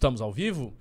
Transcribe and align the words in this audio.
Estamos 0.00 0.22
ao 0.22 0.32
vivo? 0.32 0.72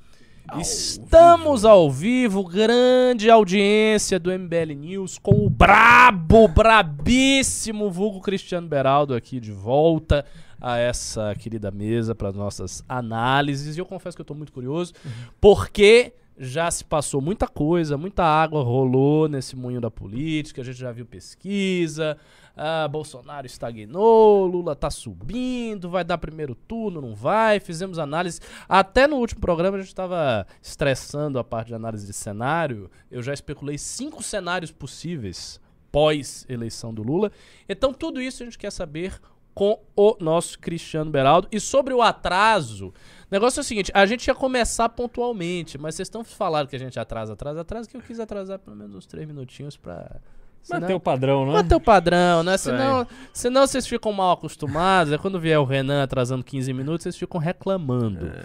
Ao 0.47 0.61
Estamos 0.61 1.63
vivo. 1.63 1.67
ao 1.67 1.91
vivo, 1.91 2.43
grande 2.45 3.29
audiência 3.29 4.17
do 4.17 4.31
MBL 4.31 4.73
News 4.77 5.17
com 5.17 5.45
o 5.45 5.49
brabo, 5.49 6.47
brabíssimo 6.47 7.91
vulgo 7.91 8.21
Cristiano 8.21 8.65
Beraldo 8.65 9.13
aqui 9.13 9.41
de 9.41 9.51
volta 9.51 10.25
a 10.61 10.77
essa 10.77 11.35
querida 11.35 11.69
mesa 11.69 12.15
para 12.15 12.31
nossas 12.31 12.81
análises. 12.87 13.75
E 13.75 13.79
eu 13.81 13.85
confesso 13.85 14.15
que 14.15 14.21
eu 14.21 14.23
estou 14.23 14.37
muito 14.37 14.53
curioso, 14.53 14.93
uhum. 15.03 15.11
porque 15.41 16.13
já 16.39 16.71
se 16.71 16.85
passou 16.85 17.19
muita 17.19 17.47
coisa, 17.47 17.97
muita 17.97 18.23
água 18.23 18.63
rolou 18.63 19.27
nesse 19.27 19.57
moinho 19.57 19.81
da 19.81 19.91
política, 19.91 20.61
a 20.61 20.63
gente 20.63 20.79
já 20.79 20.89
viu 20.89 21.05
pesquisa, 21.05 22.17
ah, 22.55 22.87
Bolsonaro 22.87 23.45
estagnou, 23.45 24.47
Lula 24.47 24.73
tá 24.73 24.89
subindo, 24.89 25.89
vai 25.89 26.05
dar 26.05 26.17
primeiro 26.17 26.55
turno, 26.55 27.01
não 27.01 27.13
vai, 27.13 27.59
fizemos 27.59 27.99
análise. 27.99 28.39
Até 28.69 29.05
no 29.05 29.17
último 29.17 29.41
programa 29.41 29.75
a 29.75 29.79
gente 29.81 29.89
estava 29.89 30.47
estressando 30.61 31.37
a 31.37 31.43
parte 31.43 31.67
de 31.67 31.75
análise 31.75 32.07
de 32.07 32.13
cenário, 32.13 32.89
eu 33.11 33.21
já 33.21 33.33
especulei 33.33 33.77
cinco 33.77 34.23
cenários 34.23 34.71
possíveis 34.71 35.59
pós-eleição 35.91 36.93
do 36.93 37.03
Lula. 37.03 37.33
Então 37.67 37.93
tudo 37.93 38.21
isso 38.21 38.43
a 38.43 38.45
gente 38.45 38.57
quer 38.57 38.71
saber 38.71 39.19
com 39.59 39.77
o 39.93 40.15
nosso 40.21 40.57
Cristiano 40.57 41.11
Beraldo. 41.11 41.49
E 41.51 41.59
sobre 41.59 41.93
o 41.93 42.01
atraso, 42.01 42.93
o 43.29 43.35
negócio 43.35 43.59
é 43.59 43.61
o 43.61 43.63
seguinte: 43.63 43.91
a 43.93 44.05
gente 44.05 44.27
ia 44.27 44.35
começar 44.35 44.89
pontualmente, 44.89 45.77
mas 45.77 45.95
vocês 45.95 46.07
estão 46.07 46.23
falando 46.23 46.67
que 46.67 46.75
a 46.75 46.79
gente 46.79 46.99
atrasa, 46.99 47.33
atrasa, 47.33 47.61
atrasa, 47.61 47.87
que 47.87 47.95
eu 47.95 48.01
quis 48.01 48.19
atrasar 48.19 48.57
pelo 48.57 48.75
menos 48.75 48.95
uns 48.95 49.05
três 49.05 49.27
minutinhos 49.27 49.77
pra. 49.77 50.19
Senão, 50.61 50.81
Manter 50.81 50.93
o 50.93 50.99
padrão, 50.99 51.45
né? 51.45 51.53
Manter 51.53 51.75
o 51.75 51.79
padrão, 51.79 52.43
né? 52.43 52.57
Senão, 52.57 53.07
senão 53.31 53.65
vocês 53.65 53.87
ficam 53.87 54.11
mal 54.11 54.33
acostumados. 54.33 55.13
É 55.13 55.17
quando 55.17 55.39
vier 55.39 55.57
o 55.57 55.63
Renan 55.63 56.03
atrasando 56.03 56.43
15 56.43 56.73
minutos, 56.73 57.03
vocês 57.03 57.15
ficam 57.15 57.39
reclamando. 57.39 58.27
É. 58.27 58.43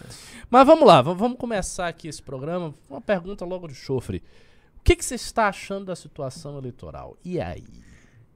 Mas 0.49 0.65
vamos 0.65 0.87
lá, 0.87 1.03
vamos 1.03 1.37
começar 1.37 1.89
aqui 1.89 2.07
esse 2.07 2.23
programa. 2.23 2.73
Uma 2.89 3.01
pergunta 3.01 3.45
logo 3.45 3.67
de 3.67 3.75
chofre. 3.75 4.23
O 4.79 4.85
que, 4.85 4.95
que 4.95 5.05
você 5.05 5.17
está 5.17 5.49
achando 5.49 5.87
da 5.87 5.97
situação 5.97 6.57
eleitoral? 6.57 7.17
E 7.25 7.41
aí? 7.41 7.65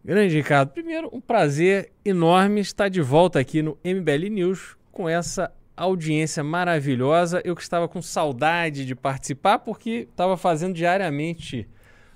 Grande 0.05 0.35
Ricardo, 0.35 0.71
primeiro, 0.71 1.09
um 1.13 1.21
prazer 1.21 1.93
enorme 2.05 2.61
estar 2.61 2.89
de 2.89 3.01
volta 3.01 3.39
aqui 3.39 3.63
no 3.63 3.79
MBL 3.85 4.29
News 4.29 4.77
com 4.91 5.09
essa 5.09 5.53
audiência 5.79 6.43
maravilhosa. 6.43 7.41
Eu 7.45 7.55
que 7.55 7.63
estava 7.63 7.89
com 7.89 8.03
saudade 8.03 8.85
de 8.85 8.95
participar, 8.95 9.61
porque 9.61 10.09
estava 10.11 10.37
fazendo 10.37 10.75
diariamente 10.75 11.69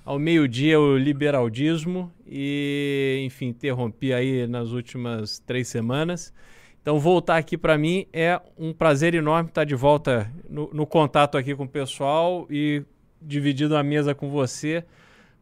ao 0.04 0.18
meio-dia 0.18 0.80
o 0.80 0.96
liberaldismo 0.96 2.12
e, 2.26 3.22
enfim, 3.24 3.48
interrompi 3.48 4.12
aí 4.12 4.46
nas 4.46 4.70
últimas 4.70 5.38
três 5.38 5.68
semanas. 5.68 6.34
Então, 6.80 6.98
voltar 6.98 7.36
aqui 7.36 7.56
para 7.56 7.78
mim 7.78 8.06
é 8.12 8.40
um 8.58 8.72
prazer 8.72 9.14
enorme 9.14 9.48
estar 9.48 9.64
de 9.64 9.76
volta 9.76 10.28
no, 10.50 10.68
no 10.72 10.84
contato 10.84 11.38
aqui 11.38 11.54
com 11.54 11.62
o 11.62 11.68
pessoal 11.68 12.46
e 12.50 12.82
dividindo 13.20 13.76
a 13.76 13.82
mesa 13.84 14.14
com 14.14 14.28
você 14.28 14.84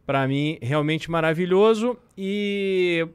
para 0.05 0.27
mim, 0.27 0.59
realmente 0.61 1.09
maravilhoso. 1.09 1.97
E 2.15 3.07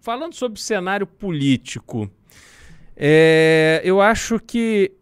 falando 0.00 0.34
sobre 0.34 0.58
cenário 0.58 1.06
político, 1.06 2.10
é, 3.04 3.80
eu 3.82 4.00
acho 4.00 4.38
que 4.38 4.92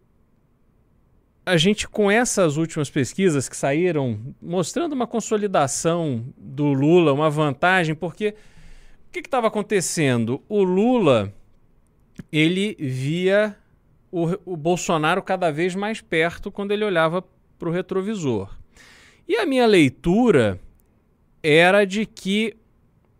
a 1.45 1.55
gente, 1.55 1.87
com 1.87 2.09
essas 2.09 2.57
últimas 2.57 2.89
pesquisas 2.89 3.47
que 3.47 3.55
saíram, 3.55 4.19
mostrando 4.41 4.93
uma 4.93 5.05
consolidação 5.05 6.25
do 6.35 6.73
Lula, 6.73 7.13
uma 7.13 7.29
vantagem, 7.29 7.93
porque 7.93 8.33
o 9.07 9.11
que 9.11 9.19
estava 9.19 9.45
acontecendo? 9.45 10.41
O 10.49 10.63
Lula, 10.63 11.31
ele 12.31 12.75
via 12.79 13.55
o, 14.11 14.29
o 14.45 14.57
Bolsonaro 14.57 15.21
cada 15.21 15.51
vez 15.51 15.75
mais 15.75 16.01
perto 16.01 16.49
quando 16.49 16.71
ele 16.71 16.83
olhava 16.83 17.23
para 17.59 17.69
o 17.69 17.71
retrovisor. 17.71 18.57
E 19.27 19.35
a 19.35 19.45
minha 19.45 19.67
leitura 19.67 20.59
era 21.43 21.85
de 21.85 22.07
que 22.07 22.57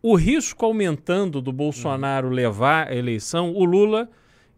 o 0.02 0.16
risco 0.16 0.66
aumentando 0.66 1.40
do 1.40 1.54
Bolsonaro 1.54 2.30
levar 2.30 2.88
a 2.88 2.96
eleição, 2.96 3.54
o 3.54 3.64
Lula 3.64 4.10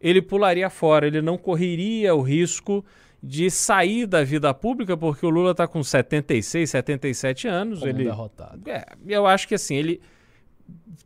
ele 0.04 0.20
pularia 0.20 0.68
fora, 0.68 1.06
ele 1.06 1.22
não 1.22 1.38
correria 1.38 2.14
o 2.14 2.20
risco 2.20 2.84
de 3.22 3.50
sair 3.50 4.04
da 4.06 4.22
vida 4.22 4.52
pública, 4.52 4.98
porque 4.98 5.24
o 5.24 5.30
Lula 5.30 5.52
está 5.52 5.66
com 5.66 5.82
76, 5.82 6.68
77 6.68 7.48
anos. 7.48 7.78
Como 7.78 7.90
ele 7.90 8.04
derrotado. 8.04 8.70
É, 8.70 8.84
eu 9.08 9.26
acho 9.26 9.48
que 9.48 9.54
assim, 9.54 9.76
ele 9.76 10.02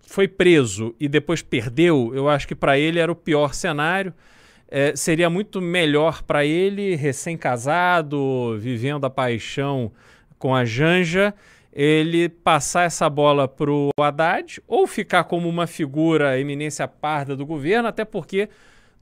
foi 0.03 0.27
preso 0.27 0.97
e 0.99 1.09
depois 1.09 1.43
perdeu. 1.43 2.11
Eu 2.13 2.29
acho 2.29 2.49
que 2.49 2.57
para 2.57 2.77
ele 2.77 2.99
era 2.99 3.13
o 3.13 3.15
pior 3.15 3.55
cenário. 3.55 4.13
É, 4.69 4.97
seria 4.97 5.31
muito 5.31 5.63
melhor 5.63 6.25
para 6.25 6.45
ele, 6.45 6.97
recém-casado, 6.97 8.59
vivendo 8.59 9.05
a 9.05 9.11
paixão 9.11 9.93
com 10.41 10.57
a 10.57 10.65
Janja, 10.65 11.33
ele 11.73 12.29
passar 12.29 12.83
essa 12.83 13.09
bola 13.09 13.47
para 13.47 13.71
o 13.71 13.91
Haddad 13.97 14.61
ou 14.67 14.89
ficar 14.89 15.25
como 15.25 15.49
uma 15.49 15.69
figura 15.69 16.39
eminência 16.39 16.89
parda 16.89 17.37
do 17.37 17.47
governo, 17.47 17.87
até 17.87 18.05
porque 18.05 18.49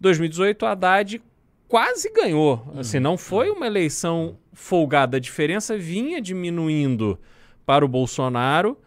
2018 0.00 0.62
o 0.62 0.66
Haddad 0.66 1.22
quase 1.68 2.10
ganhou. 2.12 2.62
Uhum. 2.72 2.80
Assim, 2.80 2.98
não 2.98 3.16
foi 3.16 3.50
uma 3.50 3.66
eleição 3.66 4.38
folgada, 4.52 5.16
a 5.16 5.20
diferença 5.20 5.76
vinha 5.76 6.20
diminuindo 6.20 7.18
para 7.64 7.84
o 7.84 7.88
Bolsonaro 7.88 8.78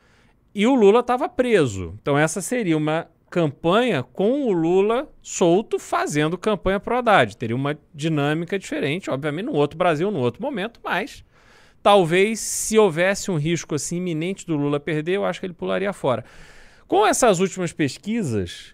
e 0.53 0.66
o 0.66 0.74
Lula 0.74 1.02
estava 1.02 1.30
preso. 1.30 1.96
Então 2.02 2.18
essa 2.18 2.42
seria 2.42 2.78
uma 2.78 3.08
campanha 3.30 4.02
com 4.02 4.47
o 4.47 4.52
Lula 4.52 5.08
solto 5.22 5.78
fazendo 5.78 6.38
campanha 6.38 6.80
para 6.80 6.96
o 6.96 6.97
Haddad. 6.97 7.38
Teria 7.38 7.56
uma 7.56 7.78
dinâmica 7.94 8.58
diferente, 8.58 9.09
obviamente, 9.09 9.46
no 9.46 9.53
outro 9.53 9.78
Brasil, 9.78 10.09
no 10.09 10.20
outro 10.20 10.41
momento, 10.41 10.80
mas 10.84 11.24
talvez 11.84 12.40
se 12.40 12.78
houvesse 12.78 13.30
um 13.30 13.38
risco 13.38 13.76
assim 13.76 13.97
iminente 13.97 14.46
do 14.46 14.56
Lula 14.56 14.80
perder, 14.80 15.14
eu 15.14 15.26
acho 15.26 15.40
que 15.40 15.46
ele 15.46 15.53
pularia 15.53 15.94
fora. 15.94 16.26
Com 16.88 17.06
essas 17.06 17.40
últimas 17.40 17.72
pesquisas, 17.72 18.74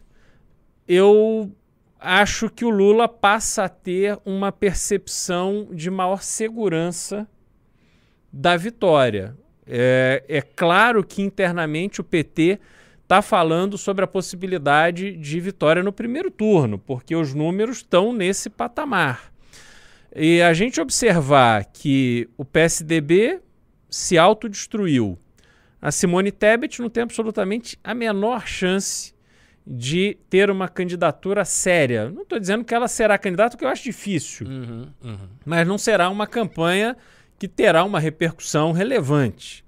eu 0.87 1.51
acho 2.05 2.49
que 2.49 2.63
o 2.63 2.69
Lula 2.69 3.07
passa 3.07 3.63
a 3.63 3.69
ter 3.69 4.19
uma 4.23 4.51
percepção 4.51 5.67
de 5.71 5.89
maior 5.89 6.21
segurança 6.21 7.27
da 8.31 8.55
vitória. 8.55 9.35
É, 9.65 10.23
é 10.27 10.41
claro 10.41 11.03
que 11.03 11.23
internamente 11.23 11.99
o 11.99 12.03
PT 12.03 12.59
está 13.01 13.21
falando 13.21 13.77
sobre 13.77 14.05
a 14.05 14.07
possibilidade 14.07 15.17
de 15.17 15.39
vitória 15.39 15.81
no 15.81 15.91
primeiro 15.91 16.29
turno, 16.29 16.77
porque 16.77 17.15
os 17.15 17.33
números 17.33 17.77
estão 17.77 18.13
nesse 18.13 18.49
patamar. 18.49 19.31
E 20.15 20.41
a 20.41 20.53
gente 20.53 20.79
observar 20.79 21.65
que 21.65 22.29
o 22.37 22.45
PSDB 22.45 23.41
se 23.89 24.17
autodestruiu, 24.17 25.17
a 25.81 25.91
Simone 25.91 26.31
Tebet 26.31 26.81
não 26.81 26.89
tem 26.89 27.03
absolutamente 27.03 27.77
a 27.83 27.93
menor 27.93 28.47
chance 28.47 29.14
de 29.65 30.17
ter 30.29 30.49
uma 30.51 30.67
candidatura 30.67 31.43
séria. 31.43 32.09
Não 32.09 32.21
estou 32.21 32.39
dizendo 32.39 32.63
que 32.63 32.73
ela 32.73 32.87
será 32.87 33.17
candidata, 33.17 33.51
porque 33.51 33.65
eu 33.65 33.69
acho 33.69 33.83
difícil. 33.83 34.47
Uhum, 34.47 34.87
uhum. 35.03 35.17
Mas 35.45 35.67
não 35.67 35.77
será 35.77 36.09
uma 36.09 36.27
campanha 36.27 36.95
que 37.39 37.47
terá 37.47 37.83
uma 37.83 37.99
repercussão 37.99 38.71
relevante. 38.71 39.65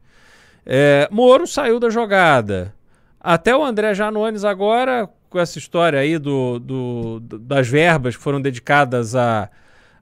É, 0.66 1.08
Moro 1.12 1.48
saiu 1.48 1.80
da 1.80 1.90
jogada. 1.90 2.74
Até 3.20 3.56
o 3.56 3.64
André 3.64 3.94
Janones 3.94 4.44
agora, 4.44 5.10
com 5.30 5.40
essa 5.40 5.58
história 5.58 6.00
aí 6.00 6.18
do, 6.18 6.60
do, 6.60 7.20
das 7.20 7.68
verbas 7.68 8.16
que 8.16 8.22
foram 8.22 8.40
dedicadas 8.40 9.16
a 9.16 9.50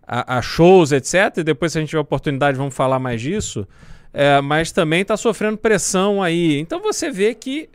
a, 0.07 0.37
a, 0.37 0.41
shows, 0.41 0.91
etc. 0.91 1.37
E 1.37 1.43
depois, 1.43 1.71
se 1.71 1.77
a 1.77 1.81
gente 1.81 1.89
tiver 1.89 2.01
oportunidade, 2.01 2.57
vamos 2.57 2.75
falar 2.75 2.99
mais 2.99 3.21
disso. 3.21 3.67
É, 4.13 4.39
mas 4.39 4.71
também 4.71 5.01
está 5.01 5.17
sofrendo 5.17 5.57
pressão 5.57 6.21
aí. 6.21 6.59
Então 6.59 6.79
você 6.81 7.11
vê 7.11 7.33
que 7.33 7.69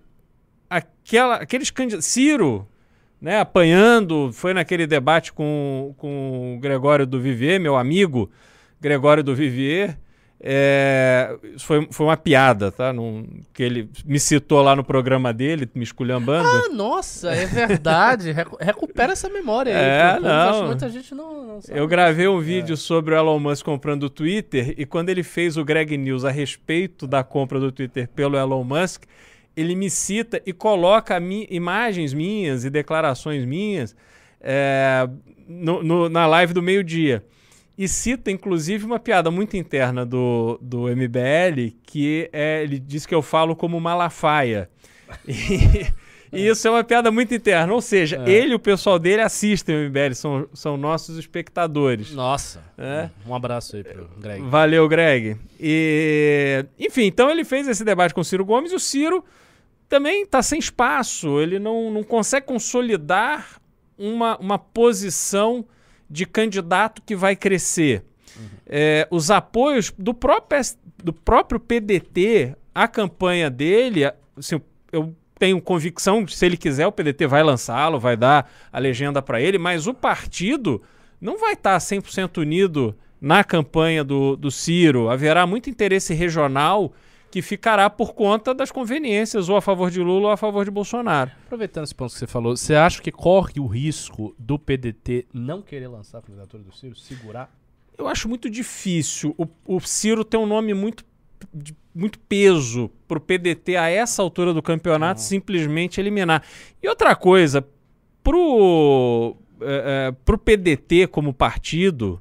aquela, 1.10 1.36
aqueles 1.36 1.70
candidatos. 1.70 2.06
Ciro, 2.06 2.66
né, 3.20 3.40
apanhando, 3.40 4.30
foi 4.32 4.54
naquele 4.54 4.86
debate 4.86 5.32
com, 5.32 5.94
com 5.98 6.56
o 6.56 6.60
Gregório 6.60 7.06
do 7.06 7.20
Vivier, 7.20 7.60
meu 7.60 7.76
amigo 7.76 8.30
Gregório 8.80 9.22
do 9.22 9.34
Vivier. 9.34 9.98
É, 10.42 11.36
foi, 11.58 11.86
foi 11.90 12.06
uma 12.06 12.16
piada, 12.16 12.72
tá? 12.72 12.94
Num, 12.94 13.28
que 13.52 13.62
ele 13.62 13.90
me 14.06 14.18
citou 14.18 14.62
lá 14.62 14.74
no 14.74 14.82
programa 14.82 15.34
dele, 15.34 15.68
me 15.74 15.84
esculhambando. 15.84 16.48
Ah, 16.48 16.70
nossa, 16.72 17.30
é 17.30 17.44
verdade. 17.44 18.32
Recupera 18.58 19.12
essa 19.12 19.28
memória 19.28 19.76
aí. 19.76 20.16
É, 20.16 20.18
não. 20.18 20.68
muita 20.68 20.88
gente 20.88 21.14
não, 21.14 21.44
não 21.44 21.60
Eu 21.68 21.86
gravei 21.86 22.26
um 22.26 22.40
vídeo 22.40 22.72
é. 22.72 22.76
sobre 22.76 23.14
o 23.14 23.18
Elon 23.18 23.38
Musk 23.38 23.66
comprando 23.66 24.04
o 24.04 24.10
Twitter 24.10 24.74
e 24.78 24.86
quando 24.86 25.10
ele 25.10 25.22
fez 25.22 25.58
o 25.58 25.64
Greg 25.64 25.94
News 25.98 26.24
a 26.24 26.30
respeito 26.30 27.06
da 27.06 27.22
compra 27.22 27.60
do 27.60 27.70
Twitter 27.70 28.08
pelo 28.08 28.38
Elon 28.38 28.64
Musk, 28.64 29.02
ele 29.60 29.74
me 29.74 29.90
cita 29.90 30.40
e 30.46 30.52
coloca 30.52 31.18
mi 31.20 31.46
imagens 31.50 32.12
minhas 32.12 32.64
e 32.64 32.70
declarações 32.70 33.44
minhas 33.44 33.94
é, 34.40 35.08
no, 35.48 35.82
no, 35.82 36.08
na 36.08 36.26
live 36.26 36.52
do 36.52 36.62
meio-dia 36.62 37.24
e 37.76 37.88
cita 37.88 38.30
inclusive 38.30 38.84
uma 38.84 38.98
piada 38.98 39.30
muito 39.30 39.56
interna 39.56 40.04
do, 40.04 40.58
do 40.60 40.82
MBL, 40.88 41.74
que 41.82 42.28
é, 42.32 42.62
ele 42.62 42.78
diz 42.78 43.06
que 43.06 43.14
eu 43.14 43.22
falo 43.22 43.56
como 43.56 43.80
Malafaia. 43.80 44.68
E, 45.26 45.86
E 46.32 46.46
isso 46.46 46.66
é 46.68 46.70
uma 46.70 46.84
piada 46.84 47.10
muito 47.10 47.34
interna. 47.34 47.72
Ou 47.72 47.80
seja, 47.80 48.22
É. 48.24 48.30
ele 48.30 48.52
e 48.52 48.54
o 48.54 48.58
pessoal 48.58 48.98
dele 48.98 49.22
assistem 49.22 49.74
o 49.74 49.88
MBL, 49.88 50.14
são, 50.14 50.48
são 50.54 50.76
nossos 50.76 51.18
espectadores. 51.18 52.12
Nossa. 52.12 52.62
É. 52.78 53.10
Um 53.26 53.34
abraço 53.34 53.76
aí 53.76 53.82
pro 53.82 54.08
Greg. 54.18 54.42
Valeu, 54.42 54.88
Greg. 54.88 55.36
E, 55.58 56.64
enfim, 56.78 57.04
então 57.06 57.30
ele 57.30 57.44
fez 57.44 57.66
esse 57.66 57.84
debate 57.84 58.14
com 58.14 58.20
o 58.20 58.24
Ciro 58.24 58.44
Gomes 58.44 58.70
e 58.72 58.74
o 58.76 58.80
Ciro 58.80 59.24
também 59.90 60.22
está 60.22 60.40
sem 60.40 60.58
espaço. 60.58 61.40
Ele 61.40 61.58
não, 61.58 61.90
não 61.90 62.04
consegue 62.04 62.46
consolidar 62.46 63.60
uma, 63.98 64.38
uma 64.38 64.58
posição 64.58 65.66
de 66.08 66.24
candidato 66.24 67.02
que 67.02 67.14
vai 67.14 67.36
crescer. 67.36 68.04
É, 68.64 69.06
os 69.10 69.30
apoios 69.30 69.92
do 69.98 70.14
próprio, 70.14 70.60
do 71.02 71.12
próprio 71.12 71.58
PDT, 71.58 72.56
a 72.72 72.86
campanha 72.86 73.50
dele, 73.50 74.10
assim, 74.36 74.60
eu 74.92 75.14
tenho 75.38 75.60
convicção 75.60 76.24
que 76.24 76.34
se 76.34 76.46
ele 76.46 76.56
quiser 76.56 76.86
o 76.86 76.92
PDT 76.92 77.26
vai 77.26 77.42
lançá-lo, 77.42 77.98
vai 77.98 78.16
dar 78.16 78.50
a 78.72 78.78
legenda 78.78 79.20
para 79.20 79.40
ele, 79.40 79.58
mas 79.58 79.88
o 79.88 79.92
partido 79.92 80.80
não 81.20 81.36
vai 81.36 81.54
estar 81.54 81.76
100% 81.76 82.38
unido 82.38 82.96
na 83.20 83.42
campanha 83.42 84.04
do, 84.04 84.36
do 84.36 84.50
Ciro. 84.50 85.10
Haverá 85.10 85.46
muito 85.46 85.68
interesse 85.68 86.14
regional 86.14 86.92
que 87.30 87.40
ficará 87.40 87.88
por 87.88 88.12
conta 88.12 88.52
das 88.52 88.72
conveniências, 88.72 89.48
ou 89.48 89.56
a 89.56 89.62
favor 89.62 89.90
de 89.90 90.00
Lula 90.00 90.28
ou 90.28 90.32
a 90.32 90.36
favor 90.36 90.64
de 90.64 90.70
Bolsonaro. 90.70 91.30
Aproveitando 91.46 91.84
esse 91.84 91.94
ponto 91.94 92.12
que 92.12 92.18
você 92.18 92.26
falou, 92.26 92.56
você 92.56 92.74
acha 92.74 93.00
que 93.00 93.12
corre 93.12 93.60
o 93.60 93.66
risco 93.66 94.34
do 94.38 94.58
PDT 94.58 95.26
não 95.32 95.62
querer 95.62 95.88
lançar 95.88 96.18
a 96.18 96.22
candidatura 96.22 96.62
do 96.62 96.74
Ciro, 96.74 96.96
segurar? 96.96 97.54
Eu 97.96 98.08
acho 98.08 98.28
muito 98.28 98.50
difícil. 98.50 99.34
O, 99.38 99.46
o 99.76 99.80
Ciro 99.80 100.24
tem 100.24 100.40
um 100.40 100.46
nome 100.46 100.74
muito, 100.74 101.04
de 101.54 101.76
muito 101.94 102.18
peso 102.18 102.90
para 103.06 103.18
o 103.18 103.20
PDT 103.20 103.76
a 103.76 103.88
essa 103.88 104.22
altura 104.22 104.52
do 104.52 104.62
campeonato 104.62 105.20
simplesmente 105.20 106.00
eliminar. 106.00 106.42
E 106.82 106.88
outra 106.88 107.14
coisa, 107.14 107.66
pro, 108.22 109.36
é, 109.60 110.08
é, 110.08 110.12
pro 110.24 110.38
PDT 110.38 111.06
como 111.08 111.32
partido 111.34 112.20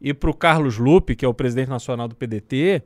e 0.00 0.12
pro 0.12 0.34
Carlos 0.34 0.78
Lupe, 0.78 1.14
que 1.14 1.24
é 1.24 1.28
o 1.28 1.34
presidente 1.34 1.68
nacional 1.68 2.08
do 2.08 2.16
PDT, 2.16 2.82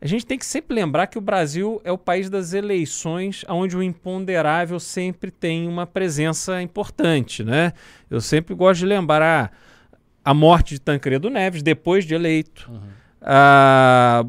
a 0.00 0.06
gente 0.06 0.26
tem 0.26 0.38
que 0.38 0.44
sempre 0.44 0.74
lembrar 0.74 1.06
que 1.06 1.16
o 1.16 1.22
Brasil 1.22 1.80
é 1.82 1.90
o 1.90 1.96
país 1.96 2.28
das 2.28 2.52
eleições, 2.52 3.44
onde 3.48 3.76
o 3.76 3.82
imponderável 3.82 4.78
sempre 4.78 5.30
tem 5.30 5.66
uma 5.66 5.86
presença 5.86 6.60
importante, 6.60 7.42
né? 7.42 7.72
Eu 8.10 8.20
sempre 8.20 8.54
gosto 8.54 8.80
de 8.80 8.86
lembrar 8.86 9.52
a 10.22 10.34
morte 10.34 10.74
de 10.74 10.80
Tancredo 10.80 11.30
Neves 11.30 11.62
depois 11.62 12.04
de 12.04 12.14
eleito, 12.14 12.70
a, 13.22 14.24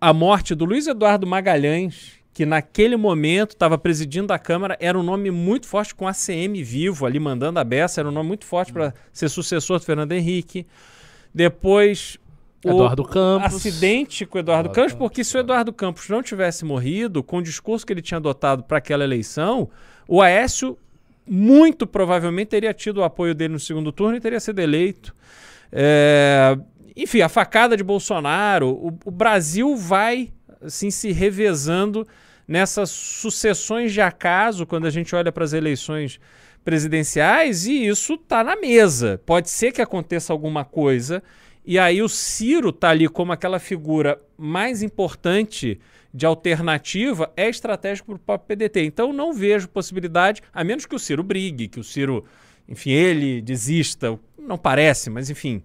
a 0.00 0.12
morte 0.12 0.54
do 0.54 0.64
Luiz 0.64 0.86
Eduardo 0.86 1.26
Magalhães, 1.26 2.12
que 2.32 2.46
naquele 2.46 2.96
momento 2.96 3.50
estava 3.50 3.76
presidindo 3.76 4.32
a 4.32 4.38
Câmara, 4.38 4.76
era 4.80 4.98
um 4.98 5.02
nome 5.02 5.30
muito 5.30 5.66
forte 5.66 5.94
com 5.94 6.06
ACM 6.06 6.62
vivo 6.62 7.06
ali 7.06 7.18
mandando 7.18 7.58
a 7.58 7.64
beça, 7.64 8.00
era 8.00 8.08
um 8.08 8.12
nome 8.12 8.28
muito 8.28 8.44
forte 8.44 8.72
para 8.72 8.94
ser 9.12 9.28
sucessor 9.28 9.78
do 9.78 9.84
Fernando 9.84 10.12
Henrique. 10.12 10.66
Depois 11.34 12.18
Eduardo 12.70 13.04
Campos. 13.04 13.54
acidente 13.54 14.26
com 14.26 14.38
o 14.38 14.40
Eduardo 14.40 14.66
Eduardo 14.66 14.74
Campos, 14.74 14.92
Campos, 14.92 15.08
porque 15.08 15.24
se 15.24 15.36
o 15.36 15.40
Eduardo 15.40 15.72
Campos 15.72 16.08
não 16.08 16.22
tivesse 16.22 16.64
morrido, 16.64 17.22
com 17.22 17.38
o 17.38 17.42
discurso 17.42 17.86
que 17.86 17.92
ele 17.92 18.02
tinha 18.02 18.18
adotado 18.18 18.62
para 18.62 18.78
aquela 18.78 19.04
eleição, 19.04 19.68
o 20.08 20.22
Aécio 20.22 20.78
muito 21.26 21.86
provavelmente 21.86 22.48
teria 22.48 22.72
tido 22.72 22.98
o 22.98 23.04
apoio 23.04 23.34
dele 23.34 23.54
no 23.54 23.60
segundo 23.60 23.90
turno 23.90 24.16
e 24.16 24.20
teria 24.20 24.38
sido 24.38 24.60
eleito. 24.60 25.14
É, 25.72 26.56
enfim, 26.96 27.20
a 27.20 27.28
facada 27.28 27.76
de 27.76 27.82
Bolsonaro, 27.82 28.68
o, 28.68 28.98
o 29.04 29.10
Brasil 29.10 29.76
vai 29.76 30.30
assim 30.62 30.90
se 30.90 31.12
revezando 31.12 32.06
nessas 32.46 32.90
sucessões 32.90 33.92
de 33.92 34.00
acaso 34.00 34.64
quando 34.64 34.86
a 34.86 34.90
gente 34.90 35.14
olha 35.14 35.32
para 35.32 35.44
as 35.44 35.52
eleições 35.52 36.20
presidenciais 36.64 37.66
e 37.66 37.86
isso 37.86 38.14
está 38.14 38.42
na 38.42 38.56
mesa. 38.56 39.20
Pode 39.24 39.50
ser 39.50 39.72
que 39.72 39.82
aconteça 39.82 40.32
alguma 40.32 40.64
coisa 40.64 41.22
e 41.66 41.78
aí 41.78 42.00
o 42.00 42.08
Ciro 42.08 42.72
tá 42.72 42.90
ali 42.90 43.08
como 43.08 43.32
aquela 43.32 43.58
figura 43.58 44.20
mais 44.38 44.82
importante 44.82 45.80
de 46.14 46.24
alternativa, 46.24 47.30
é 47.36 47.48
estratégico 47.48 48.06
para 48.06 48.16
o 48.16 48.18
próprio 48.18 48.56
PDT. 48.56 48.84
Então 48.84 49.12
não 49.12 49.34
vejo 49.34 49.68
possibilidade, 49.68 50.42
a 50.52 50.64
menos 50.64 50.86
que 50.86 50.94
o 50.94 50.98
Ciro 50.98 51.22
brigue, 51.22 51.68
que 51.68 51.80
o 51.80 51.84
Ciro, 51.84 52.24
enfim, 52.68 52.90
ele 52.90 53.42
desista. 53.42 54.18
Não 54.38 54.56
parece, 54.56 55.10
mas 55.10 55.28
enfim. 55.28 55.62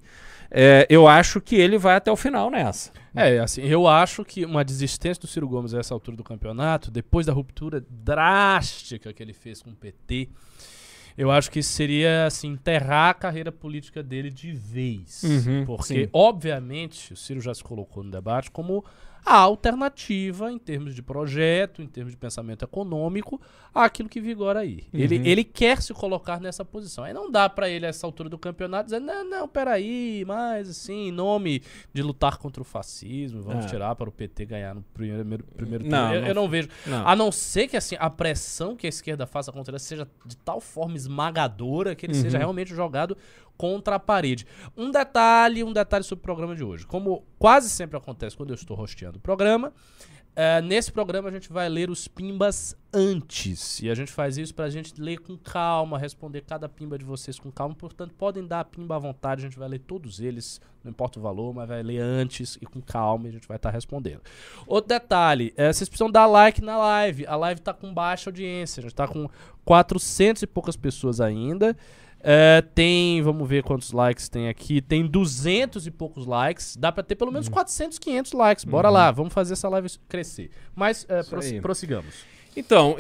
é, 0.50 0.86
eu 0.90 1.08
acho 1.08 1.40
que 1.40 1.56
ele 1.56 1.78
vai 1.78 1.96
até 1.96 2.12
o 2.12 2.18
final 2.18 2.50
nessa. 2.50 2.92
É, 3.16 3.40
assim, 3.40 3.62
eu 3.62 3.88
acho 3.88 4.26
que 4.26 4.44
uma 4.44 4.64
desistência 4.66 5.22
do 5.22 5.28
Ciro 5.28 5.48
Gomes 5.48 5.74
a 5.74 5.80
essa 5.80 5.94
altura 5.94 6.18
do 6.18 6.24
campeonato, 6.24 6.90
depois 6.92 7.26
da 7.26 7.34
ruptura 7.34 7.84
drástica 7.90 9.14
que 9.14 9.22
ele 9.22 9.34
fez 9.34 9.62
com 9.62 9.70
o 9.70 9.76
PT, 9.76 10.30
eu 11.18 11.32
acho 11.32 11.52
que 11.52 11.62
seria 11.62 12.26
assim, 12.26 12.50
enterrar 12.50 13.10
a 13.10 13.14
carreira 13.14 13.52
política 13.52 14.02
dele 14.02 14.30
de 14.30 14.52
vez. 14.52 15.24
Uhum, 15.24 15.66
porque, 15.66 16.06
sim. 16.06 16.10
obviamente, 16.14 17.14
o 17.14 17.16
Ciro 17.16 17.42
já 17.42 17.54
se 17.54 17.64
colocou 17.64 18.04
no 18.04 18.12
debate 18.12 18.50
como 18.52 18.84
a 19.26 19.36
alternativa 19.36 20.52
em 20.52 20.58
termos 20.58 20.96
de 20.96 21.02
projeto, 21.02 21.82
em 21.82 21.88
termos 21.88 22.12
de 22.14 22.18
pensamento 22.18 22.64
econômico, 22.66 23.40
àquilo 23.74 24.10
que 24.10 24.20
vigora 24.20 24.60
aí. 24.60 24.84
Ele, 24.94 25.18
Uhum. 25.20 25.26
ele 25.26 25.44
quer 25.44 25.82
se 25.82 25.94
colocar 25.94 26.42
nessa 26.42 26.66
posição. 26.66 27.04
Aí 27.04 27.14
não 27.14 27.32
dá 27.32 27.48
pra 27.48 27.70
ele, 27.70 27.86
a 27.86 27.90
essa 27.90 28.06
altura 28.06 28.28
do 28.30 28.38
campeonato, 28.38 28.86
dizer, 28.86 29.00
não, 29.00 29.24
não, 29.24 29.48
peraí, 29.48 30.24
mas 30.26 30.70
assim, 30.70 31.08
em 31.08 31.12
nome 31.12 31.62
de 31.94 32.02
lutar 32.02 32.38
contra 32.38 32.62
o 32.62 32.66
fascismo, 32.66 33.42
vamos 33.42 33.66
É. 33.66 33.68
tirar 33.70 33.96
para 33.96 34.10
o 34.10 34.12
PT 34.12 34.46
ganhar 34.46 34.74
no 34.76 34.82
primeiro, 34.94 35.44
primeiro 35.56 35.86
Não, 35.86 36.00
turno. 36.10 36.16
Eu, 36.16 36.22
não- 36.22 36.28
eu 36.28 36.36
não 36.36 36.50
vejo. 36.50 36.70
Não. 36.88 37.08
A 37.08 37.16
não 37.16 37.32
ser 37.32 37.68
que 37.68 37.78
assim, 37.78 37.96
a 38.00 38.10
pressão 38.10 38.76
que 38.76 38.86
a 38.88 38.90
esquerda 38.90 39.26
faça 39.28 39.52
contra 39.52 39.72
ele 39.72 39.80
seja 39.80 40.08
de 40.26 40.36
tal 40.38 40.60
forma 40.60 40.96
esmagadora 40.96 41.96
que 41.96 42.06
ele 42.06 42.14
Uhum. 42.16 42.22
seja 42.22 42.38
realmente 42.38 42.74
jogado 42.76 43.16
contra 43.62 43.98
a 43.98 44.00
parede. 44.00 44.48
Um 44.76 44.90
detalhe, 44.90 45.64
um 45.64 45.72
detalhe 45.72 46.04
sobre 46.04 46.22
o 46.22 46.24
programa 46.24 46.56
de 46.56 46.64
hoje. 46.64 46.84
Como 46.88 47.24
quase 47.38 47.70
sempre 47.70 47.96
acontece 47.96 48.36
quando 48.36 48.50
eu 48.50 48.56
estou 48.56 48.76
rosteando 48.76 49.20
o 49.20 49.22
programa, 49.22 49.72
eh, 50.36 50.62
nesse 50.64 50.92
programa 50.92 51.30
a 51.30 51.32
gente 51.32 51.54
vai 51.54 51.70
ler 51.70 51.88
os 51.92 52.08
pimbas 52.08 52.76
antes. 52.92 53.80
E 53.80 53.88
a 53.88 53.94
gente 53.94 54.12
faz 54.12 54.36
isso 54.36 54.56
pra 54.56 54.68
gente 54.68 55.00
ler 55.00 55.20
com 55.20 55.38
calma, 55.38 56.00
responder 56.00 56.42
cada 56.42 56.68
pimba 56.68 56.98
de 56.98 57.06
vocês 57.06 57.40
com 57.40 57.52
calma. 57.52 57.76
Portanto, 57.76 58.16
podem 58.16 58.48
dar 58.48 58.62
a 58.62 58.66
pimba 58.66 58.96
à 58.96 58.98
vontade, 58.98 59.46
a 59.46 59.48
gente 59.48 59.60
vai 59.60 59.70
ler 59.70 59.80
todos 59.82 60.20
eles, 60.20 60.60
não 60.84 60.90
importa 60.90 61.20
o 61.20 61.22
valor, 61.22 61.54
mas 61.54 61.68
vai 61.70 61.84
ler 61.84 62.00
antes 62.00 62.58
e 62.60 62.66
com 62.66 62.82
calma 62.82 63.28
e 63.28 63.30
a 63.30 63.34
gente 63.34 63.48
vai 63.48 63.58
estar 63.58 63.70
respondendo. 63.70 64.22
Outro 64.66 64.88
detalhe, 64.88 65.54
eh, 65.56 65.72
vocês 65.72 65.88
precisam 65.88 66.10
dar 66.10 66.26
like 66.26 66.64
na 66.64 66.80
live. 66.80 67.28
A 67.28 67.36
live 67.36 67.62
tá 67.62 67.76
com 67.76 67.94
baixa 67.94 68.32
audiência, 68.32 68.82
a 68.82 68.84
gente 68.84 68.96
tá 68.96 69.08
com 69.08 69.30
400 69.64 70.42
e 70.42 70.48
poucas 70.48 70.76
pessoas 70.76 71.22
ainda. 71.22 71.78
É, 72.24 72.62
tem, 72.76 73.22
vamos 73.22 73.48
ver 73.50 73.64
quantos 73.64 73.92
likes 73.92 74.30
tem 74.30 74.48
aqui. 74.48 74.82
Tem 74.82 75.06
200 75.06 75.88
e 75.88 75.92
poucos 75.92 76.26
likes. 76.26 76.76
Dá 76.78 76.92
pra 76.92 77.04
ter 77.04 77.16
pelo 77.16 77.30
Uhum. 77.30 77.34
menos 77.34 77.50
400, 77.50 77.98
500 77.98 78.32
likes. 78.34 78.64
Bora 78.66 78.90
lá, 78.90 79.10
vamos 79.12 79.34
fazer 79.34 79.54
essa 79.54 79.68
live 79.70 79.90
crescer. 80.08 80.50
Mas 80.76 81.06
é, 81.10 81.22
aí. 81.42 81.60
prossigamos. 81.62 82.14
Então, 82.56 82.98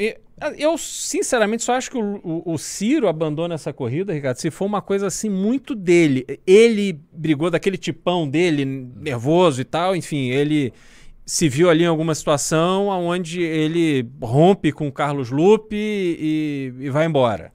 eu 0.58 0.78
sinceramente 0.78 1.62
só 1.64 1.74
acho 1.74 1.92
que 1.92 1.98
o, 1.98 2.22
o- 2.24 2.54
o 2.54 2.58
Ciro 2.58 3.08
abandona 3.10 3.54
essa 3.54 3.74
corrida, 3.74 4.14
Ricardo, 4.14 4.38
se 4.38 4.50
for 4.50 4.66
uma 4.66 4.82
coisa 4.82 5.08
assim 5.08 5.30
muito 5.30 5.76
dele. 5.76 6.26
Ele 6.48 7.00
brigou 7.12 7.50
daquele 7.52 7.78
tipão 7.78 8.28
dele, 8.30 8.64
nervoso 8.66 9.60
e 9.62 9.66
tal, 9.66 9.94
enfim, 9.96 10.30
ele 10.30 10.72
se 11.26 11.48
viu 11.50 11.70
ali 11.70 11.84
em 11.84 11.88
alguma 11.88 12.16
situação 12.16 12.88
onde 12.88 13.42
ele 13.42 14.10
rompe 14.22 14.72
com 14.72 14.88
o 14.88 14.92
Carlos 14.92 15.30
Lupe 15.30 15.76
e, 15.76 16.74
e 16.80 16.90
vai 16.90 17.06
embora. 17.06 17.52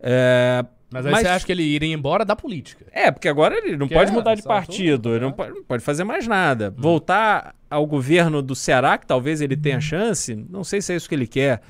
É, 0.00 0.62
Mas 0.94 1.06
aí 1.06 1.10
Mas- 1.12 1.22
você 1.22 1.28
acha 1.28 1.44
que 1.44 1.50
ele 1.50 1.64
iria 1.64 1.92
embora 1.92 2.24
da 2.24 2.36
política? 2.36 2.86
é, 2.92 3.10
porque 3.10 3.26
agora 3.28 3.56
ele 3.58 3.76
não 3.76 3.88
Que 3.88 3.94
pode 3.94 4.12
é, 4.12 4.14
mudar 4.14 4.34
de 4.34 4.40
essa 4.42 4.48
altura, 4.52 4.66
partido, 4.66 5.10
ele 5.10 5.20
não 5.20 5.30
né? 5.30 5.34
pode, 5.36 5.50
não 5.52 5.64
pode 5.64 5.82
fazer 5.82 6.04
mais 6.04 6.28
nada. 6.28 6.72
Voltar 6.76 7.52
ao 7.68 7.84
governo 7.84 8.40
do 8.40 8.54
Ceará, 8.54 8.96
que 8.96 9.04
talvez 9.04 9.40
ele 9.40 9.56
tenha 9.56 9.80
chance, 9.80 10.36
não 10.48 10.62
sei 10.62 10.80
se 10.80 10.92
é 10.92 10.96
isso 10.96 11.08
que 11.08 11.14
ele 11.16 11.26
quer. 11.26 11.60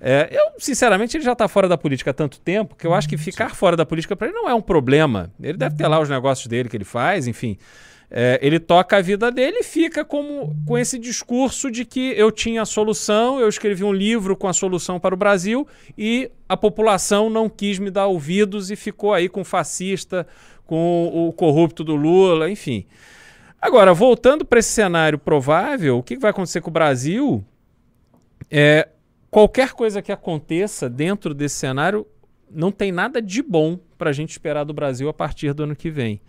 É, 0.00 0.28
eu, 0.30 0.52
sinceramente, 0.60 1.16
ele 1.16 1.24
já 1.24 1.32
está 1.32 1.48
fora 1.48 1.66
da 1.68 1.76
política 1.76 2.12
há 2.12 2.14
tanto 2.14 2.38
tempo 2.40 2.76
que 2.76 2.86
eu 2.86 2.94
acho 2.94 3.08
que 3.08 3.16
ficar 3.18 3.56
fora 3.56 3.76
da 3.76 3.84
política 3.84 4.14
para 4.14 4.28
ele 4.28 4.36
não 4.36 4.48
é 4.48 4.54
um 4.54 4.60
problema. 4.62 5.32
Ele 5.42 5.58
deve 5.58 5.74
ter 5.74 5.88
lá 5.88 5.98
os 5.98 6.08
negócios 6.08 6.46
dele 6.46 6.68
que 6.68 6.76
ele 6.76 6.84
faz, 6.84 7.26
enfim. 7.26 7.58
É, 8.10 8.38
ele 8.40 8.58
toca 8.58 8.96
a 8.96 9.02
vida 9.02 9.30
dele 9.30 9.58
e 9.58 9.62
fica 9.62 10.02
como, 10.02 10.56
com 10.66 10.78
esse 10.78 10.98
discurso 10.98 11.70
de 11.70 11.84
que 11.84 12.12
eu 12.16 12.32
tinha 12.32 12.62
a 12.62 12.66
solução, 12.66 13.38
eu 13.38 13.48
escrevi 13.48 13.84
um 13.84 13.92
livro 13.92 14.34
com 14.34 14.48
a 14.48 14.52
solução 14.54 14.98
para 14.98 15.14
o 15.14 15.18
Brasil 15.18 15.68
e 15.96 16.30
a 16.48 16.56
população 16.56 17.28
não 17.28 17.50
quis 17.50 17.78
me 17.78 17.90
dar 17.90 18.06
ouvidos 18.06 18.70
e 18.70 18.76
ficou 18.76 19.12
aí 19.12 19.28
com 19.28 19.42
o 19.42 19.44
fascista, 19.44 20.26
com 20.64 21.28
o 21.28 21.32
corrupto 21.34 21.84
do 21.84 21.96
Lula, 21.96 22.50
enfim. 22.50 22.86
Agora, 23.60 23.92
voltando 23.92 24.44
para 24.44 24.60
esse 24.60 24.70
cenário 24.70 25.18
provável, 25.18 25.98
o 25.98 26.02
que 26.02 26.16
vai 26.16 26.30
acontecer 26.30 26.62
com 26.62 26.70
o 26.70 26.72
Brasil? 26.72 27.44
É, 28.50 28.88
qualquer 29.30 29.72
coisa 29.72 30.00
que 30.00 30.12
aconteça 30.12 30.88
dentro 30.88 31.34
desse 31.34 31.56
cenário 31.56 32.06
não 32.50 32.72
tem 32.72 32.90
nada 32.90 33.20
de 33.20 33.42
bom 33.42 33.78
para 33.98 34.10
a 34.10 34.12
gente 34.12 34.30
esperar 34.30 34.64
do 34.64 34.72
Brasil 34.72 35.08
a 35.08 35.12
partir 35.12 35.52
do 35.52 35.64
ano 35.64 35.76
que 35.76 35.90
vem. 35.90 36.20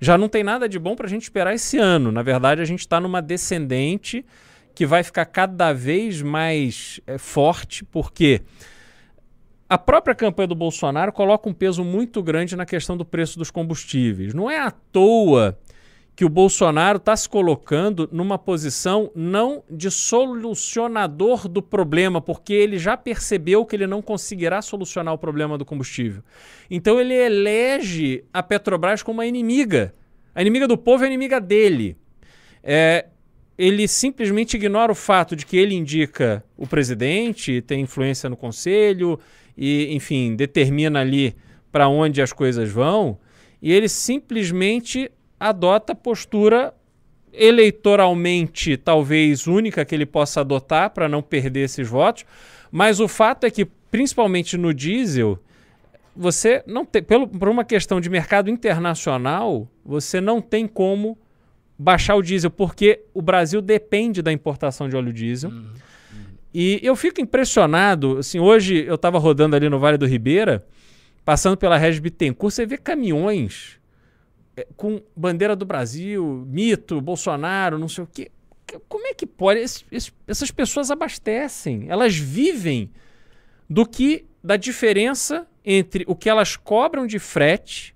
Já 0.00 0.16
não 0.16 0.28
tem 0.28 0.44
nada 0.44 0.68
de 0.68 0.78
bom 0.78 0.94
para 0.94 1.06
a 1.06 1.10
gente 1.10 1.22
esperar 1.22 1.54
esse 1.54 1.76
ano. 1.76 2.12
Na 2.12 2.22
verdade, 2.22 2.60
a 2.60 2.64
gente 2.64 2.80
está 2.80 3.00
numa 3.00 3.20
descendente 3.20 4.24
que 4.74 4.86
vai 4.86 5.02
ficar 5.02 5.24
cada 5.24 5.72
vez 5.72 6.22
mais 6.22 7.00
é, 7.06 7.18
forte, 7.18 7.84
porque 7.84 8.42
a 9.68 9.76
própria 9.76 10.14
campanha 10.14 10.46
do 10.46 10.54
Bolsonaro 10.54 11.12
coloca 11.12 11.48
um 11.48 11.52
peso 11.52 11.84
muito 11.84 12.22
grande 12.22 12.54
na 12.54 12.64
questão 12.64 12.96
do 12.96 13.04
preço 13.04 13.38
dos 13.38 13.50
combustíveis. 13.50 14.32
Não 14.32 14.48
é 14.48 14.60
à 14.60 14.70
toa 14.70 15.58
que 16.18 16.24
o 16.24 16.28
Bolsonaro 16.28 16.96
está 16.96 17.16
se 17.16 17.28
colocando 17.28 18.08
numa 18.10 18.36
posição 18.36 19.08
não 19.14 19.62
de 19.70 19.88
solucionador 19.88 21.46
do 21.46 21.62
problema, 21.62 22.20
porque 22.20 22.52
ele 22.52 22.76
já 22.76 22.96
percebeu 22.96 23.64
que 23.64 23.76
ele 23.76 23.86
não 23.86 24.02
conseguirá 24.02 24.60
solucionar 24.60 25.14
o 25.14 25.18
problema 25.18 25.56
do 25.56 25.64
combustível. 25.64 26.20
Então 26.68 26.98
ele 26.98 27.14
elege 27.14 28.24
a 28.32 28.42
Petrobras 28.42 29.00
como 29.00 29.18
uma 29.18 29.26
inimiga. 29.26 29.94
A 30.34 30.40
inimiga 30.40 30.66
do 30.66 30.76
povo 30.76 31.04
é 31.04 31.06
a 31.06 31.08
inimiga 31.08 31.40
dele. 31.40 31.96
É, 32.64 33.06
ele 33.56 33.86
simplesmente 33.86 34.56
ignora 34.56 34.90
o 34.90 34.96
fato 34.96 35.36
de 35.36 35.46
que 35.46 35.56
ele 35.56 35.76
indica 35.76 36.44
o 36.56 36.66
presidente, 36.66 37.62
tem 37.62 37.82
influência 37.82 38.28
no 38.28 38.36
conselho 38.36 39.20
e, 39.56 39.94
enfim, 39.94 40.34
determina 40.34 40.98
ali 40.98 41.36
para 41.70 41.86
onde 41.88 42.20
as 42.20 42.32
coisas 42.32 42.68
vão, 42.68 43.20
e 43.62 43.72
ele 43.72 43.88
simplesmente 43.88 45.12
adota 45.38 45.92
a 45.92 45.96
postura 45.96 46.74
eleitoralmente 47.32 48.76
talvez 48.76 49.46
única 49.46 49.84
que 49.84 49.94
ele 49.94 50.06
possa 50.06 50.40
adotar 50.40 50.90
para 50.90 51.08
não 51.08 51.22
perder 51.22 51.60
esses 51.60 51.88
votos, 51.88 52.24
mas 52.70 53.00
o 53.00 53.08
fato 53.08 53.44
é 53.44 53.50
que 53.50 53.64
principalmente 53.64 54.56
no 54.56 54.74
diesel 54.74 55.38
você 56.16 56.64
não 56.66 56.84
tem, 56.84 57.00
pelo, 57.02 57.28
por 57.28 57.48
uma 57.48 57.64
questão 57.64 58.00
de 58.00 58.10
mercado 58.10 58.50
internacional, 58.50 59.68
você 59.84 60.20
não 60.20 60.40
tem 60.40 60.66
como 60.66 61.16
baixar 61.78 62.16
o 62.16 62.22
diesel, 62.22 62.50
porque 62.50 63.04
o 63.14 63.22
Brasil 63.22 63.62
depende 63.62 64.20
da 64.20 64.32
importação 64.32 64.88
de 64.88 64.96
óleo 64.96 65.12
diesel. 65.12 65.50
Uhum. 65.50 65.66
E 66.52 66.80
eu 66.82 66.96
fico 66.96 67.20
impressionado, 67.20 68.18
assim, 68.18 68.40
hoje 68.40 68.84
eu 68.84 68.96
estava 68.96 69.16
rodando 69.18 69.54
ali 69.54 69.68
no 69.68 69.78
Vale 69.78 69.96
do 69.96 70.06
Ribeira, 70.06 70.66
passando 71.24 71.56
pela 71.56 71.76
Regis 71.76 72.00
Bittencourt, 72.00 72.52
você 72.52 72.66
vê 72.66 72.76
caminhões 72.76 73.77
com 74.76 75.02
bandeira 75.16 75.54
do 75.54 75.64
Brasil, 75.64 76.44
mito, 76.48 77.00
Bolsonaro, 77.00 77.78
não 77.78 77.88
sei 77.88 78.04
o 78.04 78.06
quê. 78.06 78.30
Como 78.88 79.06
é 79.06 79.14
que 79.14 79.26
pode? 79.26 79.60
Esse, 79.60 79.84
esse, 79.90 80.12
essas 80.26 80.50
pessoas 80.50 80.90
abastecem, 80.90 81.86
elas 81.88 82.16
vivem 82.16 82.90
do 83.68 83.86
que 83.86 84.26
da 84.42 84.56
diferença 84.56 85.46
entre 85.64 86.04
o 86.06 86.14
que 86.14 86.28
elas 86.28 86.56
cobram 86.56 87.06
de 87.06 87.18
frete 87.18 87.94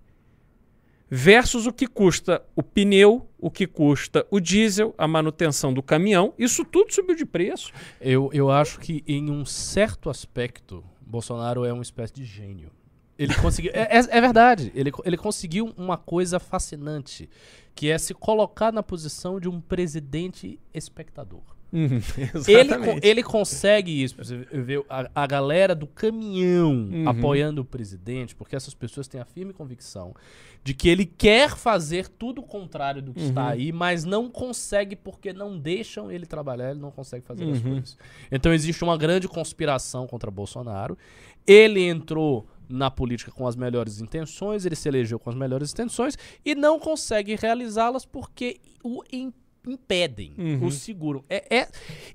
versus 1.14 1.66
o 1.66 1.73
que 1.73 1.87
custa 1.87 2.42
o 2.57 2.62
pneu, 2.62 3.28
o 3.38 3.50
que 3.50 3.66
custa 3.66 4.26
o 4.31 4.40
diesel, 4.40 4.95
a 4.97 5.07
manutenção 5.07 5.73
do 5.73 5.83
caminhão. 5.83 6.33
Isso 6.38 6.64
tudo 6.64 6.92
subiu 6.92 7.14
de 7.14 7.26
preço. 7.26 7.71
Eu, 8.00 8.31
eu 8.33 8.50
acho 8.50 8.81
que, 8.81 9.04
em 9.07 9.31
um 9.31 9.45
certo 9.45 10.09
aspecto, 10.09 10.83
Bolsonaro 11.00 11.66
é 11.66 11.73
uma 11.73 11.83
espécie 11.83 12.14
de 12.14 12.25
gênio. 12.25 12.71
Ele 13.23 13.35
conseguiu. 13.35 13.73
é, 13.75 13.99
é, 13.99 14.19
é, 14.19 14.21
verdade. 14.21 14.73
Ele, 14.75 14.93
ele 15.05 15.17
conseguiu 15.17 15.73
uma 15.76 15.97
coisa 15.97 16.38
fascinante, 16.38 17.29
que 17.75 17.91
é 17.91 17.99
se 17.99 18.14
colocar 18.14 18.73
na 18.73 18.83
posição 18.83 19.38
de 19.38 19.49
um 19.49 19.61
presidente 19.61 20.59
espectador. 20.75 21.43
Uhum, 21.73 22.02
ele, 22.47 23.00
ele 23.02 23.23
consegue 23.23 24.02
isso. 24.02 24.17
Você 24.17 24.37
vê 24.37 24.85
a, 24.91 25.11
a 25.14 25.26
galera 25.26 25.75
do 25.75 25.87
caminhão 25.87 26.91
uhum. 26.93 27.09
apoiando 27.09 27.62
o 27.62 27.64
presidente, 27.64 28.35
porque 28.35 28.55
essas 28.55 28.75
pessoas 28.75 29.09
têm 29.09 29.21
a 29.21 29.25
firme 29.25 29.55
convicção 29.55 30.14
de 30.62 30.75
que 30.75 30.88
ele 30.88 31.05
quer 31.05 31.57
fazer 31.57 32.07
tudo 32.07 32.41
o 32.41 32.45
contrário 32.45 33.02
do 33.02 33.12
que 33.12 33.23
uhum. 33.23 33.29
está 33.31 33.49
aí, 33.49 33.73
mas 33.73 34.05
não 34.05 34.31
consegue 34.31 34.95
porque 34.95 35.33
não 35.33 35.59
deixam 35.59 36.12
ele 36.12 36.26
trabalhar, 36.26 36.71
ele 36.71 36.81
não 36.81 36.91
consegue 36.91 37.25
fazer 37.25 37.45
as 37.45 37.59
uhum. 37.59 37.73
coisas. 37.73 37.99
Então 38.31 38.52
existe 38.52 38.85
uma 38.85 38.97
grande 38.97 39.26
conspiração 39.26 40.07
contra 40.07 40.31
Bolsonaro. 40.31 40.97
Ele 41.47 41.81
entrou 41.81 42.47
na 42.73 42.91
política 42.91 43.31
com 43.31 43.47
as 43.47 43.55
melhores 43.55 44.00
intenções, 44.00 44.64
ele 44.64 44.75
se 44.75 44.88
elegeu 44.88 45.19
com 45.19 45.29
as 45.29 45.37
melhores 45.37 45.73
intenções 45.73 46.17
e 46.45 46.55
não 46.55 46.79
consegue 46.79 47.37
realizá-las 47.37 48.07
porque 48.07 48.59
o 48.83 49.02
impedem, 49.66 50.35
uhum. 50.37 50.66
o 50.66 50.71
seguram. 50.71 51.25
É, 51.28 51.57
é, 51.57 51.69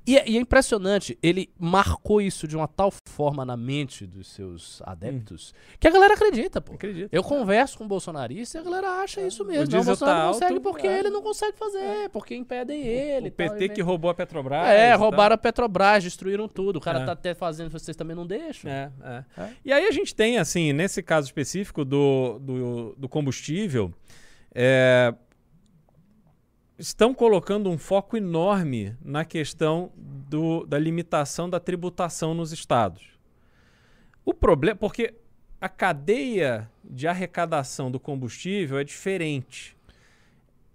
e, 0.06 0.18
é, 0.18 0.30
e, 0.30 0.38
é, 0.38 0.40
impressionante, 0.40 1.18
ele 1.24 1.50
marcou 1.58 2.22
isso 2.22 2.48
de 2.48 2.56
uma 2.56 2.68
tal 2.68 2.92
forma 3.06 3.46
na 3.46 3.56
mente 3.56 4.06
dos 4.06 4.28
seus 4.28 4.82
adeptos 4.86 5.52
uhum. 5.52 5.78
que 5.80 5.88
a 5.88 5.92
galera 5.92 6.14
acredita, 6.14 6.60
pô. 6.60 6.74
Acredita. 6.74 7.10
Eu 7.16 7.24
converso 7.24 7.78
com 7.78 7.88
bolsonarista 7.88 8.58
e 8.58 8.62
a 8.62 8.64
galera 8.64 9.02
acha 9.02 9.22
é. 9.22 9.28
isso 9.28 9.46
mesmo. 9.46 9.68
O 9.68 9.72
não, 9.72 9.82
o 9.82 9.86
Bolsonaro 9.86 10.18
tá 10.18 10.26
não 10.26 10.34
consegue 10.34 10.60
porque 10.60 10.88
é. 10.88 11.00
ele 11.00 11.10
não 11.10 11.22
consegue 11.22 11.58
fazer, 11.58 11.80
é. 11.80 12.10
porque 12.10 12.36
impedem 12.36 12.86
ele. 12.86 13.30
O 13.30 13.32
PT 13.32 13.70
que 13.70 13.82
roubou 13.82 14.12
a 14.12 14.14
Petrobras. 14.14 14.68
É, 14.68 14.94
roubaram 14.94 15.36
a 15.36 15.38
Petrobras, 15.38 16.04
destruíram 16.04 16.48
tudo. 16.48 16.78
O 16.78 16.82
cara 16.82 17.06
tá 17.06 17.14
até 17.14 17.34
fazendo, 17.34 17.70
vocês 17.70 17.96
também 17.96 18.16
não 18.16 18.28
deixam. 18.28 18.70
É, 18.70 18.92
E 19.64 19.72
aí 19.72 19.88
a 19.88 19.92
gente 19.92 20.14
tem, 20.14 20.38
assim, 20.38 20.74
nesse 20.74 21.02
caso 21.02 21.28
específico 21.28 21.86
do, 21.86 22.40
do, 22.40 22.96
do 22.98 23.10
combustível, 23.10 23.94
é, 24.54 25.14
estão 26.78 27.14
colocando 27.14 27.70
um 27.70 27.78
foco 27.78 28.16
enorme 28.16 28.96
na 29.04 29.26
questão 29.26 29.92
do, 29.96 30.66
da 30.66 30.78
limitação 30.78 31.50
da 31.50 31.60
tributação 31.60 32.34
nos 32.34 32.52
estados. 32.52 33.18
O 34.24 34.34
problema, 34.34 34.78
porque 34.78 35.16
a 35.60 35.68
cadeia 35.68 36.70
de 36.84 37.08
arrecadação 37.08 37.90
do 37.90 38.00
combustível 38.00 38.78
é 38.78 38.84
diferente. 38.84 39.76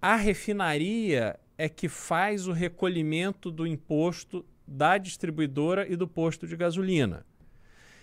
A 0.01 0.17
refinaria 0.17 1.39
é 1.57 1.69
que 1.69 1.89
faz 1.89 2.49
o 2.49 2.53
recolhimento 2.53 3.51
do 3.51 3.67
imposto 3.67 4.45
da 4.67 4.99
distribuidora 4.99 5.87
e 5.87 5.95
do 5.95 6.09
posto 6.09 6.47
de 6.47 6.57
gasolina. 6.57 7.25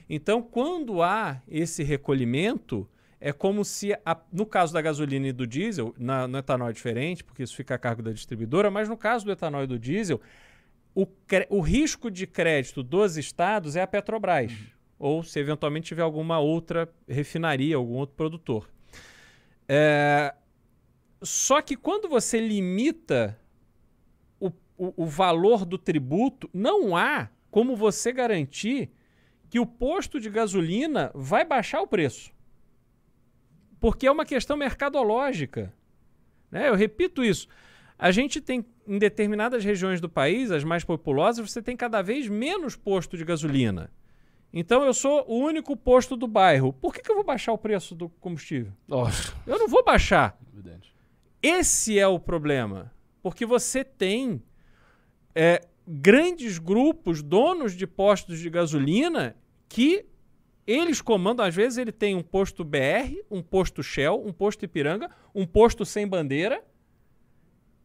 Então, 0.10 0.42
quando 0.42 1.02
há 1.02 1.42
esse 1.48 1.84
recolhimento, 1.84 2.88
é 3.22 3.34
como 3.34 3.66
se, 3.66 3.94
a, 4.06 4.18
no 4.32 4.46
caso 4.46 4.74
da 4.74 4.82
gasolina 4.82 5.28
e 5.28 5.34
do 5.34 5.46
diesel, 5.46 5.94
na, 5.98 6.28
no 6.28 6.38
etanol 6.38 6.70
é 6.70 6.74
diferente, 6.74 7.24
porque 7.24 7.44
isso 7.44 7.56
fica 7.56 7.76
a 7.76 7.78
cargo 7.78 8.02
da 8.02 8.12
distribuidora, 8.12 8.72
mas 8.72 8.88
no 8.88 8.96
caso 8.96 9.26
do 9.26 9.32
etanol 9.32 9.64
e 9.64 9.68
do 9.68 9.78
diesel, 9.78 10.22
o, 10.96 11.06
o 11.50 11.60
risco 11.60 12.10
de 12.10 12.26
crédito 12.26 12.82
dos 12.82 13.18
estados 13.18 13.76
é 13.76 13.82
a 13.82 13.88
Petrobras, 13.88 14.52
uhum. 14.52 14.68
ou 14.98 15.24
se 15.24 15.38
eventualmente 15.38 15.88
tiver 15.88 16.02
alguma 16.02 16.40
outra 16.40 16.90
refinaria, 17.08 17.76
algum 17.76 17.96
outro 17.96 18.16
produtor. 18.16 18.70
É, 19.68 20.34
só 21.22 21.62
que 21.62 21.76
quando 21.76 22.08
você 22.08 22.40
limita 22.40 23.38
o, 24.40 24.48
o, 24.78 25.04
o 25.04 25.06
valor 25.06 25.66
do 25.66 25.78
tributo, 25.78 26.50
não 26.54 26.96
há 26.96 27.30
como 27.52 27.76
você 27.76 28.14
garantir 28.14 28.90
que 29.50 29.60
o 29.60 29.66
posto 29.66 30.20
de 30.20 30.30
gasolina 30.30 31.12
vai 31.14 31.44
baixar 31.44 31.82
o 31.82 31.88
preço 31.88 32.32
porque 33.80 34.08
é 34.08 34.12
uma 34.12 34.26
questão 34.26 34.58
mercadológica. 34.58 35.74
Né? 36.52 36.70
Eu 36.70 36.76
repito 36.76 37.24
isso. 37.24 37.48
A 37.98 38.12
gente 38.12 38.40
tem, 38.40 38.66
em 38.88 38.98
determinadas 38.98 39.64
regiões 39.64 40.00
do 40.00 40.10
país, 40.10 40.52
as 40.52 40.64
mais 40.64 40.84
populosas, 40.84 41.50
você 41.50 41.62
tem 41.62 41.76
cada 41.76 42.02
vez 42.02 42.28
menos 42.28 42.76
posto 42.76 43.18
de 43.18 43.26
gasolina. 43.26 43.92
Então 44.52 44.84
eu 44.84 44.94
sou 44.94 45.26
o 45.28 45.38
único 45.38 45.76
posto 45.76 46.16
do 46.16 46.28
bairro. 46.28 46.74
Por 46.74 46.94
que, 46.94 47.02
que 47.02 47.12
eu 47.12 47.16
vou 47.16 47.24
baixar 47.24 47.52
o 47.54 47.58
preço 47.58 47.94
do 47.94 48.10
combustível? 48.10 48.72
Nossa. 48.88 49.34
Eu 49.46 49.60
não 49.60 49.68
vou 49.68 49.84
baixar. 49.84 50.38
Evidente. 50.54 50.96
Esse 51.42 52.00
é 52.00 52.08
o 52.08 52.20
problema. 52.20 52.92
Porque 53.22 53.46
você 53.46 53.84
tem 53.84 54.42
é, 55.36 55.62
grandes 55.88 56.58
grupos, 56.58 57.22
donos 57.22 57.76
de 57.76 57.86
postos 57.86 58.40
de 58.40 58.50
gasolina, 58.50 59.36
que 59.68 60.06
eles 60.72 61.02
comandam, 61.02 61.44
às 61.44 61.56
vezes 61.56 61.78
ele 61.80 61.92
tem 61.92 62.16
um 62.16 62.22
posto 62.22 62.64
BR, 62.64 63.24
um 63.32 63.42
posto 63.42 63.82
Shell, 63.82 64.24
um 64.24 64.32
posto 64.32 64.66
Ipiranga, 64.66 65.10
um 65.34 65.46
posto 65.46 65.84
sem 65.84 66.08
bandeira, 66.08 66.64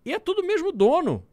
e 0.05 0.13
é 0.13 0.19
tudo 0.19 0.45
mesmo 0.45 0.71
dono. 0.71 1.27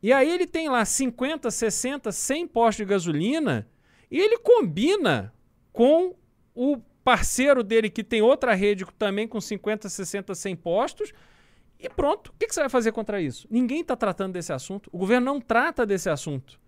E 0.00 0.12
aí 0.12 0.30
ele 0.30 0.46
tem 0.46 0.68
lá 0.68 0.84
50, 0.84 1.50
60, 1.50 2.12
100 2.12 2.46
postos 2.46 2.76
de 2.76 2.84
gasolina 2.84 3.68
e 4.10 4.20
ele 4.20 4.38
combina 4.38 5.34
com 5.72 6.14
o 6.54 6.76
parceiro 7.02 7.64
dele 7.64 7.90
que 7.90 8.04
tem 8.04 8.22
outra 8.22 8.54
rede 8.54 8.84
também 8.96 9.26
com 9.26 9.40
50, 9.40 9.88
60, 9.88 10.34
100 10.34 10.56
postos 10.56 11.12
e 11.80 11.88
pronto. 11.88 12.28
O 12.28 12.34
que, 12.38 12.46
que 12.46 12.54
você 12.54 12.60
vai 12.60 12.68
fazer 12.68 12.92
contra 12.92 13.20
isso? 13.20 13.48
Ninguém 13.50 13.80
está 13.80 13.96
tratando 13.96 14.34
desse 14.34 14.52
assunto. 14.52 14.88
O 14.92 14.98
governo 14.98 15.24
não 15.24 15.40
trata 15.40 15.84
desse 15.84 16.08
assunto. 16.08 16.60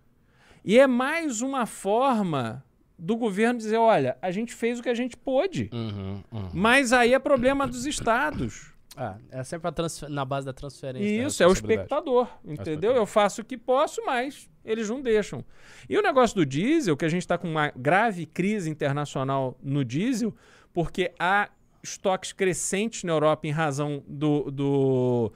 E 0.65 0.77
é 0.77 0.87
mais 0.87 1.41
uma 1.41 1.65
forma 1.65 2.65
do 2.97 3.15
governo 3.15 3.59
dizer, 3.59 3.77
olha, 3.77 4.17
a 4.21 4.31
gente 4.31 4.53
fez 4.53 4.79
o 4.79 4.83
que 4.83 4.89
a 4.89 4.93
gente 4.93 5.15
pôde. 5.15 5.69
Uhum, 5.71 6.23
uhum. 6.31 6.49
Mas 6.53 6.91
aí 6.91 7.13
é 7.13 7.19
problema 7.19 7.67
dos 7.67 7.85
estados. 7.85 8.73
Ah, 8.99 9.15
é 9.29 9.43
sempre 9.43 9.69
na 10.09 10.25
base 10.25 10.47
da 10.47 10.53
transferência. 10.53 11.27
Isso, 11.27 11.43
é 11.43 11.47
o 11.47 11.53
espectador, 11.53 12.27
entendeu? 12.43 12.95
Eu 12.95 13.05
faço 13.05 13.41
o 13.41 13.45
que 13.45 13.55
posso, 13.55 14.03
mas 14.03 14.49
eles 14.65 14.89
não 14.89 15.01
deixam. 15.03 15.45
E 15.87 15.95
o 15.95 16.01
negócio 16.01 16.35
do 16.35 16.43
diesel, 16.43 16.97
que 16.97 17.05
a 17.05 17.09
gente 17.09 17.21
está 17.21 17.37
com 17.37 17.47
uma 17.47 17.71
grave 17.75 18.25
crise 18.25 18.67
internacional 18.71 19.55
no 19.61 19.85
diesel, 19.85 20.33
porque 20.73 21.13
há 21.19 21.49
estoques 21.83 22.33
crescentes 22.33 23.03
na 23.03 23.11
Europa 23.11 23.45
em 23.45 23.51
razão 23.51 24.03
do, 24.07 24.49
do 24.49 25.31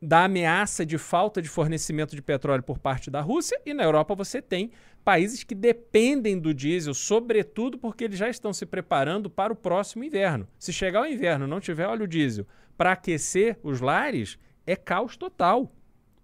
da 0.00 0.24
ameaça 0.24 0.84
de 0.84 0.96
falta 0.96 1.42
de 1.42 1.48
fornecimento 1.48 2.14
de 2.14 2.22
petróleo 2.22 2.62
por 2.62 2.78
parte 2.78 3.10
da 3.10 3.20
Rússia, 3.20 3.60
e 3.66 3.74
na 3.74 3.84
Europa 3.84 4.14
você 4.14 4.40
tem 4.40 4.70
países 5.06 5.44
que 5.44 5.54
dependem 5.54 6.36
do 6.36 6.52
diesel, 6.52 6.92
sobretudo 6.92 7.78
porque 7.78 8.02
eles 8.02 8.18
já 8.18 8.28
estão 8.28 8.52
se 8.52 8.66
preparando 8.66 9.30
para 9.30 9.52
o 9.52 9.56
próximo 9.56 10.02
inverno. 10.02 10.48
Se 10.58 10.72
chegar 10.72 11.02
o 11.02 11.06
inverno 11.06 11.46
e 11.46 11.48
não 11.48 11.60
tiver 11.60 11.86
óleo 11.86 12.08
diesel 12.08 12.44
para 12.76 12.90
aquecer 12.90 13.56
os 13.62 13.80
lares, 13.80 14.36
é 14.66 14.74
caos 14.74 15.16
total. 15.16 15.72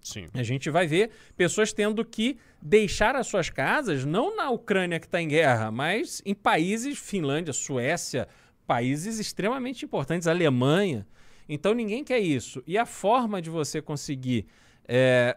Sim. 0.00 0.26
A 0.34 0.42
gente 0.42 0.68
vai 0.68 0.88
ver 0.88 1.10
pessoas 1.36 1.72
tendo 1.72 2.04
que 2.04 2.36
deixar 2.60 3.14
as 3.14 3.28
suas 3.28 3.48
casas, 3.48 4.04
não 4.04 4.34
na 4.34 4.50
Ucrânia 4.50 4.98
que 4.98 5.06
está 5.06 5.22
em 5.22 5.28
guerra, 5.28 5.70
mas 5.70 6.20
em 6.26 6.34
países, 6.34 6.98
Finlândia, 6.98 7.52
Suécia, 7.52 8.26
países 8.66 9.20
extremamente 9.20 9.84
importantes, 9.84 10.26
Alemanha. 10.26 11.06
Então 11.48 11.72
ninguém 11.72 12.02
quer 12.02 12.18
isso. 12.18 12.60
E 12.66 12.76
a 12.76 12.84
forma 12.84 13.40
de 13.40 13.48
você 13.48 13.80
conseguir 13.80 14.44
é, 14.88 15.36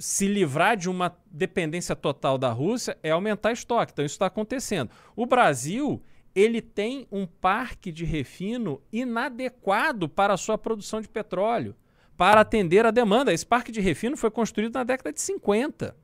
se 0.00 0.26
livrar 0.26 0.78
de 0.78 0.88
uma 0.88 1.14
dependência 1.30 1.94
total 1.94 2.38
da 2.38 2.50
Rússia 2.50 2.96
é 3.02 3.10
aumentar 3.10 3.52
estoque. 3.52 3.92
Então 3.92 4.04
isso 4.04 4.14
está 4.14 4.26
acontecendo. 4.26 4.90
O 5.14 5.26
Brasil 5.26 6.02
ele 6.34 6.62
tem 6.62 7.06
um 7.12 7.26
parque 7.26 7.92
de 7.92 8.06
refino 8.06 8.80
inadequado 8.90 10.08
para 10.08 10.32
a 10.32 10.38
sua 10.38 10.56
produção 10.56 11.02
de 11.02 11.08
petróleo, 11.08 11.76
para 12.16 12.40
atender 12.40 12.86
a 12.86 12.90
demanda. 12.90 13.30
Esse 13.30 13.44
parque 13.44 13.70
de 13.70 13.80
refino 13.80 14.16
foi 14.16 14.30
construído 14.30 14.74
na 14.74 14.84
década 14.84 15.12
de 15.12 15.20
50. 15.20 15.94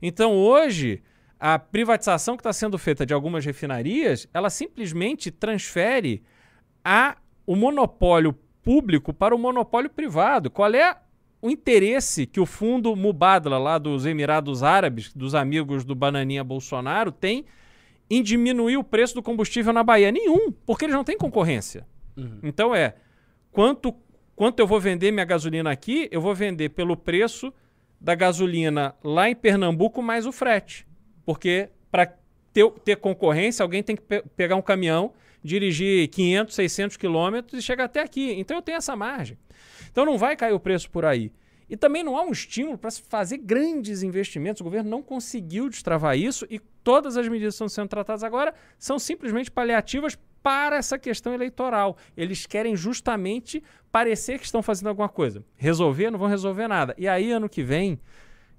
Então 0.00 0.32
hoje 0.32 1.02
a 1.38 1.58
privatização 1.58 2.36
que 2.36 2.42
está 2.42 2.52
sendo 2.52 2.78
feita 2.78 3.04
de 3.04 3.12
algumas 3.12 3.44
refinarias, 3.44 4.28
ela 4.32 4.50
simplesmente 4.50 5.32
transfere 5.32 6.22
a, 6.84 7.16
o 7.44 7.56
monopólio 7.56 8.32
público 8.62 9.12
para 9.12 9.34
o 9.34 9.38
monopólio 9.38 9.90
privado. 9.90 10.48
Qual 10.48 10.72
é 10.72 10.96
o 11.46 11.50
interesse 11.50 12.26
que 12.26 12.40
o 12.40 12.46
fundo 12.46 12.96
Mubadala, 12.96 13.56
lá 13.56 13.78
dos 13.78 14.04
Emirados 14.04 14.64
Árabes, 14.64 15.12
dos 15.14 15.32
amigos 15.32 15.84
do 15.84 15.94
Bananinha 15.94 16.42
Bolsonaro, 16.42 17.12
tem 17.12 17.44
em 18.10 18.20
diminuir 18.20 18.76
o 18.76 18.82
preço 18.82 19.14
do 19.14 19.22
combustível 19.22 19.72
na 19.72 19.84
Bahia? 19.84 20.10
Nenhum, 20.10 20.50
porque 20.50 20.84
eles 20.84 20.94
não 20.94 21.04
têm 21.04 21.16
concorrência. 21.16 21.86
Uhum. 22.16 22.40
Então 22.42 22.74
é, 22.74 22.96
quanto, 23.52 23.94
quanto 24.34 24.58
eu 24.58 24.66
vou 24.66 24.80
vender 24.80 25.12
minha 25.12 25.24
gasolina 25.24 25.70
aqui, 25.70 26.08
eu 26.10 26.20
vou 26.20 26.34
vender 26.34 26.70
pelo 26.70 26.96
preço 26.96 27.52
da 28.00 28.16
gasolina 28.16 28.96
lá 29.04 29.30
em 29.30 29.36
Pernambuco 29.36 30.02
mais 30.02 30.26
o 30.26 30.32
frete. 30.32 30.84
Porque 31.24 31.68
para 31.92 32.12
ter, 32.52 32.68
ter 32.84 32.96
concorrência, 32.96 33.62
alguém 33.62 33.84
tem 33.84 33.94
que 33.94 34.02
pe 34.02 34.22
pegar 34.36 34.56
um 34.56 34.62
caminhão 34.62 35.12
dirigir 35.44 36.08
500, 36.08 36.54
600 36.56 36.96
quilômetros 36.96 37.60
e 37.60 37.62
chegar 37.62 37.84
até 37.84 38.00
aqui. 38.00 38.32
Então 38.32 38.56
eu 38.56 38.62
tenho 38.62 38.78
essa 38.78 38.96
margem. 38.96 39.38
Então 39.96 40.04
não 40.04 40.18
vai 40.18 40.36
cair 40.36 40.52
o 40.52 40.60
preço 40.60 40.90
por 40.90 41.06
aí. 41.06 41.32
E 41.70 41.74
também 41.74 42.02
não 42.02 42.18
há 42.18 42.22
um 42.22 42.30
estímulo 42.30 42.76
para 42.76 42.90
se 42.90 43.00
fazer 43.00 43.38
grandes 43.38 44.02
investimentos. 44.02 44.60
O 44.60 44.64
governo 44.64 44.90
não 44.90 45.02
conseguiu 45.02 45.70
destravar 45.70 46.18
isso 46.18 46.46
e 46.50 46.58
todas 46.84 47.16
as 47.16 47.26
medidas 47.26 47.54
que 47.54 47.64
estão 47.64 47.68
sendo 47.70 47.88
tratadas 47.88 48.22
agora 48.22 48.52
são 48.78 48.98
simplesmente 48.98 49.50
paliativas 49.50 50.18
para 50.42 50.76
essa 50.76 50.98
questão 50.98 51.32
eleitoral. 51.32 51.96
Eles 52.14 52.44
querem 52.44 52.76
justamente 52.76 53.64
parecer 53.90 54.38
que 54.38 54.44
estão 54.44 54.62
fazendo 54.62 54.88
alguma 54.88 55.08
coisa. 55.08 55.42
Resolver, 55.56 56.10
não 56.10 56.18
vão 56.18 56.28
resolver 56.28 56.68
nada. 56.68 56.94
E 56.98 57.08
aí, 57.08 57.32
ano 57.32 57.48
que 57.48 57.62
vem, 57.62 57.98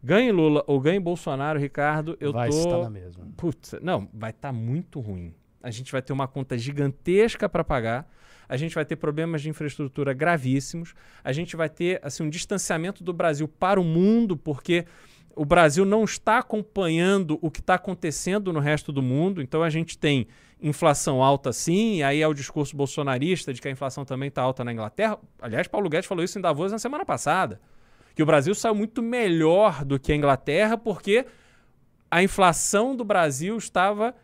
ganhe 0.03 0.32
Lula 0.32 0.63
ou 0.65 0.79
ganhe 0.82 1.00
Bolsonaro, 1.00 1.60
Ricardo, 1.60 2.17
eu 2.20 2.34
vai 2.34 2.50
tô. 2.50 2.58
estar 2.58 2.79
na 2.79 2.89
mesma. 2.89 3.27
Putz, 3.38 3.75
não, 3.79 4.10
vai 4.12 4.32
estar 4.32 4.51
muito 4.51 5.00
ruim 5.00 5.36
a 5.67 5.72
gente 5.72 5.91
vai 5.91 6.01
ter 6.01 6.13
uma 6.13 6.27
conta 6.27 6.58
gigantesca 6.58 7.50
para 7.50 7.63
pagar, 7.63 8.10
a 8.47 8.57
gente 8.57 8.75
vai 8.75 8.85
ter 8.85 8.95
problemas 8.95 9.41
de 9.41 9.49
infraestrutura 9.49 10.13
gravíssimos, 10.13 10.93
a 11.23 11.31
gente 11.31 11.55
vai 11.55 11.69
ter 11.69 11.99
assim, 12.03 12.23
um 12.23 12.29
distanciamento 12.29 13.03
do 13.03 13.13
Brasil 13.13 13.47
para 13.47 13.79
o 13.79 13.83
mundo, 13.83 14.37
porque 14.37 14.85
o 15.35 15.45
Brasil 15.45 15.85
não 15.85 16.03
está 16.03 16.39
acompanhando 16.39 17.37
o 17.41 17.51
que 17.51 17.59
está 17.59 17.75
acontecendo 17.75 18.51
no 18.51 18.59
resto 18.59 18.91
do 18.91 19.01
mundo, 19.01 19.41
então 19.41 19.61
a 19.61 19.69
gente 19.69 19.97
tem 19.97 20.27
inflação 20.59 21.21
alta 21.21 21.53
sim, 21.53 21.97
e 21.97 22.03
aí 22.03 22.21
é 22.21 22.27
o 22.27 22.33
discurso 22.33 22.75
bolsonarista 22.75 23.53
de 23.53 23.61
que 23.61 23.67
a 23.67 23.71
inflação 23.71 24.03
também 24.03 24.29
está 24.29 24.41
alta 24.41 24.63
na 24.63 24.73
Inglaterra. 24.73 25.19
Aliás, 25.39 25.67
Paulo 25.67 25.89
Guedes 25.89 26.07
falou 26.07 26.23
isso 26.23 26.39
em 26.39 26.41
Davos 26.41 26.71
na 26.71 26.79
semana 26.79 27.05
passada, 27.05 27.62
que 28.15 28.23
o 28.23 28.25
Brasil 28.25 28.55
saiu 28.55 28.73
muito 28.73 29.03
melhor 29.03 29.86
do 29.86 29.99
que 29.99 30.12
a 30.12 30.15
Inglaterra 30.15 30.75
porque 30.75 31.25
a 32.10 32.23
inflação 32.23 32.95
do 32.95 33.05
Brasil 33.05 33.55
estava 33.57 34.15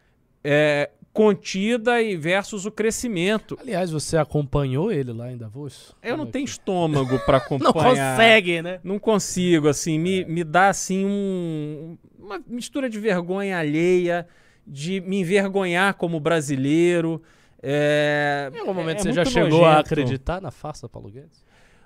é, 0.43 0.89
contida 1.13 2.01
e 2.01 2.17
versus 2.17 2.65
o 2.65 2.71
crescimento. 2.71 3.55
Aliás, 3.61 3.91
você 3.91 4.17
acompanhou 4.17 4.91
ele 4.91 5.13
lá 5.13 5.31
em 5.31 5.37
Davos? 5.37 5.95
Eu 6.01 6.17
não 6.17 6.25
é 6.25 6.31
tenho 6.31 6.45
que- 6.45 6.51
estômago 6.51 7.19
para 7.19 7.37
acompanhar. 7.37 7.73
Não 7.73 7.73
consegue, 7.73 8.61
né? 8.61 8.79
Não 8.83 8.97
consigo, 8.99 9.67
assim, 9.67 9.99
me, 9.99 10.25
me 10.25 10.43
dá 10.43 10.69
assim 10.69 11.05
um, 11.05 11.97
uma 12.19 12.41
mistura 12.47 12.89
de 12.89 12.99
vergonha 12.99 13.57
alheia, 13.59 14.27
de 14.65 14.99
me 15.01 15.19
envergonhar 15.19 15.93
como 15.93 16.19
brasileiro. 16.19 17.21
É, 17.61 18.51
Em 18.53 18.59
algum 18.59 18.73
momento 18.73 18.97
é 18.97 19.01
você 19.03 19.13
já 19.13 19.23
chegou 19.23 19.63
a 19.65 19.69
nojento. 19.75 19.93
acreditar 19.93 20.41
na 20.41 20.51
farsa 20.51 20.89
Paulo 20.89 21.09
Guedes? 21.09 21.45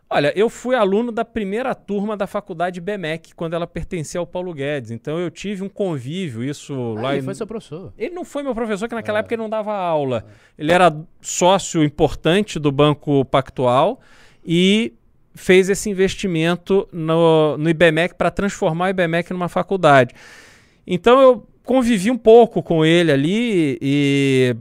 Olha, 0.09 0.31
eu 0.37 0.49
fui 0.49 0.73
aluno 0.73 1.11
da 1.11 1.25
primeira 1.25 1.75
turma 1.75 2.15
da 2.15 2.25
faculdade 2.25 2.79
BMEC, 2.79 3.35
quando 3.35 3.55
ela 3.55 3.67
pertencia 3.67 4.19
ao 4.21 4.25
Paulo 4.25 4.53
Guedes. 4.53 4.89
Então 4.91 5.19
eu 5.19 5.29
tive 5.29 5.63
um 5.63 5.69
convívio, 5.69 6.43
isso 6.43 6.93
lá 6.93 7.09
Ah, 7.09 7.11
ele 7.13 7.21
em- 7.21 7.25
foi 7.25 7.35
seu 7.35 7.45
professor. 7.45 7.91
Ele 7.97 8.15
não 8.15 8.23
foi 8.23 8.41
meu 8.41 8.55
professor, 8.55 8.87
que 8.87 8.95
naquela 8.95 9.17
É. 9.17 9.19
época 9.19 9.35
ele 9.35 9.41
não 9.41 9.49
dava 9.49 9.73
aula. 9.73 10.25
Ele 10.57 10.71
era 10.71 10.95
sócio 11.19 11.83
importante 11.83 12.57
do 12.57 12.71
Banco 12.71 13.25
Pactual 13.25 13.99
e 14.45 14.93
fez 15.35 15.69
esse 15.69 15.89
investimento 15.89 16.87
no, 16.91 17.57
no 17.57 17.69
IBMEC 17.69 18.15
para 18.15 18.31
transformar 18.31 18.85
o 18.85 18.89
IBMEC 18.89 19.31
numa 19.31 19.49
faculdade. 19.49 20.15
Então 20.85 21.19
eu 21.21 21.45
convivi 21.65 22.09
um 22.09 22.17
pouco 22.17 22.63
com 22.63 22.85
ele 22.85 23.11
ali 23.11 23.77
e 23.81 24.55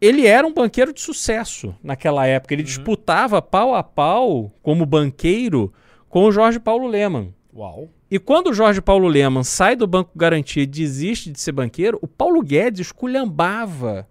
ele 0.00 0.26
era 0.26 0.46
um 0.46 0.52
banqueiro 0.52 0.92
de 0.92 1.00
sucesso 1.00 1.74
naquela 1.82 2.26
época. 2.26 2.54
Ele 2.54 2.62
disputava 2.62 3.42
pau 3.42 3.74
a 3.74 3.82
pau 3.82 4.52
como 4.62 4.86
banqueiro 4.86 5.72
com 6.08 6.24
o 6.24 6.32
Jorge 6.32 6.60
Paulo 6.60 6.86
Leman. 6.86 7.34
Uau. 7.54 7.88
E 8.10 8.18
quando 8.18 8.48
o 8.48 8.54
Jorge 8.54 8.80
Paulo 8.80 9.08
Leman 9.08 9.42
sai 9.42 9.76
do 9.76 9.86
Banco 9.86 10.12
Garantia 10.16 10.62
e 10.62 10.66
desiste 10.66 11.30
de 11.30 11.40
ser 11.40 11.52
banqueiro, 11.52 11.98
o 12.00 12.06
Paulo 12.06 12.42
Guedes 12.42 12.86
esculhambava 12.86 14.08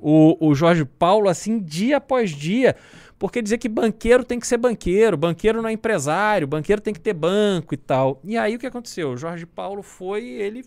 o, 0.00 0.48
o 0.48 0.54
Jorge 0.54 0.84
Paulo 0.84 1.28
assim 1.28 1.60
dia 1.60 1.98
após 1.98 2.30
dia. 2.30 2.74
Porque 3.18 3.40
dizia 3.40 3.56
que 3.56 3.68
banqueiro 3.68 4.24
tem 4.24 4.38
que 4.38 4.46
ser 4.46 4.58
banqueiro, 4.58 5.16
banqueiro 5.16 5.62
não 5.62 5.68
é 5.68 5.72
empresário, 5.72 6.46
banqueiro 6.46 6.82
tem 6.82 6.92
que 6.92 7.00
ter 7.00 7.14
banco 7.14 7.72
e 7.72 7.76
tal. 7.76 8.20
E 8.24 8.36
aí 8.36 8.56
o 8.56 8.58
que 8.58 8.66
aconteceu? 8.66 9.12
O 9.12 9.16
Jorge 9.16 9.46
Paulo 9.46 9.82
foi, 9.82 10.24
ele 10.24 10.64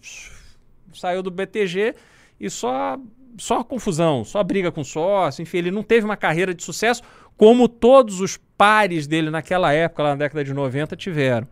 saiu 0.93 1.21
do 1.21 1.29
BTG 1.29 1.93
e 2.39 2.49
só 2.49 2.97
só 3.37 3.63
confusão, 3.63 4.23
só 4.25 4.43
briga 4.43 4.71
com 4.71 4.83
sócio, 4.83 5.41
enfim, 5.41 5.57
ele 5.57 5.71
não 5.71 5.83
teve 5.83 6.05
uma 6.05 6.17
carreira 6.17 6.53
de 6.53 6.63
sucesso 6.63 7.01
como 7.37 7.67
todos 7.69 8.19
os 8.19 8.37
pares 8.57 9.07
dele 9.07 9.29
naquela 9.29 9.71
época, 9.71 10.03
lá 10.03 10.09
na 10.09 10.15
década 10.17 10.43
de 10.43 10.53
90, 10.53 10.95
tiveram. 10.95 11.47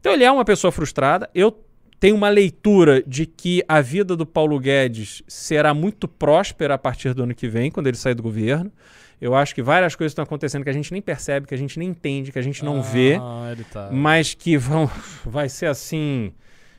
Então 0.00 0.12
ele 0.12 0.24
é 0.24 0.30
uma 0.30 0.44
pessoa 0.44 0.72
frustrada. 0.72 1.28
Eu 1.34 1.52
tenho 2.00 2.14
uma 2.16 2.28
leitura 2.28 3.02
de 3.06 3.26
que 3.26 3.62
a 3.68 3.80
vida 3.80 4.16
do 4.16 4.24
Paulo 4.24 4.58
Guedes 4.58 5.22
será 5.28 5.74
muito 5.74 6.06
próspera 6.08 6.74
a 6.74 6.78
partir 6.78 7.12
do 7.12 7.24
ano 7.24 7.34
que 7.34 7.48
vem, 7.48 7.70
quando 7.70 7.88
ele 7.88 7.96
sair 7.96 8.14
do 8.14 8.22
governo. 8.22 8.72
Eu 9.20 9.34
acho 9.34 9.52
que 9.54 9.60
várias 9.62 9.96
coisas 9.96 10.12
estão 10.12 10.22
acontecendo 10.22 10.62
que 10.62 10.70
a 10.70 10.72
gente 10.72 10.92
nem 10.92 11.02
percebe, 11.02 11.46
que 11.46 11.54
a 11.54 11.58
gente 11.58 11.76
nem 11.78 11.88
entende, 11.88 12.30
que 12.30 12.38
a 12.38 12.42
gente 12.42 12.64
não 12.64 12.80
vê 12.80 13.18
Ah, 13.20 13.48
ele 13.50 13.64
tá. 13.64 13.90
mas 13.92 14.32
que 14.32 14.56
vão 14.56 14.88
vai 15.26 15.48
ser 15.48 15.66
assim. 15.66 16.32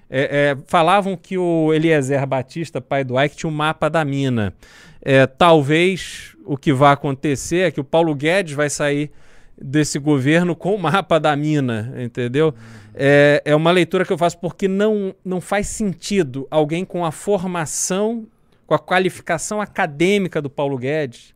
É, 0.10 0.22
é, 0.52 0.58
falavam 0.66 1.16
que 1.16 1.38
o 1.38 1.72
Eliezer 1.74 2.26
Batista, 2.26 2.82
pai 2.82 3.04
do 3.04 3.22
Ike, 3.22 3.36
tinha 3.36 3.50
um 3.50 3.54
mapa 3.54 3.90
da 3.90 4.04
mina. 4.04 4.54
É, 5.02 5.28
talvez 5.28 6.36
o 6.44 6.58
que 6.58 6.74
vai 6.74 6.94
acontecer 6.94 7.68
é 7.68 7.72
que 7.72 7.80
o 7.80 7.84
Paulo 7.84 8.16
Guedes 8.16 8.54
vai 8.54 8.70
sair 8.70 9.12
desse 9.62 10.00
governo 10.00 10.56
com 10.56 10.74
o 10.74 10.80
mapa 10.80 11.20
da 11.20 11.36
mina, 11.36 11.94
entendeu? 11.98 12.54
É, 12.96 13.42
é 13.46 13.56
uma 13.56 13.72
leitura 13.72 14.04
que 14.04 14.12
eu 14.12 14.18
faço 14.18 14.38
porque 14.40 14.68
não, 14.68 15.14
não 15.24 15.40
faz 15.40 15.68
sentido 15.68 16.48
alguém 16.50 16.84
com 16.84 17.06
a 17.06 17.12
formação, 17.12 18.26
com 18.66 18.74
a 18.74 18.80
qualificação 18.80 19.62
acadêmica 19.62 20.42
do 20.42 20.50
Paulo 20.50 20.78
Guedes, 20.78 21.36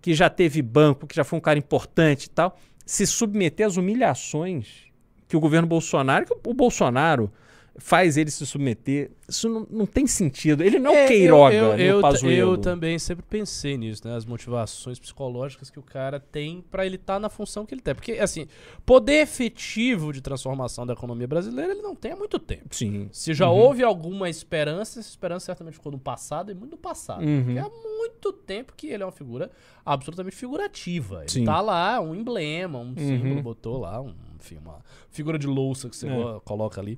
que 0.00 0.14
já 0.14 0.30
teve 0.30 0.62
banco, 0.62 1.06
que 1.06 1.16
já 1.16 1.24
foi 1.24 1.38
um 1.38 1.42
cara 1.42 1.58
importante 1.58 2.24
e 2.24 2.30
tal, 2.30 2.58
se 2.84 3.06
submeter 3.06 3.66
às 3.66 3.76
humilhações 3.76 4.86
que 5.28 5.36
o 5.36 5.40
governo 5.40 5.66
Bolsonaro, 5.66 6.24
que 6.24 6.32
o 6.44 6.54
Bolsonaro 6.54 7.30
faz 7.78 8.16
ele 8.16 8.30
se 8.30 8.46
submeter. 8.46 9.10
Isso 9.28 9.48
não, 9.48 9.66
não 9.70 9.86
tem 9.86 10.06
sentido. 10.06 10.62
Ele 10.62 10.78
não 10.78 10.92
é, 10.94 11.04
o 11.04 11.08
Queiroga 11.08 11.54
eu, 11.54 11.64
eu, 11.64 11.76
no 11.76 11.82
eu, 11.82 12.00
Pazuello. 12.00 12.52
eu 12.52 12.58
também 12.58 12.98
sempre 12.98 13.24
pensei 13.28 13.76
nisso, 13.76 14.06
né? 14.06 14.14
As 14.16 14.24
motivações 14.24 14.98
psicológicas 14.98 15.68
que 15.68 15.78
o 15.78 15.82
cara 15.82 16.18
tem 16.20 16.64
pra 16.70 16.86
ele 16.86 16.96
estar 16.96 17.18
na 17.18 17.28
função 17.28 17.66
que 17.66 17.74
ele 17.74 17.82
tem. 17.82 17.94
Porque, 17.94 18.12
assim, 18.12 18.46
poder 18.84 19.20
efetivo 19.22 20.12
de 20.12 20.20
transformação 20.20 20.86
da 20.86 20.92
economia 20.92 21.26
brasileira 21.26 21.72
ele 21.72 21.82
não 21.82 21.94
tem 21.94 22.12
há 22.12 22.16
muito 22.16 22.38
tempo. 22.38 22.74
Sim. 22.74 23.08
Se 23.12 23.34
já 23.34 23.48
Uhum. 23.50 23.56
houve 23.58 23.82
alguma 23.82 24.30
esperança, 24.30 25.00
essa 25.00 25.08
esperança 25.10 25.46
certamente 25.46 25.74
ficou 25.74 25.92
no 25.92 25.98
passado 25.98 26.50
e 26.50 26.54
muito 26.54 26.72
no 26.72 26.78
passado. 26.78 27.24
Uhum. 27.24 27.44
Porque 27.44 27.58
há 27.58 27.68
muito 27.68 28.32
tempo 28.32 28.72
que 28.76 28.86
ele 28.88 29.02
é 29.02 29.06
uma 29.06 29.12
figura 29.12 29.50
absolutamente 29.84 30.36
figurativa. 30.36 31.20
Ele 31.22 31.30
Sim. 31.30 31.44
tá 31.44 31.60
lá, 31.60 32.00
um 32.00 32.14
emblema, 32.14 32.78
um 32.78 32.94
símbolo, 32.96 33.34
Uhum. 33.36 33.42
botou 33.42 33.78
lá 33.80 34.00
um 34.00 34.14
enfim, 34.38 34.58
uma 34.58 34.78
figura 35.10 35.38
de 35.38 35.46
louça 35.46 35.88
que 35.88 35.96
você 35.96 36.06
É. 36.06 36.40
coloca 36.44 36.80
ali 36.80 36.96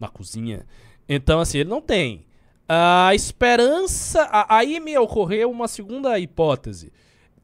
na 0.00 0.08
cozinha. 0.08 0.66
Então, 1.08 1.40
assim, 1.40 1.58
ele 1.58 1.70
não 1.70 1.80
tem. 1.80 2.24
A 2.68 3.14
esperança. 3.14 4.22
a- 4.24 4.56
Aí 4.58 4.80
me 4.80 4.96
ocorreu 4.98 5.50
uma 5.50 5.68
segunda 5.68 6.18
hipótese. 6.18 6.92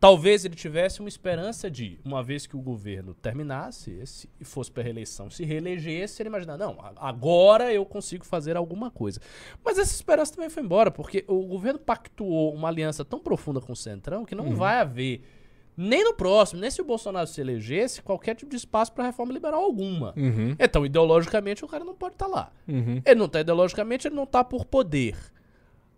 Talvez 0.00 0.44
ele 0.44 0.56
tivesse 0.56 0.98
uma 0.98 1.08
esperança 1.08 1.70
de, 1.70 2.00
uma 2.04 2.24
vez 2.24 2.44
que 2.44 2.56
o 2.56 2.60
governo 2.60 3.14
terminasse 3.14 3.92
esse, 3.92 4.28
e 4.40 4.44
fosse 4.44 4.68
para 4.68 4.82
reeleição, 4.82 5.30
se 5.30 5.44
reelegesse, 5.44 6.20
ele 6.20 6.28
imaginar, 6.28 6.58
não, 6.58 6.76
agora 6.96 7.72
eu 7.72 7.86
consigo 7.86 8.24
fazer 8.26 8.56
alguma 8.56 8.90
coisa. 8.90 9.20
Mas 9.64 9.78
essa 9.78 9.94
esperança 9.94 10.34
também 10.34 10.50
foi 10.50 10.64
embora, 10.64 10.90
porque 10.90 11.24
o 11.28 11.42
governo 11.46 11.78
pactuou 11.78 12.52
uma 12.52 12.66
aliança 12.66 13.04
tão 13.04 13.20
profunda 13.20 13.60
com 13.60 13.72
o 13.74 13.76
Centrão 13.76 14.24
que 14.24 14.34
não 14.34 14.56
vai 14.56 14.80
haver, 14.80 15.22
nem 15.76 16.04
no 16.04 16.14
próximo, 16.14 16.60
nem 16.60 16.70
se 16.70 16.80
o 16.80 16.84
Bolsonaro 16.84 17.26
se 17.26 17.40
elegesse, 17.40 18.02
qualquer 18.02 18.34
tipo 18.34 18.50
de 18.50 18.56
espaço 18.56 18.92
para 18.92 19.04
reforma 19.04 19.32
liberal 19.32 19.62
alguma. 19.62 20.12
Uhum, 20.16 20.54
Então, 20.58 20.84
ideologicamente, 20.84 21.64
o 21.64 21.68
cara 21.68 21.84
não 21.84 21.94
pode 21.94 22.14
estar 22.14 22.26
lá. 22.26 22.52
uhum. 22.68 23.00
Ele 23.04 23.14
não 23.18 23.28
tá 23.28 23.40
ideologicamente, 23.40 24.06
ele 24.06 24.14
não 24.14 24.26
tá 24.26 24.44
por 24.44 24.64
poder. 24.64 25.16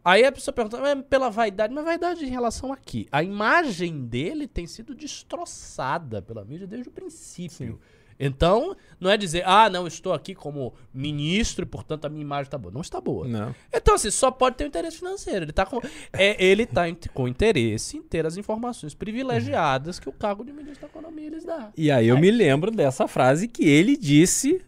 Aí 0.04 0.22
a 0.22 0.30
pessoa 0.30 0.54
pergunta, 0.54 0.78
mas 0.78 1.02
pela 1.08 1.30
vaidade, 1.30 1.72
mas 1.72 1.82
vaidade 1.82 2.24
em 2.26 2.28
relação 2.28 2.70
a 2.70 2.76
quê? 2.76 3.06
A 3.10 3.22
imagem 3.22 4.04
dele 4.04 4.46
tem 4.46 4.66
sido 4.66 4.94
destroçada 4.94 6.20
pela 6.20 6.44
mídia 6.44 6.66
desde 6.66 6.88
o 6.88 6.92
princípio. 6.92 7.80
Então, 8.18 8.76
não 9.00 9.10
é 9.10 9.16
dizer, 9.16 9.42
ah, 9.46 9.68
não, 9.68 9.86
estou 9.86 10.12
aqui 10.12 10.34
como 10.34 10.74
ministro 10.92 11.64
e, 11.64 11.66
portanto, 11.66 12.04
a 12.04 12.08
minha 12.08 12.22
imagem 12.22 12.50
tá 12.50 12.58
boa. 12.58 12.72
Não 12.72 12.80
está 12.80 13.00
boa. 13.00 13.26
Não. 13.26 13.54
Então, 13.72 13.94
assim, 13.94 14.10
só 14.10 14.30
pode 14.30 14.56
ter 14.56 14.64
um 14.64 14.68
interesse 14.68 14.98
financeiro. 14.98 15.44
Ele 15.44 15.52
tá 15.52 15.66
com, 15.66 15.80
é, 16.12 16.42
ele 16.44 16.66
tá 16.66 16.84
com 17.12 17.28
interesse 17.28 17.96
em 17.96 18.02
ter 18.02 18.24
as 18.26 18.36
informações 18.36 18.94
privilegiadas 18.94 19.98
que 19.98 20.08
o 20.08 20.12
cargo 20.12 20.44
de 20.44 20.52
ministro 20.52 20.82
da 20.82 20.86
Economia 20.86 21.30
lhes 21.30 21.44
dá. 21.44 21.72
E 21.76 21.90
aí 21.90 22.08
eu 22.08 22.18
me 22.18 22.30
lembro 22.30 22.70
dessa 22.70 23.08
frase 23.08 23.48
que 23.48 23.64
ele 23.64 23.96
disse 23.96 24.62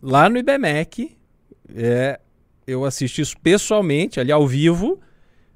lá 0.00 0.28
no 0.28 0.38
IBMEC. 0.38 1.16
É, 1.74 2.20
eu 2.66 2.84
assisti 2.84 3.22
isso 3.22 3.36
pessoalmente, 3.38 4.20
ali 4.20 4.32
ao 4.32 4.46
vivo. 4.46 5.00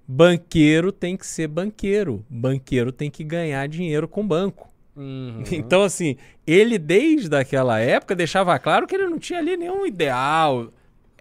Banqueiro 0.09 0.93
tem 0.93 1.17
que 1.17 1.27
ser 1.27 1.49
banqueiro. 1.49 2.25
Banqueiro 2.31 2.93
tem 2.93 3.11
que 3.11 3.25
ganhar 3.25 3.67
dinheiro 3.67 4.07
com 4.07 4.27
banco. 4.27 4.76
Uhum. 4.97 5.43
Então, 5.53 5.83
assim, 5.83 6.17
ele 6.47 6.79
desde 6.79 7.37
aquela 7.37 7.79
época 7.79 8.17
deixava 8.17 8.59
claro 8.59 8.87
que 8.87 8.95
ele 8.95 9.07
não 9.07 9.19
tinha 9.19 9.39
ali 9.39 9.57
nenhum 9.57 9.87
ideal. 9.87 10.73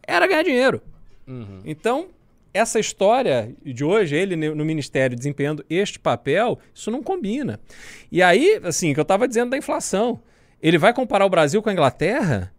Era 0.08 0.28
ganhar 0.28 0.44
dinheiro. 0.44 0.82
Uhum. 1.28 1.60
Então, 1.66 2.08
essa 2.54 2.80
história 2.80 3.54
de 3.66 3.84
hoje, 3.84 4.16
ele 4.16 4.36
no 4.36 4.64
Ministério 4.64 5.18
desempenhando 5.18 5.66
este 5.70 6.00
papel, 6.00 6.58
isso 6.74 6.90
não 6.90 7.04
combina. 7.04 7.60
E 8.10 8.24
aí, 8.24 8.62
assim, 8.64 8.94
que 8.94 9.00
eu 9.00 9.04
estava 9.04 9.28
dizendo 9.28 9.50
da 9.50 9.58
inflação. 9.58 10.22
Ele 10.62 10.78
vai 10.78 10.94
comparar 10.94 11.26
o 11.26 11.30
Brasil 11.30 11.62
com 11.62 11.70
a 11.70 11.74
Inglaterra? 11.74 12.54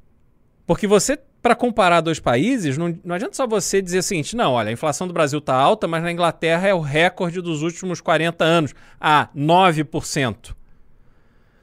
Porque 0.67 0.87
você, 0.87 1.19
para 1.41 1.55
comparar 1.55 2.03
dois 2.03 2.21
países, 2.21 2.77
não, 2.77 2.95
não 3.03 3.15
adianta 3.15 3.35
só 3.35 3.47
você 3.47 3.81
dizer 3.81 4.01
o 4.01 4.03
seguinte: 4.03 4.37
não, 4.37 4.53
olha, 4.53 4.69
a 4.69 4.73
inflação 4.73 5.07
do 5.07 5.15
Brasil 5.15 5.39
está 5.39 5.55
alta, 5.55 5.89
mas 5.89 6.03
na 6.03 6.13
Inglaterra 6.13 6.69
é 6.69 6.75
o 6.75 6.81
recorde 6.81 7.41
dos 7.41 7.63
últimos 7.63 8.01
40 8.01 8.45
anos. 8.45 8.75
Ah, 9.01 9.31
9%. 9.35 10.55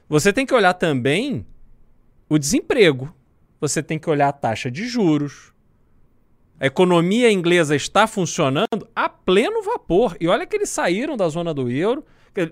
Você 0.08 0.32
tem 0.32 0.44
que 0.44 0.54
olhar 0.54 0.74
também 0.74 1.46
o 2.28 2.38
desemprego. 2.38 3.14
Você 3.60 3.82
tem 3.82 3.98
que 3.98 4.10
olhar 4.10 4.28
a 4.28 4.32
taxa 4.32 4.70
de 4.70 4.86
juros. 4.86 5.52
A 6.60 6.66
economia 6.66 7.30
inglesa 7.30 7.74
está 7.74 8.06
funcionando 8.06 8.88
a 8.94 9.08
pleno 9.08 9.62
vapor. 9.62 10.16
E 10.20 10.28
olha 10.28 10.46
que 10.46 10.56
eles 10.56 10.68
saíram 10.68 11.16
da 11.16 11.28
zona 11.28 11.52
do 11.52 11.70
euro. 11.70 12.04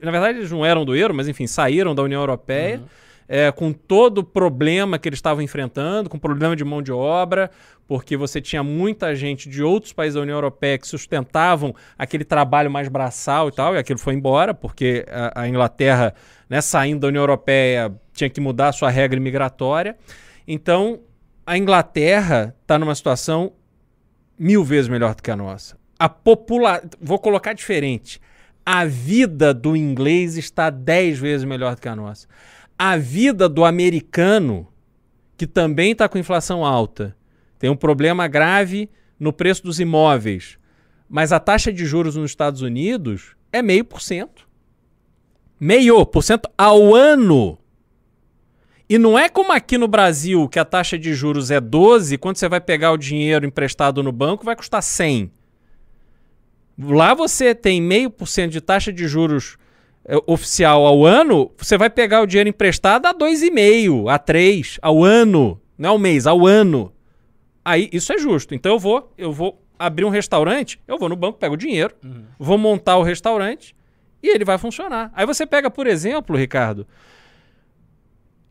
Na 0.02 0.10
verdade, 0.10 0.38
eles 0.38 0.50
não 0.50 0.64
eram 0.64 0.84
do 0.84 0.94
euro, 0.94 1.14
mas 1.14 1.28
enfim, 1.28 1.46
saíram 1.46 1.94
da 1.94 2.02
União 2.02 2.20
Europeia. 2.20 2.82
É, 3.32 3.50
com 3.50 3.72
todo 3.72 4.18
o 4.18 4.22
problema 4.22 4.98
que 4.98 5.08
eles 5.08 5.16
estavam 5.16 5.42
enfrentando, 5.42 6.10
com 6.10 6.18
problema 6.18 6.54
de 6.54 6.62
mão 6.62 6.82
de 6.82 6.92
obra, 6.92 7.50
porque 7.88 8.14
você 8.14 8.42
tinha 8.42 8.62
muita 8.62 9.16
gente 9.16 9.48
de 9.48 9.62
outros 9.62 9.90
países 9.90 10.16
da 10.16 10.20
União 10.20 10.36
Europeia 10.36 10.76
que 10.76 10.86
sustentavam 10.86 11.74
aquele 11.96 12.24
trabalho 12.24 12.70
mais 12.70 12.88
braçal 12.88 13.48
e 13.48 13.52
tal, 13.52 13.74
e 13.74 13.78
aquilo 13.78 13.98
foi 13.98 14.12
embora, 14.12 14.52
porque 14.52 15.06
a, 15.08 15.44
a 15.44 15.48
Inglaterra, 15.48 16.12
né, 16.46 16.60
saindo 16.60 17.00
da 17.00 17.08
União 17.08 17.22
Europeia, 17.22 17.90
tinha 18.12 18.28
que 18.28 18.38
mudar 18.38 18.68
a 18.68 18.72
sua 18.72 18.90
regra 18.90 19.18
migratória. 19.18 19.96
Então, 20.46 21.00
a 21.46 21.56
Inglaterra 21.56 22.54
está 22.60 22.78
numa 22.78 22.94
situação 22.94 23.54
mil 24.38 24.62
vezes 24.62 24.90
melhor 24.90 25.14
do 25.14 25.22
que 25.22 25.30
a 25.30 25.36
nossa. 25.36 25.78
A 25.98 26.06
popula... 26.06 26.82
Vou 27.00 27.18
colocar 27.18 27.54
diferente. 27.54 28.20
A 28.66 28.84
vida 28.84 29.54
do 29.54 29.74
inglês 29.74 30.36
está 30.36 30.68
dez 30.68 31.18
vezes 31.18 31.46
melhor 31.46 31.74
do 31.74 31.80
que 31.80 31.88
a 31.88 31.96
nossa. 31.96 32.28
A 32.84 32.96
vida 32.96 33.48
do 33.48 33.64
americano, 33.64 34.66
que 35.36 35.46
também 35.46 35.92
está 35.92 36.08
com 36.08 36.18
inflação 36.18 36.66
alta, 36.66 37.16
tem 37.56 37.70
um 37.70 37.76
problema 37.76 38.26
grave 38.26 38.90
no 39.20 39.32
preço 39.32 39.62
dos 39.62 39.78
imóveis, 39.78 40.58
mas 41.08 41.30
a 41.30 41.38
taxa 41.38 41.72
de 41.72 41.86
juros 41.86 42.16
nos 42.16 42.32
Estados 42.32 42.60
Unidos 42.60 43.36
é 43.52 43.62
meio 43.62 43.84
por 43.84 44.02
cento. 44.02 44.48
Meio 45.60 46.04
por 46.04 46.24
cento 46.24 46.50
ao 46.58 46.92
ano. 46.92 47.56
E 48.88 48.98
não 48.98 49.16
é 49.16 49.28
como 49.28 49.52
aqui 49.52 49.78
no 49.78 49.86
Brasil, 49.86 50.48
que 50.48 50.58
a 50.58 50.64
taxa 50.64 50.98
de 50.98 51.14
juros 51.14 51.52
é 51.52 51.60
12, 51.60 52.18
quando 52.18 52.34
você 52.34 52.48
vai 52.48 52.60
pegar 52.60 52.90
o 52.90 52.98
dinheiro 52.98 53.46
emprestado 53.46 54.02
no 54.02 54.10
banco, 54.10 54.44
vai 54.44 54.56
custar 54.56 54.82
100. 54.82 55.30
Lá 56.76 57.14
você 57.14 57.54
tem 57.54 57.80
meio 57.80 58.10
por 58.10 58.26
cento 58.26 58.50
de 58.50 58.60
taxa 58.60 58.92
de 58.92 59.06
juros 59.06 59.56
oficial 60.26 60.84
ao 60.84 61.04
ano, 61.04 61.50
você 61.56 61.78
vai 61.78 61.88
pegar 61.88 62.22
o 62.22 62.26
dinheiro 62.26 62.48
emprestado 62.48 63.06
a 63.06 63.14
2,5, 63.14 64.12
a 64.12 64.18
3 64.18 64.78
ao 64.82 65.04
ano, 65.04 65.60
não 65.78 65.90
ao 65.90 65.98
mês, 65.98 66.26
ao 66.26 66.46
ano. 66.46 66.92
Aí 67.64 67.88
isso 67.92 68.12
é 68.12 68.18
justo. 68.18 68.54
Então 68.54 68.72
eu 68.72 68.78
vou, 68.78 69.12
eu 69.16 69.32
vou 69.32 69.62
abrir 69.78 70.04
um 70.04 70.08
restaurante, 70.10 70.80
eu 70.86 70.98
vou 70.98 71.08
no 71.08 71.16
banco, 71.16 71.38
pego 71.38 71.54
o 71.54 71.58
dinheiro, 71.58 71.94
vou 72.38 72.58
montar 72.58 72.96
o 72.96 73.02
restaurante 73.02 73.74
e 74.22 74.28
ele 74.28 74.44
vai 74.44 74.58
funcionar. 74.58 75.10
Aí 75.14 75.26
você 75.26 75.46
pega, 75.46 75.70
por 75.70 75.86
exemplo, 75.86 76.36
Ricardo, 76.36 76.86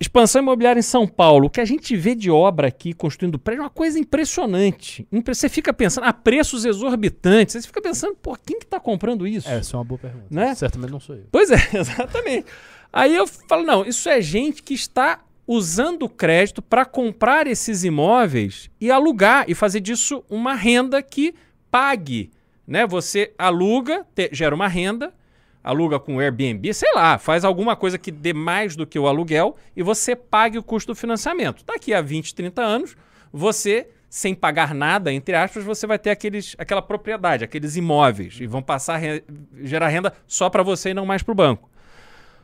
Expansão 0.02 0.42
imobiliária 0.42 0.80
em 0.80 0.84
São 0.84 1.08
Paulo. 1.08 1.46
O 1.46 1.50
que 1.50 1.62
a 1.62 1.66
gente 1.66 1.96
vê 1.96 2.16
de 2.16 2.32
obra 2.32 2.68
aqui 2.68 2.92
construindo 2.92 3.38
prédio 3.38 3.62
é 3.62 3.64
uma 3.66 3.70
coisa 3.70 4.00
impressionante. 4.00 5.08
Impre- 5.12 5.36
Você 5.36 5.48
fica 5.48 5.72
pensando, 5.72 6.06
a 6.06 6.12
preços 6.14 6.66
exorbitantes. 6.66 7.54
Você 7.54 7.68
fica 7.68 7.82
pensando, 7.82 8.16
pô, 8.16 8.36
quem 8.44 8.60
que 8.60 8.66
tá 8.66 8.80
comprando 8.80 9.28
isso? 9.28 9.48
É, 9.48 9.58
essa 9.60 9.76
é 9.76 9.78
uma 9.78 9.86
boa 9.86 10.00
pergunta. 10.00 10.26
Né? 10.30 10.56
Certamente 10.56 10.90
não 10.92 11.00
sou 11.00 11.16
eu. 11.16 11.26
Pois 11.32 11.52
é, 11.52 11.56
exatamente. 11.78 12.48
Aí 12.92 13.16
eu 13.16 13.28
falo, 13.28 13.64
não, 13.64 13.86
isso 13.86 14.10
é 14.10 14.20
gente 14.22 14.64
que 14.64 14.74
está 14.74 15.20
usando 15.48 16.04
o 16.04 16.10
crédito 16.10 16.62
para 16.62 16.84
comprar 16.84 17.46
esses 17.46 17.84
imóveis 17.84 18.70
e 18.82 18.90
alugar 18.90 19.46
e 19.48 19.54
fazer 19.54 19.82
disso 19.82 20.24
uma 20.30 20.56
renda 20.56 21.02
que 21.02 21.34
pague, 21.70 22.32
né? 22.68 22.86
Você 22.88 23.34
aluga, 23.38 24.06
te- 24.16 24.30
gera 24.34 24.54
uma 24.56 24.68
renda, 24.68 25.14
aluga 25.64 26.00
com 26.00 26.20
Airbnb, 26.20 26.74
sei 26.74 26.92
lá, 26.94 27.18
faz 27.18 27.46
alguma 27.46 27.76
coisa 27.76 27.98
que 27.98 28.12
dê 28.12 28.34
mais 28.34 28.76
do 28.76 28.88
que 28.88 28.98
o 28.98 29.08
aluguel 29.08 29.56
e 29.76 29.84
você 29.84 30.16
pague 30.16 30.58
o 30.58 30.64
custo 30.64 30.94
do 30.94 30.96
financiamento. 30.96 31.64
Daqui 31.66 31.94
a 31.94 32.02
20, 32.02 32.34
30 32.34 32.62
anos, 32.62 32.98
você 33.32 33.88
sem 34.10 34.36
pagar 34.36 34.76
nada, 34.76 35.14
entre 35.14 35.34
aspas, 35.36 35.64
você 35.64 35.88
vai 35.88 35.98
ter 35.98 36.10
aqueles, 36.10 36.54
aquela 36.58 36.82
propriedade, 36.82 37.46
aqueles 37.46 37.78
imóveis 37.78 38.40
e 38.42 38.46
vão 38.46 38.62
passar 38.62 39.00
a 39.00 39.22
gerar 39.64 39.88
renda 39.88 40.14
só 40.28 40.50
para 40.50 40.62
você 40.64 40.90
e 40.90 40.94
não 40.94 41.06
mais 41.06 41.24
para 41.24 41.32
o 41.32 41.36
banco. 41.36 41.70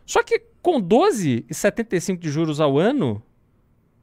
Só 0.05 0.23
que 0.23 0.41
com 0.61 0.81
12,75 0.81 2.17
de 2.19 2.29
juros 2.29 2.61
ao 2.61 2.77
ano, 2.77 3.21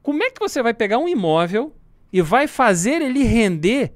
como 0.03 0.21
é 0.21 0.29
que 0.29 0.39
você 0.39 0.61
vai 0.61 0.75
pegar 0.75 0.99
um 0.99 1.07
imóvel 1.07 1.75
e 2.13 2.21
vai 2.21 2.45
fazer 2.45 3.01
ele 3.01 3.23
render 3.23 3.95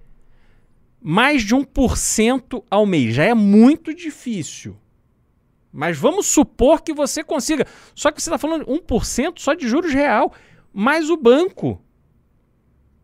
mais 1.00 1.44
de 1.44 1.56
1% 1.56 2.64
ao 2.72 2.88
mês? 2.88 3.14
Já 3.14 3.26
é 3.26 3.36
muito 3.36 3.94
difícil. 3.94 4.76
Mas 5.72 5.98
vamos 5.98 6.26
supor 6.26 6.82
que 6.82 6.94
você 6.94 7.24
consiga. 7.24 7.66
Só 7.94 8.12
que 8.12 8.22
você 8.22 8.30
está 8.30 8.38
falando 8.38 8.66
1% 8.66 9.34
só 9.38 9.54
de 9.54 9.68
juros 9.68 9.94
real, 9.94 10.34
mais 10.74 11.10
o 11.10 11.18
banco. 11.18 11.82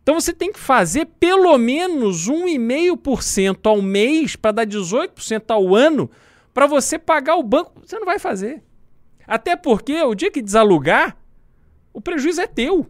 Então 0.01 0.19
você 0.19 0.33
tem 0.33 0.51
que 0.51 0.59
fazer 0.59 1.05
pelo 1.19 1.57
menos 1.57 2.29
1,5% 2.29 3.59
ao 3.63 3.81
mês 3.81 4.35
para 4.35 4.51
dar 4.51 4.67
18% 4.67 5.43
ao 5.49 5.75
ano 5.75 6.09
para 6.53 6.67
você 6.67 6.99
pagar 6.99 7.35
o 7.35 7.43
banco. 7.43 7.81
Você 7.83 7.97
não 7.97 8.05
vai 8.05 8.19
fazer. 8.19 8.63
Até 9.27 9.55
porque 9.55 10.01
o 10.03 10.13
dia 10.13 10.29
que 10.29 10.41
desalugar, 10.41 11.17
o 11.91 11.99
prejuízo 11.99 12.41
é 12.41 12.47
teu. 12.47 12.87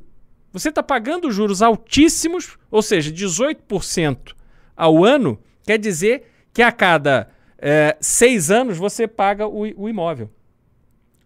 Você 0.51 0.69
está 0.69 0.83
pagando 0.83 1.31
juros 1.31 1.61
altíssimos, 1.61 2.57
ou 2.69 2.81
seja, 2.81 3.11
18% 3.11 4.33
ao 4.75 5.03
ano, 5.03 5.39
quer 5.63 5.77
dizer 5.77 6.31
que 6.53 6.61
a 6.61 6.71
cada 6.71 7.29
é, 7.67 7.97
seis 7.99 8.51
anos 8.51 8.78
você 8.78 9.08
paga 9.08 9.47
o, 9.47 9.62
o 9.75 9.89
imóvel. 9.89 10.30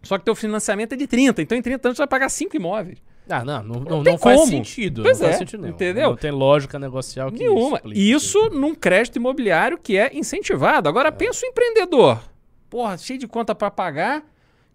Só 0.02 0.16
que 0.16 0.24
teu 0.24 0.34
financiamento 0.34 0.94
é 0.94 0.96
de 0.96 1.06
30, 1.06 1.42
então 1.42 1.58
em 1.58 1.60
30 1.60 1.88
anos 1.88 1.96
você 1.98 2.00
vai 2.00 2.08
pagar 2.08 2.30
cinco 2.30 2.56
imóveis. 2.56 2.96
Ah, 3.28 3.44
não, 3.44 3.62
não, 3.62 3.80
não, 3.80 4.02
não 4.02 4.18
faz 4.18 4.40
sentido. 4.48 5.02
Pois 5.02 5.20
não 5.20 5.26
faz 5.26 5.36
é, 5.36 5.38
sentido 5.38 5.60
nenhum. 5.60 5.74
entendeu? 5.74 6.08
Não 6.08 6.16
tem 6.16 6.30
lógica 6.30 6.78
negocial 6.78 7.30
que 7.30 7.40
Nenhuma. 7.40 7.76
explique 7.76 8.10
Isso 8.10 8.48
num 8.48 8.74
crédito 8.74 9.16
imobiliário 9.16 9.76
que 9.76 9.98
é 9.98 10.16
incentivado. 10.16 10.88
Agora 10.88 11.12
pensa 11.12 11.44
o 11.44 11.48
empreendedor. 11.50 12.18
Porra, 12.70 12.96
cheio 12.96 13.18
de 13.18 13.28
conta 13.28 13.54
para 13.54 13.70
pagar, 13.70 14.24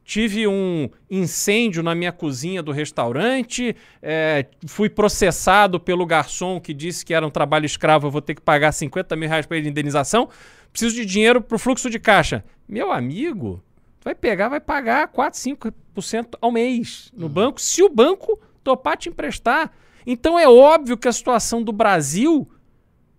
tive 0.05 0.47
um 0.47 0.87
incêndio 1.09 1.81
na 1.81 1.95
minha 1.95 2.11
cozinha 2.11 2.61
do 2.61 2.71
restaurante, 2.71 3.75
é, 4.01 4.45
fui 4.67 4.87
processado 4.87 5.79
pelo 5.79 6.05
garçom 6.05 6.61
que 6.61 6.75
disse 6.75 7.03
que 7.03 7.11
era 7.11 7.25
um 7.25 7.31
trabalho 7.31 7.65
escravo, 7.65 8.05
eu 8.05 8.11
vou 8.11 8.21
ter 8.21 8.35
que 8.35 8.41
pagar 8.41 8.71
50 8.71 9.15
mil 9.15 9.27
reais 9.27 9.47
para 9.47 9.57
ele 9.57 9.63
de 9.63 9.71
indenização, 9.71 10.29
preciso 10.71 10.95
de 10.95 11.05
dinheiro 11.05 11.41
para 11.41 11.55
o 11.55 11.59
fluxo 11.59 11.89
de 11.89 11.99
caixa. 11.99 12.45
Meu 12.69 12.91
amigo, 12.91 13.63
vai 14.03 14.13
pegar, 14.13 14.47
vai 14.47 14.59
pagar 14.59 15.07
4, 15.07 15.39
5% 15.39 16.35
ao 16.39 16.51
mês 16.51 17.11
no 17.11 17.25
uhum. 17.25 17.31
banco, 17.33 17.59
se 17.59 17.81
o 17.81 17.89
banco 17.89 18.39
topar 18.63 18.97
te 18.97 19.09
emprestar. 19.09 19.71
Então 20.05 20.37
é 20.37 20.47
óbvio 20.47 20.97
que 20.97 21.07
a 21.07 21.13
situação 21.13 21.63
do 21.63 21.71
Brasil 21.71 22.47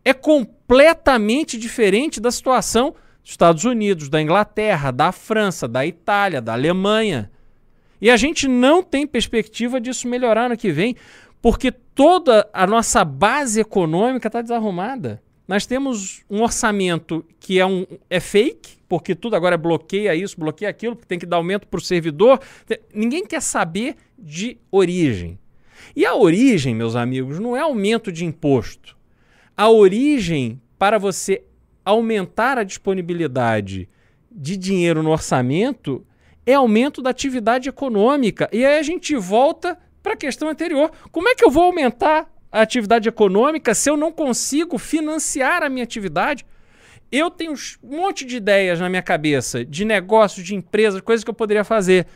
é 0.05 0.15
completamente 0.15 1.59
diferente 1.59 2.21
da 2.21 2.31
situação 2.31 2.95
dos 3.27 3.33
Estados 3.33 3.65
Unidos, 3.65 4.09
da 4.09 4.23
Inglaterra, 4.23 4.93
da 4.93 5.11
França, 5.11 5.67
da 5.67 5.85
Itália, 5.85 6.41
da 6.41 6.53
Alemanha. 6.53 7.29
E 8.01 8.09
a 8.09 8.17
gente 8.17 8.47
não 8.47 8.85
tem 8.85 9.05
perspectiva 9.05 9.81
disso 9.81 10.07
melhorar 10.07 10.49
no 10.49 10.57
que 10.57 10.71
vem, 10.71 10.95
porque 11.43 11.73
toda 11.73 12.49
a 12.53 12.65
nossa 12.69 13.05
base 13.05 13.61
econômica 13.61 14.29
está 14.29 14.41
desarrumada. 14.41 15.21
Nós 15.49 15.67
temos 15.67 16.23
um 16.31 16.41
orçamento 16.41 17.27
que 17.41 17.59
é, 17.59 17.67
um, 17.67 17.85
é 18.09 18.21
fake, 18.21 18.79
porque 18.89 19.13
tudo 19.13 19.35
agora 19.35 19.57
bloqueia 19.57 20.15
isso, 20.15 20.39
bloqueia 20.39 20.71
aquilo, 20.71 20.95
porque 20.95 21.09
tem 21.09 21.19
que 21.19 21.27
dar 21.27 21.39
aumento 21.39 21.67
para 21.67 21.79
o 21.79 21.81
servidor. 21.81 22.41
Ninguém 22.95 23.27
quer 23.27 23.43
saber 23.43 23.97
de 24.17 24.57
origem. 24.71 25.37
E 25.97 26.07
a 26.07 26.15
origem, 26.15 26.77
meus 26.77 26.95
amigos, 26.95 27.41
não 27.41 27.57
é 27.57 27.61
aumento 27.61 28.13
de 28.13 28.25
imposto. 28.25 28.97
A 29.57 29.69
origem 29.69 30.61
para 30.79 30.97
você 30.97 31.43
aumentar 31.87 32.59
a 32.59 32.65
disponibilidade 32.65 33.89
de 34.31 34.57
dinheiro 34.57 35.03
no 35.03 35.11
orçamento 35.11 36.05
é 36.45 36.55
aumento 36.55 37.01
da 37.01 37.11
atividade 37.11 37.69
econômica. 37.69 38.49
E 38.53 38.67
aí 38.67 38.79
a 38.79 38.83
gente 38.83 39.15
volta 39.17 39.79
para 40.03 40.15
a 40.15 40.17
questão 40.17 40.49
anterior. 40.49 40.91
Como 41.11 41.29
é 41.29 41.35
que 41.35 41.45
eu 41.45 41.51
vou 41.51 41.63
aumentar 41.63 42.29
a 42.51 42.61
atividade 42.61 43.09
econômica 43.09 43.73
se 43.73 43.89
eu 43.89 43.97
não 43.97 44.11
consigo 44.11 44.79
financiar 44.79 45.63
a 45.63 45.69
minha 45.69 45.85
atividade? 45.85 46.45
Eu 47.11 47.31
tenho 47.31 47.55
um 47.83 47.97
monte 47.97 48.25
de 48.25 48.37
ideias 48.37 48.81
na 48.81 48.89
minha 48.89 49.03
cabeça, 49.03 49.65
de 49.65 49.85
negócios, 49.85 50.45
de 50.45 50.57
empresas, 50.57 51.01
coisas 51.01 51.23
que 51.23 51.31
eu 51.31 51.35
poderia 51.35 51.65
fazer. 51.65 52.07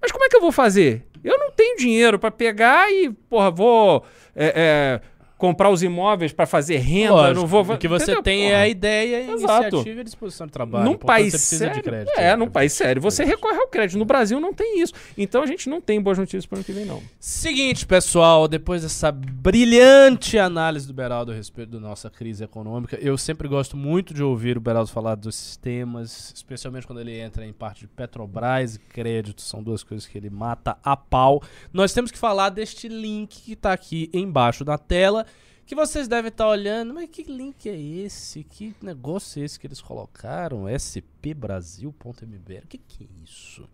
Mas 0.00 0.12
como 0.12 0.24
é 0.24 0.28
que 0.28 0.36
eu 0.36 0.42
vou 0.42 0.52
fazer? 0.52 1.06
Eu 1.24 1.38
não 1.38 1.50
tenho 1.50 1.78
dinheiro 1.78 2.18
para 2.18 2.30
pegar 2.30 2.92
e, 2.92 3.10
porra, 3.10 3.50
vou. 3.50 4.04
É, 4.34 5.00
é, 5.02 5.15
comprar 5.36 5.70
os 5.70 5.82
imóveis 5.82 6.32
para 6.32 6.46
fazer 6.46 6.78
renda, 6.78 7.12
Lógico, 7.12 7.40
não 7.40 7.46
vou. 7.46 7.62
O 7.62 7.78
que 7.78 7.88
você 7.88 8.04
Entendeu? 8.04 8.22
tem 8.22 8.42
Porra. 8.44 8.52
é 8.52 8.56
a 8.56 8.68
ideia, 8.68 9.18
a 9.18 9.20
iniciativa 9.22 9.88
e 9.88 10.00
a 10.00 10.04
disposição 10.04 10.46
de 10.46 10.52
trabalho. 10.52 10.84
Num 10.84 10.96
país 10.96 11.34
sério, 11.34 11.82
crédito, 11.82 12.18
é, 12.18 12.34
num 12.36 12.48
país 12.48 12.72
sério, 12.72 13.02
você 13.02 13.24
recorre 13.24 13.58
ao 13.58 13.68
crédito. 13.68 13.98
No 13.98 14.04
Brasil 14.04 14.40
não 14.40 14.54
tem 14.54 14.80
isso. 14.80 14.94
Então 15.16 15.42
a 15.42 15.46
gente 15.46 15.68
não 15.68 15.80
tem 15.80 16.00
boas 16.00 16.16
notícias 16.18 16.46
para 16.46 16.56
o 16.56 16.58
ano 16.58 16.64
que 16.64 16.72
vem 16.72 16.86
não. 16.86 17.02
Seguinte, 17.20 17.86
pessoal, 17.86 18.48
depois 18.48 18.82
dessa 18.82 19.12
brilhante 19.12 20.38
análise 20.38 20.86
do 20.86 20.94
Beraldo 20.94 21.32
a 21.32 21.34
respeito 21.34 21.72
da 21.72 21.80
nossa 21.80 22.08
crise 22.08 22.42
econômica, 22.44 22.98
eu 23.00 23.18
sempre 23.18 23.46
gosto 23.46 23.76
muito 23.76 24.14
de 24.14 24.22
ouvir 24.22 24.56
o 24.56 24.60
Beraldo 24.60 24.90
falar 24.90 25.16
dos 25.16 25.34
sistemas, 25.34 26.32
especialmente 26.34 26.86
quando 26.86 27.00
ele 27.00 27.18
entra 27.18 27.44
em 27.44 27.52
parte 27.52 27.80
de 27.80 27.88
Petrobras 27.88 28.76
e 28.76 28.78
crédito, 28.78 29.42
são 29.42 29.62
duas 29.62 29.82
coisas 29.82 30.06
que 30.06 30.16
ele 30.16 30.30
mata 30.30 30.78
a 30.82 30.96
pau. 30.96 31.42
Nós 31.72 31.92
temos 31.92 32.10
que 32.10 32.18
falar 32.18 32.48
deste 32.48 32.88
link 32.88 33.42
que 33.42 33.52
está 33.52 33.72
aqui 33.72 34.08
embaixo 34.14 34.64
da 34.64 34.78
tela 34.78 35.26
que 35.66 35.74
vocês 35.74 36.06
devem 36.06 36.28
estar 36.28 36.48
olhando, 36.48 36.94
mas 36.94 37.10
que 37.10 37.24
link 37.24 37.68
é 37.68 37.76
esse? 37.76 38.44
Que 38.44 38.74
negócio 38.80 39.42
é 39.42 39.44
esse 39.44 39.58
que 39.58 39.66
eles 39.66 39.80
colocaram? 39.80 40.68
spbrasil.mbr. 40.68 42.64
O 42.64 42.68
que, 42.68 42.78
que 42.78 43.04
é 43.04 43.08
isso? 43.24 43.68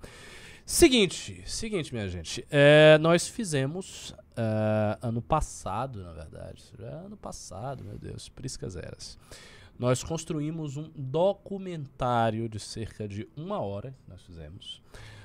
Seguinte, 0.65 1.43
seguinte, 1.47 1.93
minha 1.93 2.09
gente. 2.09 2.47
É, 2.51 2.97
nós 2.99 3.29
fizemos 3.29 4.15
é, 4.35 4.99
ano 5.03 5.21
passado, 5.21 6.03
na 6.03 6.13
verdade. 6.13 6.65
É 6.79 6.87
ano 7.05 7.17
passado, 7.17 7.85
meu 7.85 7.99
Deus, 7.99 8.29
priscas 8.29 8.75
eras. 8.75 9.19
Nós 9.79 10.03
construímos 10.03 10.79
um 10.79 10.91
documentário 10.95 12.49
de 12.49 12.59
cerca 12.59 13.07
de 13.07 13.29
uma 13.37 13.61
hora, 13.61 13.95
nós 14.09 14.23
fizemos, 14.23 14.81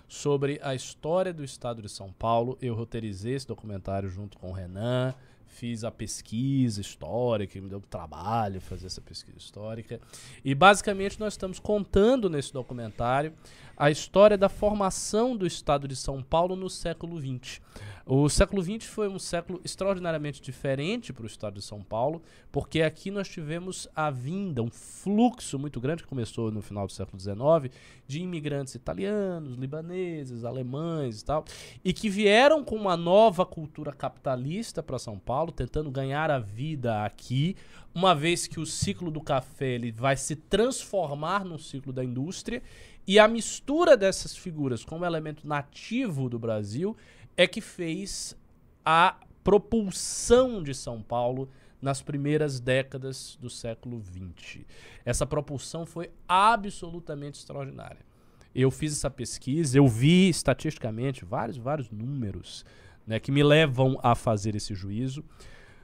sobre 0.08 0.60
a 0.64 0.76
história 0.76 1.34
do 1.34 1.44
estado 1.44 1.82
de 1.82 1.90
São 1.90 2.12
Paulo. 2.12 2.58
Eu 2.62 2.76
roteirizei 2.76 3.36
esse 3.36 3.48
documentário 3.48 4.10
junto 4.10 4.38
com 4.38 4.50
o 4.50 4.54
Renan, 4.54 5.14
fiz 5.58 5.84
a 5.84 5.90
pesquisa 5.90 6.80
histórica, 6.80 7.60
me 7.60 7.68
deu 7.68 7.82
trabalho 7.82 8.62
fazer 8.62 8.86
essa 8.86 9.02
pesquisa 9.02 9.38
histórica. 9.38 10.00
E 10.46 10.54
basicamente 10.54 11.20
nós 11.20 11.34
estamos 11.34 11.60
contando 11.60 12.30
nesse 12.30 12.54
documentário 12.54 13.34
a 13.78 13.92
história 13.92 14.36
da 14.36 14.50
formação 14.50 15.38
do 15.38 15.46
estado 15.46 15.88
de 15.88 15.96
São 15.96 16.24
Paulo 16.24 16.56
no 16.56 16.68
século 16.68 17.20
XX. 17.20 17.62
O 18.10 18.30
século 18.30 18.64
XX 18.64 18.86
foi 18.86 19.10
um 19.10 19.20
século 19.20 19.60
extraordinariamente 19.66 20.42
diferente 20.42 21.12
para 21.12 21.24
o 21.24 21.28
estado 21.28 21.56
de 21.56 21.62
São 21.62 21.84
Paulo, 21.84 22.22
porque 22.52 22.82
aqui 22.82 23.12
nós 23.12 23.28
tivemos 23.28 23.88
a 23.94 24.10
vinda, 24.10 24.64
um 24.64 24.72
fluxo 24.72 25.60
muito 25.60 25.80
grande 25.82 26.04
que 26.04 26.10
começou 26.10 26.50
no 26.50 26.62
final 26.62 26.88
do 26.88 26.94
século 26.94 27.20
XIX, 27.20 27.76
de 28.08 28.22
imigrantes 28.22 28.74
italianos, 28.76 29.58
libaneses, 29.58 30.46
alemães 30.46 31.20
e 31.20 31.26
tal, 31.26 31.44
e 31.84 31.92
que 31.92 32.10
vieram 32.10 32.64
com 32.64 32.78
uma 32.78 32.96
nova 32.96 33.46
cultura 33.46 33.92
capitalista 33.92 34.82
para 34.82 34.98
São 34.98 35.20
Paulo, 35.20 35.52
tentando 35.52 35.92
ganhar 35.92 36.32
a 36.32 36.40
vida 36.40 37.04
aqui, 37.04 37.58
uma 37.94 38.16
vez 38.16 38.48
que 38.48 38.60
o 38.60 38.66
ciclo 38.66 39.12
do 39.12 39.20
café 39.20 39.72
ele 39.72 39.92
vai 39.92 40.16
se 40.16 40.36
transformar 40.36 41.44
no 41.44 41.60
ciclo 41.60 41.92
da 41.92 42.06
indústria, 42.06 42.64
e 43.08 43.18
a 43.18 43.28
mistura 43.28 43.96
dessas 43.96 44.36
figuras 44.36 44.84
como 44.84 45.06
elemento 45.06 45.48
nativo 45.48 46.28
do 46.28 46.38
Brasil 46.38 46.96
é 47.38 47.48
que 47.48 47.62
fez 47.62 48.36
a 48.84 49.16
propulsão 49.44 50.62
de 50.62 50.74
São 50.74 51.02
Paulo 51.02 51.50
nas 51.82 52.02
primeiras 52.02 52.60
décadas 52.60 53.38
do 53.40 53.50
século 53.50 54.04
XX. 54.04 54.66
Essa 55.06 55.26
propulsão 55.26 55.86
foi 55.86 56.12
absolutamente 56.28 57.40
extraordinária. 57.40 58.06
Eu 58.54 58.70
fiz 58.70 58.92
essa 58.92 59.10
pesquisa, 59.10 59.78
eu 59.78 59.88
vi 59.88 60.28
estatisticamente 60.28 61.24
vários, 61.24 61.58
vários 61.58 61.90
números 61.90 62.66
né, 63.06 63.20
que 63.20 63.32
me 63.32 63.44
levam 63.44 63.98
a 64.04 64.16
fazer 64.16 64.56
esse 64.56 64.76
juízo. 64.76 65.24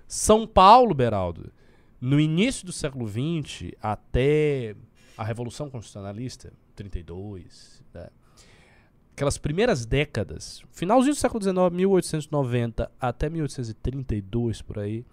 São 0.08 0.46
Paulo, 0.46 0.94
Beraldo, 0.94 1.54
no 2.02 2.20
início 2.20 2.66
do 2.66 2.74
século 2.74 3.08
XX 3.08 3.72
até 3.82 4.76
a 5.18 5.24
Revolução 5.24 5.70
Constitucionalista, 5.70 6.52
32, 6.74 7.84
né, 7.94 8.10
aquelas 9.14 9.38
primeiras 9.38 9.86
décadas, 9.86 10.64
finalzinho 10.72 11.14
do 11.14 11.20
século 11.20 11.42
XIX, 11.42 11.56
1890 11.72 12.92
até 13.00 13.30
1832 13.30 14.62
por 14.62 14.80
aí, 14.80 15.06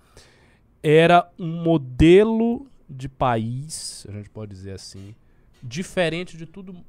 era 0.83 1.31
um 1.39 1.63
modelo 1.63 2.67
de 2.89 3.09
país, 3.09 4.07
a 4.09 4.13
gente 4.13 4.31
pode 4.31 4.53
dizer 4.53 4.73
assim, 4.73 5.15
diferente 5.63 6.37
de 6.37 6.47
tudo 6.47 6.85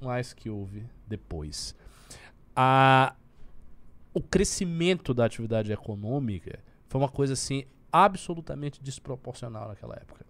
mais 0.00 0.32
que 0.32 0.48
houve 0.48 0.84
depois. 1.06 1.74
A, 2.56 3.14
o 4.12 4.20
crescimento 4.20 5.12
da 5.12 5.26
atividade 5.26 5.70
econômica 5.70 6.58
foi 6.88 7.00
uma 7.00 7.08
coisa 7.08 7.34
assim 7.34 7.64
absolutamente 7.92 8.82
desproporcional 8.82 9.68
naquela 9.68 9.94
época 9.94 10.24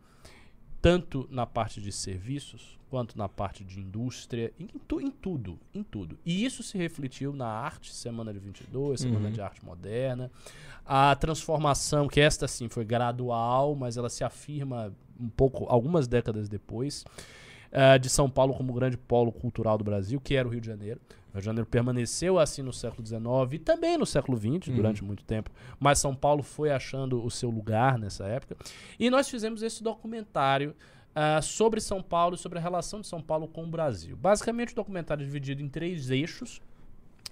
tanto 0.84 1.26
na 1.30 1.46
parte 1.46 1.80
de 1.80 1.90
serviços 1.90 2.78
quanto 2.90 3.16
na 3.16 3.26
parte 3.26 3.64
de 3.64 3.80
indústria, 3.80 4.52
em, 4.60 4.66
tu, 4.86 5.00
em 5.00 5.10
tudo, 5.10 5.58
em 5.74 5.82
tudo. 5.82 6.18
E 6.26 6.44
isso 6.44 6.62
se 6.62 6.76
refletiu 6.76 7.32
na 7.32 7.46
arte, 7.46 7.90
Semana 7.94 8.34
de 8.34 8.38
22, 8.38 9.00
Semana 9.00 9.28
uhum. 9.28 9.32
de 9.32 9.40
Arte 9.40 9.64
Moderna. 9.64 10.30
A 10.84 11.16
transformação, 11.16 12.06
que 12.06 12.20
esta 12.20 12.46
sim 12.46 12.68
foi 12.68 12.84
gradual, 12.84 13.74
mas 13.74 13.96
ela 13.96 14.10
se 14.10 14.24
afirma 14.24 14.94
um 15.18 15.30
pouco, 15.30 15.64
algumas 15.70 16.06
décadas 16.06 16.50
depois, 16.50 17.02
uh, 17.74 17.98
de 17.98 18.08
São 18.08 18.30
Paulo 18.30 18.54
como 18.54 18.72
grande 18.72 18.96
polo 18.96 19.32
cultural 19.32 19.76
do 19.76 19.84
Brasil, 19.84 20.20
que 20.20 20.34
era 20.34 20.46
o 20.46 20.50
Rio 20.50 20.60
de 20.60 20.66
Janeiro. 20.66 21.00
Rio 21.32 21.40
de 21.40 21.46
Janeiro 21.46 21.66
permaneceu 21.66 22.38
assim 22.38 22.62
no 22.62 22.72
século 22.72 23.04
XIX 23.04 23.20
e 23.52 23.58
também 23.58 23.98
no 23.98 24.06
século 24.06 24.38
XX, 24.38 24.68
uhum. 24.68 24.76
durante 24.76 25.02
muito 25.02 25.24
tempo. 25.24 25.50
Mas 25.80 25.98
São 25.98 26.14
Paulo 26.14 26.42
foi 26.42 26.70
achando 26.70 27.24
o 27.24 27.30
seu 27.30 27.50
lugar 27.50 27.98
nessa 27.98 28.24
época. 28.26 28.56
E 28.98 29.10
nós 29.10 29.28
fizemos 29.28 29.62
esse 29.62 29.82
documentário 29.82 30.74
uh, 31.10 31.42
sobre 31.42 31.80
São 31.80 32.00
Paulo 32.00 32.36
e 32.36 32.38
sobre 32.38 32.58
a 32.58 32.62
relação 32.62 33.00
de 33.00 33.08
São 33.08 33.20
Paulo 33.20 33.48
com 33.48 33.64
o 33.64 33.68
Brasil. 33.68 34.16
Basicamente, 34.16 34.72
o 34.72 34.76
documentário 34.76 35.22
é 35.22 35.26
dividido 35.26 35.60
em 35.60 35.68
três 35.68 36.10
eixos. 36.10 36.60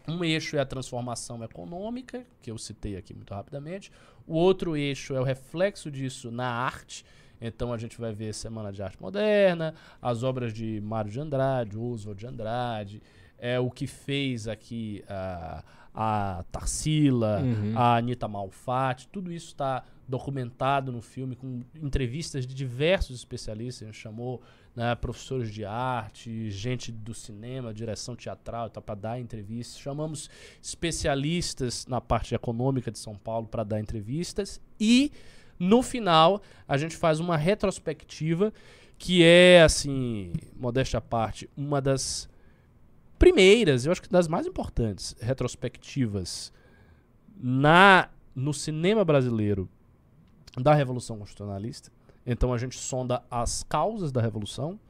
Um 0.08 0.24
eixo 0.24 0.56
é 0.56 0.60
a 0.60 0.66
transformação 0.66 1.44
econômica, 1.44 2.26
que 2.42 2.50
eu 2.50 2.58
citei 2.58 2.96
aqui 2.96 3.14
muito 3.14 3.32
rapidamente. 3.32 3.92
O 4.26 4.34
outro 4.34 4.76
eixo 4.76 5.14
é 5.14 5.20
o 5.20 5.24
reflexo 5.24 5.92
disso 5.92 6.28
na 6.32 6.48
arte. 6.48 7.04
Então 7.42 7.72
a 7.72 7.78
gente 7.78 8.00
vai 8.00 8.12
ver 8.12 8.32
Semana 8.32 8.72
de 8.72 8.82
Arte 8.82 9.00
Moderna, 9.00 9.74
as 10.00 10.22
obras 10.22 10.52
de 10.52 10.80
Mário 10.80 11.10
de 11.10 11.20
Andrade, 11.20 11.76
Oswald 11.76 12.18
de 12.18 12.26
Andrade, 12.26 13.02
é 13.38 13.58
o 13.58 13.70
que 13.70 13.86
fez 13.86 14.46
aqui 14.46 15.04
a, 15.08 15.64
a 15.92 16.44
Tarsila, 16.52 17.40
uhum. 17.40 17.76
a 17.76 17.96
Anitta 17.96 18.28
Malfatti, 18.28 19.08
tudo 19.08 19.32
isso 19.32 19.48
está 19.48 19.82
documentado 20.06 20.92
no 20.92 21.00
filme 21.00 21.34
com 21.34 21.62
entrevistas 21.82 22.46
de 22.46 22.54
diversos 22.54 23.16
especialistas. 23.16 23.82
A 23.82 23.86
gente 23.86 24.00
chamou 24.00 24.42
né, 24.74 24.94
professores 24.94 25.50
de 25.50 25.64
arte, 25.64 26.50
gente 26.50 26.90
do 26.90 27.14
cinema, 27.14 27.72
direção 27.72 28.14
teatral, 28.16 28.70
tá, 28.70 28.80
para 28.80 28.94
dar 28.94 29.20
entrevistas. 29.20 29.78
Chamamos 29.78 30.30
especialistas 30.62 31.86
na 31.86 32.00
parte 32.00 32.34
econômica 32.34 32.90
de 32.90 32.98
São 32.98 33.16
Paulo 33.16 33.46
para 33.46 33.64
dar 33.64 33.80
entrevistas. 33.80 34.60
E, 34.78 35.12
no 35.62 35.80
final, 35.80 36.42
a 36.66 36.76
gente 36.76 36.96
faz 36.96 37.20
uma 37.20 37.36
retrospectiva 37.36 38.52
que 38.98 39.22
é, 39.22 39.62
assim, 39.62 40.32
modéstia 40.56 40.98
à 40.98 41.00
parte, 41.00 41.48
uma 41.56 41.80
das 41.80 42.28
primeiras, 43.16 43.86
eu 43.86 43.92
acho 43.92 44.02
que 44.02 44.08
das 44.08 44.26
mais 44.26 44.44
importantes 44.44 45.14
retrospectivas 45.20 46.52
na 47.36 48.08
no 48.34 48.52
cinema 48.52 49.04
brasileiro 49.04 49.68
da 50.56 50.74
Revolução 50.74 51.18
Constitucionalista. 51.18 51.92
Então 52.26 52.52
a 52.52 52.58
gente 52.58 52.76
sonda 52.76 53.22
as 53.30 53.62
causas 53.62 54.10
da 54.10 54.20
Revolução, 54.20 54.80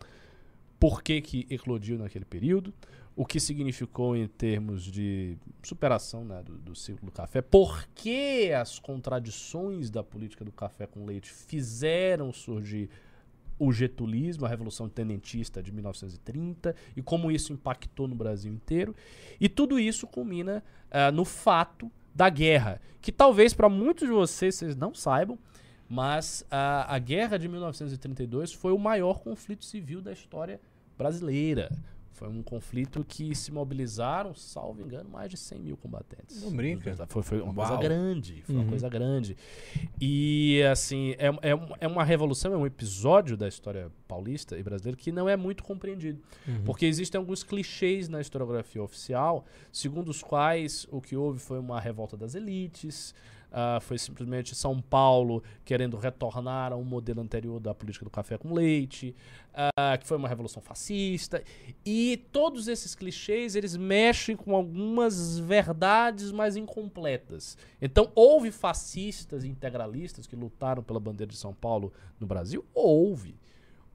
por 0.81 1.03
que, 1.03 1.21
que 1.21 1.47
eclodiu 1.51 1.99
naquele 1.99 2.25
período, 2.25 2.73
o 3.15 3.27
que 3.27 3.39
significou 3.39 4.17
em 4.17 4.27
termos 4.27 4.85
de 4.85 5.37
superação 5.63 6.25
né, 6.25 6.43
do, 6.43 6.57
do 6.57 6.75
ciclo 6.75 7.07
do 7.07 7.13
café, 7.13 7.43
por 7.43 7.87
que 7.95 8.53
as 8.53 8.79
contradições 8.79 9.91
da 9.91 10.03
política 10.03 10.45
do 10.45 10.53
café 10.53 10.87
com 10.87 11.05
leite 11.05 11.31
fizeram 11.31 12.33
surgir 12.33 12.89
o 13.59 13.73
getulismo, 13.73 14.45
a 14.45 14.49
Revolução 14.49 14.89
Tenentista 14.89 15.63
de 15.63 15.71
1930, 15.71 16.75
e 16.97 17.03
como 17.03 17.31
isso 17.31 17.53
impactou 17.53 18.09
no 18.09 18.15
Brasil 18.15 18.53
inteiro. 18.53 18.95
E 19.41 19.49
tudo 19.49 19.79
isso 19.79 20.07
culmina 20.07 20.65
uh, 20.91 21.13
no 21.13 21.25
fato 21.25 21.91
da 22.15 22.29
guerra, 22.29 22.81
que 23.01 23.13
talvez 23.13 23.55
para 23.55 23.69
muitos 23.69 24.09
de 24.09 24.13
vocês 24.13 24.57
vocês 24.57 24.75
não 24.75 24.95
saibam, 24.95 25.39
mas 25.89 26.45
a, 26.51 26.95
a 26.95 26.99
guerra 26.99 27.37
de 27.37 27.49
1932 27.49 28.53
foi 28.53 28.73
o 28.73 28.79
maior 28.79 29.21
conflito 29.21 29.65
civil 29.65 30.01
da 30.01 30.13
história 30.13 30.61
brasileira. 30.97 31.71
Foi 32.23 32.29
um 32.29 32.41
conflito 32.41 33.05
que 33.05 33.35
se 33.35 33.51
mobilizaram, 33.51 34.33
salvo 34.33 34.81
engano, 34.81 35.11
mais 35.11 35.29
de 35.29 35.37
100 35.37 35.59
mil 35.59 35.77
combatentes. 35.77 36.41
Não 36.41 36.53
brinca. 36.53 36.95
Foi, 37.09 37.21
foi 37.21 37.41
uma 37.41 37.53
Uau. 37.53 37.67
coisa 37.67 37.83
grande. 37.83 38.43
Foi 38.43 38.55
uhum. 38.55 38.61
uma 38.61 38.71
coisa 38.71 38.89
grande. 38.89 39.37
E, 40.01 40.63
assim, 40.71 41.17
é, 41.19 41.27
é, 41.43 41.59
é, 41.81 41.89
uma 41.89 42.05
revolução, 42.05 42.55
é 42.55 42.57
um 42.57 42.65
episódio 42.65 43.37
da 43.37 43.49
história 43.49 43.91
paulista 44.07 44.57
e 44.57 44.63
brasileira 44.63 44.97
que 44.97 45.11
não 45.11 45.29
é 45.29 45.37
muito 45.37 45.65
compreendido. 45.65 46.23
Uhum. 46.47 46.63
Porque 46.63 46.87
existem 46.87 47.19
alguns 47.19 47.43
clichês 47.43 48.09
na 48.09 48.21
historiografia 48.21 48.81
oficial, 48.81 49.45
segundo 49.73 50.09
os 50.09 50.23
quais 50.23 50.87
o 50.93 51.01
que 51.01 51.17
houve 51.17 51.41
foi 51.41 51.59
uma 51.59 51.81
revolta 51.81 52.17
das 52.17 52.37
elites, 52.37 53.13
Uh, 53.53 53.79
foi 53.83 53.99
simplesmente 53.99 54.55
São 54.55 54.81
Paulo 54.81 55.43
querendo 55.63 55.99
retornar 55.99 56.73
a 56.73 56.77
um 56.77 56.83
modelo 56.83 57.21
anterior 57.21 57.61
da 57.61 57.75
política 57.75 58.03
do 58.03 58.11
café 58.11 58.39
com 58.39 58.55
leite, 58.55 59.15
uh, 59.53 59.99
que 59.99 60.07
foi 60.07 60.17
uma 60.17 60.27
revolução 60.27 60.63
fascista. 60.63 61.45
E 61.85 62.25
todos 62.33 62.67
esses 62.67 62.95
clichês, 62.95 63.55
eles 63.55 63.77
mexem 63.77 64.37
com 64.37 64.57
algumas 64.57 65.39
verdades 65.39 66.33
mais 66.33 66.57
incompletas. 66.57 67.59
Então, 67.81 68.11
houve 68.15 68.51
fascistas 68.51 69.45
integralistas 69.45 70.27
que 70.27 70.35
lutaram 70.35 70.83
pela 70.83 70.99
bandeira 70.99 71.31
de 71.31 71.37
São 71.37 71.53
Paulo 71.53 71.93
no 72.19 72.27
Brasil? 72.27 72.65
Houve. 72.73 73.37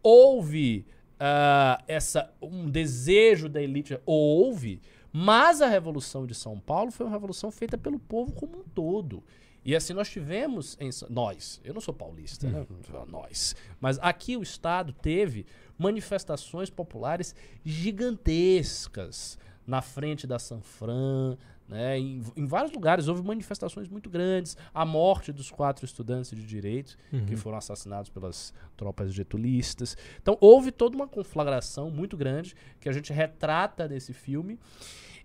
Houve 0.04 0.86
uh, 1.16 1.84
essa, 1.88 2.32
um 2.40 2.70
desejo 2.70 3.50
da 3.50 3.60
elite? 3.60 4.00
Houve. 4.06 4.80
Mas 5.12 5.62
a 5.64 5.68
Revolução 5.68 6.28
de 6.28 6.36
São 6.36 6.60
Paulo 6.60 6.92
foi 6.92 7.06
uma 7.06 7.12
revolução 7.12 7.50
feita 7.50 7.76
pelo 7.76 7.98
povo 7.98 8.34
como 8.34 8.60
um 8.60 8.64
todo. 8.64 9.24
E 9.68 9.76
assim, 9.76 9.92
nós 9.92 10.10
tivemos, 10.10 10.78
em, 10.80 10.90
nós, 11.10 11.60
eu 11.62 11.74
não 11.74 11.82
sou 11.82 11.94
paulista, 11.94 12.50
né? 12.50 12.66
Uhum. 12.70 13.06
Nós. 13.06 13.54
Mas 13.82 14.00
aqui 14.00 14.38
o 14.38 14.42
Estado 14.42 14.94
teve 14.94 15.46
manifestações 15.78 16.70
populares 16.70 17.36
gigantescas 17.66 19.38
na 19.68 19.82
frente 19.82 20.26
da 20.26 20.40
Sanfran, 20.40 21.38
né? 21.68 22.00
Em, 22.00 22.24
em, 22.38 22.46
vários 22.46 22.72
lugares 22.72 23.10
houve 23.10 23.22
manifestações 23.22 23.90
muito 23.90 24.10
grandes. 24.10 24.56
A 24.74 24.86
morte 24.86 25.34
dos 25.34 25.52
quatro 25.52 25.84
estudantes 25.84 26.32
de 26.32 26.46
direito 26.46 26.98
uhum. 27.12 27.26
que 27.26 27.36
foram 27.36 27.58
assassinados 27.58 28.10
pelas 28.10 28.54
tropas 28.78 29.14
getulistas. 29.14 29.98
Então 30.22 30.38
houve 30.40 30.72
toda 30.72 30.96
uma 30.96 31.10
conflagração 31.10 31.92
muito 31.92 32.16
grande 32.16 32.56
que 32.80 32.88
a 32.88 32.94
gente 32.94 33.12
retrata 33.12 33.86
nesse 33.86 34.14
filme 34.14 34.58